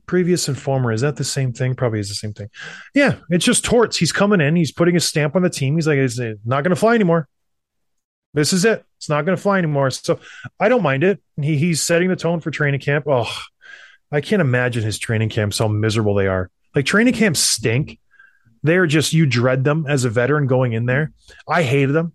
Previous 0.06 0.46
and 0.46 0.56
former, 0.56 0.92
is 0.92 1.00
that 1.00 1.16
the 1.16 1.24
same 1.24 1.52
thing? 1.52 1.74
Probably 1.74 1.98
is 1.98 2.08
the 2.08 2.14
same 2.14 2.32
thing. 2.32 2.48
Yeah, 2.94 3.16
it's 3.28 3.44
just 3.44 3.64
Torts. 3.64 3.96
He's 3.96 4.12
coming 4.12 4.40
in, 4.40 4.54
he's 4.54 4.70
putting 4.70 4.94
his 4.94 5.04
stamp 5.04 5.34
on 5.34 5.42
the 5.42 5.50
team. 5.50 5.74
He's 5.74 5.88
like, 5.88 5.98
it's 5.98 6.18
not 6.18 6.62
going 6.62 6.70
to 6.70 6.76
fly 6.76 6.94
anymore. 6.94 7.28
This 8.36 8.52
is 8.52 8.66
it. 8.66 8.84
It's 8.98 9.08
not 9.08 9.24
going 9.24 9.34
to 9.34 9.42
fly 9.42 9.56
anymore. 9.56 9.90
So 9.90 10.20
I 10.60 10.68
don't 10.68 10.82
mind 10.82 11.02
it. 11.02 11.22
He, 11.40 11.56
he's 11.56 11.80
setting 11.80 12.10
the 12.10 12.16
tone 12.16 12.40
for 12.40 12.50
training 12.50 12.80
camp. 12.80 13.06
Oh, 13.08 13.32
I 14.12 14.20
can't 14.20 14.42
imagine 14.42 14.84
his 14.84 14.98
training 14.98 15.30
camps, 15.30 15.58
how 15.58 15.68
miserable 15.68 16.14
they 16.14 16.26
are. 16.26 16.50
Like 16.74 16.84
training 16.84 17.14
camps 17.14 17.40
stink. 17.40 17.98
They're 18.62 18.86
just, 18.86 19.14
you 19.14 19.24
dread 19.24 19.64
them 19.64 19.86
as 19.88 20.04
a 20.04 20.10
veteran 20.10 20.46
going 20.46 20.74
in 20.74 20.84
there. 20.84 21.12
I 21.48 21.62
hated 21.62 21.92
them 21.92 22.12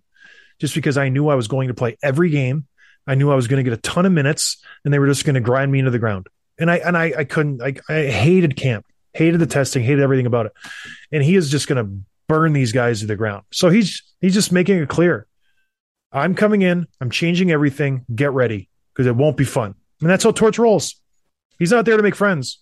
just 0.59 0.75
because 0.75 0.95
I 0.95 1.09
knew 1.09 1.27
I 1.27 1.35
was 1.35 1.47
going 1.47 1.69
to 1.69 1.73
play 1.73 1.97
every 2.03 2.29
game. 2.29 2.67
I 3.07 3.15
knew 3.15 3.31
I 3.31 3.35
was 3.35 3.47
going 3.47 3.63
to 3.63 3.67
get 3.67 3.77
a 3.77 3.81
ton 3.81 4.05
of 4.05 4.11
minutes 4.11 4.63
and 4.85 4.93
they 4.93 4.99
were 4.99 5.07
just 5.07 5.25
going 5.25 5.33
to 5.33 5.41
grind 5.41 5.71
me 5.71 5.79
into 5.79 5.91
the 5.91 5.97
ground. 5.97 6.27
And 6.59 6.69
I, 6.69 6.77
and 6.77 6.95
I, 6.95 7.13
I 7.17 7.23
couldn't, 7.23 7.63
I, 7.63 7.73
I 7.89 8.03
hated 8.03 8.55
camp, 8.55 8.85
hated 9.13 9.39
the 9.39 9.47
testing, 9.47 9.81
hated 9.81 10.03
everything 10.03 10.27
about 10.27 10.45
it. 10.45 10.51
And 11.11 11.23
he 11.23 11.35
is 11.35 11.49
just 11.49 11.67
going 11.67 11.83
to 11.83 12.05
burn 12.27 12.53
these 12.53 12.73
guys 12.73 12.99
to 12.99 13.07
the 13.07 13.15
ground. 13.15 13.43
So 13.51 13.69
he's, 13.69 14.03
he's 14.19 14.35
just 14.35 14.51
making 14.51 14.77
it 14.77 14.87
clear. 14.87 15.25
I'm 16.11 16.35
coming 16.35 16.61
in. 16.61 16.87
I'm 16.99 17.09
changing 17.09 17.51
everything. 17.51 18.05
Get 18.13 18.31
ready 18.31 18.69
because 18.93 19.07
it 19.07 19.15
won't 19.15 19.37
be 19.37 19.45
fun. 19.45 19.75
And 20.01 20.09
that's 20.09 20.23
how 20.23 20.31
Torts 20.31 20.59
rolls. 20.59 20.95
He's 21.59 21.71
not 21.71 21.85
there 21.85 21.97
to 21.97 22.03
make 22.03 22.15
friends. 22.15 22.59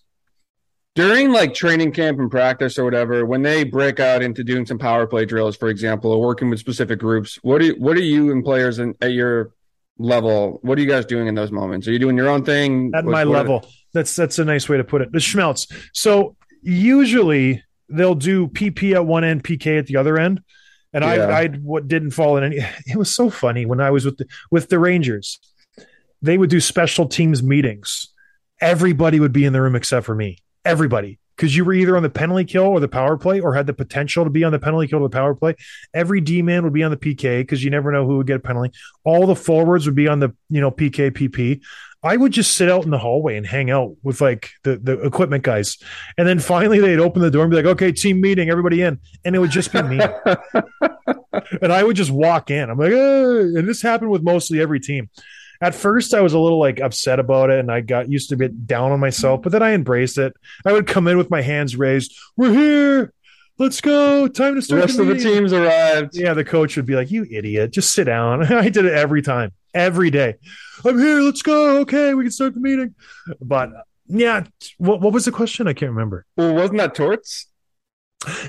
During 0.96 1.32
like 1.32 1.54
training 1.54 1.94
camp 1.94 2.20
and 2.20 2.30
practice 2.30 2.78
or 2.78 2.84
whatever, 2.84 3.26
when 3.26 3.42
they 3.42 3.64
break 3.64 4.00
out 4.00 4.22
into 4.22 4.44
doing 4.44 4.66
some 4.66 4.78
power 4.78 5.08
play 5.08 5.26
drills, 5.26 5.56
for 5.56 5.70
example, 5.70 6.12
or 6.12 6.20
working 6.20 6.50
with 6.50 6.60
specific 6.60 7.00
groups, 7.00 7.40
what 7.42 7.60
do 7.60 7.68
you, 7.68 7.74
what 7.76 7.96
are 7.96 8.02
you 8.02 8.32
and 8.32 8.44
players 8.44 8.80
in, 8.80 8.96
at 9.00 9.14
your 9.14 9.54
level? 9.98 10.60
What 10.62 10.78
are 10.78 10.82
you 10.82 10.88
guys 10.90 11.06
doing 11.06 11.28
in 11.28 11.36
those 11.36 11.52
moments? 11.52 11.88
Are 11.88 11.92
you 11.92 12.00
doing 12.00 12.18
your 12.18 12.28
own 12.28 12.44
thing 12.44 12.92
at 12.94 13.06
What- 13.06 13.12
my 13.12 13.26
what- 13.26 13.34
level. 13.34 13.66
That's 13.94 14.16
that's 14.16 14.38
a 14.38 14.46
nice 14.46 14.70
way 14.70 14.78
to 14.78 14.84
put 14.84 15.02
it. 15.02 15.12
The 15.12 15.18
schmelz. 15.18 15.72
So 15.94 16.36
usually 16.62 17.64
they'll 17.90 18.14
do 18.14 18.48
PP 18.48 18.94
at 18.94 19.04
one 19.06 19.24
end, 19.24 19.44
PK 19.44 19.80
at 19.80 19.88
the 19.88 19.96
other 19.96 20.20
end, 20.20 20.42
and 20.94 21.04
Yeah. 21.04 21.28
I 21.28 21.42
I 21.44 21.48
what 21.48 21.88
didn't 21.88 22.12
fall 22.12 22.38
in 22.38 22.44
any. 22.44 22.58
It 22.86 22.98
was 22.98 23.14
so 23.14 23.30
funny 23.30 23.66
when 23.66 23.80
I 23.80 23.92
was 23.92 24.06
with 24.06 24.18
the 24.18 24.26
with 24.52 24.70
the 24.70 24.80
Rangers. 24.80 25.40
They 26.22 26.38
would 26.38 26.50
do 26.50 26.60
special 26.60 27.08
teams 27.08 27.42
meetings. 27.42 28.10
Everybody 28.60 29.20
would 29.20 29.32
be 29.32 29.46
in 29.46 29.54
the 29.54 29.62
room 29.62 29.76
except 29.76 30.06
for 30.06 30.16
me. 30.16 30.38
Everybody. 30.66 31.20
Because 31.36 31.56
you 31.56 31.64
were 31.64 31.72
either 31.72 31.96
on 31.96 32.04
the 32.04 32.10
penalty 32.10 32.44
kill 32.44 32.66
or 32.66 32.82
the 32.82 32.90
power 32.90 33.16
play, 33.16 33.40
or 33.40 33.54
had 33.54 33.66
the 33.66 33.74
potential 33.74 34.26
to 34.26 34.30
be 34.30 34.44
on 34.44 34.52
the 34.52 34.60
penalty 34.60 34.88
kill 34.88 35.00
or 35.00 35.08
the 35.08 35.16
power 35.16 35.34
play. 35.34 35.56
Every 35.94 36.20
D 36.20 36.42
man 36.42 36.66
would 36.66 36.74
be 36.74 36.84
on 36.84 36.92
the 36.92 36.98
PK 36.98 37.40
because 37.40 37.64
you 37.64 37.70
never 37.70 37.94
know 37.94 38.06
who 38.06 38.18
would 38.18 38.28
get 38.28 38.36
a 38.36 38.40
penalty. 38.42 38.78
All 39.06 39.26
the 39.26 39.38
forwards 39.38 39.86
would 39.86 39.96
be 39.96 40.10
on 40.10 40.20
the 40.20 40.36
you 40.50 40.60
know 40.60 40.70
PK 40.70 41.12
PP. 41.12 41.62
I 42.02 42.16
would 42.16 42.32
just 42.32 42.56
sit 42.56 42.70
out 42.70 42.86
in 42.86 42.92
the 42.92 42.98
hallway 42.98 43.36
and 43.36 43.46
hang 43.46 43.70
out 43.70 43.96
with 44.04 44.22
like 44.22 44.52
the, 44.64 44.78
the 44.78 45.00
equipment 45.02 45.44
guys. 45.44 45.78
And 46.18 46.28
then 46.28 46.40
finally 46.40 46.80
they'd 46.80 47.00
open 47.00 47.22
the 47.22 47.30
door 47.30 47.44
and 47.44 47.52
be 47.52 47.58
like, 47.58 47.66
okay, 47.66 47.92
team 47.92 48.22
meeting, 48.22 48.50
everybody 48.50 48.82
in. 48.82 49.00
And 49.26 49.36
it 49.36 49.40
would 49.40 49.52
just 49.52 49.74
be 49.74 49.82
me. 49.82 50.00
and 51.62 51.74
I 51.74 51.84
would 51.84 51.98
just 51.98 52.12
walk 52.12 52.52
in. 52.52 52.70
I'm 52.70 52.78
like, 52.78 52.92
"Eh," 52.92 53.40
and 53.60 53.68
this 53.68 53.82
happened 53.82 54.12
with 54.12 54.24
mostly 54.24 54.62
every 54.62 54.80
team. 54.80 55.10
At 55.62 55.76
first, 55.76 56.14
I 56.14 56.22
was 56.22 56.34
a 56.34 56.40
little 56.40 56.60
like 56.60 56.80
upset 56.80 57.20
about 57.20 57.50
it 57.50 57.60
and 57.60 57.70
I 57.70 57.82
got 57.82 58.10
used 58.10 58.30
to 58.30 58.38
get 58.38 58.66
down 58.66 58.94
on 58.94 59.00
myself, 59.02 59.42
but 59.42 59.52
then 59.52 59.62
I 59.62 59.74
embraced 59.74 60.18
it. 60.18 60.34
I 60.66 60.72
would 60.72 60.88
come 60.88 61.08
in 61.10 61.18
with 61.18 61.30
my 61.30 61.42
hands 61.42 61.76
raised. 61.76 62.18
We're 62.38 62.54
here. 62.54 63.14
Let's 63.58 63.82
go. 63.82 64.30
Time 64.30 64.56
to 64.56 64.62
start. 64.62 64.80
The 64.80 64.88
rest 64.88 65.00
of 65.00 65.08
the 65.08 65.18
teams 65.18 65.52
arrived. 65.52 66.16
Yeah, 66.16 66.34
the 66.34 66.46
coach 66.46 66.78
would 66.78 66.86
be 66.86 66.96
like, 66.96 67.12
"You 67.12 67.26
idiot, 67.30 67.72
just 67.72 67.92
sit 67.92 68.06
down." 68.06 68.46
I 68.54 68.70
did 68.70 68.86
it 68.86 68.94
every 68.94 69.22
time, 69.22 69.52
every 69.74 70.10
day. 70.10 70.36
I'm 70.86 70.98
here. 70.98 71.20
Let's 71.20 71.42
go. 71.42 71.80
Okay, 71.82 72.14
we 72.14 72.24
can 72.24 72.32
start 72.32 72.54
the 72.54 72.60
meeting. 72.60 72.96
But 73.42 73.70
yeah, 74.08 74.46
what 74.78 75.02
what 75.02 75.14
was 75.14 75.26
the 75.26 75.32
question? 75.32 75.68
I 75.68 75.74
can't 75.74 75.92
remember. 75.92 76.26
Well, 76.36 76.54
wasn't 76.54 76.80
that 76.80 76.96
Torts? 76.96 77.48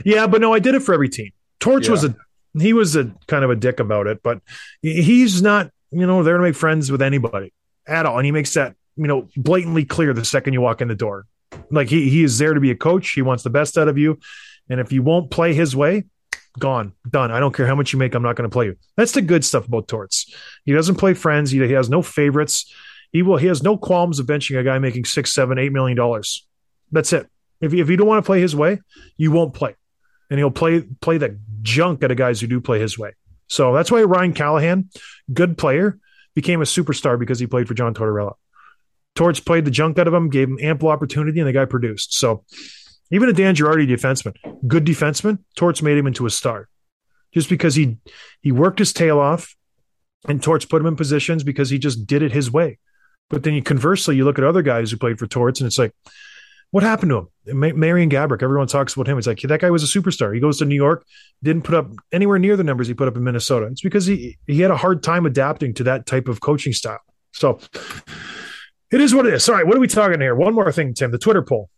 Yeah, 0.04 0.26
but 0.26 0.40
no, 0.40 0.52
I 0.52 0.58
did 0.58 0.74
it 0.74 0.82
for 0.82 0.94
every 0.94 1.08
team. 1.08 1.30
Torts 1.60 1.88
was 1.88 2.04
a 2.04 2.16
he 2.58 2.72
was 2.72 2.96
a 2.96 3.12
kind 3.28 3.44
of 3.44 3.50
a 3.50 3.56
dick 3.56 3.80
about 3.80 4.06
it, 4.06 4.22
but 4.22 4.40
he's 4.82 5.42
not 5.42 5.70
you 5.90 6.06
know 6.06 6.22
there 6.22 6.36
to 6.36 6.42
make 6.42 6.56
friends 6.56 6.90
with 6.90 7.02
anybody 7.02 7.52
at 7.86 8.06
all, 8.06 8.18
and 8.18 8.26
he 8.26 8.32
makes 8.32 8.54
that 8.54 8.74
you 8.96 9.06
know 9.06 9.28
blatantly 9.36 9.84
clear 9.84 10.12
the 10.12 10.24
second 10.24 10.54
you 10.54 10.60
walk 10.60 10.80
in 10.80 10.88
the 10.88 10.94
door. 10.94 11.26
Like 11.70 11.88
he 11.88 12.08
he 12.08 12.24
is 12.24 12.38
there 12.38 12.54
to 12.54 12.60
be 12.60 12.70
a 12.70 12.76
coach. 12.76 13.10
He 13.12 13.22
wants 13.22 13.42
the 13.42 13.50
best 13.50 13.76
out 13.76 13.88
of 13.88 13.98
you, 13.98 14.18
and 14.68 14.80
if 14.80 14.92
you 14.92 15.02
won't 15.02 15.30
play 15.30 15.52
his 15.52 15.76
way, 15.76 16.04
gone, 16.60 16.92
done. 17.08 17.32
I 17.32 17.40
don't 17.40 17.54
care 17.54 17.66
how 17.66 17.74
much 17.74 17.92
you 17.92 17.98
make. 17.98 18.14
I'm 18.14 18.22
not 18.22 18.36
going 18.36 18.48
to 18.48 18.52
play 18.52 18.66
you. 18.66 18.76
That's 18.96 19.12
the 19.12 19.22
good 19.22 19.44
stuff 19.44 19.66
about 19.66 19.88
Torts. 19.88 20.32
He 20.64 20.72
doesn't 20.72 20.94
play 20.94 21.14
friends. 21.14 21.50
He, 21.50 21.58
he 21.58 21.72
has 21.72 21.90
no 21.90 22.02
favorites. 22.02 22.72
He 23.12 23.22
will. 23.22 23.36
He 23.36 23.48
has 23.48 23.62
no 23.62 23.76
qualms 23.76 24.20
of 24.20 24.26
benching 24.26 24.58
a 24.58 24.62
guy 24.62 24.78
making 24.78 25.06
six, 25.06 25.32
seven, 25.32 25.58
eight 25.58 25.72
million 25.72 25.96
dollars. 25.96 26.46
That's 26.92 27.12
it. 27.12 27.26
If 27.60 27.74
if 27.74 27.90
you 27.90 27.96
don't 27.96 28.06
want 28.06 28.24
to 28.24 28.26
play 28.26 28.40
his 28.40 28.54
way, 28.54 28.78
you 29.16 29.32
won't 29.32 29.54
play, 29.54 29.74
and 30.30 30.38
he'll 30.38 30.50
play 30.50 30.82
play 31.00 31.18
the 31.18 31.38
junk 31.62 32.04
out 32.04 32.12
of 32.12 32.16
guys 32.16 32.40
who 32.40 32.46
do 32.46 32.60
play 32.60 32.78
his 32.78 32.96
way. 32.96 33.14
So 33.48 33.74
that's 33.74 33.90
why 33.90 34.02
Ryan 34.02 34.32
Callahan, 34.32 34.90
good 35.32 35.58
player, 35.58 35.98
became 36.34 36.60
a 36.60 36.64
superstar 36.64 37.18
because 37.18 37.40
he 37.40 37.48
played 37.48 37.66
for 37.66 37.74
John 37.74 37.94
Tortorella. 37.94 38.34
Torts 39.16 39.40
played 39.40 39.64
the 39.64 39.72
junk 39.72 39.98
out 39.98 40.06
of 40.06 40.14
him, 40.14 40.30
gave 40.30 40.48
him 40.48 40.58
ample 40.62 40.88
opportunity, 40.88 41.40
and 41.40 41.48
the 41.48 41.52
guy 41.52 41.64
produced. 41.64 42.14
So 42.14 42.44
even 43.10 43.28
a 43.28 43.32
Dan 43.32 43.54
Girardi 43.54 43.88
defenseman, 43.88 44.34
good 44.66 44.84
defenseman, 44.84 45.38
Torts 45.56 45.82
made 45.82 45.98
him 45.98 46.06
into 46.06 46.26
a 46.26 46.30
star. 46.30 46.68
Just 47.32 47.48
because 47.48 47.74
he 47.74 47.98
he 48.40 48.50
worked 48.50 48.78
his 48.78 48.92
tail 48.92 49.18
off 49.18 49.56
and 50.28 50.42
Torts 50.42 50.64
put 50.64 50.80
him 50.80 50.86
in 50.86 50.96
positions 50.96 51.44
because 51.44 51.70
he 51.70 51.78
just 51.78 52.06
did 52.06 52.22
it 52.22 52.32
his 52.32 52.50
way. 52.50 52.78
But 53.28 53.44
then 53.44 53.54
you 53.54 53.62
conversely, 53.62 54.16
you 54.16 54.24
look 54.24 54.38
at 54.38 54.44
other 54.44 54.62
guys 54.62 54.90
who 54.90 54.96
played 54.96 55.18
for 55.18 55.26
Torts, 55.26 55.60
and 55.60 55.66
it's 55.66 55.78
like, 55.78 55.94
what 56.72 56.82
happened 56.82 57.10
to 57.10 57.18
him? 57.18 57.58
Ma- 57.58 57.72
Marian 57.74 58.10
Gaborik, 58.10 58.42
everyone 58.42 58.66
talks 58.66 58.94
about 58.94 59.08
him. 59.08 59.18
It's 59.18 59.26
like 59.26 59.40
that 59.40 59.60
guy 59.60 59.70
was 59.70 59.82
a 59.82 60.00
superstar. 60.00 60.34
He 60.34 60.40
goes 60.40 60.58
to 60.58 60.64
New 60.64 60.74
York, 60.74 61.04
didn't 61.42 61.62
put 61.62 61.74
up 61.74 61.90
anywhere 62.12 62.38
near 62.38 62.56
the 62.56 62.64
numbers 62.64 62.88
he 62.88 62.94
put 62.94 63.08
up 63.08 63.16
in 63.16 63.24
Minnesota. 63.24 63.66
It's 63.66 63.80
because 63.80 64.06
he 64.06 64.38
he 64.46 64.60
had 64.60 64.70
a 64.70 64.76
hard 64.76 65.02
time 65.02 65.26
adapting 65.26 65.74
to 65.74 65.84
that 65.84 66.06
type 66.06 66.28
of 66.28 66.40
coaching 66.40 66.72
style. 66.72 67.00
So 67.32 67.60
it 68.90 69.00
is 69.00 69.14
what 69.14 69.26
it 69.26 69.34
is. 69.34 69.48
All 69.48 69.54
right, 69.54 69.66
what 69.66 69.76
are 69.76 69.80
we 69.80 69.88
talking 69.88 70.20
here? 70.20 70.34
One 70.34 70.54
more 70.54 70.70
thing, 70.72 70.94
Tim. 70.94 71.10
The 71.10 71.18
Twitter 71.18 71.42
poll. 71.42 71.70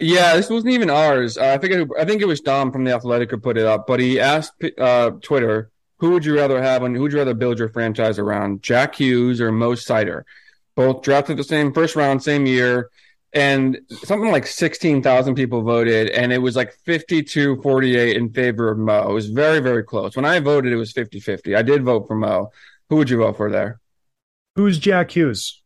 Yeah, 0.00 0.34
this 0.36 0.48
wasn't 0.48 0.72
even 0.72 0.88
ours. 0.90 1.36
Uh, 1.36 1.48
I 1.52 1.58
think 1.58 1.72
it, 1.74 1.88
I 1.98 2.04
think 2.04 2.22
it 2.22 2.26
was 2.26 2.40
Dom 2.40 2.72
from 2.72 2.84
the 2.84 2.94
Athletic 2.94 3.30
who 3.30 3.38
put 3.38 3.58
it 3.58 3.66
up. 3.66 3.86
But 3.86 4.00
he 4.00 4.18
asked 4.18 4.52
uh, 4.78 5.10
Twitter, 5.22 5.70
"Who 5.98 6.10
would 6.12 6.24
you 6.24 6.34
rather 6.36 6.62
have 6.62 6.82
and 6.82 6.96
who 6.96 7.02
would 7.02 7.12
you 7.12 7.18
rather 7.18 7.34
build 7.34 7.58
your 7.58 7.68
franchise 7.68 8.18
around? 8.18 8.62
Jack 8.62 8.94
Hughes 8.94 9.40
or 9.40 9.52
Mo 9.52 9.72
Seider? 9.72 10.22
Both 10.74 11.02
drafted 11.02 11.36
the 11.36 11.44
same 11.44 11.72
first 11.74 11.96
round, 11.96 12.22
same 12.22 12.46
year. 12.46 12.88
and 13.32 13.78
something 14.04 14.30
like 14.32 14.46
16,000 14.46 15.34
people 15.36 15.62
voted, 15.62 16.08
and 16.10 16.32
it 16.32 16.38
was 16.38 16.56
like 16.56 16.72
52 16.84 17.60
48 17.62 18.16
in 18.16 18.30
favor 18.32 18.70
of 18.72 18.78
Mo. 18.78 19.10
It 19.10 19.12
was 19.14 19.28
very, 19.30 19.60
very 19.60 19.84
close. 19.84 20.16
When 20.16 20.24
I 20.24 20.40
voted, 20.40 20.72
it 20.72 20.76
was 20.76 20.92
50 20.92 21.20
50. 21.20 21.54
I 21.54 21.62
did 21.62 21.84
vote 21.84 22.08
for 22.08 22.16
Mo. 22.16 22.50
Who 22.88 22.96
would 22.96 23.10
you 23.10 23.18
vote 23.18 23.36
for 23.36 23.50
there? 23.50 23.80
Who's 24.56 24.78
Jack 24.78 25.12
Hughes? 25.12 25.62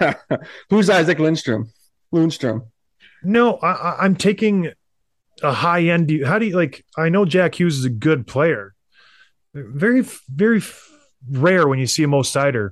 Who's 0.70 0.88
Isaac 0.90 1.18
Lindstrom? 1.18 1.70
Lundstrom. 2.14 2.62
No, 3.22 3.54
I, 3.56 4.04
I'm 4.04 4.14
taking 4.16 4.70
a 5.42 5.52
high 5.52 5.82
end. 5.84 6.10
How 6.24 6.38
do 6.38 6.46
you 6.46 6.56
like? 6.56 6.84
I 6.96 7.08
know 7.08 7.24
Jack 7.24 7.58
Hughes 7.58 7.78
is 7.78 7.84
a 7.84 7.90
good 7.90 8.26
player. 8.26 8.74
Very, 9.54 10.02
very 10.28 10.62
rare 11.30 11.66
when 11.66 11.78
you 11.78 11.86
see 11.86 12.02
a 12.04 12.08
Mo 12.08 12.22
Seider, 12.22 12.70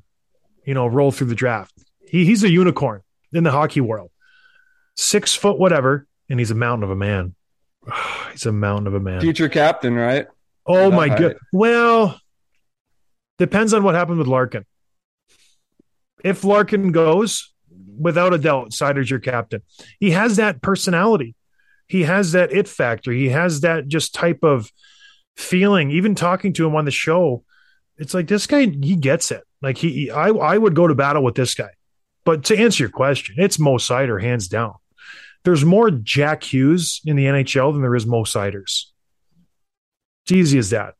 you 0.64 0.74
know, 0.74 0.86
roll 0.86 1.11
through 1.11 1.28
the 1.28 1.34
draft. 1.34 1.72
He, 2.07 2.24
he's 2.24 2.44
a 2.44 2.51
unicorn 2.51 3.03
in 3.32 3.44
the 3.44 3.51
hockey 3.51 3.80
world. 3.80 4.11
Six 4.97 5.34
foot, 5.34 5.59
whatever, 5.59 6.07
and 6.28 6.38
he's 6.38 6.51
a 6.51 6.55
mountain 6.55 6.84
of 6.84 6.90
a 6.90 6.97
man. 6.97 7.34
he's 8.32 8.47
a 8.47 8.53
mountain 8.53 8.86
of 8.86 8.94
a 8.94 9.01
man. 9.01 9.20
Future 9.20 9.49
captain, 9.49 9.94
right? 9.94 10.26
Oh 10.66 10.90
my 10.90 11.07
Right. 11.09 11.18
god. 11.20 11.36
Well, 11.53 12.20
depends 13.38 13.72
on 13.74 13.82
what 13.82 13.94
happened 13.94 14.18
with 14.18 14.26
Larkin. 14.28 14.64
If 16.24 16.44
Larkin 16.44 16.92
goes, 16.92 17.53
without 17.99 18.34
a 18.34 18.38
doubt, 18.38 18.70
Seider's 18.70 19.11
your 19.11 19.20
captain. 19.20 19.62
He 20.01 20.11
has 20.12 20.36
that 20.36 20.62
personality. 20.62 21.34
He 21.88 22.03
has 22.03 22.32
that 22.32 22.53
it 22.53 22.68
factor. 22.68 23.12
He 23.12 23.28
has 23.28 23.61
that 23.61 23.88
just 23.88 24.14
type 24.14 24.40
of 24.42 24.70
feeling. 25.36 25.90
Even 25.90 26.14
talking 26.14 26.53
to 26.55 26.66
him 26.66 26.74
on 26.74 26.84
the 26.84 26.90
show, 26.90 27.44
it's 27.97 28.14
like 28.14 28.28
this 28.28 28.47
guy. 28.47 28.66
He 28.66 28.97
gets 28.97 29.30
it. 29.30 29.42
Like 29.62 29.78
he, 29.78 30.11
I, 30.11 30.28
I 30.28 30.59
would 30.59 30.74
go 30.74 30.86
to 30.86 30.94
battle 30.94 31.22
with 31.22 31.34
this 31.34 31.55
guy. 31.55 31.70
But 32.24 32.44
to 32.47 32.59
answer 32.59 32.82
your 32.82 32.90
question, 32.90 33.36
it's 33.38 33.59
Mo 33.59 33.76
Seider 33.76 34.20
hands 34.20 34.49
down. 34.49 34.74
There's 35.44 35.64
more 35.64 35.90
Jack 35.90 36.42
Hughes 36.42 37.01
in 37.05 37.14
the 37.14 37.26
NHL 37.26 37.72
than 37.72 37.82
there 37.82 37.94
is 37.94 38.05
Mo 38.05 38.24
Seiders. 38.24 38.92
It's 40.24 40.32
easy 40.32 40.59
as 40.59 40.70
that. 40.70 40.94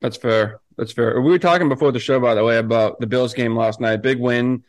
That's 0.00 0.16
fair. 0.16 0.60
That's 0.76 0.92
fair. 0.92 1.20
We 1.20 1.30
were 1.30 1.38
talking 1.38 1.68
before 1.68 1.92
the 1.92 2.00
show, 2.00 2.18
by 2.18 2.34
the 2.34 2.44
way, 2.44 2.58
about 2.58 3.00
the 3.00 3.06
Bills 3.06 3.32
game 3.32 3.56
last 3.56 3.80
night. 3.80 4.02
Big 4.02 4.18
win. 4.18 4.64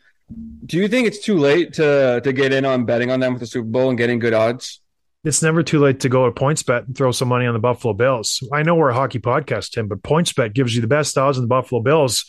Do 0.66 0.76
you 0.76 0.88
think 0.88 1.06
it's 1.06 1.18
too 1.18 1.38
late 1.38 1.74
to 1.74 2.20
to 2.22 2.32
get 2.32 2.52
in 2.52 2.64
on 2.64 2.84
betting 2.84 3.10
on 3.10 3.20
them 3.20 3.32
with 3.32 3.40
the 3.40 3.46
Super 3.46 3.68
Bowl 3.68 3.88
and 3.88 3.98
getting 3.98 4.18
good 4.18 4.34
odds? 4.34 4.80
it's 5.24 5.42
never 5.42 5.62
too 5.62 5.80
late 5.80 6.00
to 6.00 6.08
go 6.08 6.26
to 6.26 6.32
PointsBet 6.32 6.86
and 6.86 6.96
throw 6.96 7.10
some 7.10 7.28
money 7.28 7.44
on 7.44 7.52
the 7.52 7.60
Buffalo 7.60 7.92
Bills. 7.92 8.42
I 8.52 8.62
know 8.62 8.76
we're 8.76 8.90
a 8.90 8.94
hockey 8.94 9.18
podcast, 9.18 9.72
Tim, 9.72 9.88
but 9.88 10.00
PointsBet 10.00 10.54
gives 10.54 10.74
you 10.74 10.80
the 10.80 10.86
best 10.86 11.18
odds 11.18 11.36
on 11.36 11.42
the 11.42 11.48
Buffalo 11.48 11.82
Bills 11.82 12.24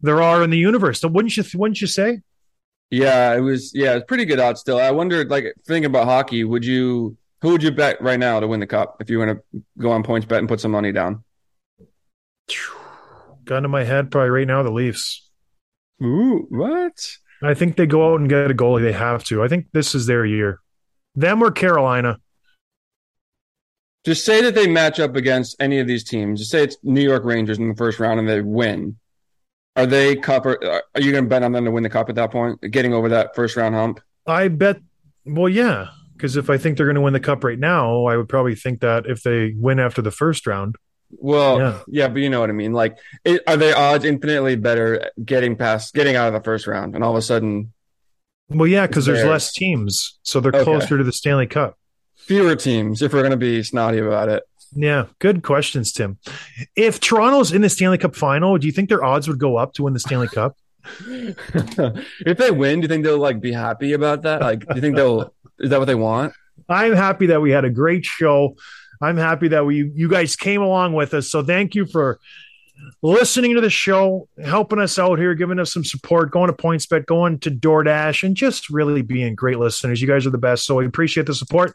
there 0.00 0.22
are 0.22 0.42
in 0.42 0.50
the 0.50 0.58
universe. 0.58 1.00
So 1.00 1.08
wouldn't 1.08 1.36
you? 1.36 1.44
Wouldn't 1.54 1.80
you 1.80 1.86
say? 1.86 2.20
Yeah, 2.90 3.34
it 3.34 3.40
was. 3.40 3.72
Yeah, 3.74 3.94
it's 3.94 4.04
pretty 4.06 4.24
good 4.24 4.38
odds 4.38 4.60
still. 4.60 4.78
I 4.78 4.90
wondered, 4.90 5.30
like, 5.30 5.54
thinking 5.66 5.86
about 5.86 6.04
hockey, 6.04 6.44
would 6.44 6.64
you? 6.64 7.16
Who 7.42 7.52
would 7.52 7.62
you 7.62 7.70
bet 7.70 8.00
right 8.00 8.18
now 8.18 8.40
to 8.40 8.46
win 8.46 8.60
the 8.60 8.66
cup 8.66 8.96
if 9.00 9.10
you 9.10 9.18
were 9.18 9.26
to 9.26 9.40
go 9.78 9.90
on 9.90 10.02
PointsBet 10.02 10.38
and 10.38 10.48
put 10.48 10.60
some 10.60 10.70
money 10.70 10.92
down? 10.92 11.22
Gun 13.44 13.62
to 13.62 13.68
my 13.68 13.84
head, 13.84 14.10
probably 14.10 14.30
right 14.30 14.46
now, 14.46 14.62
the 14.62 14.70
Leafs. 14.70 15.28
Ooh, 16.02 16.46
what? 16.50 17.16
I 17.42 17.54
think 17.54 17.76
they 17.76 17.86
go 17.86 18.12
out 18.12 18.20
and 18.20 18.28
get 18.28 18.50
a 18.50 18.54
goalie. 18.54 18.82
They 18.82 18.92
have 18.92 19.24
to. 19.24 19.42
I 19.42 19.48
think 19.48 19.66
this 19.72 19.94
is 19.94 20.06
their 20.06 20.24
year. 20.24 20.60
Them 21.14 21.42
or 21.42 21.50
Carolina. 21.50 22.18
Just 24.04 24.24
say 24.24 24.40
that 24.42 24.54
they 24.54 24.68
match 24.68 25.00
up 25.00 25.16
against 25.16 25.56
any 25.60 25.80
of 25.80 25.86
these 25.86 26.04
teams. 26.04 26.40
Just 26.40 26.52
say 26.52 26.62
it's 26.62 26.76
New 26.82 27.00
York 27.00 27.24
Rangers 27.24 27.58
in 27.58 27.68
the 27.68 27.74
first 27.74 27.98
round 27.98 28.20
and 28.20 28.28
they 28.28 28.40
win. 28.40 28.96
Are 29.74 29.86
they 29.86 30.16
cup? 30.16 30.46
Or, 30.46 30.62
are 30.64 31.00
you 31.00 31.12
going 31.12 31.24
to 31.24 31.28
bet 31.28 31.42
on 31.42 31.52
them 31.52 31.64
to 31.64 31.70
win 31.70 31.82
the 31.82 31.90
cup 31.90 32.08
at 32.08 32.14
that 32.14 32.30
point? 32.30 32.60
Getting 32.70 32.94
over 32.94 33.08
that 33.10 33.34
first 33.34 33.56
round 33.56 33.74
hump? 33.74 34.00
I 34.26 34.48
bet. 34.48 34.78
Well, 35.24 35.48
yeah, 35.48 35.88
because 36.14 36.36
if 36.36 36.48
I 36.48 36.56
think 36.56 36.76
they're 36.76 36.86
going 36.86 36.94
to 36.94 37.00
win 37.00 37.12
the 37.12 37.20
cup 37.20 37.44
right 37.44 37.58
now, 37.58 38.06
I 38.06 38.16
would 38.16 38.28
probably 38.28 38.54
think 38.54 38.80
that 38.80 39.06
if 39.06 39.22
they 39.22 39.54
win 39.56 39.78
after 39.78 40.00
the 40.00 40.10
first 40.10 40.46
round, 40.46 40.76
Well, 41.10 41.58
Yeah. 41.58 41.78
yeah, 41.88 42.08
but 42.08 42.20
you 42.22 42.30
know 42.30 42.40
what 42.40 42.50
I 42.50 42.54
mean. 42.54 42.72
Like, 42.72 42.98
it, 43.24 43.42
are 43.46 43.56
they 43.56 43.72
odds 43.72 44.04
infinitely 44.04 44.56
better 44.56 45.10
getting 45.24 45.56
past, 45.56 45.94
getting 45.94 46.16
out 46.16 46.28
of 46.28 46.34
the 46.34 46.40
first 46.42 46.66
round, 46.66 46.94
and 46.94 47.02
all 47.04 47.12
of 47.12 47.16
a 47.16 47.22
sudden 47.22 47.72
well, 48.48 48.68
yeah, 48.68 48.86
because 48.86 49.06
there's 49.06 49.24
less 49.24 49.52
teams, 49.52 50.18
so 50.22 50.38
they're 50.38 50.52
Okay. 50.54 50.62
closer 50.62 50.96
to 50.98 51.02
the 51.04 51.12
Stanley 51.12 51.46
Cup. 51.48 51.76
fewer 52.14 52.54
teams? 52.54 53.02
If 53.02 53.12
we're 53.12 53.22
going 53.22 53.32
to 53.32 53.36
be 53.36 53.62
snotty 53.64 53.98
about 53.98 54.28
it, 54.28 54.44
Yeah, 54.72 55.06
good 55.20 55.42
questions, 55.42 55.90
Tim. 55.92 56.18
If 56.76 57.00
Toronto's 57.00 57.50
in 57.52 57.62
the 57.62 57.68
Stanley 57.68 57.98
Cup 57.98 58.14
final, 58.14 58.56
do 58.58 58.66
you 58.66 58.72
think 58.72 58.88
their 58.88 59.02
odds 59.04 59.26
would 59.28 59.38
go 59.40 59.56
up 59.56 59.72
to 59.74 59.82
win 59.84 59.94
the 59.94 60.00
Stanley 60.00 60.28
Cup? 60.28 60.56
if 61.08 62.38
they 62.38 62.50
win, 62.50 62.80
do 62.80 62.84
you 62.84 62.88
think 62.88 63.04
they'll 63.04 63.18
like 63.18 63.40
be 63.40 63.52
happy 63.52 63.92
about 63.92 64.22
that? 64.22 64.40
Like, 64.40 64.60
do 64.66 64.74
you 64.76 64.80
think 64.80 64.96
they'll? 64.96 65.32
Is 65.58 65.70
that 65.70 65.78
what 65.78 65.86
they 65.86 65.94
want? 65.94 66.32
I'm 66.68 66.92
happy 66.94 67.26
that 67.26 67.40
we 67.40 67.50
had 67.50 67.64
a 67.64 67.70
great 67.70 68.04
show. 68.04 68.56
I'm 69.00 69.16
happy 69.16 69.48
that 69.48 69.66
we 69.66 69.90
you 69.94 70.08
guys 70.08 70.36
came 70.36 70.62
along 70.62 70.94
with 70.94 71.14
us. 71.14 71.30
So 71.30 71.42
thank 71.42 71.74
you 71.74 71.86
for 71.86 72.18
listening 73.02 73.54
to 73.54 73.60
the 73.60 73.70
show, 73.70 74.28
helping 74.42 74.78
us 74.78 74.98
out 74.98 75.18
here, 75.18 75.34
giving 75.34 75.58
us 75.58 75.72
some 75.72 75.84
support, 75.84 76.30
going 76.30 76.48
to 76.48 76.52
PointsBet, 76.52 77.06
going 77.06 77.38
to 77.40 77.50
DoorDash, 77.50 78.22
and 78.22 78.36
just 78.36 78.70
really 78.70 79.02
being 79.02 79.34
great 79.34 79.58
listeners. 79.58 80.00
You 80.00 80.08
guys 80.08 80.26
are 80.26 80.30
the 80.30 80.38
best. 80.38 80.64
So 80.66 80.76
we 80.76 80.86
appreciate 80.86 81.26
the 81.26 81.34
support. 81.34 81.74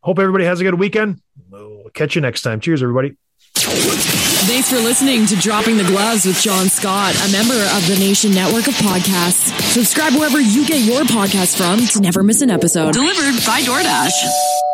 Hope 0.00 0.18
everybody 0.18 0.44
has 0.44 0.60
a 0.60 0.64
good 0.64 0.78
weekend. 0.78 1.20
We'll 1.50 1.90
catch 1.94 2.14
you 2.14 2.20
next 2.20 2.42
time. 2.42 2.60
Cheers, 2.60 2.82
everybody. 2.82 3.16
Thanks 3.54 4.70
for 4.70 4.76
listening 4.76 5.24
to 5.26 5.36
Dropping 5.36 5.76
the 5.76 5.84
Gloves 5.84 6.26
with 6.26 6.40
John 6.40 6.68
Scott, 6.68 7.14
a 7.14 7.30
member 7.30 7.54
of 7.54 7.86
the 7.86 7.96
Nation 8.00 8.34
Network 8.34 8.66
of 8.66 8.74
Podcasts. 8.74 9.56
Subscribe 9.72 10.14
wherever 10.14 10.40
you 10.40 10.66
get 10.66 10.80
your 10.80 11.02
podcasts 11.02 11.56
from 11.56 11.86
to 11.88 12.00
never 12.00 12.22
miss 12.24 12.42
an 12.42 12.50
episode. 12.50 12.92
Delivered 12.92 13.44
by 13.46 13.60
DoorDash. 13.60 14.71